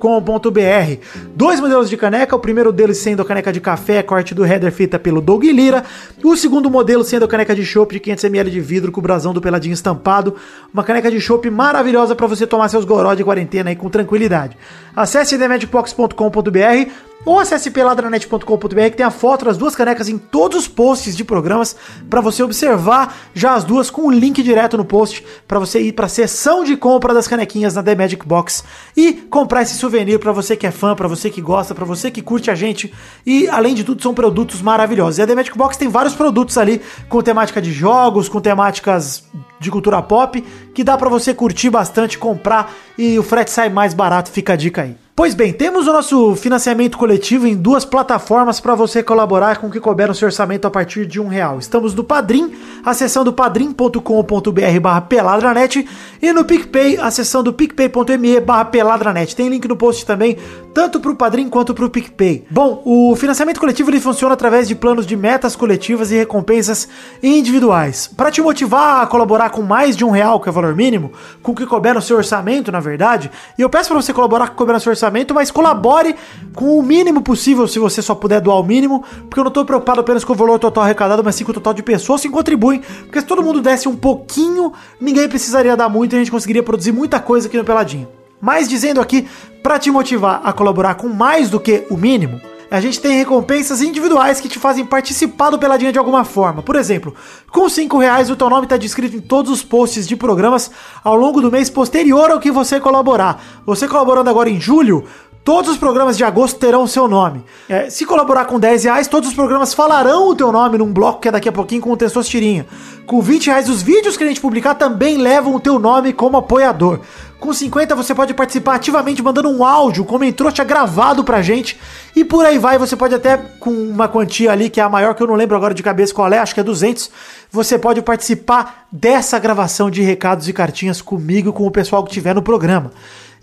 Dois 1.36 1.60
modelos 1.60 1.90
de 1.90 1.98
caneca, 1.98 2.36
o 2.36 2.40
primeiro 2.40 2.72
deles 2.72 2.98
sendo 2.98 3.22
a 3.22 3.26
caneca 3.26 3.52
de 3.52 3.60
café, 3.60 4.02
corte 4.02 4.34
do 4.34 4.46
header 4.46 4.72
feita 4.72 4.98
pelo 4.98 5.22
Doug 5.22 5.44
Lira. 5.44 5.84
O 6.24 6.36
segundo 6.38 6.70
modelo 6.70 7.04
sendo 7.04 7.26
a 7.26 7.28
caneca 7.28 7.54
de 7.54 7.66
chopp 7.66 7.94
de 7.94 8.00
500ml 8.00 8.50
de 8.50 8.62
vidro 8.62 8.92
com 8.92 9.00
o 9.00 9.04
brasão 9.04 9.34
do 9.34 9.42
Peladinho 9.42 9.74
estampado. 9.74 10.36
Uma 10.74 10.84
caneca 10.84 11.12
de 11.12 11.20
chopp 11.20 11.50
maravilhosa 11.50 12.16
para 12.16 12.28
você 12.28 12.48
tomar 12.48 12.70
seus 12.70 12.86
goró 12.86 13.14
de 13.14 13.24
quarentena 13.24 13.70
aí 13.70 13.76
com 13.76 13.90
tranquilidade. 13.90 14.58
Acesse 14.96 15.38
themagicbox.com.br 15.38 16.92
ou 17.26 17.40
acesse 17.40 17.70
peladranet.com.br 17.70 18.82
que 18.90 18.98
tem 18.98 19.06
a 19.06 19.12
foto 19.12 19.46
das 19.46 19.58
duas 19.58 19.76
canecas 19.76 20.10
em 20.10 20.18
todos 20.18 20.62
os 20.62 20.68
posts 20.68 21.16
de 21.16 21.24
programas 21.24 21.76
para 22.10 22.22
você 22.22 22.42
observar 22.42 23.16
já 23.34 23.54
as 23.54 23.64
duas 23.64 23.90
com 23.90 24.08
o 24.08 24.12
link 24.12 24.42
direto 24.42 24.78
no 24.78 24.86
post 24.86 25.24
para 25.48 25.60
você 25.60 25.80
ir 25.80 25.94
para 25.94 26.08
a 26.08 26.10
seção 26.10 26.61
de 26.64 26.78
compra 26.78 27.14
das 27.14 27.28
canequinhas 27.28 27.76
na 27.76 27.84
The 27.84 27.96
Magic 27.96 28.26
Box 28.26 28.64
e 28.96 29.14
comprar 29.14 29.62
esse 29.62 29.76
souvenir 29.76 30.20
para 30.20 30.32
você 30.32 30.56
que 30.56 30.68
é 30.68 30.72
fã, 30.72 30.96
para 30.96 31.08
você 31.08 31.30
que 31.30 31.42
gosta, 31.42 31.76
para 31.76 31.86
você 31.86 32.10
que 32.10 32.22
curte 32.22 32.50
a 32.50 32.56
gente 32.56 32.94
e 33.26 33.48
além 33.48 33.74
de 33.74 33.84
tudo 33.84 34.02
são 34.02 34.14
produtos 34.14 34.62
maravilhosos. 34.62 35.20
E 35.20 35.22
a 35.22 35.28
The 35.28 35.36
Magic 35.36 35.58
Box 35.58 35.78
tem 35.78 35.88
vários 35.88 36.14
produtos 36.14 36.58
ali 36.58 36.82
com 37.10 37.22
temática 37.22 37.62
de 37.62 37.72
jogos, 37.72 38.30
com 38.30 38.40
temáticas 38.40 39.24
de 39.60 39.70
cultura 39.70 40.02
pop 40.02 40.42
que 40.74 40.84
dá 40.84 40.98
para 40.98 41.10
você 41.10 41.34
curtir 41.34 41.70
bastante, 41.70 42.18
comprar 42.18 42.74
e 42.98 43.18
o 43.18 43.24
frete 43.24 43.52
sai 43.52 43.70
mais 43.70 43.94
barato, 43.94 44.32
fica 44.32 44.54
a 44.54 44.56
dica 44.56 44.84
aí. 44.84 44.96
Pois 45.22 45.36
bem, 45.36 45.54
temos 45.54 45.86
o 45.88 45.94
nosso 45.94 46.36
financiamento 46.36 46.98
coletivo 46.98 47.46
em 47.46 47.56
duas 47.56 47.86
plataformas 47.86 48.60
para 48.60 48.74
você 48.74 49.04
colaborar 49.04 49.58
com 49.58 49.68
o 49.68 49.70
que 49.70 49.80
couber 49.80 50.08
no 50.08 50.16
seu 50.16 50.26
orçamento 50.26 50.66
a 50.66 50.72
partir 50.72 51.06
de 51.06 51.22
um 51.22 51.28
real. 51.28 51.60
Estamos 51.60 51.94
no 51.94 52.04
Padrim, 52.04 52.52
acessando 52.84 53.32
padrim.com.br 53.32 54.80
barra 54.82 55.02
peladranet 55.02 55.88
e 56.20 56.34
no 56.34 56.44
PicPay, 56.44 56.98
acessando 56.98 57.54
picpay.me 57.54 58.40
barra 58.40 58.66
peladranet. 58.66 59.36
Tem 59.36 59.48
link 59.48 59.68
no 59.68 59.78
post 59.78 60.08
também, 60.08 60.40
tanto 60.74 61.00
para 61.00 61.12
o 61.12 61.16
Padrim 61.16 61.50
quanto 61.50 61.76
para 61.76 61.86
o 61.86 61.90
PicPay. 61.92 62.46
Bom, 62.50 62.82
o 62.84 63.16
financiamento 63.16 63.60
coletivo 63.60 63.92
ele 63.92 64.00
funciona 64.00 64.34
através 64.34 64.68
de 64.68 64.74
planos 64.74 65.06
de 65.06 65.16
metas 65.16 65.56
coletivas 65.56 66.10
e 66.10 66.16
recompensas 66.16 66.88
individuais. 67.22 68.08
Para 68.08 68.32
te 68.32 68.42
motivar 68.42 69.04
a 69.04 69.06
colaborar 69.06 69.52
com 69.52 69.62
mais 69.62 69.96
de 69.96 70.04
um 70.04 70.10
real, 70.10 70.40
que 70.40 70.50
é 70.50 70.52
o 70.52 70.56
valor 70.56 70.76
mínimo, 70.76 71.12
com 71.44 71.52
o 71.52 71.56
que 71.56 71.68
couber 71.68 71.94
no 71.94 72.02
seu 72.02 72.18
orçamento, 72.18 72.72
na 72.72 72.80
verdade, 72.80 73.30
e 73.56 73.62
eu 73.62 73.70
peço 73.70 73.90
para 73.90 74.02
você 74.02 74.12
colaborar 74.12 74.48
com 74.48 74.54
o 74.54 74.56
que 74.56 74.58
couber 74.58 74.74
no 74.74 74.82
seu 74.82 74.90
orçamento 74.90 75.11
orçamento, 75.12 75.34
mas 75.34 75.52
colabore 75.52 76.16
com 76.56 76.80
o 76.80 76.84
mínimo 76.84 77.22
possível, 77.22 77.68
se 77.68 77.78
você 77.78 78.02
só 78.02 78.16
puder 78.16 78.40
doar 78.40 78.60
o 78.60 78.64
mínimo, 78.64 79.04
porque 79.30 79.40
eu 79.40 79.44
não 79.44 79.52
tô 79.52 79.64
preocupado 79.66 80.00
apenas 80.00 80.24
com 80.24 80.34
o 80.34 80.36
valor 80.36 80.58
total 80.58 80.84
arrecadado, 80.84 81.24
mas 81.24 81.36
sim 81.36 81.44
com 81.44 81.52
o 81.52 81.54
total 81.54 81.74
de 81.74 81.84
pessoas 81.84 82.22
que 82.22 82.30
contribuem, 82.30 82.82
porque 83.04 83.20
se 83.20 83.26
todo 83.26 83.44
mundo 83.44 83.62
desse 83.62 83.88
um 83.88 83.96
pouquinho, 83.96 84.74
ninguém 85.00 85.28
precisaria 85.28 85.76
dar 85.76 85.90
muito 85.90 86.14
e 86.14 86.16
a 86.16 86.20
gente 86.20 86.32
conseguiria 86.32 86.64
produzir 86.64 86.92
muita 86.92 87.20
coisa 87.20 87.48
aqui 87.48 87.58
no 87.58 87.66
Peladinho. 87.66 88.08
Mas 88.40 88.68
dizendo 88.68 89.00
aqui, 89.00 89.28
para 89.62 89.78
te 89.78 89.92
motivar 89.92 90.42
a 90.44 90.52
colaborar 90.52 90.96
com 90.96 91.08
mais 91.08 91.50
do 91.50 91.60
que 91.60 91.86
o 91.92 91.98
mínimo, 91.98 92.42
a 92.72 92.80
gente 92.80 93.02
tem 93.02 93.18
recompensas 93.18 93.82
individuais 93.82 94.40
que 94.40 94.48
te 94.48 94.58
fazem 94.58 94.86
participar 94.86 95.50
do 95.50 95.60
Peladinha 95.60 95.92
de 95.92 96.00
alguma 96.00 96.24
forma. 96.24 96.64
Por 96.64 96.78
exemplo, 96.78 97.14
com 97.52 97.68
5 97.68 97.98
reais 97.98 98.30
o 98.30 98.36
teu 98.38 98.50
nome 98.50 98.64
está 98.64 98.78
descrito 98.78 99.18
em 99.18 99.20
todos 99.20 99.52
os 99.52 99.62
posts 99.62 100.08
de 100.08 100.16
programas 100.16 100.72
ao 101.04 101.18
longo 101.18 101.42
do 101.42 101.52
mês 101.52 101.70
posterior 101.70 102.32
ao 102.32 102.40
que 102.40 102.50
você 102.50 102.80
colaborar. 102.80 103.44
Você 103.66 103.90
colaborando 103.90 104.30
agora 104.30 104.50
em 104.50 104.60
julho, 104.60 105.06
Todos 105.44 105.72
os 105.72 105.78
programas 105.78 106.18
de 106.18 106.24
agosto 106.24 106.60
terão 106.60 106.84
o 106.84 106.88
seu 106.88 107.08
nome. 107.08 107.44
É, 107.68 107.90
se 107.90 108.06
colaborar 108.06 108.46
com 108.46 108.60
10 108.60 108.84
reais, 108.84 109.08
todos 109.08 109.30
os 109.30 109.36
programas 109.36 109.74
falarão 109.74 110.30
o 110.30 110.36
teu 110.36 110.52
nome 110.52 110.78
num 110.78 110.94
bloco 110.94 111.20
que 111.20 111.28
é 111.28 111.32
daqui 111.32 111.50
a 111.50 111.52
pouquinho 111.52 111.82
com 111.82 111.92
o 111.92 111.98
Testosterinha. 111.98 112.68
Com 113.08 113.20
20 113.22 113.48
reais, 113.48 113.68
os 113.68 113.82
vídeos 113.82 114.16
que 114.16 114.24
a 114.24 114.28
gente 114.28 114.40
publicar 114.40 114.76
também 114.76 115.18
levam 115.18 115.56
o 115.56 115.60
teu 115.60 115.80
nome 115.80 116.14
como 116.14 116.38
apoiador. 116.38 117.00
Com 117.42 117.52
50 117.52 117.96
você 117.96 118.14
pode 118.14 118.36
participar 118.36 118.76
ativamente 118.76 119.20
mandando 119.20 119.50
um 119.50 119.66
áudio, 119.66 120.06
como 120.06 120.24
entrou, 120.24 120.52
tinha 120.52 120.64
gravado 120.64 121.24
pra 121.24 121.42
gente. 121.42 121.76
E 122.16 122.24
por 122.24 122.46
aí 122.46 122.60
vai, 122.60 122.78
você 122.78 122.96
pode 122.96 123.16
até 123.16 123.36
com 123.36 123.72
uma 123.72 124.08
quantia 124.08 124.52
ali 124.52 124.70
que 124.70 124.80
é 124.80 124.84
a 124.84 124.88
maior 124.88 125.16
que 125.16 125.24
eu 125.24 125.28
não 125.28 125.34
lembro 125.34 125.58
agora 125.58 125.74
de 125.74 125.82
cabeça 125.82 126.14
qual 126.14 126.32
é, 126.32 126.38
acho 126.38 126.54
que 126.54 126.60
é 126.60 126.64
200. 126.64 127.10
Você 127.50 127.80
pode 127.80 128.00
participar 128.04 128.86
dessa 128.92 129.40
gravação 129.40 129.90
de 129.90 130.04
recados 130.04 130.48
e 130.48 130.54
cartinhas 130.54 131.02
comigo 131.02 131.50
e 131.50 131.52
com 131.52 131.66
o 131.66 131.72
pessoal 131.72 132.04
que 132.04 132.12
tiver 132.12 132.36
no 132.36 132.44
programa. 132.44 132.92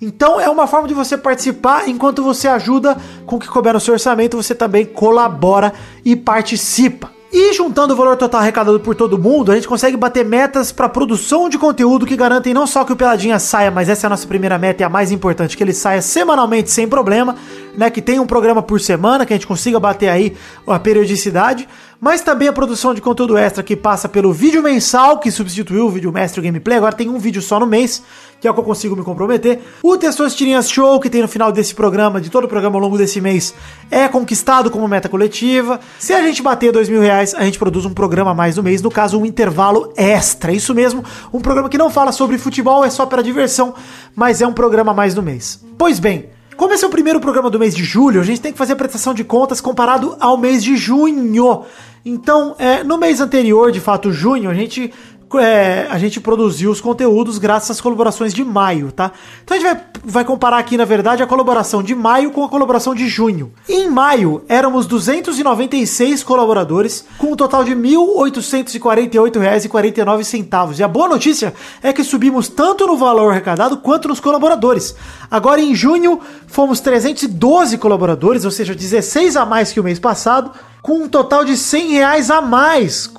Então 0.01 0.41
é 0.41 0.49
uma 0.49 0.69
forma 0.69 0.87
de 0.87 0.95
você 0.95 1.19
participar 1.19 1.89
enquanto 1.89 2.23
você 2.23 2.47
ajuda 2.47 2.97
com 3.27 3.35
o 3.35 3.41
que 3.41 3.49
couber 3.49 3.73
no 3.75 3.81
seu 3.81 3.95
orçamento, 3.95 4.37
você 4.37 4.55
também 4.55 4.87
colabora 4.87 5.73
e 6.05 6.15
participa. 6.15 7.18
E 7.31 7.53
juntando 7.53 7.93
o 7.93 7.97
valor 7.97 8.17
total 8.17 8.41
arrecadado 8.41 8.81
por 8.81 8.95
todo 8.95 9.19
mundo, 9.19 9.53
a 9.53 9.55
gente 9.55 9.69
consegue 9.69 9.99
bater 9.99 10.25
metas 10.25 10.73
para 10.73 10.89
produção 10.89 11.47
de 11.47 11.59
conteúdo 11.59 12.07
que 12.07 12.17
garantem 12.17 12.55
não 12.55 12.67
só 12.67 12.85
que 12.85 12.93
o 12.93 12.97
Peladinha 12.97 13.39
saia, 13.39 13.71
mas 13.71 13.91
essa 13.91 14.07
é 14.07 14.09
a 14.09 14.11
nossa 14.11 14.27
primeira 14.27 14.57
meta 14.57 14.83
e 14.83 14.85
a 14.85 14.89
mais 14.89 15.13
importante, 15.13 15.55
que 15.55 15.63
ele 15.63 15.75
saia 15.75 16.01
semanalmente 16.01 16.71
sem 16.71 16.89
problema, 16.89 17.37
né? 17.77 17.91
Que 17.91 18.01
tenha 18.01 18.23
um 18.23 18.27
programa 18.27 18.63
por 18.63 18.81
semana, 18.81 19.27
que 19.27 19.35
a 19.35 19.37
gente 19.37 19.47
consiga 19.47 19.79
bater 19.79 20.09
aí 20.09 20.35
a 20.67 20.79
periodicidade, 20.79 21.69
mas 22.01 22.21
também 22.21 22.49
a 22.49 22.53
produção 22.53 22.95
de 22.95 23.01
conteúdo 23.01 23.37
extra 23.37 23.63
que 23.63 23.75
passa 23.75 24.09
pelo 24.09 24.33
vídeo 24.33 24.63
mensal, 24.63 25.19
que 25.19 25.31
substituiu 25.31 25.87
o 25.87 25.91
vídeo 25.91 26.13
mestre 26.13 26.41
gameplay, 26.41 26.79
agora 26.79 26.95
tem 26.95 27.09
um 27.09 27.19
vídeo 27.19 27.43
só 27.43 27.59
no 27.59 27.67
mês, 27.67 28.03
que 28.41 28.47
é 28.47 28.51
o 28.51 28.55
que 28.55 28.61
eu 28.61 28.65
consigo 28.65 28.95
me 28.95 29.03
comprometer. 29.03 29.61
O 29.83 29.97
Tessoas 29.97 30.35
Tirinhas 30.35 30.71
Show, 30.71 31.01
que 31.01 31.11
tem 31.11 31.23
no 31.23 31.29
final 31.29 31.51
desse 31.51 31.75
programa, 31.75 32.21
de 32.21 32.31
todo 32.31 32.45
o 32.45 32.49
programa 32.49 32.77
ao 32.77 32.81
longo 32.81 32.97
desse 32.97 33.21
mês, 33.21 33.53
é 33.91 34.07
conquistado 34.07 34.71
como 34.71 34.87
meta 34.87 35.09
coletiva. 35.09 35.81
Se 35.99 36.13
a 36.13 36.23
gente 36.23 36.41
bater 36.41 36.71
dois 36.71 36.89
mil 36.89 37.01
reais, 37.01 37.35
a 37.35 37.43
gente 37.43 37.59
produz 37.59 37.85
um 37.85 37.93
programa 37.93 38.31
a 38.31 38.35
mais 38.35 38.57
no 38.57 38.63
mês, 38.63 38.81
no 38.81 38.91
caso, 38.91 39.19
um 39.19 39.27
intervalo 39.27 39.93
extra. 39.97 40.53
Isso 40.53 40.75
mesmo, 40.75 41.05
um 41.33 41.41
programa 41.41 41.69
que 41.69 41.79
não 41.79 41.91
fala 41.91 42.13
sobre 42.13 42.39
futebol, 42.39 42.85
é 42.85 42.91
só 42.91 43.07
para 43.07 43.23
diversão, 43.23 43.75
mas 44.15 44.41
é 44.41 44.47
um 44.47 44.53
programa 44.53 44.93
a 44.93 44.95
mais 44.95 45.15
no 45.17 45.23
mês. 45.23 45.61
Pois 45.77 45.99
bem, 45.99 46.31
como 46.59 46.75
esse 46.75 46.85
é 46.85 46.89
o 46.89 46.91
primeiro 46.91 47.21
programa 47.21 47.49
do 47.49 47.57
mês 47.57 47.73
de 47.73 47.85
julho, 47.85 48.21
a 48.21 48.25
gente 48.25 48.41
tem 48.41 48.51
que 48.51 48.59
fazer 48.59 48.73
a 48.73 48.77
prestação 48.77 49.15
de 49.15 49.23
contas 49.23 49.61
comparado 49.61 50.17
ao 50.19 50.37
mês 50.37 50.61
de 50.61 50.77
junho. 50.77 51.65
Então, 52.05 52.55
é, 52.59 52.83
no 52.83 52.99
mês 52.99 53.21
anterior, 53.21 53.73
de 53.73 53.81
fato, 53.81 54.13
junho, 54.13 54.51
a 54.51 54.55
gente 54.55 54.93
é, 55.37 55.87
a 55.91 55.99
gente 55.99 56.21
produziu 56.21 56.71
os 56.71 56.81
conteúdos 56.81 57.37
graças 57.37 57.73
às 57.73 57.81
colaborações 57.81 58.33
de 58.33 58.43
maio, 58.43 58.91
tá? 58.91 59.13
Então 59.45 59.55
a 59.57 59.61
gente 59.61 59.69
vai, 59.69 59.85
vai 60.05 60.25
comparar 60.25 60.57
aqui, 60.59 60.79
na 60.79 60.87
verdade, 60.87 61.23
a 61.23 61.27
colaboração 61.27 61.83
de 61.83 61.95
maio 61.95 62.31
com 62.31 62.43
a 62.45 62.49
colaboração 62.49 62.95
de 62.95 63.07
junho. 63.09 63.53
Em 63.69 63.91
maio, 63.91 64.43
éramos 64.49 64.87
296 64.87 66.23
colaboradores, 66.23 67.05
com 67.19 67.33
um 67.33 67.37
total 67.37 67.63
de 67.65 67.75
R$ 67.75 67.81
1.848,49. 67.81 70.79
E 70.79 70.83
a 70.83 70.89
boa 70.89 71.09
notícia 71.09 71.53
é 71.83 71.93
que 71.93 72.05
subimos 72.05 72.49
tanto 72.49 72.87
no 72.87 72.97
valor 72.97 73.33
arrecadado 73.33 73.77
quanto 73.79 74.09
nos 74.09 74.21
colaboradores. 74.21 74.95
Agora, 75.31 75.61
em 75.61 75.75
junho, 75.75 76.19
fomos 76.47 76.81
312 76.81 77.77
colaboradores, 77.77 78.47
ou 78.47 78.51
seja, 78.51 78.75
16 78.75 79.37
a 79.37 79.45
mais 79.45 79.71
que 79.73 79.81
o 79.81 79.85
mês 79.85 79.99
passado, 79.99 80.53
com 80.83 81.05
um 81.05 81.09
total 81.09 81.45
de 81.45 81.57
100 81.57 81.93
reais 81.93 82.29
a 82.31 82.41
mais. 82.41 83.11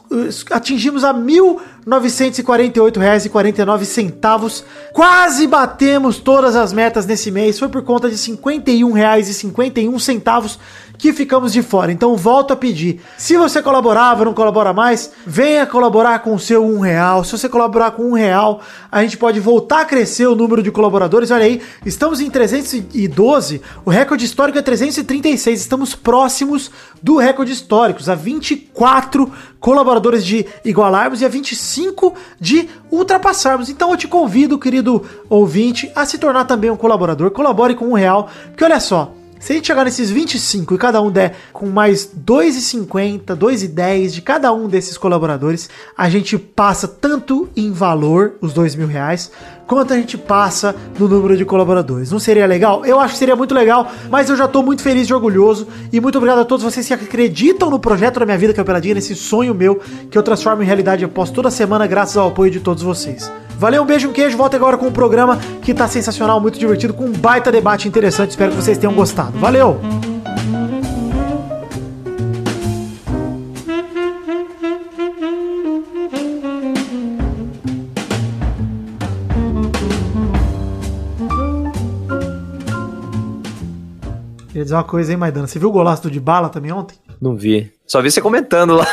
Atingimos 0.52 1.04
a 1.04 1.14
mil 1.14 1.60
R$ 1.86 1.88
948,49. 1.88 4.64
Quase 4.94 5.46
batemos 5.48 6.20
todas 6.20 6.56
as 6.56 6.72
metas 6.74 7.06
nesse 7.06 7.30
mês. 7.32 7.60
Foi 7.60 7.70
por 7.70 7.84
conta 7.84 8.10
de 8.10 8.16
R$ 8.16 8.38
51,51 8.38 10.58
que 11.00 11.14
ficamos 11.14 11.54
de 11.54 11.64
fora. 11.64 11.94
Então 11.94 12.16
volto 12.18 12.52
a 12.52 12.58
pedir. 12.58 13.02
Se 13.18 13.38
você 13.38 13.64
colaborava, 13.64 14.26
não 14.26 14.34
colabora 14.34 14.74
mais, 14.74 15.12
venha 15.26 15.66
colaborar 15.66 16.20
com 16.20 16.36
o 16.36 16.40
seu 16.40 16.64
um 16.64 16.82
real. 16.82 17.24
Se 17.24 17.32
você 17.32 17.48
colaborar 17.48 17.92
com 17.92 18.04
um 18.04 18.14
real, 18.14 18.60
a 18.92 19.02
gente 19.02 19.18
pode 19.18 19.40
voltar 19.40 19.82
a 19.82 19.86
crescer 19.86 20.28
o 20.28 20.36
número 20.36 20.62
de 20.62 20.70
colaboradores. 20.70 21.32
Olha 21.32 21.46
aí, 21.46 21.62
estamos 21.86 22.20
em 22.20 22.30
312. 22.30 23.62
O 23.86 23.90
recorde 23.90 24.26
histórico 24.26 24.60
é 24.60 24.62
336. 24.62 25.62
Estamos 25.62 25.96
próximos 25.96 26.70
do 27.02 27.16
recorde 27.16 27.54
histórico. 27.54 28.00
A 28.10 28.16
24 28.16 29.32
colaboradores 29.58 30.26
de 30.26 30.46
igualarmos 30.66 31.22
e 31.22 31.26
a 31.26 31.30
25 31.30 32.14
de 32.40 32.68
ultrapassarmos. 32.92 33.70
Então 33.70 33.92
eu 33.92 33.98
te 33.98 34.08
convido, 34.08 34.60
querido 34.60 35.06
ouvinte, 35.30 35.90
a 35.96 36.06
se 36.06 36.18
tornar 36.18 36.44
também 36.44 36.70
um 36.70 36.78
colaborador. 36.78 37.32
Colabore 37.32 37.74
com 37.74 37.88
um 37.88 37.94
real, 37.94 38.30
porque 38.50 38.66
olha 38.66 38.82
só. 38.82 39.14
Se 39.40 39.54
a 39.54 39.56
gente 39.56 39.68
chegar 39.68 39.86
nesses 39.86 40.12
25 40.12 40.76
e 40.76 40.78
cada 40.78 41.02
um 41.02 41.10
der 41.10 41.34
com 41.54 41.68
mais 41.68 42.06
2,50, 42.06 43.38
2,10 43.38 44.10
de 44.10 44.22
cada 44.22 44.52
um 44.52 44.68
desses 44.68 44.98
colaboradores, 44.98 45.70
a 45.98 46.10
gente 46.10 46.38
passa 46.38 46.90
tanto 46.90 47.48
em 47.56 47.72
valor, 47.72 48.34
os 48.42 48.52
dois 48.54 48.76
mil 48.76 48.86
reais, 48.88 49.32
quanto 49.66 49.94
a 49.94 49.96
gente 49.96 50.18
passa 50.18 50.76
no 51.00 51.08
número 51.08 51.38
de 51.38 51.46
colaboradores. 51.46 52.12
Não 52.12 52.20
seria 52.20 52.46
legal? 52.46 52.86
Eu 52.86 53.00
acho 53.00 53.14
que 53.14 53.20
seria 53.20 53.36
muito 53.36 53.56
legal, 53.56 53.90
mas 54.10 54.30
eu 54.30 54.36
já 54.36 54.48
tô 54.48 54.62
muito 54.62 54.82
feliz 54.82 55.08
e 55.08 55.14
orgulhoso. 55.14 55.68
E 55.92 56.02
muito 56.02 56.18
obrigado 56.18 56.40
a 56.40 56.46
todos 56.46 56.66
vocês 56.66 56.86
que 56.86 56.94
acreditam 56.94 57.70
no 57.70 57.80
projeto 57.80 58.20
da 58.20 58.26
minha 58.26 58.38
vida, 58.38 58.54
que 58.54 58.60
é 58.60 58.64
o 58.64 58.66
Peladinha, 58.66 58.96
nesse 58.96 59.16
sonho 59.16 59.56
meu, 59.56 59.80
que 60.12 60.18
eu 60.18 60.24
transformo 60.24 60.62
em 60.62 60.66
realidade 60.66 61.06
após 61.06 61.30
toda 61.32 61.50
semana, 61.50 61.88
graças 61.88 62.18
ao 62.18 62.28
apoio 62.28 62.52
de 62.52 62.60
todos 62.60 62.84
vocês. 62.84 63.32
Valeu, 63.60 63.84
um 63.84 63.86
beijo, 63.86 64.08
um 64.08 64.14
queijo. 64.14 64.38
Volta 64.38 64.56
agora 64.56 64.78
com 64.78 64.88
um 64.88 64.92
programa 64.92 65.38
que 65.62 65.74
tá 65.74 65.86
sensacional, 65.86 66.40
muito 66.40 66.58
divertido, 66.58 66.94
com 66.94 67.04
um 67.04 67.12
baita 67.12 67.52
debate 67.52 67.90
interessante. 67.90 68.30
Espero 68.30 68.52
que 68.52 68.56
vocês 68.56 68.78
tenham 68.78 68.94
gostado. 68.94 69.38
Valeu! 69.38 69.82
Queria 84.48 84.64
dizer 84.64 84.76
uma 84.76 84.86
coisa, 84.86 85.12
hein, 85.12 85.18
Maidana? 85.18 85.48
Você 85.48 85.60
viu 85.60 85.68
o 85.68 85.72
golaço 85.74 86.04
do 86.04 86.10
de 86.10 86.22
bala 86.22 86.48
também 86.48 86.72
ontem? 86.72 86.96
Não 87.22 87.36
vi. 87.36 87.72
Só 87.86 88.02
vi 88.02 88.12
você 88.12 88.22
comentando 88.22 88.76
lá. 88.76 88.86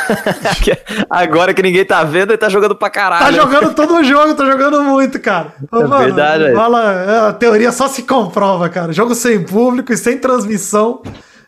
Agora 1.07 1.53
que 1.53 1.61
ninguém 1.61 1.85
tá 1.85 2.03
vendo, 2.03 2.31
ele 2.31 2.37
tá 2.37 2.49
jogando 2.49 2.75
pra 2.75 2.89
caralho. 2.89 3.25
Tá 3.25 3.31
jogando 3.31 3.73
todo 3.75 3.95
o 3.95 4.03
jogo, 4.03 4.33
tá 4.33 4.43
jogando 4.43 4.83
muito, 4.83 5.19
cara. 5.19 5.53
É 5.71 5.87
verdade, 6.05 6.43
velho. 6.45 6.55
Bala, 6.55 7.29
a 7.29 7.33
teoria 7.33 7.71
só 7.71 7.87
se 7.87 8.03
comprova, 8.03 8.67
cara. 8.69 8.91
Jogo 8.91 9.13
sem 9.13 9.43
público 9.43 9.93
e 9.93 9.97
sem 9.97 10.17
transmissão, 10.17 11.03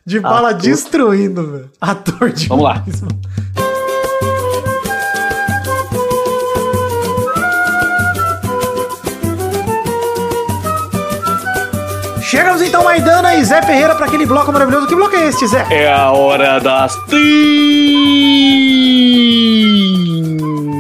de 0.06 0.20
bala 0.20 0.50
Ator. 0.52 0.62
destruindo, 0.62 1.52
velho. 1.52 1.72
Ator 1.82 2.30
de 2.30 2.48
Vamos 2.48 2.66
lá. 2.66 2.84
Chegamos 12.30 12.62
então, 12.62 12.84
Maidana 12.84 13.34
e 13.34 13.44
Zé 13.44 13.60
Ferreira, 13.64 13.96
pra 13.96 14.06
aquele 14.06 14.24
bloco 14.24 14.52
maravilhoso. 14.54 14.86
Que 14.86 14.94
bloco 14.94 15.16
é 15.16 15.30
este, 15.30 15.48
Zé? 15.48 15.66
É 15.72 15.92
a 15.92 16.12
hora 16.12 16.60
das 16.60 16.96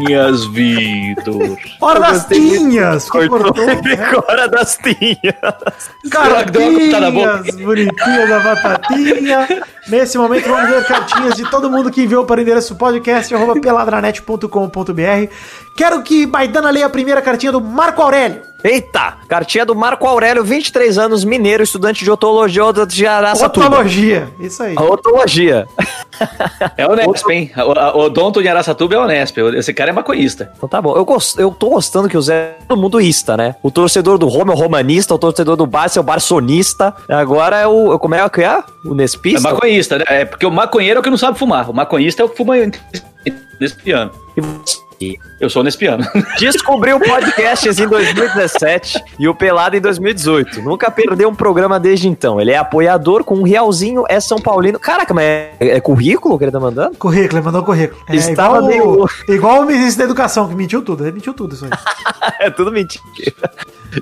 tinhas, 0.09 0.45
Vitor. 0.45 1.57
Hora 1.81 1.99
das 2.01 2.27
tinhas. 2.27 3.09
Cortou, 3.09 3.41
cortou, 3.41 3.65
né? 3.65 3.97
Hora 4.27 4.47
das 4.47 4.77
tinhas. 4.77 5.89
Cartinhas 6.11 7.55
bonitinhas 7.57 8.29
da 8.29 8.39
batatinha. 8.41 9.47
Nesse 9.87 10.19
momento 10.19 10.49
vamos 10.49 10.69
ver 10.69 10.85
cartinhas 10.85 11.35
de 11.35 11.49
todo 11.49 11.67
mundo 11.71 11.89
que 11.89 12.03
enviou 12.03 12.25
para 12.25 12.37
o 12.37 12.41
endereço 12.41 12.75
podcast 12.75 13.33
arroba 13.33 13.59
peladranet.com.br. 13.59 15.33
Quero 15.75 16.03
que 16.03 16.27
Maidana 16.27 16.69
leia 16.69 16.85
a 16.85 16.89
primeira 16.91 17.23
cartinha 17.23 17.51
do 17.51 17.59
Marco 17.59 18.03
Aurélio. 18.03 18.41
Eita! 18.63 19.17
Cartinha 19.27 19.65
do 19.65 19.73
Marco 19.73 20.05
Aurélio, 20.05 20.43
23 20.43 20.97
anos, 20.97 21.23
mineiro, 21.23 21.63
estudante 21.63 22.03
de 22.03 22.11
otologia 22.11 22.63
de 22.85 23.07
Araçatuba. 23.07 23.67
Otologia, 23.67 24.27
isso 24.39 24.61
aí. 24.61 24.75
Otologia. 24.77 25.65
É 26.75 26.85
Unesp, 26.85 27.29
hein? 27.29 27.51
O, 27.55 27.97
o 27.97 28.01
Odonto 28.05 28.41
em 28.41 28.47
Araçatuba 28.49 28.95
é 28.95 28.99
Unesp. 28.99 29.37
Esse 29.55 29.73
cara 29.73 29.91
é 29.91 29.93
maconhista. 29.93 30.51
Então 30.57 30.67
tá 30.67 30.81
bom. 30.81 30.95
Eu, 30.95 31.05
gosto, 31.05 31.39
eu 31.39 31.51
tô 31.51 31.69
gostando 31.69 32.09
que 32.09 32.17
o 32.17 32.21
Zé 32.21 32.33
é 32.33 32.57
todo 32.67 32.81
mundo 32.81 32.99
ista, 32.99 33.37
né? 33.37 33.55
O 33.63 33.71
torcedor 33.71 34.17
do 34.17 34.27
Roma 34.27 34.51
é 34.51 34.55
o 34.55 34.59
romanista, 34.59 35.13
o 35.15 35.17
torcedor 35.19 35.55
do 35.55 35.65
Barça 35.65 35.99
é 35.99 36.01
o 36.01 36.03
barçonista. 36.03 36.93
Agora 37.07 37.57
é 37.57 37.67
o. 37.67 37.97
Como 37.97 38.15
é 38.15 38.29
que 38.29 38.41
é? 38.41 38.57
O 38.83 38.91
É 38.91 38.95
Nespista? 38.95 39.39
maconhista, 39.39 39.97
né? 39.99 40.03
É 40.07 40.25
porque 40.25 40.45
o 40.45 40.51
maconheiro 40.51 40.97
é 40.97 40.99
o 40.99 41.03
que 41.03 41.09
não 41.09 41.17
sabe 41.17 41.39
fumar. 41.39 41.69
O 41.69 41.73
maconhista 41.73 42.21
é 42.21 42.25
o 42.25 42.29
que 42.29 42.35
fuma 42.35 42.55
nesse 42.57 43.75
piano. 43.77 44.11
E 44.35 44.41
você? 44.41 44.88
Eu 45.39 45.49
sou 45.49 45.63
nesse 45.63 45.77
piano. 45.77 46.03
Descobriu 46.39 46.99
podcasts 46.99 47.79
em 47.79 47.87
2017 47.87 49.01
e 49.19 49.27
o 49.27 49.33
Pelado 49.35 49.75
em 49.77 49.81
2018. 49.81 50.61
Nunca 50.61 50.91
perdeu 50.91 51.29
um 51.29 51.35
programa 51.35 51.79
desde 51.79 52.07
então. 52.07 52.39
Ele 52.41 52.51
é 52.51 52.57
apoiador 52.57 53.23
com 53.23 53.35
um 53.35 53.43
realzinho, 53.43 54.03
é 54.09 54.19
São 54.19 54.37
Paulino. 54.39 54.79
Caraca, 54.79 55.13
mas 55.13 55.23
é, 55.23 55.51
é 55.59 55.79
currículo 55.79 56.37
que 56.37 56.43
ele 56.43 56.51
tá 56.51 56.59
mandando? 56.59 56.97
Currículo, 56.97 57.37
ele 57.39 57.45
mandou 57.45 57.63
currículo. 57.63 58.01
É 58.07 58.15
Estava 58.15 58.57
igual, 58.57 58.67
meio- 58.67 59.09
igual 59.29 59.61
o 59.61 59.65
ministro 59.65 59.99
da 59.99 60.03
educação, 60.05 60.47
que 60.47 60.55
mentiu 60.55 60.81
tudo. 60.81 61.03
Ele 61.03 61.13
mentiu 61.13 61.33
tudo 61.33 61.55
isso 61.55 61.65
aí. 61.65 61.71
É 62.39 62.49
tudo 62.49 62.71
mentira. 62.71 63.03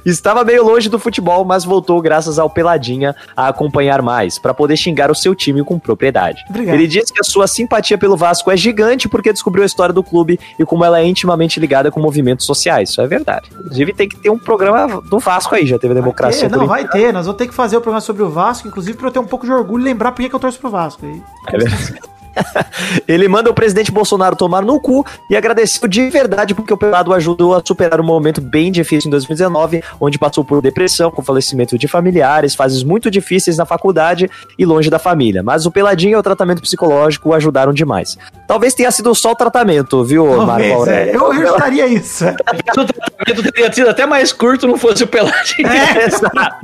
Estava 0.05 0.43
meio 0.43 0.63
longe 0.65 0.89
do 0.89 0.99
futebol, 0.99 1.43
mas 1.45 1.63
voltou 1.63 2.01
graças 2.01 2.37
ao 2.39 2.49
Peladinha 2.49 3.15
a 3.35 3.47
acompanhar 3.47 4.01
mais, 4.01 4.37
para 4.39 4.53
poder 4.53 4.77
xingar 4.77 5.09
o 5.11 5.15
seu 5.15 5.33
time 5.35 5.63
com 5.63 5.79
propriedade. 5.79 6.43
Obrigado. 6.49 6.75
Ele 6.75 6.87
disse 6.87 7.11
que 7.13 7.19
a 7.19 7.23
sua 7.23 7.47
simpatia 7.47 7.97
pelo 7.97 8.17
Vasco 8.17 8.51
é 8.51 8.57
gigante 8.57 9.07
porque 9.07 9.31
descobriu 9.31 9.63
a 9.63 9.65
história 9.65 9.93
do 9.93 10.03
clube 10.03 10.39
e 10.59 10.65
como 10.65 10.83
ela 10.83 10.99
é 10.99 11.05
intimamente 11.05 11.59
ligada 11.59 11.91
com 11.91 11.99
movimentos 11.99 12.45
sociais. 12.45 12.89
Isso 12.89 13.01
é 13.01 13.07
verdade. 13.07 13.49
Inclusive 13.51 13.93
tem 13.93 14.09
que 14.09 14.17
ter 14.17 14.29
um 14.29 14.37
programa 14.37 15.01
do 15.01 15.19
Vasco 15.19 15.55
aí, 15.55 15.65
já 15.65 15.77
teve 15.79 15.93
a 15.93 15.95
democracia. 15.95 16.45
É, 16.47 16.49
não, 16.49 16.59
por 16.59 16.67
vai 16.67 16.87
ter. 16.87 17.11
Nós 17.13 17.25
vamos 17.25 17.37
ter 17.37 17.47
que 17.47 17.53
fazer 17.53 17.77
o 17.77 17.81
programa 17.81 18.01
sobre 18.01 18.23
o 18.23 18.29
Vasco, 18.29 18.67
inclusive 18.67 18.97
pra 18.97 19.07
eu 19.07 19.11
ter 19.11 19.19
um 19.19 19.25
pouco 19.25 19.45
de 19.45 19.51
orgulho 19.51 19.81
e 19.81 19.85
lembrar 19.85 20.11
por 20.11 20.21
que 20.21 20.29
que 20.29 20.35
eu 20.35 20.39
torço 20.39 20.59
pro 20.59 20.69
Vasco. 20.69 21.05
E- 21.05 21.21
É 21.47 21.57
verdade. 21.57 21.95
Ele 23.07 23.27
manda 23.27 23.49
o 23.49 23.53
presidente 23.53 23.91
Bolsonaro 23.91 24.35
tomar 24.35 24.63
no 24.63 24.79
cu 24.79 25.05
e 25.29 25.35
agradeceu 25.35 25.87
de 25.87 26.09
verdade 26.09 26.53
porque 26.53 26.73
o 26.73 26.77
Pelado 26.77 27.13
ajudou 27.13 27.55
a 27.55 27.61
superar 27.63 27.99
um 27.99 28.03
momento 28.03 28.41
bem 28.41 28.71
difícil 28.71 29.07
em 29.07 29.11
2019, 29.11 29.83
onde 29.99 30.17
passou 30.17 30.43
por 30.43 30.61
depressão, 30.61 31.11
com 31.11 31.21
falecimento 31.21 31.77
de 31.77 31.87
familiares, 31.87 32.55
fases 32.55 32.83
muito 32.83 33.09
difíceis 33.11 33.57
na 33.57 33.65
faculdade 33.65 34.29
e 34.57 34.65
longe 34.65 34.89
da 34.89 34.99
família. 34.99 35.43
Mas 35.43 35.65
o 35.65 35.71
Peladinho 35.71 36.13
e 36.13 36.15
o 36.15 36.23
tratamento 36.23 36.61
psicológico 36.61 37.29
o 37.29 37.33
ajudaram 37.33 37.73
demais. 37.73 38.17
Talvez 38.47 38.73
tenha 38.73 38.91
sido 38.91 39.13
só 39.13 39.31
o 39.31 39.35
tratamento, 39.35 40.03
viu, 40.03 40.25
Marco 40.45 40.89
é, 40.89 41.15
eu 41.15 41.29
rejustaria 41.29 41.87
isso. 41.87 42.25
é. 42.25 42.31
o 42.31 42.85
tratamento 42.85 43.51
teria 43.51 43.71
sido 43.71 43.89
até 43.89 44.05
mais 44.05 44.31
curto 44.31 44.67
não 44.67 44.77
fosse 44.77 45.03
o 45.03 45.07
Peladinho. 45.07 45.67
Exato. 46.05 46.57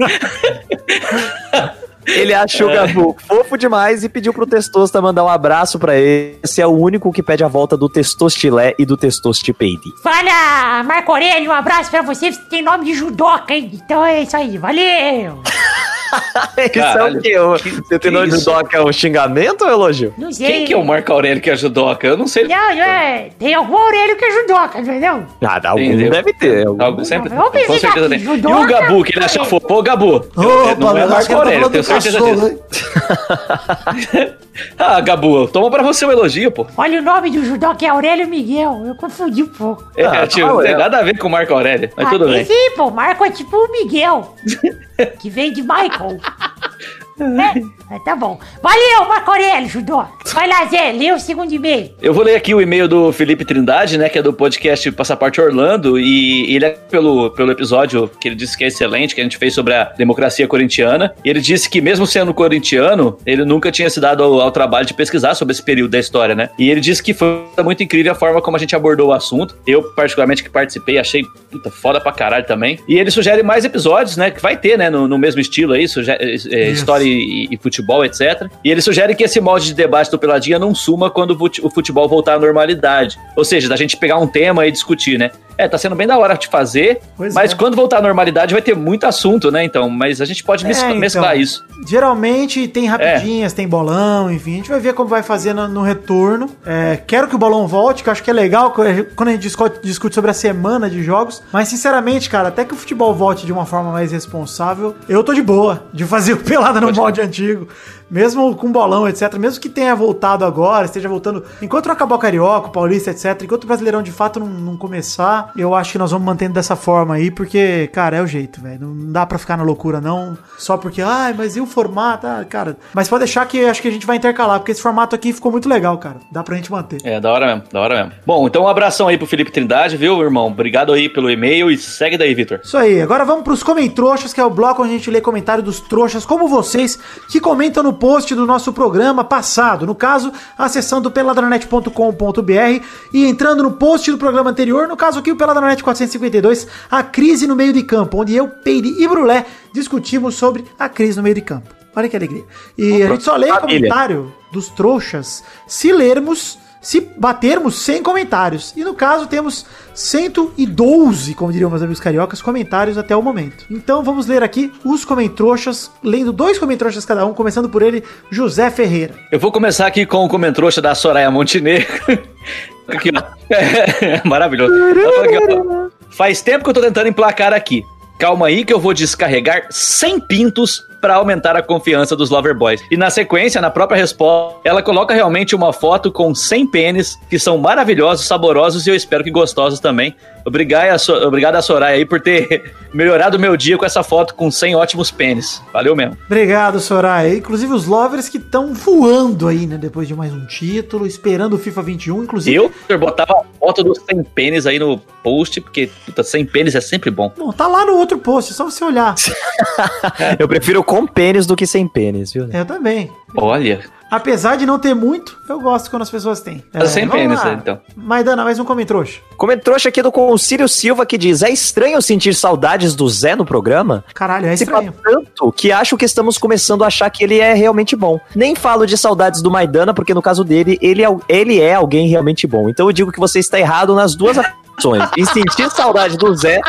Ele 2.06 2.34
achou 2.34 2.70
É. 2.70 2.74
o 2.74 2.88
Gabu 2.88 3.18
fofo 3.28 3.58
demais 3.58 4.04
e 4.04 4.10
pediu 4.10 4.34
pro 4.34 4.46
Testosta 4.46 5.02
mandar 5.02 5.24
um 5.24 5.30
abraço 5.30 5.78
pra 5.80 5.96
ele. 5.96 6.38
Esse 6.44 6.62
é 6.62 6.68
o 6.68 6.72
único 6.72 7.12
que 7.12 7.24
pede 7.24 7.44
a 7.44 7.48
volta 7.48 7.76
do 7.78 7.88
Testostilé 7.90 8.74
e 8.78 8.86
do 8.86 8.96
Testostipeide. 8.98 9.92
Fala, 10.02 10.84
Marco 10.84 11.12
Aurélio, 11.12 11.52
um 11.52 11.54
abraço 11.54 11.90
pra 11.90 12.02
você. 12.02 12.32
Você 12.32 12.42
tem 12.50 12.62
nome 12.62 12.86
de 12.86 12.94
judoca, 12.94 13.54
hein? 13.54 13.72
Então 13.74 14.04
é 14.04 14.22
isso 14.24 14.36
aí, 14.36 14.58
valeu! 14.58 15.42
Isso 16.58 16.80
é 16.98 17.04
o 17.12 17.22
quê? 17.22 17.40
O- 17.40 17.56
que- 17.56 17.70
Você 17.72 18.00
tem 18.00 18.12
nome 18.12 18.30
de 18.30 18.44
doc 18.44 18.74
é 18.74 18.82
um 18.82 18.92
xingamento 18.92 19.64
ou 19.64 19.70
elogio? 19.72 20.14
Não 20.18 20.32
sei. 20.32 20.48
Quem 20.48 20.66
que 20.66 20.74
é 20.74 20.78
o 20.78 20.86
Marco 20.86 21.12
Aurélio 21.12 21.42
que 21.42 21.50
é 21.50 21.56
judoca? 21.56 22.06
Eu 22.08 22.18
não 22.18 22.28
sei. 22.28 22.48
Não, 22.48 22.56
não 22.76 22.84
é. 22.84 23.30
Tem 23.40 23.54
algum 23.54 23.78
Aurélio 23.78 24.16
que 24.18 24.26
é 24.26 24.32
judoca, 24.32 24.80
entendeu? 24.80 25.26
Ah, 25.44 25.62
algum 25.70 25.82
Entendeu? 25.84 26.12
deve 26.12 26.34
ter. 26.34 26.66
algum. 26.68 27.04
Sempre, 27.04 27.30
Vamos 27.30 27.46
com 27.46 27.52
pesquisar 27.52 27.80
certeza 27.80 28.06
aqui, 28.08 28.10
tem. 28.26 28.34
E 28.34 28.38
judoca, 28.38 28.60
o 28.62 28.68
Gabu, 28.68 29.04
que 29.04 29.16
ele 29.18 29.26
acha 29.26 29.34
peraí. 29.40 29.50
fofo. 29.50 29.74
Ô, 29.74 29.82
Gabu. 29.84 30.16
Opa, 30.16 30.76
não 30.78 30.98
é 30.98 31.02
acho 31.04 31.10
Marco 31.12 31.28
tá 31.28 31.36
Aurélio, 31.38 31.60
falando 31.60 31.72
tenho 31.72 31.84
do 31.84 31.86
certeza 32.02 32.20
cachorro, 32.20 32.36
disso. 32.36 32.48
hein? 32.48 34.34
Ah, 34.78 35.02
Gabu, 35.02 35.48
toma 35.48 35.72
pra 35.72 35.82
você 35.82 36.06
um 36.06 36.12
elogio, 36.12 36.52
pô. 36.52 36.68
Olha 36.78 37.00
o 37.00 37.02
nome 37.02 37.32
do 37.32 37.44
judoca 37.44 37.84
é 37.84 37.90
Aurélio 37.90 38.28
Miguel. 38.28 38.84
Eu 38.86 38.94
confundi 38.96 39.42
um 39.42 39.48
pouco. 39.48 39.84
É, 39.98 40.06
Ah, 40.06 40.28
tio, 40.28 40.46
não 40.46 40.62
tem 40.62 40.74
é. 40.74 40.78
nada 40.78 41.00
a 41.00 41.02
ver 41.02 41.18
com 41.18 41.28
o 41.28 41.32
Marco 41.32 41.52
Aurélio, 41.54 41.90
mas 41.98 42.06
ah, 42.06 42.10
tudo 42.12 42.28
bem. 42.28 42.46
sim, 42.46 42.72
pô. 42.78 42.92
Marco 42.92 43.26
é 43.26 43.32
tipo 43.32 43.58
o 43.58 43.72
Miguel. 43.72 44.36
que 45.20 45.30
vem 45.30 45.52
de 45.54 45.62
Michael. 45.62 46.20
É, 47.24 47.62
ah, 47.90 48.00
tá 48.00 48.16
bom. 48.16 48.40
Valeu, 48.62 49.08
Marco 49.08 49.32
Aurélio, 49.32 49.70
judoca. 49.70 50.12
Vai 50.34 50.48
lá, 50.48 50.66
Zé, 50.66 50.92
lê 50.92 51.12
o 51.12 51.20
segundo 51.20 51.54
e-mail. 51.54 51.92
Eu 52.02 52.14
vou 52.14 52.24
ler 52.24 52.36
aqui 52.36 52.54
o 52.54 52.62
e-mail 52.62 52.88
do 52.88 53.12
Felipe 53.12 53.46
Trindade, 53.46 53.98
né, 53.98 54.10
que 54.10 54.18
é 54.18 54.22
do 54.22 54.34
podcast 54.34 54.92
Passaporte 54.92 55.40
Orlando, 55.40 56.00
e 56.00 56.56
ele 56.56 56.66
é 56.66 56.70
pelo, 56.72 57.30
pelo 57.32 57.52
episódio 57.52 58.10
que 58.20 58.28
ele 58.28 58.36
disse 58.36 58.58
que 58.58 58.64
é 58.64 58.68
excelente, 58.68 59.14
que 59.14 59.22
a 59.22 59.24
gente 59.24 59.38
fez 59.38 59.54
sobre 59.54 59.74
a 59.74 59.86
democracia 59.98 60.48
corintiana, 60.48 61.14
e 61.24 61.30
ele 61.30 61.40
disse 61.40 61.70
que 61.70 61.82
mesmo 61.82 62.08
sendo 62.08 62.34
corintiano, 62.34 63.18
ele 63.26 63.46
nunca 63.46 63.72
tinha 63.72 63.90
se 63.90 64.00
dado 64.00 64.24
ao, 64.24 64.42
ao 64.42 64.52
trabalho 64.52 64.86
de 64.86 64.94
pesquisar 64.94 65.36
sobre 65.36 65.52
esse 65.52 65.64
período 65.64 65.92
da 65.92 66.00
história, 66.00 66.34
né, 66.34 66.50
e 66.58 66.70
ele 66.70 66.82
disse 66.82 67.04
que 67.04 67.14
foi 67.14 67.44
muito 67.64 67.84
incrível 67.84 68.12
a 68.12 68.16
forma 68.16 68.42
como 68.42 68.58
a 68.58 68.60
gente 68.60 68.76
abordou 68.76 69.10
o 69.10 69.14
assunto, 69.14 69.56
eu 69.68 69.84
particularmente 69.94 70.44
que 70.44 70.50
participei, 70.50 70.98
achei 70.98 71.24
puta, 71.52 71.70
foda 71.70 72.02
pra 72.02 72.12
caralho 72.12 72.46
também, 72.46 72.80
e 72.88 72.98
ele 72.98 73.12
sugere 73.12 73.44
mais 73.44 73.66
episódios, 73.66 74.18
né, 74.18 74.32
que 74.32 74.42
vai 74.42 74.58
ter, 74.58 74.78
né, 74.78 74.90
no, 74.90 75.08
no 75.08 75.18
mesmo 75.18 75.40
estilo 75.40 75.74
aí, 75.74 75.88
sugere, 75.88 76.24
é, 76.24 76.34
Isso. 76.34 76.50
história 76.50 77.04
e, 77.14 77.48
e 77.52 77.58
futebol, 77.58 78.04
etc. 78.06 78.48
E 78.64 78.70
ele 78.72 78.82
sugere 78.82 79.16
que 79.16 79.24
esse 79.24 79.40
molde 79.40 79.68
de 79.68 79.74
debate 79.74 80.10
do 80.12 80.20
Peladinha 80.20 80.58
não 80.60 80.74
suma 80.76 81.10
quando 81.10 81.32
o 81.32 81.38
fute- 81.38 81.66
o 81.66 81.70
futebol 81.70 82.08
voltar 82.08 82.36
à 82.36 82.40
normalidade. 82.40 83.20
Ou 83.36 83.46
seja, 83.46 83.68
da 83.70 83.76
gente 83.76 83.96
pegar 83.98 84.18
um 84.18 84.28
tema 84.28 84.66
e 84.66 84.72
discutir, 84.72 85.18
né? 85.18 85.32
É, 85.56 85.68
tá 85.68 85.78
sendo 85.78 85.96
bem 85.96 86.08
da 86.08 86.18
hora 86.18 86.34
de 86.36 86.48
fazer, 86.48 87.00
Pois 87.16 87.32
mas 87.36 87.52
é. 87.52 87.56
quando 87.56 87.76
voltar 87.76 88.00
à 88.00 88.02
normalidade 88.02 88.54
vai 88.54 88.62
ter 88.62 88.76
muito 88.76 89.06
assunto, 89.06 89.52
né? 89.52 89.64
Então, 89.64 89.88
mas 89.88 90.20
a 90.20 90.26
gente 90.26 90.44
pode 90.44 90.66
É, 90.66 90.70
então. 90.72 90.96
mesclar 90.96 91.38
isso. 91.38 91.64
Geralmente 91.88 92.68
tem 92.68 92.88
É. 92.88 92.90
rapidinhas, 92.90 93.54
tem 93.54 93.68
bolão, 93.68 94.32
enfim. 94.32 94.54
A 94.54 94.56
gente 94.58 94.70
vai 94.70 94.80
ver 94.80 94.94
como 94.94 95.08
vai 95.08 95.22
fazer 95.22 95.54
no, 95.54 95.68
no 95.68 95.82
retorno. 95.84 96.50
É, 96.66 96.98
quero 97.06 97.28
que 97.28 97.36
o 97.36 97.38
bolão 97.38 97.68
volte, 97.68 98.02
que 98.04 98.10
eu 98.10 98.12
acho 98.12 98.24
que 98.24 98.32
é 98.32 98.34
legal 98.34 98.72
quando 98.72 99.28
a 99.30 99.32
gente 99.32 99.42
discute, 99.42 99.80
discute 99.84 100.16
sobre 100.16 100.32
a 100.32 100.34
semana 100.34 100.90
de 100.90 101.04
jogos. 101.04 101.44
Mas, 101.52 101.68
sinceramente, 101.68 102.30
cara, 102.32 102.48
até 102.48 102.66
que 102.66 102.74
o 102.74 102.78
futebol 102.78 103.14
volte 103.14 103.46
de 103.46 103.54
uma 103.54 103.66
forma 103.66 103.92
mais 103.92 104.12
responsável, 104.12 104.96
eu 105.08 105.24
tô 105.24 105.34
de 105.34 105.42
boa 105.44 105.84
de 105.94 106.04
fazer 106.06 106.34
o 106.34 106.38
pelada 106.38 106.82
no 106.82 106.92
Molde 106.94 107.22
antigo. 107.22 107.68
Mesmo 108.14 108.56
com 108.56 108.72
bolão, 108.72 109.08
etc. 109.08 109.34
Mesmo 109.40 109.60
que 109.60 109.68
tenha 109.68 109.96
voltado 109.96 110.46
agora, 110.46 110.86
esteja 110.86 111.10
voltando. 111.10 111.44
Enquanto 111.64 111.88
não 111.88 111.94
acabar 111.94 112.16
o 112.16 112.20
Carioca, 112.20 112.68
o 112.68 112.72
Paulista, 112.72 113.10
etc. 113.10 113.42
Enquanto 113.42 113.64
o 113.64 113.68
Brasileirão 113.68 114.04
de 114.04 114.12
fato 114.12 114.40
não, 114.40 114.46
não 114.46 114.78
começar, 114.78 115.52
eu 115.58 115.74
acho 115.74 115.94
que 115.94 115.98
nós 115.98 116.12
vamos 116.12 116.24
mantendo 116.24 116.54
dessa 116.54 116.76
forma 116.76 117.16
aí, 117.16 117.32
porque, 117.32 117.90
cara, 117.92 118.18
é 118.18 118.22
o 118.22 118.28
jeito, 118.28 118.62
velho. 118.62 118.82
Não 118.82 119.12
dá 119.12 119.26
pra 119.26 119.40
ficar 119.40 119.58
na 119.58 119.64
loucura, 119.64 120.00
não. 120.00 120.38
Só 120.60 120.78
porque, 120.78 121.02
ai, 121.02 121.34
mas 121.36 121.56
e 121.56 121.62
o 121.62 121.66
formato? 121.66 122.28
Ah, 122.28 122.46
cara. 122.48 122.78
Mas 122.94 123.10
pode 123.10 123.22
deixar 123.22 123.48
que 123.48 123.66
acho 123.66 123.82
que 123.82 123.88
a 123.88 123.92
gente 123.92 124.06
vai 124.06 124.18
intercalar, 124.18 124.60
porque 124.60 124.72
esse 124.72 124.82
formato 124.82 125.16
aqui 125.16 125.34
ficou 125.34 125.52
muito 125.52 125.68
legal, 125.68 125.98
cara. 125.98 126.18
Dá 126.32 126.44
pra 126.44 126.56
gente 126.56 126.72
manter. 126.72 127.02
É, 127.04 127.20
da 127.20 127.32
hora 127.32 127.48
mesmo, 127.48 127.64
da 127.72 127.80
hora 127.82 127.96
mesmo. 127.96 128.12
Bom, 128.28 128.46
então 128.48 128.64
um 128.64 128.68
abração 128.68 129.08
aí 129.08 129.18
pro 129.18 129.26
Felipe 129.26 129.52
Trindade, 129.52 129.98
viu, 129.98 130.22
irmão? 130.22 130.48
Obrigado 130.48 130.94
aí 130.94 131.10
pelo 131.10 131.32
e-mail 131.32 131.72
e 131.72 131.78
segue 131.78 132.16
daí, 132.16 132.36
Vitor. 132.36 132.60
Isso 132.64 132.78
aí, 132.78 133.02
agora 133.02 133.26
vamos 133.26 133.44
pros 133.44 133.64
Comentroxas, 133.64 134.34
que 134.34 134.40
é 134.40 134.46
o 134.46 134.50
bloco 134.50 134.84
onde 134.84 134.94
a 134.94 134.98
gente 134.98 135.10
lê 135.10 135.20
comentário 135.20 135.64
dos 135.64 135.80
trouxas, 135.80 136.26
como 136.26 136.48
vocês, 136.48 137.00
que 137.32 137.40
comentam 137.40 137.82
no 137.82 137.94
post 138.04 138.36
do 138.36 138.46
nosso 138.46 138.74
programa 138.74 139.24
passado. 139.24 139.86
No 139.86 139.96
caso, 139.96 140.30
acessando 140.58 141.10
peladranet.com.br 141.10 142.86
e 143.14 143.26
entrando 143.26 143.64
no 143.64 143.72
post 143.72 144.12
do 144.12 144.18
programa 144.18 144.50
anterior, 144.50 144.90
no 144.90 144.98
caso 144.98 145.20
aqui 145.20 145.32
o 145.32 145.38
Peladranet 145.38 145.82
452, 145.82 146.68
a 146.92 147.02
crise 147.02 147.48
no 147.48 147.56
meio 147.56 147.72
de 147.72 147.82
campo, 147.82 148.20
onde 148.20 148.36
eu, 148.36 148.50
Peire 148.50 148.94
e 149.02 149.08
Brulé 149.08 149.46
discutimos 149.72 150.36
sobre 150.36 150.66
a 150.78 150.90
crise 150.90 151.16
no 151.16 151.24
meio 151.24 151.36
de 151.36 151.42
campo. 151.44 151.74
Olha 151.96 152.10
que 152.10 152.18
alegria. 152.18 152.44
E 152.78 153.04
a 153.04 153.08
gente 153.08 153.24
só 153.24 153.38
lê 153.38 153.48
Família. 153.48 153.88
comentário 153.88 154.34
dos 154.52 154.68
trouxas 154.68 155.42
se 155.66 155.94
lermos, 155.94 156.60
se 156.84 157.00
batermos 157.18 157.82
100 157.82 158.04
comentários. 158.04 158.74
E 158.76 158.84
no 158.84 158.94
caso 158.94 159.26
temos 159.26 159.66
112, 159.96 161.34
como 161.34 161.52
diriam 161.52 161.70
meus 161.70 161.82
amigos 161.82 162.00
cariocas, 162.00 162.42
comentários 162.42 162.98
até 162.98 163.16
o 163.16 163.22
momento. 163.24 163.66
Então 163.72 164.04
vamos 164.04 164.28
ler 164.28 164.44
aqui 164.44 164.72
os 164.84 165.06
comentroxas, 165.06 165.90
lendo 166.04 166.34
dois 166.34 166.60
comentroxas 166.60 167.06
cada 167.06 167.26
um, 167.26 167.34
começando 167.34 167.70
por 167.70 167.82
ele, 167.82 168.04
José 168.30 168.70
Ferreira. 168.70 169.16
Eu 169.32 169.40
vou 169.40 169.52
começar 169.52 169.88
aqui 169.88 170.06
com 170.06 170.26
o 170.26 170.30
comentrouxa 170.30 170.82
da 170.82 170.94
Soraya 170.94 171.32
Montenegro. 171.32 171.88
aqui, 172.88 173.10
ó. 173.16 173.24
É, 173.54 174.22
maravilhoso. 174.28 174.74
Aqui, 174.74 175.38
ó. 175.38 175.90
Faz 176.10 176.42
tempo 176.42 176.64
que 176.64 176.70
eu 176.70 176.74
tô 176.74 176.82
tentando 176.82 177.08
emplacar 177.08 177.54
aqui. 177.54 177.84
Calma 178.18 178.48
aí 178.48 178.66
que 178.66 178.74
eu 178.74 178.80
vou 178.80 178.94
descarregar 178.94 179.68
100 179.70 180.20
pintos 180.22 180.84
para 181.04 181.16
aumentar 181.16 181.54
a 181.58 181.62
confiança 181.62 182.16
dos 182.16 182.30
lover 182.30 182.56
boys. 182.56 182.82
E 182.90 182.96
na 182.96 183.10
sequência, 183.10 183.60
na 183.60 183.70
própria 183.70 183.98
resposta, 183.98 184.58
ela 184.64 184.82
coloca 184.82 185.14
realmente 185.14 185.54
uma 185.54 185.74
foto 185.74 186.10
com 186.10 186.34
100 186.34 186.68
pênis 186.68 187.20
que 187.30 187.38
são 187.38 187.58
maravilhosos, 187.58 188.26
saborosos 188.26 188.88
e 188.88 188.90
eu 188.90 188.96
espero 188.96 189.22
que 189.22 189.30
gostosos 189.30 189.82
também. 189.82 190.16
Obrigado 190.46 190.92
a, 190.92 190.98
So- 190.98 191.26
obrigado 191.28 191.56
a 191.56 191.62
Soraya 191.62 191.98
aí 191.98 192.06
por 192.06 192.22
ter 192.22 192.74
melhorado 192.94 193.36
o 193.38 193.40
meu 193.40 193.58
dia 193.58 193.78
com 193.78 193.86
essa 193.86 194.02
foto 194.02 194.34
com 194.34 194.50
100 194.50 194.76
ótimos 194.76 195.12
pênis. 195.12 195.62
Valeu 195.74 195.94
mesmo. 195.94 196.18
Obrigado, 196.26 196.80
Soraya. 196.80 197.36
Inclusive 197.36 197.74
os 197.74 197.86
lovers 197.86 198.30
que 198.30 198.38
estão 198.38 198.74
voando 198.74 199.48
aí, 199.50 199.68
né? 199.68 199.78
Depois 199.78 200.08
de 200.08 200.16
mais 200.16 200.32
um 200.34 200.46
título, 200.46 201.06
esperando 201.06 201.54
o 201.54 201.58
FIFA 201.58 201.82
21. 201.82 202.24
Inclusive, 202.24 202.56
Eu 202.56 202.72
eu 202.88 202.98
botava 202.98 203.34
a 203.34 203.44
foto 203.60 203.84
dos 203.84 204.00
100 204.10 204.24
pênis 204.24 204.66
aí 204.66 204.80
no 204.80 204.98
post, 204.98 205.60
porque, 205.60 205.90
puta, 206.06 206.24
100 206.24 206.46
pênis 206.46 206.76
é 206.76 206.82
sempre 206.82 207.10
bom. 207.12 207.32
Bom, 207.38 207.52
tá 207.52 207.68
lá 207.68 207.86
no 207.86 207.96
outro 207.98 208.18
post, 208.18 208.52
é 208.52 208.56
só 208.56 208.66
você 208.66 208.84
olhar. 208.84 209.16
Eu 210.38 210.48
prefiro 210.48 210.84
com 210.94 211.08
pênis 211.08 211.48
do 211.48 211.56
que 211.56 211.66
sem 211.66 211.88
pênis, 211.88 212.32
viu? 212.32 212.48
Eu 212.54 212.66
também. 212.66 213.10
Olha, 213.36 213.82
Apesar 214.12 214.58
de 214.58 214.64
não 214.64 214.78
ter 214.78 214.94
muito, 214.94 215.36
eu 215.50 215.60
gosto 215.60 215.90
quando 215.90 216.04
as 216.04 216.12
pessoas 216.12 216.40
têm. 216.40 216.64
Tá 216.72 216.86
sem 216.86 217.10
pênis, 217.10 217.44
lá. 217.44 217.54
então. 217.54 217.82
Maidana, 217.96 218.44
mais 218.44 218.60
um 218.60 218.64
comentrouxa. 218.64 219.20
Comentrouxa 219.36 219.90
aqui 219.90 220.04
do 220.04 220.12
Concílio 220.12 220.70
Silva 220.70 221.04
que 221.04 221.18
diz: 221.18 221.42
É 221.42 221.50
estranho 221.50 222.00
sentir 222.00 222.36
saudades 222.36 222.94
do 222.94 223.10
Zé 223.10 223.36
no 223.36 223.44
programa? 223.44 224.06
Caralho, 224.14 224.46
é 224.46 224.54
estranho. 224.54 224.94
tanto 225.04 225.52
que 225.54 225.72
acho 225.72 225.98
que 225.98 226.06
estamos 226.06 226.38
começando 226.38 226.84
a 226.84 226.88
achar 226.88 227.10
que 227.10 227.24
ele 227.24 227.40
é 227.40 227.56
realmente 227.56 227.96
bom. 227.96 228.20
Nem 228.36 228.54
falo 228.54 228.86
de 228.86 228.96
saudades 229.00 229.42
do 229.42 229.50
Maidana, 229.50 229.96
porque 229.96 230.14
no 230.14 230.22
caso 230.22 230.44
dele, 230.44 230.78
ele 230.80 231.04
é, 231.04 231.08
ele 231.28 231.60
é 231.60 231.74
alguém 231.74 232.08
realmente 232.08 232.46
bom. 232.46 232.70
Então 232.70 232.86
eu 232.86 232.94
digo 232.94 233.12
que 233.12 233.20
você 233.20 233.40
está 233.40 233.60
errado 233.60 233.96
nas 233.96 234.14
duas 234.14 234.38
ações. 234.38 235.10
Em 235.18 235.26
sentir 235.26 235.72
saudade 235.72 236.18
do 236.18 236.36
Zé 236.36 236.62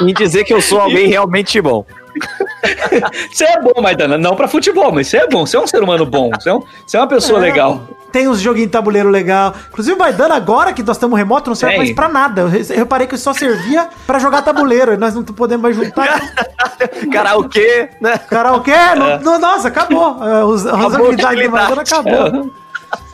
e 0.00 0.10
em 0.10 0.14
dizer 0.14 0.42
que 0.42 0.52
eu 0.52 0.60
sou 0.60 0.80
alguém 0.80 1.06
realmente 1.06 1.60
bom. 1.60 1.86
você 3.32 3.44
é 3.44 3.60
bom, 3.60 3.80
Maidana. 3.80 4.16
Não 4.18 4.34
pra 4.36 4.48
futebol, 4.48 4.90
mas 4.92 5.08
você 5.08 5.18
é 5.18 5.26
bom. 5.28 5.46
Você 5.46 5.56
é 5.56 5.60
um 5.60 5.66
ser 5.66 5.82
humano 5.82 6.04
bom. 6.06 6.30
Você 6.38 6.48
é, 6.50 6.54
um- 6.54 6.62
você 6.86 6.96
é 6.96 7.00
uma 7.00 7.06
pessoa 7.06 7.38
É, 7.38 7.42
legal. 7.42 7.82
Tem 8.10 8.26
uns 8.26 8.40
joguinhos 8.40 8.68
de 8.68 8.72
tabuleiro 8.72 9.10
legal. 9.10 9.54
Inclusive 9.68 9.94
o 9.94 9.98
Maidana, 9.98 10.34
agora 10.34 10.72
que 10.72 10.82
nós 10.82 10.96
estamos 10.96 11.18
remoto, 11.18 11.50
não 11.50 11.54
serve 11.54 11.74
Tem. 11.76 11.84
mais 11.84 11.94
pra 11.94 12.08
nada. 12.08 12.40
Eu 12.40 12.48
re- 12.48 12.64
eu 12.70 12.76
reparei 12.76 13.06
que 13.06 13.18
só 13.18 13.34
servia 13.34 13.88
pra 14.06 14.18
jogar 14.18 14.40
tabuleiro. 14.42 14.94
E 14.94 14.96
nós 14.96 15.14
não 15.14 15.22
podemos 15.22 15.62
mais 15.62 15.76
juntar. 15.76 16.18
Karaokê, 17.12 17.90
né? 18.00 18.16
Karaokê, 18.18 18.72
não- 19.22 19.38
nossa, 19.38 19.68
acabou. 19.68 20.24
É, 20.24 20.42
os- 20.44 20.66
Acabou 20.66 21.06
habilidades 21.08 21.44
do 21.44 21.50
Maidana 21.50 21.82
acabou. 21.82 22.50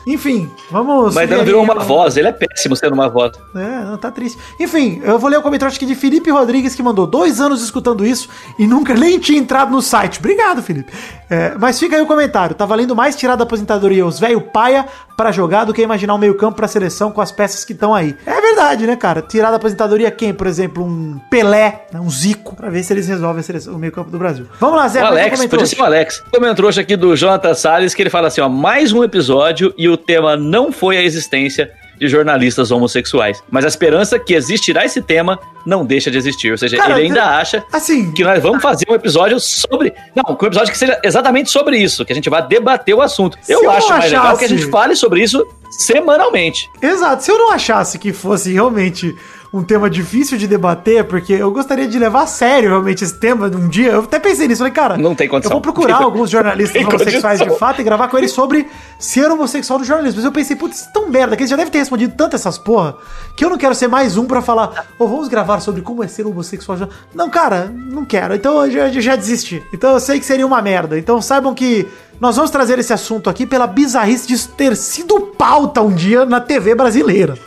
Enfim, 0.07 0.49
vamos. 0.69 1.13
Maidana 1.15 1.39
seguir 1.39 1.45
virou 1.47 1.61
aí, 1.61 1.67
uma 1.69 1.81
ó. 1.81 1.83
voz. 1.83 2.17
Ele 2.17 2.27
é 2.27 2.31
péssimo 2.31 2.75
sendo 2.75 2.93
uma 2.93 3.09
voz. 3.09 3.31
É, 3.55 3.85
não, 3.85 3.97
tá 3.97 4.11
triste. 4.11 4.37
Enfim, 4.59 5.01
eu 5.03 5.17
vou 5.17 5.29
ler 5.29 5.37
o 5.37 5.41
comentário 5.41 5.75
aqui 5.75 5.85
de 5.85 5.95
Felipe 5.95 6.29
Rodrigues, 6.29 6.75
que 6.75 6.83
mandou 6.83 7.07
dois 7.07 7.41
anos 7.41 7.63
escutando 7.63 8.05
isso 8.05 8.29
e 8.59 8.67
nunca 8.67 8.93
nem 8.97 9.19
tinha 9.19 9.39
entrado 9.39 9.71
no 9.71 9.81
site. 9.81 10.19
Obrigado, 10.19 10.61
Felipe. 10.61 10.91
É, 11.29 11.55
mas 11.59 11.79
fica 11.79 11.95
aí 11.95 12.01
o 12.01 12.05
comentário. 12.05 12.55
Tá 12.55 12.65
valendo 12.65 12.95
mais 12.95 13.15
tirar 13.15 13.35
da 13.35 13.43
aposentadoria 13.43 14.05
os 14.05 14.19
velho 14.19 14.41
paia 14.41 14.85
pra 15.17 15.31
jogar 15.31 15.63
do 15.65 15.73
que 15.73 15.81
imaginar 15.81 16.13
um 16.13 16.17
meio 16.17 16.35
campo 16.35 16.57
pra 16.57 16.67
seleção 16.67 17.11
com 17.11 17.21
as 17.21 17.31
peças 17.31 17.63
que 17.65 17.73
estão 17.73 17.93
aí. 17.95 18.15
É 18.25 18.41
verdade, 18.41 18.85
né, 18.85 18.95
cara? 18.95 19.21
Tirar 19.21 19.49
da 19.49 19.55
aposentadoria 19.57 20.11
quem? 20.11 20.33
Por 20.33 20.45
exemplo, 20.45 20.83
um 20.83 21.19
Pelé, 21.31 21.87
né, 21.91 21.99
um 21.99 22.09
Zico, 22.09 22.55
pra 22.55 22.69
ver 22.69 22.83
se 22.83 22.93
eles 22.93 23.07
resolvem 23.07 23.41
seleção- 23.41 23.73
o 23.75 23.79
meio 23.79 23.91
campo 23.91 24.11
do 24.11 24.17
Brasil. 24.17 24.45
Vamos 24.59 24.75
lá, 24.75 24.87
Zé. 24.87 25.01
o 25.01 25.03
um 25.03 25.07
Alex, 25.07 25.45
podia 25.45 25.65
ser 25.65 25.81
o 25.81 25.85
Alex. 25.85 26.23
Comentou 26.31 26.67
hoje 26.67 26.81
aqui 26.81 26.95
do 26.95 27.15
Jonathan 27.15 27.53
Salles 27.55 27.93
que 27.95 28.01
ele 28.03 28.09
fala 28.09 28.27
assim: 28.27 28.41
ó, 28.41 28.49
mais 28.49 28.91
um 28.91 29.03
episódio 29.03 29.73
e 29.77 29.87
o 29.89 29.94
tema 29.97 30.35
não 30.35 30.71
foi 30.71 30.97
a 30.97 31.03
existência 31.03 31.71
de 31.97 32.07
jornalistas 32.07 32.71
homossexuais. 32.71 33.41
Mas 33.49 33.65
a 33.65 33.67
esperança 33.67 34.19
que 34.19 34.33
existirá 34.33 34.85
esse 34.85 35.01
tema 35.01 35.39
não 35.65 35.85
deixa 35.85 36.11
de 36.11 36.17
existir. 36.17 36.51
Ou 36.51 36.57
seja, 36.57 36.77
Cara, 36.77 36.99
ele 36.99 37.07
ainda 37.07 37.23
acha 37.23 37.63
Assim, 37.71 38.11
que 38.11 38.23
nós 38.23 38.41
vamos 38.41 38.61
fazer 38.61 38.85
um 38.89 38.93
episódio 38.93 39.39
sobre. 39.39 39.93
Não, 40.15 40.35
um 40.35 40.45
episódio 40.45 40.71
que 40.71 40.77
seja 40.77 40.99
exatamente 41.03 41.49
sobre 41.49 41.77
isso, 41.77 42.05
que 42.05 42.11
a 42.11 42.15
gente 42.15 42.29
vai 42.29 42.45
debater 42.45 42.93
o 42.93 43.01
assunto. 43.01 43.37
Eu 43.47 43.63
eu 43.63 43.71
acho 43.71 43.89
mais 43.89 44.05
legal 44.05 44.37
que 44.37 44.45
a 44.45 44.49
gente 44.49 44.69
fale 44.69 44.95
sobre 44.95 45.21
isso 45.21 45.45
semanalmente. 45.71 46.69
Exato. 46.81 47.23
Se 47.23 47.31
eu 47.31 47.37
não 47.37 47.51
achasse 47.51 47.97
que 47.97 48.13
fosse 48.13 48.53
realmente 48.53 49.15
um 49.55 49.63
tema 49.63 49.89
difícil 49.89 50.37
de 50.37 50.47
debater, 50.47 51.05
porque 51.05 51.33
eu 51.33 51.49
gostaria 51.51 51.87
de 51.87 51.97
levar 51.97 52.23
a 52.23 52.27
sério 52.27 52.69
realmente 52.69 53.03
esse 53.03 53.13
tema 53.17 53.47
um 53.47 53.69
dia, 53.69 53.91
eu 53.91 54.01
até 54.01 54.19
pensei 54.19 54.47
nisso, 54.47 54.59
falei, 54.59 54.73
cara, 54.73 54.97
Não 54.97 55.15
tem 55.15 55.27
condição. 55.29 55.49
eu 55.51 55.53
vou 55.55 55.61
procurar 55.61 56.01
alguns 56.03 56.29
jornalistas 56.29 56.83
homossexuais 56.85 57.39
de 57.39 57.49
fato 57.57 57.79
e 57.79 57.83
gravar 57.83 58.09
com 58.09 58.17
eles 58.17 58.31
sobre 58.31 58.67
ser 58.99 59.31
homossexual 59.31 59.79
no 59.79 59.85
jornalismo. 59.85 60.17
Mas 60.17 60.25
eu 60.25 60.31
pensei, 60.31 60.55
putz, 60.55 60.87
é 60.87 60.91
tão 60.91 61.09
merda, 61.09 61.35
que 61.37 61.43
eles 61.43 61.49
já 61.49 61.55
devem 61.55 61.71
ter 61.71 61.79
respondido 61.79 62.13
tanto 62.17 62.35
essas 62.35 62.57
porra, 62.57 62.97
que 63.37 63.45
eu 63.45 63.49
não 63.49 63.57
quero 63.57 63.73
ser 63.73 63.87
mais 63.87 64.17
um 64.17 64.25
pra 64.25 64.41
falar, 64.41 64.87
ô, 64.99 65.07
vamos 65.07 65.27
gravar 65.27 65.59
sobre 65.61 65.81
como 65.81 66.03
é 66.03 66.07
ser 66.07 66.25
homossexual. 66.25 66.89
Não, 67.13 67.29
cara, 67.29 67.71
não 67.73 68.03
quero. 68.03 68.35
Então 68.35 68.65
eu 68.65 68.71
já, 68.71 68.87
eu 68.87 69.01
já 69.01 69.15
desisti. 69.15 69.63
Então 69.73 69.93
eu 69.93 69.99
sei 69.99 70.19
que 70.19 70.25
seria 70.25 70.45
uma 70.45 70.61
merda. 70.61 70.97
Então 70.99 71.21
saibam 71.21 71.53
que 71.53 71.87
nós 72.19 72.35
vamos 72.35 72.51
trazer 72.51 72.79
esse 72.79 72.93
assunto 72.93 73.29
aqui 73.29 73.45
pela 73.45 73.67
bizarrice 73.67 74.27
de 74.27 74.47
ter 74.49 74.75
sido 74.75 75.19
pauta 75.37 75.81
um 75.81 75.93
dia 75.93 76.25
na 76.25 76.39
TV 76.39 76.75
brasileira. 76.75 77.37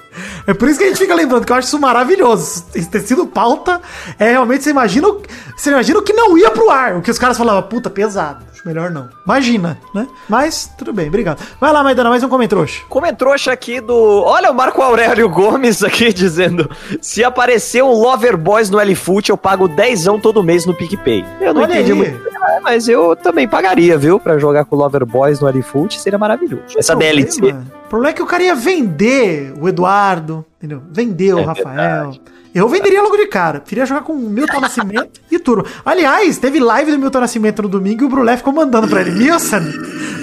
É 0.46 0.54
por 0.54 0.68
isso 0.68 0.78
que 0.78 0.84
a 0.84 0.88
gente 0.88 0.98
fica 0.98 1.14
lembrando 1.14 1.44
que 1.44 1.52
eu 1.52 1.56
acho 1.56 1.68
isso 1.68 1.78
maravilhoso. 1.78 2.64
Isso 2.74 2.90
ter 2.90 3.00
sido 3.00 3.26
pauta 3.26 3.80
é 4.18 4.32
realmente, 4.32 4.64
você 4.64 4.70
imagina, 4.70 5.08
você 5.56 5.70
imagina 5.70 5.98
o 5.98 6.02
que 6.02 6.12
não 6.12 6.36
ia 6.36 6.50
pro 6.50 6.70
ar. 6.70 6.96
O 6.96 7.02
que 7.02 7.10
os 7.10 7.18
caras 7.18 7.36
falavam, 7.36 7.62
puta, 7.62 7.88
pesado. 7.88 8.48
Melhor 8.64 8.90
não. 8.90 9.08
Imagina, 9.24 9.78
né? 9.94 10.06
Mas, 10.28 10.70
tudo 10.76 10.92
bem, 10.92 11.08
obrigado. 11.08 11.42
Vai 11.60 11.72
lá, 11.72 11.82
Maidana, 11.82 12.10
mais 12.10 12.22
um 12.22 12.28
comentrouxa. 12.28 12.82
Comentrouxa 12.88 13.52
aqui 13.52 13.80
do. 13.80 13.94
Olha 13.94 14.50
o 14.50 14.54
Marco 14.54 14.82
Aurélio 14.82 15.28
Gomes 15.30 15.82
aqui 15.82 16.12
dizendo: 16.12 16.68
se 17.00 17.24
aparecer 17.24 17.82
um 17.82 17.92
Lover 17.92 18.36
Boys 18.36 18.68
no 18.68 18.78
LFoot, 18.78 19.30
eu 19.30 19.36
pago 19.38 19.68
10 19.68 20.04
todo 20.22 20.42
mês 20.42 20.66
no 20.66 20.74
PicPay. 20.74 21.24
Eu 21.40 21.54
não 21.54 21.62
Olha 21.62 21.72
entendi 21.72 21.92
aí. 21.92 21.98
muito, 21.98 22.27
é, 22.58 22.60
mas 22.60 22.88
eu 22.88 23.14
também 23.16 23.46
pagaria, 23.48 23.96
viu? 23.96 24.18
Pra 24.20 24.38
jogar 24.38 24.64
com 24.64 24.76
o 24.76 24.78
Lover 24.78 25.04
Boys 25.06 25.40
no 25.40 25.48
LFoot, 25.48 26.00
seria 26.00 26.18
maravilhoso. 26.18 26.62
Essa 26.76 26.94
O 26.94 26.98
DLC. 26.98 27.40
problema- 27.40 27.66
O 27.84 27.88
problema 27.88 28.10
é 28.10 28.14
que 28.14 28.22
o 28.22 28.26
cara 28.26 28.42
ia 28.42 28.54
vender 28.54 29.54
o 29.60 29.68
Eduardo, 29.68 30.44
entendeu? 30.58 30.82
Vender 30.92 31.34
o 31.34 31.38
É 31.38 31.42
Rafael. 31.44 32.12
Eu 32.54 32.68
venderia 32.68 33.00
logo 33.02 33.16
de 33.16 33.26
cara. 33.26 33.60
Queria 33.60 33.86
jogar 33.86 34.00
com 34.02 34.12
o 34.14 34.16
Milton 34.18 34.60
Nascimento 34.60 35.20
e 35.30 35.38
Turbo. 35.38 35.66
Aliás, 35.84 36.38
teve 36.38 36.58
live 36.58 36.90
do 36.92 36.98
Milton 36.98 37.20
Nascimento 37.20 37.62
no 37.62 37.68
domingo 37.68 38.02
e 38.02 38.06
o 38.06 38.08
Brulé 38.08 38.36
ficou 38.36 38.52
mandando 38.52 38.88
pra 38.88 39.00
ele. 39.02 39.12
Milson, 39.12 39.60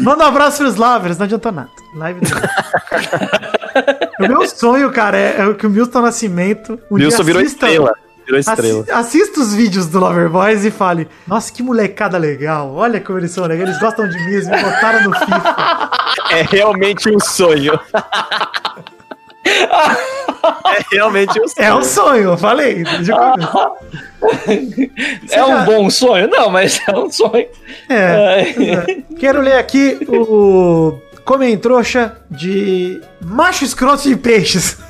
manda 0.01 0.25
um 0.25 0.27
abraço 0.27 0.57
pros 0.57 0.75
lovers. 0.75 1.17
Não 1.17 1.25
adiantou 1.25 1.51
nada. 1.51 1.69
Live 1.95 2.19
do... 2.21 2.27
O 4.19 4.27
meu 4.27 4.47
sonho, 4.47 4.89
cara, 4.91 5.17
é, 5.17 5.35
é 5.49 5.53
que 5.53 5.67
o 5.67 5.69
Milton 5.69 6.01
Nascimento. 6.01 6.79
Um 6.89 6.95
Wilson 6.95 7.17
dia 7.17 7.25
virou 7.25 7.41
assista- 7.41 7.67
estrela. 7.67 7.93
Virou 8.25 8.39
estrela. 8.39 8.81
Assi 8.81 8.91
assista 8.91 9.39
os 9.39 9.53
vídeos 9.53 9.87
do 9.87 9.99
Lover 9.99 10.29
Boys 10.29 10.65
e 10.65 10.71
fale: 10.71 11.07
Nossa, 11.27 11.51
que 11.53 11.61
molecada 11.63 12.17
legal. 12.17 12.73
Olha 12.73 12.99
como 12.99 13.19
eles 13.19 13.31
são 13.31 13.45
legais. 13.45 13.69
Eles 13.69 13.79
gostam 13.81 14.07
de 14.09 14.17
mim, 14.17 14.33
eles 14.33 14.47
me 14.47 14.61
botaram 14.61 15.09
no 15.09 15.15
FIFA. 15.17 15.91
É 16.31 16.41
realmente 16.41 17.09
um 17.09 17.19
sonho. 17.19 17.79
é 19.45 20.83
realmente 20.91 21.39
um 21.39 21.47
sonho. 21.47 21.67
É 21.67 21.73
um 21.75 21.83
sonho, 21.83 22.23
eu 22.31 22.37
falei. 22.37 22.83
é 25.31 25.43
um 25.43 25.47
já- 25.47 25.65
bom 25.65 25.89
sonho? 25.89 26.27
Não, 26.27 26.49
mas 26.49 26.79
é 26.87 26.91
um 26.97 27.11
sonho. 27.11 27.47
É. 27.89 28.41
é. 28.41 29.03
Quero 29.19 29.41
ler 29.41 29.57
aqui 29.57 29.99
o 30.07 30.97
comentrouxa 31.23 32.17
de 32.29 33.01
macho 33.21 33.63
escroto 33.63 34.03
de 34.03 34.15
peixes. 34.15 34.77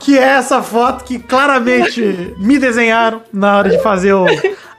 que 0.00 0.18
é 0.18 0.22
essa 0.22 0.62
foto 0.62 1.04
que 1.04 1.18
claramente 1.18 2.34
me 2.38 2.58
desenharam 2.58 3.22
na 3.32 3.58
hora 3.58 3.70
de 3.70 3.78
fazer 3.82 4.12
o 4.12 4.26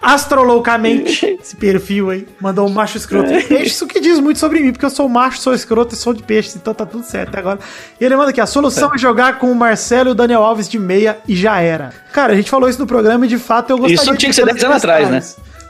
astrologicamente 0.06 1.40
esse 1.42 1.56
perfil 1.56 2.12
aí. 2.12 2.28
Mandou 2.40 2.68
um 2.68 2.70
macho 2.72 2.98
escroto 2.98 3.28
de 3.28 3.42
peixes. 3.44 3.74
Isso 3.74 3.88
que 3.88 4.00
diz 4.00 4.20
muito 4.20 4.40
sobre 4.40 4.60
mim, 4.60 4.72
porque 4.72 4.86
eu 4.86 4.90
sou 4.90 5.10
macho, 5.10 5.40
sou 5.40 5.54
escroto 5.54 5.96
e 5.96 5.98
sou 5.98 6.14
de 6.14 6.22
peixes, 6.22 6.56
então 6.56 6.74
tá 6.74 6.86
tudo 6.86 7.04
certo 7.04 7.30
até 7.30 7.40
agora. 7.40 7.60
E 8.00 8.06
ele 8.06 8.16
manda 8.16 8.30
aqui: 8.30 8.40
a 8.40 8.46
solução 8.46 8.94
é 8.94 8.98
jogar 8.98 9.40
com 9.40 9.52
o 9.52 9.56
Marcelo 9.56 10.10
e 10.10 10.12
o 10.12 10.16
Daniel 10.16 10.44
Alves 10.44 10.70
de 10.70 10.78
meia 10.78 11.18
e 11.28 11.36
já 11.36 11.60
era. 11.60 11.92
Cara, 12.14 12.34
a 12.34 12.36
gente 12.36 12.50
falou 12.50 12.70
isso 12.70 12.80
no 12.80 12.86
programa 12.86 13.26
e 13.26 13.30
de 13.30 13.40
fato 13.40 13.72
eu 13.72 13.78
gostaria 13.78 13.96
Isso 13.96 14.16
tinha 14.16 14.30
que 14.30 14.36
ser 14.36 14.46
de 14.46 14.54
10 14.54 14.64
anos 14.64 14.78
atrás, 14.78 15.10
né? 15.10 15.24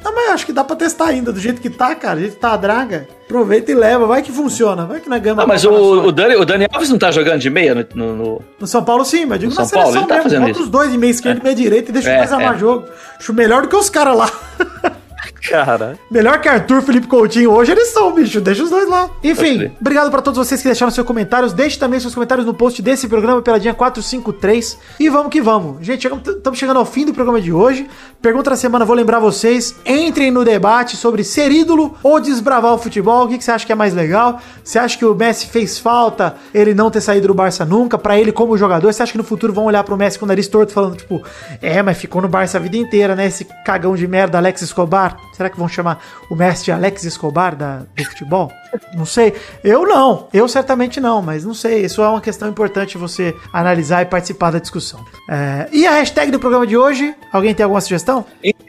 Não, 0.05 0.13
mas 0.13 0.27
eu 0.27 0.33
acho 0.35 0.45
que 0.45 0.53
dá 0.53 0.63
pra 0.63 0.75
testar 0.75 1.07
ainda, 1.07 1.33
do 1.33 1.39
jeito 1.39 1.59
que 1.59 1.69
tá, 1.69 1.95
cara. 1.95 2.15
Do 2.15 2.21
jeito 2.21 2.35
que 2.35 2.39
tá 2.39 2.51
a 2.53 2.57
draga. 2.57 3.07
Aproveita 3.25 3.71
e 3.71 3.75
leva, 3.75 4.05
vai 4.05 4.21
que 4.21 4.31
funciona. 4.31 4.85
Vai 4.85 4.99
que 5.01 5.09
na 5.09 5.17
gama. 5.17 5.41
Não, 5.41 5.47
mas 5.47 5.65
o, 5.65 5.71
o, 5.71 6.11
Dani, 6.11 6.35
o 6.35 6.45
Dani 6.45 6.67
Alves 6.71 6.89
não 6.91 6.99
tá 6.99 7.09
jogando 7.11 7.39
de 7.39 7.49
meia 7.49 7.73
no. 7.73 7.85
no- 7.95 8.15
no- 8.15 8.41
No 8.59 8.67
São 8.67 8.83
Paulo 8.83 9.03
sim, 9.03 9.25
mas 9.25 9.39
digo 9.39 9.51
No 9.51 9.57
na 9.59 9.65
São 9.65 9.79
Paulo, 9.81 9.93
seleção 9.93 10.01
ele 10.01 10.07
tá 10.07 10.15
mesmo. 10.15 10.29
fazendo 10.29 10.41
Bota 10.41 10.51
isso. 10.51 10.63
os 10.63 10.69
dois 10.69 10.93
em 10.93 10.97
meia 10.99 11.09
esquerda 11.09 11.39
e 11.39 11.43
meia 11.43 11.55
direita 11.55 11.89
e 11.89 11.93
deixa 11.93 12.11
É, 12.11 12.17
mais 12.19 12.31
amar 12.31 12.53
é. 12.55 12.57
jogo. 12.59 12.85
Acho 13.19 13.33
melhor 13.33 13.63
do 13.63 13.67
que 13.67 13.75
os 13.75 13.89
caras 13.89 14.15
lá. 14.15 14.29
Cara. 15.49 15.97
Melhor 16.09 16.39
que 16.39 16.49
Arthur 16.49 16.81
Felipe 16.81 17.07
Coutinho 17.07 17.51
hoje 17.51 17.71
eles 17.71 17.89
são, 17.89 18.13
bicho. 18.13 18.41
Deixa 18.41 18.63
os 18.63 18.69
dois 18.69 18.89
lá. 18.89 19.09
Enfim, 19.23 19.71
obrigado 19.79 20.09
pra 20.11 20.21
todos 20.21 20.37
vocês 20.37 20.61
que 20.61 20.67
deixaram 20.67 20.91
seus 20.91 21.05
comentários. 21.05 21.53
Deixe 21.53 21.77
também 21.77 21.99
seus 21.99 22.13
comentários 22.13 22.45
no 22.45 22.53
post 22.53 22.81
desse 22.81 23.07
programa, 23.07 23.41
Peladinha 23.41 23.73
453. 23.73 24.77
E 24.99 25.09
vamos 25.09 25.29
que 25.29 25.41
vamos. 25.41 25.85
Gente, 25.85 26.07
estamos 26.07 26.59
chegando 26.59 26.77
ao 26.77 26.85
fim 26.85 27.05
do 27.05 27.13
programa 27.13 27.41
de 27.41 27.51
hoje. 27.51 27.87
Pergunta 28.21 28.49
da 28.51 28.55
semana, 28.55 28.85
vou 28.85 28.95
lembrar 28.95 29.19
vocês. 29.19 29.75
Entrem 29.85 30.31
no 30.31 30.43
debate 30.43 30.95
sobre 30.95 31.23
ser 31.23 31.51
ídolo 31.51 31.97
ou 32.01 32.19
desbravar 32.19 32.73
o 32.73 32.77
futebol. 32.77 33.25
O 33.25 33.27
que, 33.27 33.37
que 33.37 33.43
você 33.43 33.51
acha 33.51 33.65
que 33.65 33.71
é 33.71 33.75
mais 33.75 33.93
legal? 33.93 34.39
Você 34.63 34.79
acha 34.79 34.97
que 34.97 35.05
o 35.05 35.13
Messi 35.13 35.47
fez 35.47 35.77
falta 35.77 36.35
ele 36.53 36.73
não 36.73 36.89
ter 36.89 37.01
saído 37.01 37.27
do 37.27 37.33
Barça 37.33 37.65
nunca? 37.65 37.97
Pra 37.97 38.19
ele 38.19 38.31
como 38.31 38.57
jogador, 38.57 38.91
você 38.91 39.03
acha 39.03 39.11
que 39.11 39.17
no 39.17 39.23
futuro 39.23 39.53
vão 39.53 39.65
olhar 39.65 39.83
pro 39.83 39.97
Messi 39.97 40.17
com 40.17 40.25
o 40.25 40.27
nariz 40.27 40.47
torto 40.47 40.73
falando, 40.73 40.97
tipo, 40.97 41.21
é, 41.61 41.81
mas 41.81 41.97
ficou 41.97 42.21
no 42.21 42.27
Barça 42.27 42.57
a 42.57 42.61
vida 42.61 42.77
inteira, 42.77 43.15
né? 43.15 43.27
Esse 43.27 43.45
cagão 43.65 43.95
de 43.95 44.07
merda, 44.07 44.37
Alex 44.37 44.61
Escobar. 44.61 45.14
Será 45.33 45.49
que 45.49 45.57
vão 45.57 45.67
chamar 45.67 46.03
o 46.29 46.35
Messi 46.35 46.65
de 46.65 46.71
Alex 46.71 47.03
Escobar 47.03 47.55
da, 47.55 47.83
do 47.95 48.05
futebol? 48.05 48.51
Não 48.93 49.05
sei. 49.05 49.33
Eu 49.63 49.85
não. 49.87 50.27
Eu 50.33 50.47
certamente 50.47 50.99
não, 50.99 51.21
mas 51.21 51.45
não 51.45 51.53
sei. 51.53 51.85
Isso 51.85 52.01
é 52.01 52.07
uma 52.07 52.21
questão 52.21 52.49
importante 52.49 52.97
você 52.97 53.35
analisar 53.53 54.01
e 54.01 54.05
participar 54.05 54.51
da 54.51 54.59
discussão. 54.59 55.03
É, 55.29 55.67
e 55.71 55.85
a 55.87 55.91
hashtag 55.91 56.31
do 56.31 56.39
programa 56.39 56.67
de 56.67 56.77
hoje? 56.77 57.15
Alguém 57.31 57.53
tem 57.53 57.63
alguma 57.63 57.81
sugestão? 57.81 58.25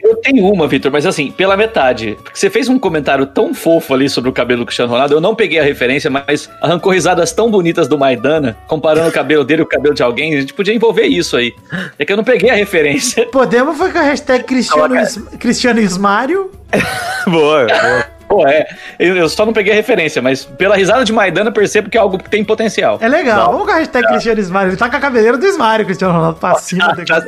Eu 0.07 0.15
tenho 0.17 0.45
uma, 0.45 0.67
Vitor, 0.67 0.89
mas 0.91 1.05
assim, 1.05 1.31
pela 1.31 1.57
metade. 1.57 2.17
Porque 2.23 2.39
você 2.39 2.49
fez 2.49 2.69
um 2.69 2.79
comentário 2.79 3.25
tão 3.25 3.53
fofo 3.53 3.93
ali 3.93 4.09
sobre 4.09 4.29
o 4.29 4.33
cabelo 4.33 4.61
do 4.61 4.65
Cristiano 4.65 4.91
Ronaldo, 4.91 5.13
eu 5.13 5.21
não 5.21 5.35
peguei 5.35 5.59
a 5.59 5.63
referência, 5.63 6.09
mas 6.09 6.49
arrancou 6.61 6.93
risadas 6.93 7.31
tão 7.33 7.51
bonitas 7.51 7.87
do 7.87 7.97
Maidana, 7.97 8.57
comparando 8.67 9.09
o 9.09 9.11
cabelo 9.11 9.43
dele 9.43 9.63
com 9.63 9.67
o 9.67 9.69
cabelo 9.71 9.93
de 9.93 10.01
alguém, 10.01 10.35
a 10.35 10.39
gente 10.41 10.53
podia 10.53 10.73
envolver 10.73 11.05
isso 11.05 11.35
aí. 11.35 11.53
É 11.99 12.05
que 12.05 12.13
eu 12.13 12.17
não 12.17 12.23
peguei 12.23 12.49
a 12.49 12.55
referência. 12.55 13.25
Podemos 13.31 13.77
foi 13.77 13.91
com 13.91 13.97
a 13.99 14.03
hashtag 14.03 14.45
Cristiano, 14.45 14.97
Is, 14.99 15.17
Cristiano 15.39 15.79
Ismário. 15.79 16.51
Boa, 17.27 17.67
boa. 17.67 18.05
Pô, 18.27 18.45
é, 18.45 18.67
eu 18.99 19.29
só 19.29 19.45
não 19.45 19.53
peguei 19.53 19.71
a 19.71 19.75
referência, 19.75 20.21
mas 20.21 20.43
pela 20.43 20.75
risada 20.75 21.05
de 21.05 21.13
Maidana 21.13 21.49
eu 21.49 21.53
percebo 21.53 21.89
que 21.89 21.97
é 21.97 22.01
algo 22.01 22.17
que 22.17 22.29
tem 22.29 22.43
potencial. 22.43 22.97
É 23.01 23.07
legal. 23.07 23.37
Não. 23.45 23.51
Vamos 23.53 23.67
com 23.67 23.71
a 23.71 23.75
hashtag 23.75 24.05
Cristiano 24.05 24.39
Ismário. 24.41 24.69
Ele 24.71 24.77
tá 24.77 24.89
com 24.89 24.97
a 24.97 24.99
cabeleira 24.99 25.37
do 25.37 25.45
Ismário, 25.45 25.85
Cristiano 25.85 26.13
Ronaldo, 26.13 26.37
pra 26.37 26.55
cima. 26.55 26.93
Já- 27.07 27.23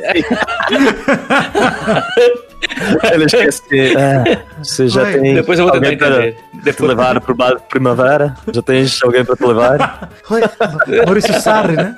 Ele 3.12 3.24
esquece. 3.24 3.62
É, 3.96 4.42
você 4.62 4.88
já 4.88 5.02
Oi. 5.02 5.18
tem. 5.18 5.34
Depois 5.34 5.58
eu 5.58 5.64
vou 5.66 5.72
tentar 5.72 5.92
entender. 5.92 6.32
te 6.34 6.60
Depois- 6.62 6.88
levar 6.88 7.20
pro 7.20 7.34
bar 7.34 7.54
de 7.56 7.62
primavera? 7.68 8.34
Já 8.52 8.62
tens 8.62 9.02
alguém 9.02 9.24
para 9.24 9.36
te 9.36 9.44
levar? 9.44 10.08
Oi, 10.30 10.42
Maurício 11.06 11.40
Sarri, 11.40 11.76
né? 11.76 11.96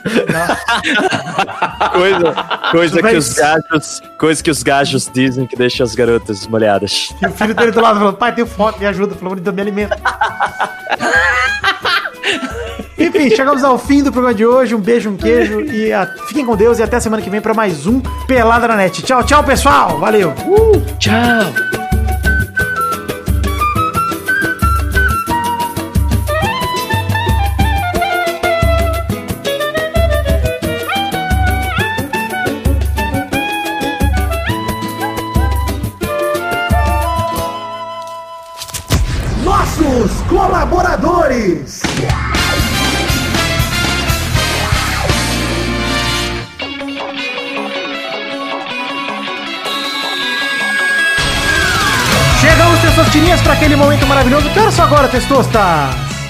Coisa, 1.92 2.34
coisa 2.70 2.96
que 2.96 3.02
vai- 3.02 3.16
os 3.16 3.34
gajos. 3.34 4.02
Coisa 4.18 4.42
que 4.42 4.50
os 4.50 4.62
gajos 4.62 5.10
dizem 5.12 5.46
que 5.46 5.56
deixa 5.56 5.82
as 5.82 5.94
garotas 5.94 6.46
molhadas. 6.46 7.08
E 7.20 7.26
o 7.26 7.30
filho 7.32 7.54
dele 7.54 7.72
do 7.72 7.80
lado 7.80 7.98
falando, 7.98 8.16
pai, 8.16 8.34
tem 8.34 8.46
foto, 8.46 8.78
me 8.78 8.86
ajuda, 8.86 9.14
pelo 9.14 9.26
amor 9.26 9.36
de 9.36 9.42
Deus, 9.42 9.54
me 9.56 9.62
alimenta. 9.62 9.98
Enfim, 12.98 13.30
chegamos 13.30 13.64
ao 13.64 13.78
fim 13.78 14.02
do 14.02 14.12
programa 14.12 14.34
de 14.34 14.44
hoje. 14.46 14.74
Um 14.74 14.80
beijo, 14.80 15.10
um 15.10 15.16
queijo 15.16 15.60
e 15.62 15.92
a- 15.92 16.06
fiquem 16.28 16.44
com 16.44 16.54
Deus 16.56 16.78
e 16.78 16.82
até 16.82 17.00
semana 17.00 17.22
que 17.22 17.30
vem 17.30 17.40
para 17.40 17.54
mais 17.54 17.86
um 17.86 18.00
Pelada 18.26 18.68
na 18.68 18.76
Net. 18.76 19.02
Tchau, 19.02 19.22
tchau, 19.24 19.42
pessoal. 19.44 19.98
Valeu. 19.98 20.32
Tchau! 20.98 21.91
Chegamos, 52.92 52.96
Testosterinhas, 52.96 53.40
para 53.40 53.54
aquele 53.54 53.76
momento 53.76 54.06
maravilhoso. 54.06 54.48
Que 54.50 54.58
horas 54.58 54.74
são 54.74 54.84
agora, 54.84 55.08
Testosta? 55.08 55.60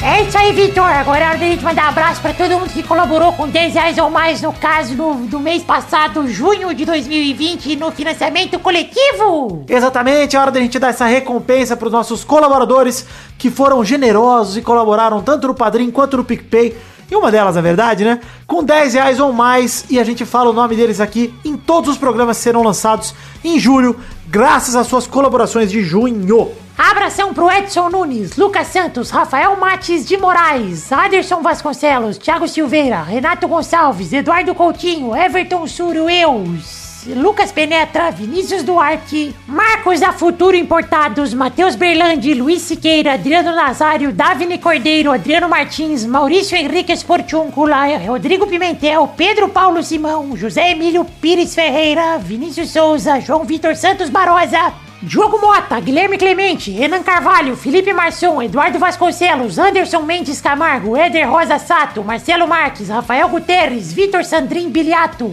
É 0.03 0.23
isso 0.23 0.37
aí, 0.37 0.53
Vitor. 0.53 0.85
Agora 0.85 1.25
é 1.25 1.29
hora 1.29 1.39
da 1.39 1.47
gente 1.47 1.63
mandar 1.63 1.89
abraço 1.89 2.21
pra 2.21 2.33
todo 2.33 2.59
mundo 2.59 2.71
que 2.71 2.83
colaborou 2.83 3.33
com 3.33 3.49
10 3.49 3.75
reais 3.75 3.99
ou 3.99 4.11
mais, 4.11 4.43
no 4.43 4.53
caso 4.53 4.95
do, 4.95 5.15
do 5.27 5.41
mês 5.41 5.63
passado, 5.63 6.27
junho 6.29 6.73
de 6.75 6.85
2020, 6.85 7.77
no 7.77 7.91
financiamento 7.91 8.59
coletivo. 8.59 9.65
Exatamente, 9.69 10.37
é 10.37 10.41
hora 10.41 10.51
da 10.51 10.61
gente 10.61 10.79
dar 10.79 10.89
essa 10.89 11.07
recompensa 11.07 11.77
para 11.77 11.87
os 11.87 11.93
nossos 11.93 12.25
colaboradores 12.25 13.07
que 13.39 13.51
foram 13.51 13.85
generosos 13.85 14.57
e 14.57 14.63
colaboraram 14.63 15.21
tanto 15.21 15.49
no 15.49 15.55
Padrim 15.55 15.91
quanto 15.91 16.17
no 16.17 16.25
PicPay. 16.25 16.77
E 17.13 17.15
uma 17.15 17.31
delas, 17.31 17.57
na 17.57 17.61
verdade, 17.61 18.07
né? 18.07 18.21
Com 18.47 18.65
10 18.65 18.95
reais 18.95 19.21
ou 19.21 19.35
mais. 19.35 19.85
E 19.91 20.01
a 20.01 20.05
gente 20.05 20.25
fala 20.25 20.49
o 20.49 20.53
nome 20.55 20.75
deles 20.75 20.99
aqui 20.99 21.35
em 21.45 21.59
todos 21.59 21.91
os 21.91 21.99
programas 21.99 22.39
que 22.39 22.43
serão 22.43 22.63
lançados 22.63 23.15
em 23.45 23.61
julho, 23.61 24.01
graças 24.33 24.75
às 24.75 24.87
suas 24.87 25.07
colaborações 25.07 25.71
de 25.71 25.83
junho. 25.83 26.51
Abração 26.79 27.35
pro 27.35 27.51
Edson 27.51 27.91
Nunes, 27.91 28.35
Lucas 28.35 28.67
Santos, 28.69 29.11
Rafael 29.11 29.55
Mates 29.57 30.07
de 30.07 30.17
Moraes, 30.17 30.91
Aderson 30.91 31.43
Vasconcelos, 31.43 32.17
Thiago 32.17 32.49
Silveira, 32.49 33.03
Renato 33.03 33.47
Gonçalves, 33.47 34.11
Eduardo 34.11 34.55
Coutinho, 34.55 35.15
Everton 35.15 35.67
Surueus. 35.67 36.82
Lucas. 37.07 37.53
Penetra, 37.53 38.11
Vinícius 38.11 38.63
Duarte, 38.63 39.35
Marcos 39.47 40.01
da 40.01 40.13
Futuro 40.13 40.57
Importados, 40.57 41.35
Matheus 41.35 41.75
Berlandi, 41.75 42.35
Luiz 42.35 42.63
Siqueira, 42.63 43.15
Adriano 43.15 43.55
Nazário, 43.55 44.13
Davine 44.13 44.59
Cordeiro, 44.59 45.13
Adriano 45.13 45.49
Martins, 45.49 46.05
Maurício 46.05 46.57
Henrique 46.57 46.93
Esportiúncula, 46.93 47.99
Rodrigo 48.07 48.47
Pimentel, 48.47 49.09
Pedro 49.17 49.49
Paulo 49.49 49.83
Simão, 49.83 50.37
José 50.37 50.71
Emílio 50.71 51.05
Pires 51.21 51.55
Ferreira, 51.55 52.19
Vinícius 52.19 52.71
Souza, 52.71 53.21
João 53.21 53.45
Vitor 53.45 53.77
Santos 53.77 54.09
Barosa, 54.09 54.73
Diogo 55.03 55.41
Mota, 55.41 55.79
Guilherme 55.81 56.17
Clemente, 56.17 56.71
Renan 56.71 57.03
Carvalho, 57.03 57.57
Felipe 57.57 57.93
Marçom, 57.93 58.41
Eduardo 58.41 58.79
Vasconcelos, 58.79 59.59
Anderson 59.59 60.03
Mendes 60.03 60.41
Camargo, 60.41 60.97
Éder 60.97 61.29
Rosa 61.29 61.59
Sato, 61.59 62.03
Marcelo 62.03 62.47
Marques, 62.47 62.89
Rafael 62.89 63.29
Guterres, 63.29 63.93
Vitor 63.93 64.25
Sandrin 64.25 64.71
Biliato, 64.71 65.29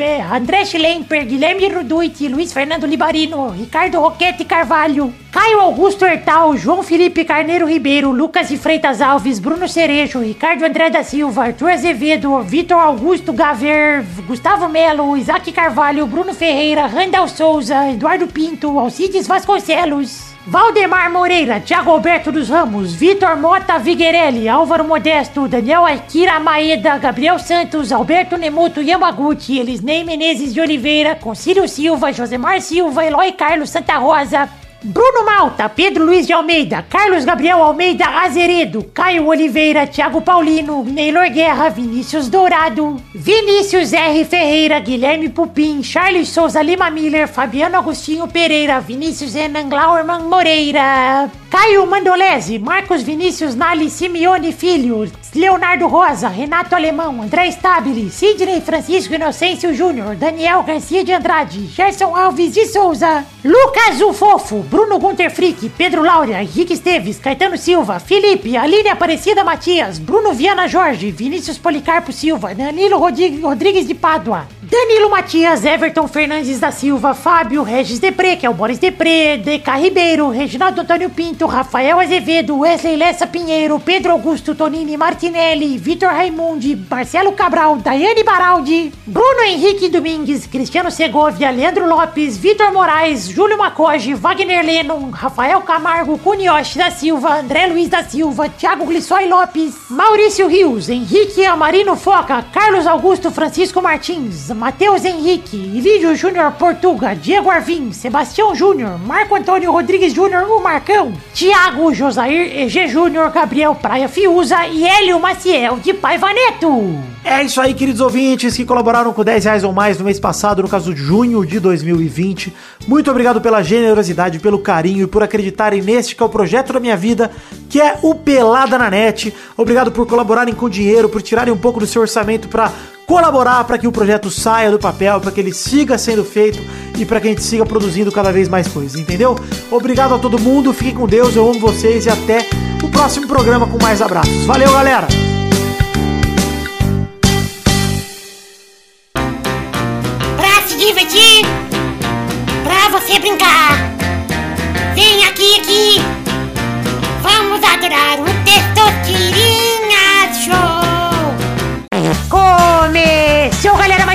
P- 0.00 0.22
André 0.32 0.64
Schlemper, 0.64 1.26
Guilherme 1.26 1.68
Ruduit, 1.68 2.26
Luiz 2.26 2.54
Fernando 2.54 2.86
Libarino, 2.86 3.50
Ricardo 3.50 4.00
Roquete 4.00 4.46
Carvalho, 4.46 5.12
Caio 5.30 5.60
Augusto 5.60 6.06
Hertal, 6.06 6.56
João 6.56 6.82
Felipe 6.82 7.22
Carneiro 7.22 7.66
Ribeiro, 7.66 8.10
Lucas 8.10 8.48
de 8.48 8.56
Freitas 8.56 9.02
Alves, 9.02 9.38
Bruno 9.38 9.68
Cerejo, 9.68 10.20
Ricardo 10.20 10.64
André 10.64 10.88
da 10.88 11.02
Silva, 11.02 11.44
Arthur 11.44 11.72
Azevedo, 11.72 12.40
Vitor 12.40 12.78
Augusto 12.80 13.34
Gaver, 13.34 14.02
Gustavo 14.26 14.70
Melo, 14.70 15.14
Isaac 15.18 15.52
Carvalho, 15.52 16.06
Bruno 16.06 16.32
Ferreira, 16.32 16.86
Randall 16.86 17.28
Souza, 17.28 17.90
Eduardo 17.90 18.26
Pinto, 18.26 18.78
Alcides 18.80 19.26
Vasconcelos. 19.26 20.29
Valdemar 20.46 21.10
Moreira, 21.10 21.60
Thiago 21.60 21.90
Alberto 21.90 22.32
dos 22.32 22.48
Ramos, 22.48 22.94
Vitor 22.94 23.36
Mota 23.36 23.78
Viguerelli, 23.78 24.48
Álvaro 24.48 24.84
Modesto, 24.84 25.46
Daniel 25.46 25.84
Akira 25.84 26.40
Maeda, 26.40 26.96
Gabriel 26.96 27.38
Santos, 27.38 27.92
Alberto 27.92 28.38
Nemoto 28.38 28.80
Yamaguchi, 28.80 29.58
Elisnei 29.58 30.02
Menezes 30.02 30.54
de 30.54 30.60
Oliveira, 30.60 31.14
Concílio 31.14 31.68
Silva, 31.68 32.10
Josemar 32.10 32.60
Silva, 32.62 33.04
Eloy 33.04 33.32
Carlos 33.32 33.68
Santa 33.68 33.98
Rosa, 33.98 34.48
Bruno 34.82 35.24
Malta, 35.26 35.68
Pedro 35.68 36.04
Luiz 36.06 36.26
de 36.26 36.32
Almeida, 36.32 36.82
Carlos 36.88 37.26
Gabriel 37.26 37.60
Almeida 37.60 38.22
Azeredo, 38.22 38.82
Caio 38.94 39.26
Oliveira, 39.26 39.86
Thiago 39.86 40.22
Paulino, 40.22 40.82
Neylor 40.82 41.28
Guerra, 41.28 41.68
Vinícius 41.68 42.30
Dourado, 42.30 42.96
Vinícius 43.14 43.92
R. 43.92 44.24
Ferreira, 44.24 44.80
Guilherme 44.80 45.28
Pupim, 45.28 45.82
Charles 45.82 46.30
Souza 46.30 46.62
Lima 46.62 46.90
Miller, 46.90 47.28
Fabiano 47.28 47.76
Agostinho 47.76 48.26
Pereira, 48.26 48.80
Vinícius 48.80 49.34
Renan 49.34 49.68
Glauerman 49.68 50.22
Moreira, 50.22 51.30
Caio 51.50 51.84
Mandolese, 51.86 52.58
Marcos 52.58 53.02
Vinícius 53.02 53.54
Nali 53.54 53.90
Simeone 53.90 54.50
Filho, 54.50 55.06
Leonardo 55.34 55.86
Rosa, 55.86 56.28
Renato 56.28 56.74
Alemão, 56.74 57.22
André 57.22 57.46
Stabile, 57.52 58.10
Sidney 58.10 58.60
Francisco 58.60 59.14
Inocêncio 59.14 59.72
Júnior, 59.72 60.16
Daniel 60.16 60.62
Garcia 60.64 61.04
de 61.04 61.12
Andrade, 61.12 61.68
Gerson 61.68 62.16
Alves 62.16 62.52
de 62.52 62.66
Souza, 62.66 63.24
Lucas 63.44 64.00
o 64.00 64.12
Fofo, 64.12 64.64
Bruno 64.64 64.98
Gunter 64.98 65.30
Frick, 65.30 65.68
Pedro 65.70 66.02
Laura, 66.02 66.42
Henrique 66.42 66.72
Esteves, 66.72 67.18
Caetano 67.18 67.56
Silva, 67.56 68.00
Felipe, 68.00 68.56
Aline 68.56 68.88
Aparecida 68.88 69.44
Matias, 69.44 69.98
Bruno 69.98 70.32
Viana 70.32 70.68
Jorge, 70.68 71.12
Vinícius 71.12 71.58
Policarpo 71.58 72.12
Silva, 72.12 72.54
Danilo 72.54 72.98
Rodrigues 72.98 73.86
de 73.86 73.94
Pádua, 73.94 74.48
Danilo 74.70 75.10
Matias, 75.10 75.64
Everton 75.64 76.06
Fernandes 76.06 76.60
da 76.60 76.70
Silva, 76.70 77.12
Fábio 77.12 77.64
Regis 77.64 77.98
Depré, 77.98 78.36
que 78.36 78.46
é 78.46 78.50
o 78.50 78.54
Boris 78.54 78.78
Depré, 78.78 79.36
DK 79.36 79.68
Ribeiro, 79.82 80.28
Reginaldo 80.28 80.82
Antônio 80.82 81.10
Pinto, 81.10 81.44
Rafael 81.46 81.98
Azevedo, 81.98 82.56
Wesley 82.56 82.94
Lessa 82.94 83.26
Pinheiro, 83.26 83.80
Pedro 83.80 84.12
Augusto 84.12 84.54
Tonini 84.54 84.96
Martinelli, 84.96 85.76
Vitor 85.76 86.10
Raimundi, 86.10 86.76
Marcelo 86.88 87.32
Cabral, 87.32 87.78
Daiane 87.78 88.22
Baraldi, 88.22 88.92
Bruno 89.04 89.42
Henrique 89.42 89.88
Domingues, 89.88 90.46
Cristiano 90.46 90.88
Segovia, 90.88 91.50
Leandro 91.50 91.84
Lopes, 91.88 92.36
Vitor 92.36 92.72
Moraes, 92.72 93.28
Júlio 93.28 93.58
Macoge, 93.58 94.14
Wagner 94.14 94.64
Lennon, 94.64 95.10
Rafael 95.10 95.60
Camargo, 95.62 96.16
Cunioche 96.16 96.78
da 96.78 96.92
Silva, 96.92 97.40
André 97.40 97.66
Luiz 97.66 97.88
da 97.88 98.04
Silva, 98.04 98.48
Thiago 98.48 98.84
Glissói 98.84 99.26
Lopes, 99.26 99.74
Maurício 99.90 100.46
Rios, 100.46 100.88
Henrique 100.88 101.44
Amarino 101.44 101.96
Foca, 101.96 102.44
Carlos 102.52 102.86
Augusto 102.86 103.32
Francisco 103.32 103.82
Martins, 103.82 104.48
Matheus 104.60 105.06
Henrique, 105.06 105.56
Ilídio 105.56 106.14
Júnior 106.14 106.52
Portuga, 106.52 107.16
Diego 107.16 107.48
Arvim, 107.48 107.92
Sebastião 107.92 108.54
Júnior, 108.54 108.98
Marco 108.98 109.34
Antônio 109.34 109.72
Rodrigues 109.72 110.12
Júnior, 110.12 110.42
o 110.50 110.62
Marcão, 110.62 111.14
Thiago 111.32 111.94
Josair 111.94 112.60
EG 112.60 112.86
Júnior, 112.86 113.30
Gabriel 113.30 113.74
Praia 113.74 114.06
Fiuza 114.06 114.66
e 114.66 114.86
Hélio 114.86 115.18
Maciel 115.18 115.78
de 115.78 115.94
Paiva 115.94 116.30
Neto. 116.34 116.94
É 117.24 117.42
isso 117.42 117.58
aí, 117.58 117.72
queridos 117.72 118.02
ouvintes 118.02 118.54
que 118.54 118.66
colaboraram 118.66 119.14
com 119.14 119.24
10 119.24 119.44
reais 119.46 119.64
ou 119.64 119.72
mais 119.72 119.98
no 119.98 120.04
mês 120.04 120.20
passado, 120.20 120.60
no 120.60 120.68
caso 120.68 120.92
de 120.92 121.00
junho 121.00 121.46
de 121.46 121.58
2020. 121.58 122.54
Muito 122.86 123.10
obrigado 123.10 123.40
pela 123.40 123.62
generosidade, 123.62 124.40
pelo 124.40 124.58
carinho 124.58 125.04
e 125.04 125.06
por 125.06 125.22
acreditarem 125.22 125.80
neste 125.80 126.14
que 126.14 126.22
é 126.22 126.26
o 126.26 126.28
projeto 126.28 126.74
da 126.74 126.80
minha 126.80 126.98
vida, 126.98 127.30
que 127.70 127.80
é 127.80 127.98
o 128.02 128.14
Pelada 128.14 128.76
na 128.76 128.90
Net. 128.90 129.34
Obrigado 129.56 129.90
por 129.90 130.06
colaborarem 130.06 130.52
com 130.52 130.68
dinheiro, 130.68 131.08
por 131.08 131.22
tirarem 131.22 131.52
um 131.52 131.58
pouco 131.58 131.80
do 131.80 131.86
seu 131.86 132.02
orçamento 132.02 132.46
para 132.46 132.70
colaborar 133.10 133.64
para 133.64 133.76
que 133.76 133.88
o 133.88 133.92
projeto 133.92 134.30
saia 134.30 134.70
do 134.70 134.78
papel, 134.78 135.20
para 135.20 135.32
que 135.32 135.40
ele 135.40 135.52
siga 135.52 135.98
sendo 135.98 136.24
feito 136.24 136.62
e 136.96 137.04
para 137.04 137.20
que 137.20 137.26
a 137.26 137.30
gente 137.30 137.42
siga 137.42 137.66
produzindo 137.66 138.12
cada 138.12 138.30
vez 138.30 138.48
mais 138.48 138.68
coisas, 138.68 138.94
entendeu? 139.00 139.34
Obrigado 139.68 140.14
a 140.14 140.18
todo 140.20 140.38
mundo, 140.38 140.72
fiquem 140.72 140.94
com 140.94 141.08
Deus, 141.08 141.34
eu 141.34 141.50
amo 141.50 141.58
vocês 141.58 142.06
e 142.06 142.08
até 142.08 142.46
o 142.80 142.88
próximo 142.88 143.26
programa 143.26 143.66
com 143.66 143.82
mais 143.82 144.00
abraços. 144.00 144.44
Valeu, 144.44 144.72
galera! 144.72 145.39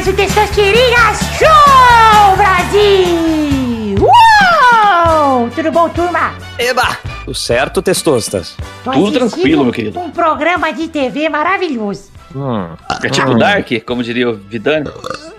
Mais 0.06 0.08
um 0.08 0.14
Testosterinha 0.14 1.14
Show, 1.40 2.38
Brasil. 2.38 3.98
Uou! 4.00 5.50
Tudo 5.50 5.72
bom, 5.72 5.90
turma? 5.90 6.36
Eba! 6.60 6.98
O 7.26 7.34
certo, 7.34 7.82
Testostas. 7.82 8.56
Tô 8.84 8.92
Tudo 8.92 9.12
tranquilo, 9.12 9.64
meu 9.64 9.74
querido. 9.74 10.00
Um 10.00 10.12
programa 10.12 10.72
de 10.72 10.90
TV 10.90 11.28
maravilhoso. 11.28 12.12
Hum. 12.36 12.76
É 13.04 13.10
tipo 13.10 13.36
Dark, 13.36 13.68
como 13.86 14.04
diria 14.04 14.30
o 14.30 14.36
Vidani. 14.36 14.92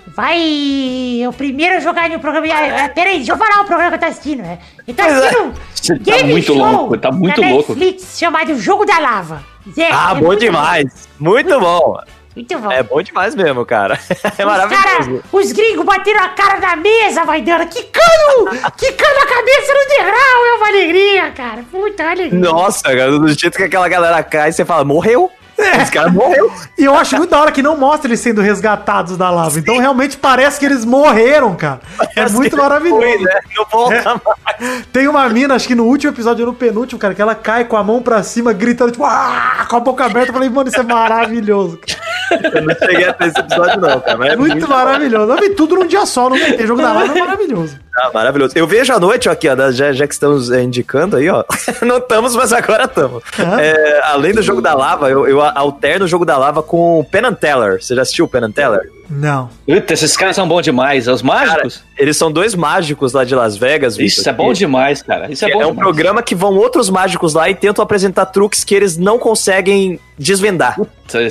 Vai 0.08 1.22
o 1.28 1.32
primeiro 1.32 1.76
a 1.76 1.80
jogar 1.80 2.10
no 2.10 2.18
programa. 2.18 2.48
Ah, 2.48 2.88
Peraí, 2.88 3.18
deixa 3.18 3.32
eu 3.32 3.36
falar 3.36 3.60
o 3.60 3.66
programa 3.66 3.90
que 3.90 3.96
eu 3.96 4.00
tô 4.00 4.06
assistindo. 4.06 4.42
né? 4.42 4.58
Eu 4.88 4.94
tô 4.94 5.02
é. 5.02 5.06
assistindo. 5.06 5.54
Você 5.74 5.98
tá 5.98 6.16
game 6.16 6.30
muito 6.32 6.46
show 6.46 6.56
louco, 6.56 6.98
tá 6.98 7.12
muito 7.12 7.40
louco. 7.40 7.74
Netflix 7.74 8.18
chamado 8.18 8.58
Jogo 8.58 8.84
da 8.84 8.98
Lava. 8.98 9.44
Zé, 9.72 9.90
Ah, 9.92 10.12
é 10.12 10.14
bom 10.18 10.26
muito 10.26 10.40
demais. 10.40 11.08
Muito 11.20 11.60
bom. 11.60 11.98
Bom. 12.60 12.70
É 12.70 12.82
bom 12.82 13.00
demais 13.00 13.34
mesmo, 13.34 13.64
cara. 13.64 13.98
É 14.22 14.28
Os 14.28 14.36
cara- 14.36 14.68
maravilhoso. 14.68 15.22
os 15.32 15.52
gringos 15.52 15.84
bateram 15.86 16.22
a 16.22 16.28
cara 16.28 16.58
na 16.60 16.76
mesa, 16.76 17.24
vai 17.24 17.40
dando. 17.40 17.66
Quicando! 17.68 18.50
quicando 18.76 19.18
a 19.20 19.26
cabeça 19.26 19.72
no 19.72 19.88
degrau. 19.88 20.46
É 20.46 20.54
uma 20.58 20.68
alegria, 20.68 21.30
cara. 21.30 21.64
Puta 21.70 22.04
alegria. 22.10 22.38
Nossa, 22.38 22.82
cara, 22.84 23.10
do 23.18 23.28
jeito 23.28 23.56
que 23.56 23.62
aquela 23.64 23.88
galera 23.88 24.22
cai, 24.22 24.52
você 24.52 24.64
fala, 24.64 24.84
morreu. 24.84 25.30
É. 25.58 25.82
Esse 25.82 25.90
cara 25.92 26.10
morreu. 26.10 26.52
E 26.76 26.84
eu 26.84 26.94
acho 26.94 27.16
muito 27.16 27.30
da 27.30 27.40
hora 27.40 27.52
que 27.52 27.62
não 27.62 27.76
mostra 27.76 28.08
eles 28.08 28.20
sendo 28.20 28.40
resgatados 28.40 29.16
da 29.16 29.30
lava. 29.30 29.58
Então 29.58 29.78
realmente 29.78 30.16
parece 30.16 30.58
que 30.60 30.66
eles 30.66 30.84
morreram, 30.84 31.54
cara. 31.54 31.80
É 32.14 32.28
muito 32.28 32.56
maravilhoso. 32.56 33.00
Foi, 33.02 33.18
né? 33.18 33.40
Não 33.56 33.64
volta 33.70 34.20
mais. 34.24 34.86
Tem 34.92 35.08
uma 35.08 35.28
mina, 35.28 35.54
acho 35.54 35.66
que 35.66 35.74
no 35.74 35.84
último 35.84 36.12
episódio, 36.12 36.44
no 36.46 36.54
penúltimo, 36.54 36.98
cara, 36.98 37.14
que 37.14 37.22
ela 37.22 37.34
cai 37.34 37.64
com 37.64 37.76
a 37.76 37.82
mão 37.84 38.02
pra 38.02 38.22
cima, 38.22 38.52
gritando, 38.52 38.92
tipo, 38.92 39.04
ah, 39.04 39.66
com 39.68 39.76
a 39.76 39.80
boca 39.80 40.04
aberta. 40.04 40.28
Eu 40.30 40.34
falei, 40.34 40.48
mano, 40.48 40.68
isso 40.68 40.80
é 40.80 40.82
maravilhoso. 40.82 41.78
cara. 41.78 42.56
Eu 42.58 42.62
não 42.62 42.74
cheguei 42.74 43.04
até 43.08 43.26
esse 43.26 43.38
episódio, 43.38 43.80
não, 43.80 44.00
cara. 44.00 44.28
É 44.28 44.32
É 44.32 44.36
muito 44.36 44.68
maravilhoso. 44.68 45.32
Eu 45.32 45.38
vi 45.38 45.50
tudo 45.50 45.76
num 45.76 45.86
dia 45.86 46.04
só, 46.06 46.28
não. 46.28 46.36
Tem 46.38 46.66
jogo 46.66 46.82
da 46.82 46.92
lava, 46.92 47.16
é 47.16 47.20
maravilhoso. 47.20 47.78
Ah, 47.98 48.10
maravilhoso. 48.12 48.52
Eu 48.56 48.66
vejo 48.66 48.92
à 48.92 49.00
noite, 49.00 49.28
ó, 49.28 49.32
aqui, 49.32 49.48
ó, 49.48 49.70
já, 49.70 49.92
já 49.92 50.06
que 50.06 50.12
estamos 50.12 50.50
é, 50.50 50.62
indicando 50.62 51.16
aí, 51.16 51.28
ó. 51.30 51.44
Não 51.82 51.98
estamos, 51.98 52.36
mas 52.36 52.52
agora 52.52 52.84
estamos. 52.84 53.22
É, 53.58 54.00
além 54.04 54.32
do 54.32 54.42
jogo 54.42 54.60
da 54.60 54.74
lava, 54.74 55.10
eu, 55.10 55.26
eu 55.26 55.40
alterno 55.40 56.04
o 56.04 56.08
jogo 56.08 56.24
da 56.24 56.36
lava 56.36 56.62
com 56.62 57.00
o 57.00 57.04
Penn 57.04 57.32
Teller. 57.32 57.82
Você 57.82 57.94
já 57.94 58.02
assistiu 58.02 58.26
o 58.26 58.28
Penn 58.28 58.50
Teller? 58.50 58.90
Não. 59.08 59.48
Puta, 59.66 59.92
esses 59.94 60.16
caras 60.16 60.34
são 60.36 60.46
bons 60.48 60.62
demais. 60.62 61.06
Os 61.08 61.22
Cara, 61.22 61.46
mágicos? 61.46 61.82
eles 61.98 62.16
são 62.16 62.30
dois 62.30 62.54
mágicos 62.54 63.12
lá 63.12 63.24
de 63.24 63.34
Las 63.34 63.56
Vegas, 63.56 63.96
Vitor, 63.96 64.06
Isso 64.20 64.28
é 64.28 64.32
bom 64.32 64.52
demais, 64.52 65.02
cara. 65.02 65.30
Isso 65.30 65.44
é 65.44 65.50
É, 65.50 65.52
bom 65.52 65.58
um 65.58 65.66
demais. 65.68 65.78
programa 65.78 66.22
que 66.22 66.34
vão 66.34 66.54
outros 66.56 66.90
mágicos 66.90 67.34
lá 67.34 67.48
e 67.48 67.54
tentam 67.54 67.82
apresentar 67.82 68.26
truques 68.26 68.64
que 68.64 68.74
eles 68.74 68.96
não 68.96 69.18
conseguem 69.18 69.98
desvendar. 70.18 70.76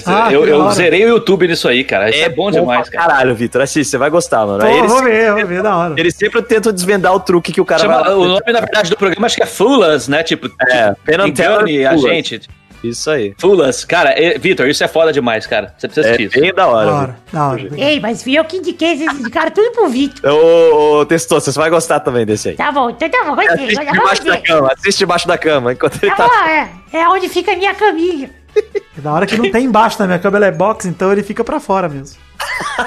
Ah, 0.05 0.31
eu 0.31 0.45
eu 0.45 0.69
zerei 0.71 1.03
o 1.05 1.09
YouTube 1.09 1.47
nisso 1.47 1.67
aí, 1.67 1.83
cara. 1.83 2.09
Isso 2.09 2.19
é, 2.19 2.29
bom 2.29 2.49
demais, 2.49 2.87
pra 2.89 2.99
cara. 2.99 3.11
Caralho, 3.13 3.35
Vitor, 3.35 3.61
assiste, 3.61 3.89
você 3.89 3.97
vai 3.97 4.09
gostar, 4.09 4.45
mano. 4.45 4.59
Pô, 4.59 4.67
eles, 4.67 4.91
vou 4.91 5.03
ver, 5.03 5.33
vou 5.33 5.45
ver, 5.45 5.61
da 5.63 5.75
hora. 5.75 5.93
eles 5.97 6.15
sempre 6.15 6.41
tentam 6.41 6.71
desvendar 6.71 7.13
o 7.13 7.19
truque 7.19 7.51
que 7.51 7.59
o 7.59 7.65
cara 7.65 7.81
Chama- 7.81 7.99
vai 8.01 8.09
lá. 8.11 8.15
o 8.17 8.25
nome, 8.25 8.51
na 8.53 8.59
verdade, 8.61 8.89
do 8.89 8.95
programa 8.97 9.25
acho 9.25 9.35
que 9.35 9.43
é 9.43 9.45
Fulas, 9.45 10.07
né? 10.07 10.23
Tipo, 10.23 10.49
É, 10.69 10.93
Teller 11.05 11.87
a 11.89 11.93
Fulas. 11.95 12.01
gente. 12.01 12.41
Isso 12.89 13.09
aí. 13.09 13.33
Fulas. 13.39 13.83
Cara, 13.85 14.09
é- 14.11 14.37
Vitor, 14.37 14.67
isso 14.67 14.83
é 14.83 14.87
foda 14.87 15.11
demais, 15.13 15.45
cara. 15.47 15.73
Você 15.77 15.87
precisa 15.87 16.07
É 16.07 16.11
assistir 16.11 16.27
isso. 16.31 16.39
bem 16.41 16.53
da 16.53 16.67
hora. 16.67 16.85
Da 16.85 16.97
hora, 16.97 17.15
da 17.33 17.47
hora. 17.49 17.69
Ei, 17.77 17.99
mas 17.99 18.23
fui 18.23 18.37
eu 18.37 18.45
que 18.45 18.57
indiquei 18.57 18.93
esses 18.93 19.27
caras 19.29 19.53
tudo 19.53 19.71
pro 19.71 19.87
Vitor. 19.89 20.31
Ô, 20.31 20.99
ô, 21.01 21.05
Testou, 21.05 21.39
você 21.39 21.51
vai 21.51 21.69
gostar 21.69 21.99
também 21.99 22.25
desse 22.25 22.49
aí. 22.49 22.55
Tá 22.55 22.71
bom, 22.71 22.89
então 22.89 23.09
tá 23.09 23.23
bom. 23.23 23.39
Assiste 23.41 23.75
debaixo 23.91 24.23
da 24.25 24.37
cama, 24.41 24.71
assiste 24.73 24.97
debaixo 24.99 25.27
da 25.27 25.37
cama, 25.37 25.73
enquanto 25.73 26.03
ele 26.03 26.11
Tá 26.15 26.27
tá 26.27 26.27
bom, 26.27 26.49
é. 26.49 26.69
É 26.93 27.09
onde 27.09 27.27
fica 27.29 27.51
a 27.51 27.55
minha 27.55 27.73
caminha. 27.75 28.29
Da 28.97 29.11
hora 29.11 29.25
que 29.25 29.35
não 29.35 29.51
tem 29.51 29.65
embaixo 29.65 29.99
na 29.99 30.07
minha 30.07 30.19
cama, 30.19 30.37
ela 30.37 30.45
é 30.45 30.51
box, 30.51 30.87
então 30.87 31.11
ele 31.11 31.21
fica 31.21 31.43
pra 31.43 31.59
fora 31.59 31.89
mesmo. 31.89 32.17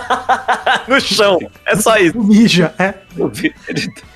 no 0.89 1.01
chão. 1.01 1.39
É 1.67 1.77
só 1.77 1.97
isso. 1.97 2.19
Mija, 2.23 2.75
é. 2.79 2.95
Ele, 3.17 3.55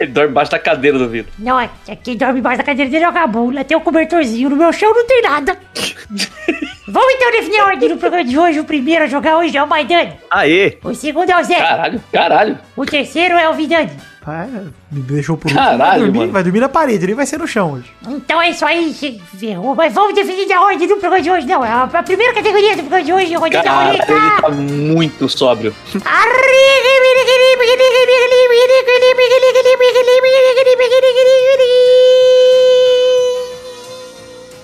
ele 0.00 0.10
dorme 0.10 0.30
embaixo 0.30 0.50
da 0.50 0.58
cadeira 0.58 0.98
do 0.98 1.08
Vitor. 1.08 1.32
Não, 1.38 1.60
é 1.60 1.68
é 1.86 1.94
quem 1.94 2.16
dorme 2.16 2.40
embaixo 2.40 2.58
da 2.58 2.64
cadeira 2.64 2.90
dele 2.90 3.04
é 3.04 3.08
o 3.08 3.12
Gabula. 3.12 3.64
Tem 3.64 3.76
um 3.76 3.80
cobertorzinho. 3.80 4.48
No 4.48 4.56
meu 4.56 4.72
chão 4.72 4.92
não 4.94 5.06
tem 5.06 5.22
nada. 5.22 5.56
Vamos 6.88 7.14
então 7.14 7.30
definir 7.30 7.60
a 7.60 7.66
ordem 7.66 7.88
do 7.88 7.96
programa 7.96 8.24
de 8.24 8.38
hoje. 8.38 8.60
O 8.60 8.64
primeiro 8.64 9.04
a 9.04 9.06
jogar 9.06 9.38
hoje 9.38 9.56
é 9.56 9.62
o 9.62 9.68
Maidani. 9.68 10.14
Aê! 10.30 10.78
O 10.82 10.94
segundo 10.94 11.30
é 11.30 11.40
o 11.40 11.44
Zé. 11.44 11.56
Caralho, 11.56 12.02
caralho. 12.12 12.58
O 12.76 12.84
terceiro 12.84 13.34
é 13.34 13.48
o 13.48 13.54
Vidani. 13.54 13.92
É, 14.24 14.46
me 14.92 15.00
deixou 15.02 15.36
por 15.36 15.46
último. 15.50 15.60
Caralho, 15.60 15.78
vai 15.80 15.98
dormir, 15.98 16.18
mano. 16.18 16.32
vai 16.32 16.42
dormir 16.44 16.60
na 16.60 16.68
parede, 16.68 17.04
ele 17.04 17.14
vai 17.14 17.26
ser 17.26 17.38
no 17.38 17.46
chão 17.46 17.72
hoje. 17.72 17.90
Então 18.06 18.40
é 18.40 18.50
isso 18.50 18.64
aí, 18.64 18.94
ferrou. 19.38 19.74
Mas 19.74 19.92
vamos 19.92 20.14
definir 20.14 20.50
a 20.52 20.62
ordem 20.62 20.86
do 20.86 20.96
programa 20.96 21.20
de 21.20 21.30
hoje, 21.30 21.46
não. 21.46 21.62
A, 21.62 21.82
a 21.84 22.02
primeira 22.04 22.32
categoria 22.32 22.76
do 22.76 22.82
programa 22.84 23.04
de 23.04 23.12
hoje 23.12 23.34
é 23.34 23.36
a 23.36 23.40
da 23.40 23.62
Cara, 23.62 23.88
ele 23.94 24.02
roleta. 24.04 24.42
tá 24.42 24.50
muito 24.50 25.28
sóbrio. 25.28 25.74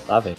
Tá, 0.06 0.20
velho. 0.20 0.36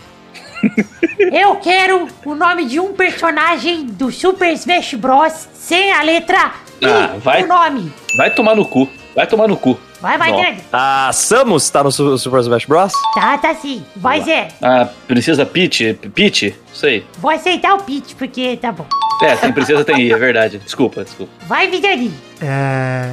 Eu 1.31 1.55
quero 1.57 2.07
o 2.25 2.35
nome 2.35 2.65
de 2.65 2.79
um 2.79 2.93
personagem 2.93 3.85
do 3.85 4.11
Super 4.11 4.51
Smash 4.53 4.95
Bros. 4.95 5.47
sem 5.53 5.91
a 5.91 6.01
letra 6.01 6.51
I 6.81 6.85
Ah, 6.85 7.15
vai. 7.17 7.41
no 7.43 7.47
nome. 7.49 7.93
Vai 8.17 8.33
tomar 8.33 8.55
no 8.55 8.65
cu. 8.65 8.89
Vai 9.15 9.27
tomar 9.27 9.47
no 9.47 9.57
cu. 9.57 9.77
Vai, 10.01 10.17
vai, 10.17 10.31
Não. 10.31 10.41
Dani. 10.41 10.57
A 10.71 11.09
Samus 11.11 11.69
tá 11.69 11.83
no 11.83 11.91
Su- 11.91 12.17
Super 12.17 12.39
Smash 12.41 12.65
Bros? 12.65 12.93
Tá, 13.15 13.37
tá 13.37 13.53
sim. 13.55 13.83
Vai, 13.95 14.21
Zé. 14.23 14.47
A 14.61 14.87
Princesa 15.07 15.45
Peach, 15.45 15.93
Peach, 16.15 16.55
sei. 16.73 17.05
Vou 17.17 17.29
aceitar 17.31 17.73
o 17.73 17.83
pitch, 17.83 18.13
porque 18.17 18.55
tá 18.57 18.71
bom. 18.71 18.85
É, 19.21 19.35
tem 19.35 19.51
princesa, 19.51 19.83
tem 19.83 19.99
I, 20.03 20.13
é 20.13 20.17
verdade. 20.17 20.59
Desculpa, 20.59 21.03
desculpa. 21.03 21.31
Vai, 21.47 21.67
Vidani. 21.67 22.13
É. 22.41 23.11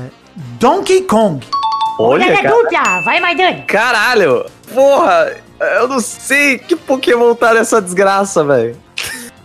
Donkey 0.61 1.03
Kong. 1.03 1.45
Olha, 1.99 2.27
Olha, 2.27 2.37
cara. 2.43 2.51
dupla. 2.55 3.01
Vai, 3.01 3.19
Maidani. 3.21 3.63
Caralho! 3.63 4.47
Porra! 4.73 5.35
Eu 5.59 5.89
não 5.89 5.99
sei 5.99 6.59
que 6.59 6.77
Pokémon 6.77 7.35
tá 7.35 7.55
nessa 7.55 7.81
desgraça, 7.81 8.45
velho. 8.45 8.77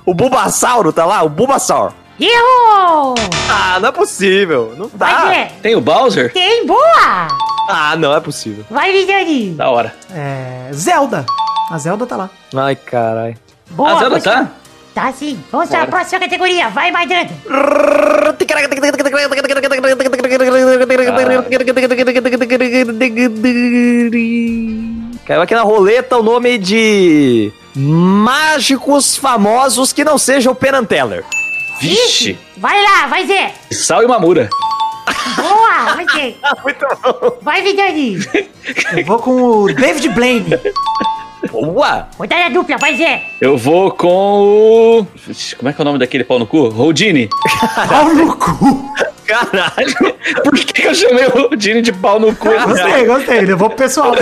O 0.06 0.14
Bulbasauro 0.14 0.92
tá 0.92 1.06
lá? 1.06 1.24
O 1.24 1.30
Bulbasaur. 1.30 1.94
Errou! 2.22 3.16
Ah, 3.50 3.80
não 3.80 3.90
é 3.90 3.92
possível. 3.92 4.76
Não 4.78 4.88
Vai, 4.94 5.48
tá. 5.48 5.54
Tem 5.62 5.76
o 5.76 5.82
Bowser? 5.82 6.32
Tem, 6.32 6.68
boa! 6.68 7.28
Ah, 7.68 7.96
não 7.98 8.16
é 8.16 8.20
possível. 8.20 8.64
Vai, 8.70 8.92
Vidani. 8.92 9.52
Da 9.52 9.70
hora. 9.72 9.96
É. 10.14 10.70
Zelda. 10.72 11.26
A 11.72 11.78
Zelda 11.80 12.06
tá 12.06 12.16
lá. 12.16 12.30
Ai, 12.56 12.76
caralho. 12.76 13.36
Boa, 13.72 13.94
a 13.94 14.00
Zelda 14.00 14.22
tá? 14.22 14.52
Tá 14.94 15.12
sim. 15.14 15.42
Vamos 15.52 15.70
para 15.70 15.84
a 15.84 15.88
próxima 15.88 16.20
categoria. 16.20 16.70
Vai, 16.70 16.92
Maidana. 16.92 17.30
Caiu 25.26 25.42
aqui 25.42 25.56
na 25.56 25.62
roleta 25.62 26.18
o 26.18 26.24
nome 26.24 26.58
de 26.58 27.52
mágicos 27.76 29.16
famosos 29.16 29.94
que 29.94 30.04
não 30.04 30.18
sejam 30.18 30.54
Penn 30.54 30.76
and 30.76 30.86
Teller. 30.86 31.24
Vixe! 31.82 32.38
Vai 32.58 32.80
lá, 32.84 33.08
vai 33.08 33.26
Zé. 33.26 33.56
Sal 33.72 34.04
e 34.04 34.08
Mamura. 34.08 34.48
Boa, 35.36 35.96
vai 35.96 36.06
Zé. 36.14 36.36
Muito 36.64 36.86
bom. 37.02 37.40
Vai, 37.42 37.64
Vidani. 37.64 38.20
Eu 38.96 39.04
vou 39.04 39.18
com 39.18 39.42
o 39.42 39.74
David 39.74 40.10
Blaine. 40.10 40.60
Boa! 41.52 42.08
Rodada 42.20 42.52
dupla, 42.52 42.78
vai 42.78 42.96
Zé. 42.96 43.24
Eu 43.42 43.58
vou 43.58 43.90
com 43.90 45.00
o. 45.00 45.08
Como 45.58 45.70
é 45.70 45.74
que 45.74 45.82
é 45.82 45.84
o 45.84 45.86
nome 45.86 45.98
daquele 45.98 46.24
pau 46.24 46.38
no 46.38 46.46
cu? 46.46 46.72
Houdini. 46.72 47.28
Pau 47.90 48.14
no 48.14 48.38
cu. 48.38 48.94
Caralho! 49.26 50.16
Por 50.44 50.54
que, 50.54 50.74
que 50.74 50.88
eu 50.88 50.94
chamei 50.94 51.26
o 51.26 51.36
Houdini 51.36 51.82
de 51.82 51.92
pau 51.92 52.20
no 52.20 52.36
cu? 52.36 52.48
Gostei, 52.48 53.06
gostei. 53.06 53.42
Levou 53.42 53.70
pro 53.70 53.78
pessoal. 53.80 54.14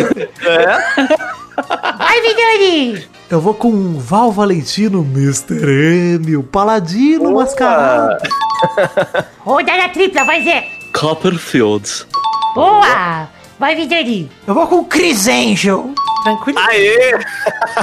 Vai, 1.97 2.22
Vidani. 2.22 3.07
Eu 3.30 3.39
vou 3.39 3.53
com 3.53 3.70
o 3.70 3.99
Val 3.99 4.32
Valentino, 4.32 5.01
Mr. 5.01 6.16
M, 6.16 6.38
o 6.38 6.43
paladino 6.43 7.36
mascarado. 7.36 8.24
Rodada 9.39 9.89
tripla, 9.89 10.24
vai 10.24 10.43
Zé. 10.43 10.68
Copperfield. 10.93 12.05
Boa. 12.55 13.30
Vai, 13.60 13.76
Vidani. 13.76 14.30
Eu 14.47 14.53
vou 14.53 14.68
com 14.68 14.78
o 14.78 14.86
Chris 14.86 15.28
Angel. 15.28 15.93
Tranquilo. 16.24 16.60
Aê! 16.60 17.12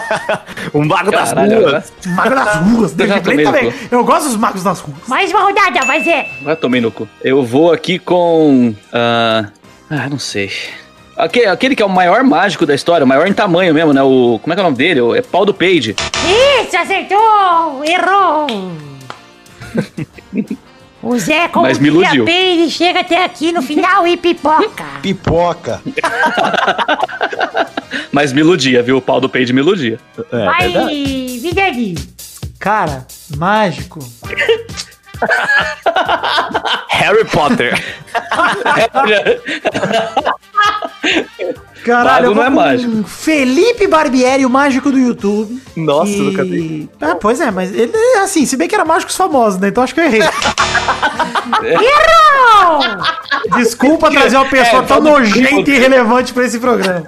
o 0.73 0.85
mago 0.85 1.11
das 1.11 1.33
ruas. 1.33 1.93
Mago 2.07 2.35
das 2.35 2.57
ruas. 2.57 2.93
David 2.93 3.21
Blaine 3.21 3.45
também. 3.45 3.75
Eu 3.91 4.05
gosto 4.05 4.29
dos 4.29 4.37
magos 4.37 4.63
das 4.63 4.81
ruas. 4.81 4.99
Mais 5.07 5.31
uma 5.31 5.43
rodada, 5.43 5.87
vai 5.87 6.03
Zé. 6.03 6.29
Agora 6.41 6.57
tomei 6.57 6.81
no 6.81 6.91
cu. 6.91 7.09
Eu 7.23 7.45
vou 7.45 7.73
aqui 7.73 7.99
com. 7.99 8.75
Ah, 8.93 9.47
ah, 9.89 10.09
não 10.09 10.19
sei. 10.19 10.51
Aquele, 11.17 11.47
aquele 11.47 11.75
que 11.77 11.83
é 11.83 11.87
o 11.87 11.89
maior 11.89 12.23
mágico 12.23 12.67
da 12.67 12.75
história, 12.75 13.05
o 13.05 13.09
maior 13.09 13.27
em 13.27 13.33
tamanho 13.33 13.73
mesmo, 13.73 13.93
né? 13.93 14.03
O, 14.03 14.39
como 14.43 14.53
é 14.53 14.57
que 14.57 14.61
é 14.61 14.63
o 14.63 14.67
nome 14.67 14.77
dele? 14.77 15.01
O- 15.01 15.15
É 15.15 15.23
Paulo 15.23 15.55
Page. 15.55 15.95
Isso, 16.63 16.77
acertou. 16.77 17.83
Errou. 17.85 18.47
O 21.03 21.17
Zé, 21.21 21.47
como 21.47 21.67
Mas 21.69 21.79
me 21.79 21.87
iludiu. 21.87 22.27
ele 22.27 22.69
chega 22.69 23.01
até 23.01 23.23
aqui 23.23 23.53
no 23.53 23.63
final 23.63 24.05
e 24.09 24.17
pipoca. 24.17 24.83
Pipoca. 25.01 25.81
Mas 28.11 28.33
me 28.33 28.41
iludia, 28.41 28.83
viu? 28.83 28.97
O 28.97 29.01
Paulo 29.01 29.29
Page 29.29 29.53
me 29.53 29.61
iludia. 29.61 30.01
vai, 30.33 30.69
Vidani. 31.41 31.95
Cara, 32.59 33.07
mágico. 33.37 34.01
Harry 36.89 37.25
Potter. 37.27 37.81
Caralho, 41.85 42.35
não 42.35 42.43
é 42.43 42.51
mágico. 42.51 43.05
Felipe 43.05 43.87
Barbieri, 43.87 44.45
o 44.45 44.51
mágico 44.51 44.91
do 44.91 44.99
YouTube. 44.99 45.61
Nossa, 45.77 46.11
que- 46.13 46.19
nunca 46.21 46.43
vi. 46.45 46.89
Ah, 47.01 47.15
pois 47.15 47.41
é, 47.41 47.51
mas 47.51 47.73
ele, 47.73 47.93
assim, 48.23 48.45
se 48.45 48.57
bem 48.57 48.67
que 48.67 48.75
era 48.75 48.85
mágicos 48.85 49.15
famosos, 49.17 49.61
né? 49.61 49.69
Então 49.69 49.85
acho 49.85 49.95
que 49.95 50.01
eu 50.01 50.05
errei. 50.05 50.23
Errou! 51.63 52.81
Desculpa 53.57 54.11
trazer 54.11 54.37
uma 54.37 54.47
pessoa 54.47 54.83
É, 54.83 54.87
tão 54.87 55.01
nojenta 55.01 55.71
e 55.71 55.75
irrelevante 55.75 56.33
pra 56.33 56.45
esse 56.45 56.59
programa. 56.59 57.05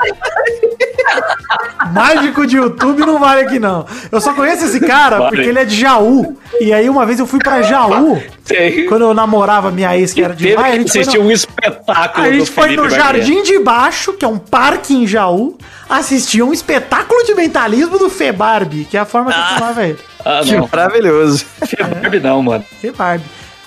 Mágico 1.93 2.47
de 2.47 2.57
YouTube 2.57 3.01
não 3.01 3.19
vale 3.19 3.43
aqui, 3.43 3.59
não. 3.59 3.87
Eu 4.13 4.21
só 4.21 4.33
conheço 4.35 4.65
esse 4.67 4.81
cara 4.81 5.19
Vale. 5.19 5.31
porque 5.37 5.49
ele 5.49 5.59
é 5.59 5.65
de 5.65 5.75
Jaú. 5.81 6.37
E 6.61 6.73
aí, 6.73 6.89
uma 6.89 7.05
vez 7.07 7.19
eu 7.19 7.27
fui 7.27 7.39
pra 7.41 7.63
Jaú, 7.63 8.23
Sei. 8.49 8.85
quando 8.87 9.03
eu 9.03 9.15
namorava 9.15 9.71
minha 9.71 9.97
ex, 9.97 10.13
que 10.15 10.23
era 10.23 10.35
de 10.35 10.55
lá. 10.55 10.63
a 10.67 10.71
que 10.71 10.77
gente 10.79 10.91
foi 10.93 11.01
assistir 11.03 11.19
no- 11.19 11.25
um 11.27 11.31
espetáculo 11.31 12.27
A 12.27 12.31
do 12.31 12.35
gente 12.39 12.51
foi 12.51 12.65
Felipe 12.65 12.83
no. 12.83 12.91
Jardim 12.91 13.43
de 13.43 13.59
Baixo, 13.59 14.13
que 14.15 14.25
é 14.25 14.29
um 14.29 14.39
parque 14.39 14.95
em 14.95 15.07
Jaú, 15.07 15.57
assistir 15.89 16.43
um 16.43 16.53
espetáculo 16.53 17.23
de 17.25 17.35
mentalismo 17.35 17.99
do 17.99 18.09
Febarbi, 18.09 18.85
que 18.85 18.97
é 18.97 19.01
a 19.01 19.05
forma 19.05 19.33
que 19.33 19.39
eu 19.39 19.45
chamava 19.59 19.85
ele. 19.87 19.99
Ah, 20.25 20.41
Que 20.43 20.53
não. 20.57 20.69
maravilhoso. 20.73 21.45
Febarbi 21.67 22.21
não, 22.21 22.43
mano. 22.43 22.65
Febarbi. 22.81 23.25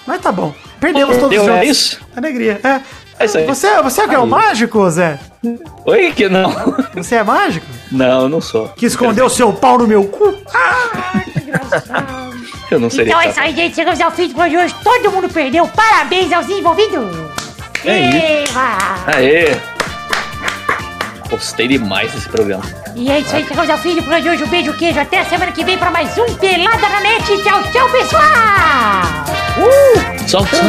Mas 0.08 0.20
tá 0.22 0.32
bom. 0.32 0.54
Perdemos 0.80 1.16
todos 1.18 1.38
os 1.38 1.44
é 1.44 1.46
jogos. 1.48 1.68
isso? 1.70 2.02
Alegria. 2.16 2.60
É. 2.64 2.82
É 3.20 3.26
isso 3.26 3.38
aí. 3.38 3.46
Você, 3.46 3.82
você 3.84 4.02
é 4.02 4.08
que 4.08 4.16
é 4.16 4.20
o 4.20 4.26
mágico, 4.26 4.90
Zé? 4.90 5.20
Oi, 5.86 6.12
que 6.12 6.28
não. 6.28 6.50
Você 6.96 7.16
é 7.16 7.24
mágico? 7.24 7.68
Não, 7.92 8.22
eu 8.24 8.30
não 8.30 8.42
sou. 8.42 8.70
Que 8.70 8.88
escondeu 8.88 9.30
seu 9.30 9.54
pau 9.54 9.78
no 9.78 9.86
meu 9.88 10.06
cu? 10.06 10.34
Eu 12.72 12.80
não 12.80 12.90
seria. 12.90 13.12
Então 13.12 13.22
é 13.22 13.30
isso 13.30 13.40
aí, 13.40 13.54
gente. 13.54 13.76
Chegamos 13.76 14.00
ao 14.00 14.12
fim 14.12 14.30
do 14.30 14.34
programa 14.34 14.50
de 14.50 14.58
hoje. 14.66 14.76
Todo 14.82 15.12
mundo 15.12 15.30
perdeu. 15.30 15.68
Parabéns 15.68 16.32
aos 16.32 16.50
envolvidos. 16.50 17.06
É 17.84 18.44
Eba! 18.44 18.78
Aê! 19.08 19.58
Gostei 21.30 21.68
demais 21.68 22.12
desse 22.12 22.30
programa. 22.30 22.64
E 22.96 23.10
é 23.10 23.20
isso 23.20 23.36
aí, 23.36 23.46
chegamos 23.46 23.70
ao 23.70 23.78
fim 23.78 23.96
do 23.96 24.04
programa 24.04 24.22
de 24.22 24.30
hoje. 24.30 24.44
Um 24.44 24.48
beijo, 24.48 24.74
queijo. 24.74 25.00
Até 25.00 25.20
a 25.20 25.26
semana 25.26 25.52
que 25.52 25.64
vem 25.64 25.78
para 25.78 25.92
mais 25.92 26.18
um 26.18 26.26
Pelada 26.36 26.90
na 26.90 27.02
Net. 27.02 27.26
Tchau, 27.44 27.62
tchau, 27.72 27.90
pessoal! 27.90 28.22
Tchau, 30.28 30.46
tchau. 30.46 30.60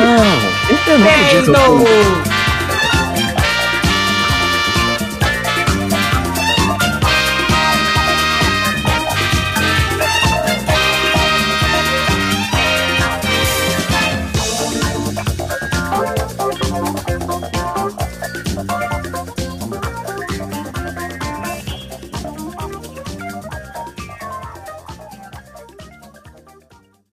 Eu 0.87 0.99
não. 1.49 1.79
Beijo! 1.79 2.42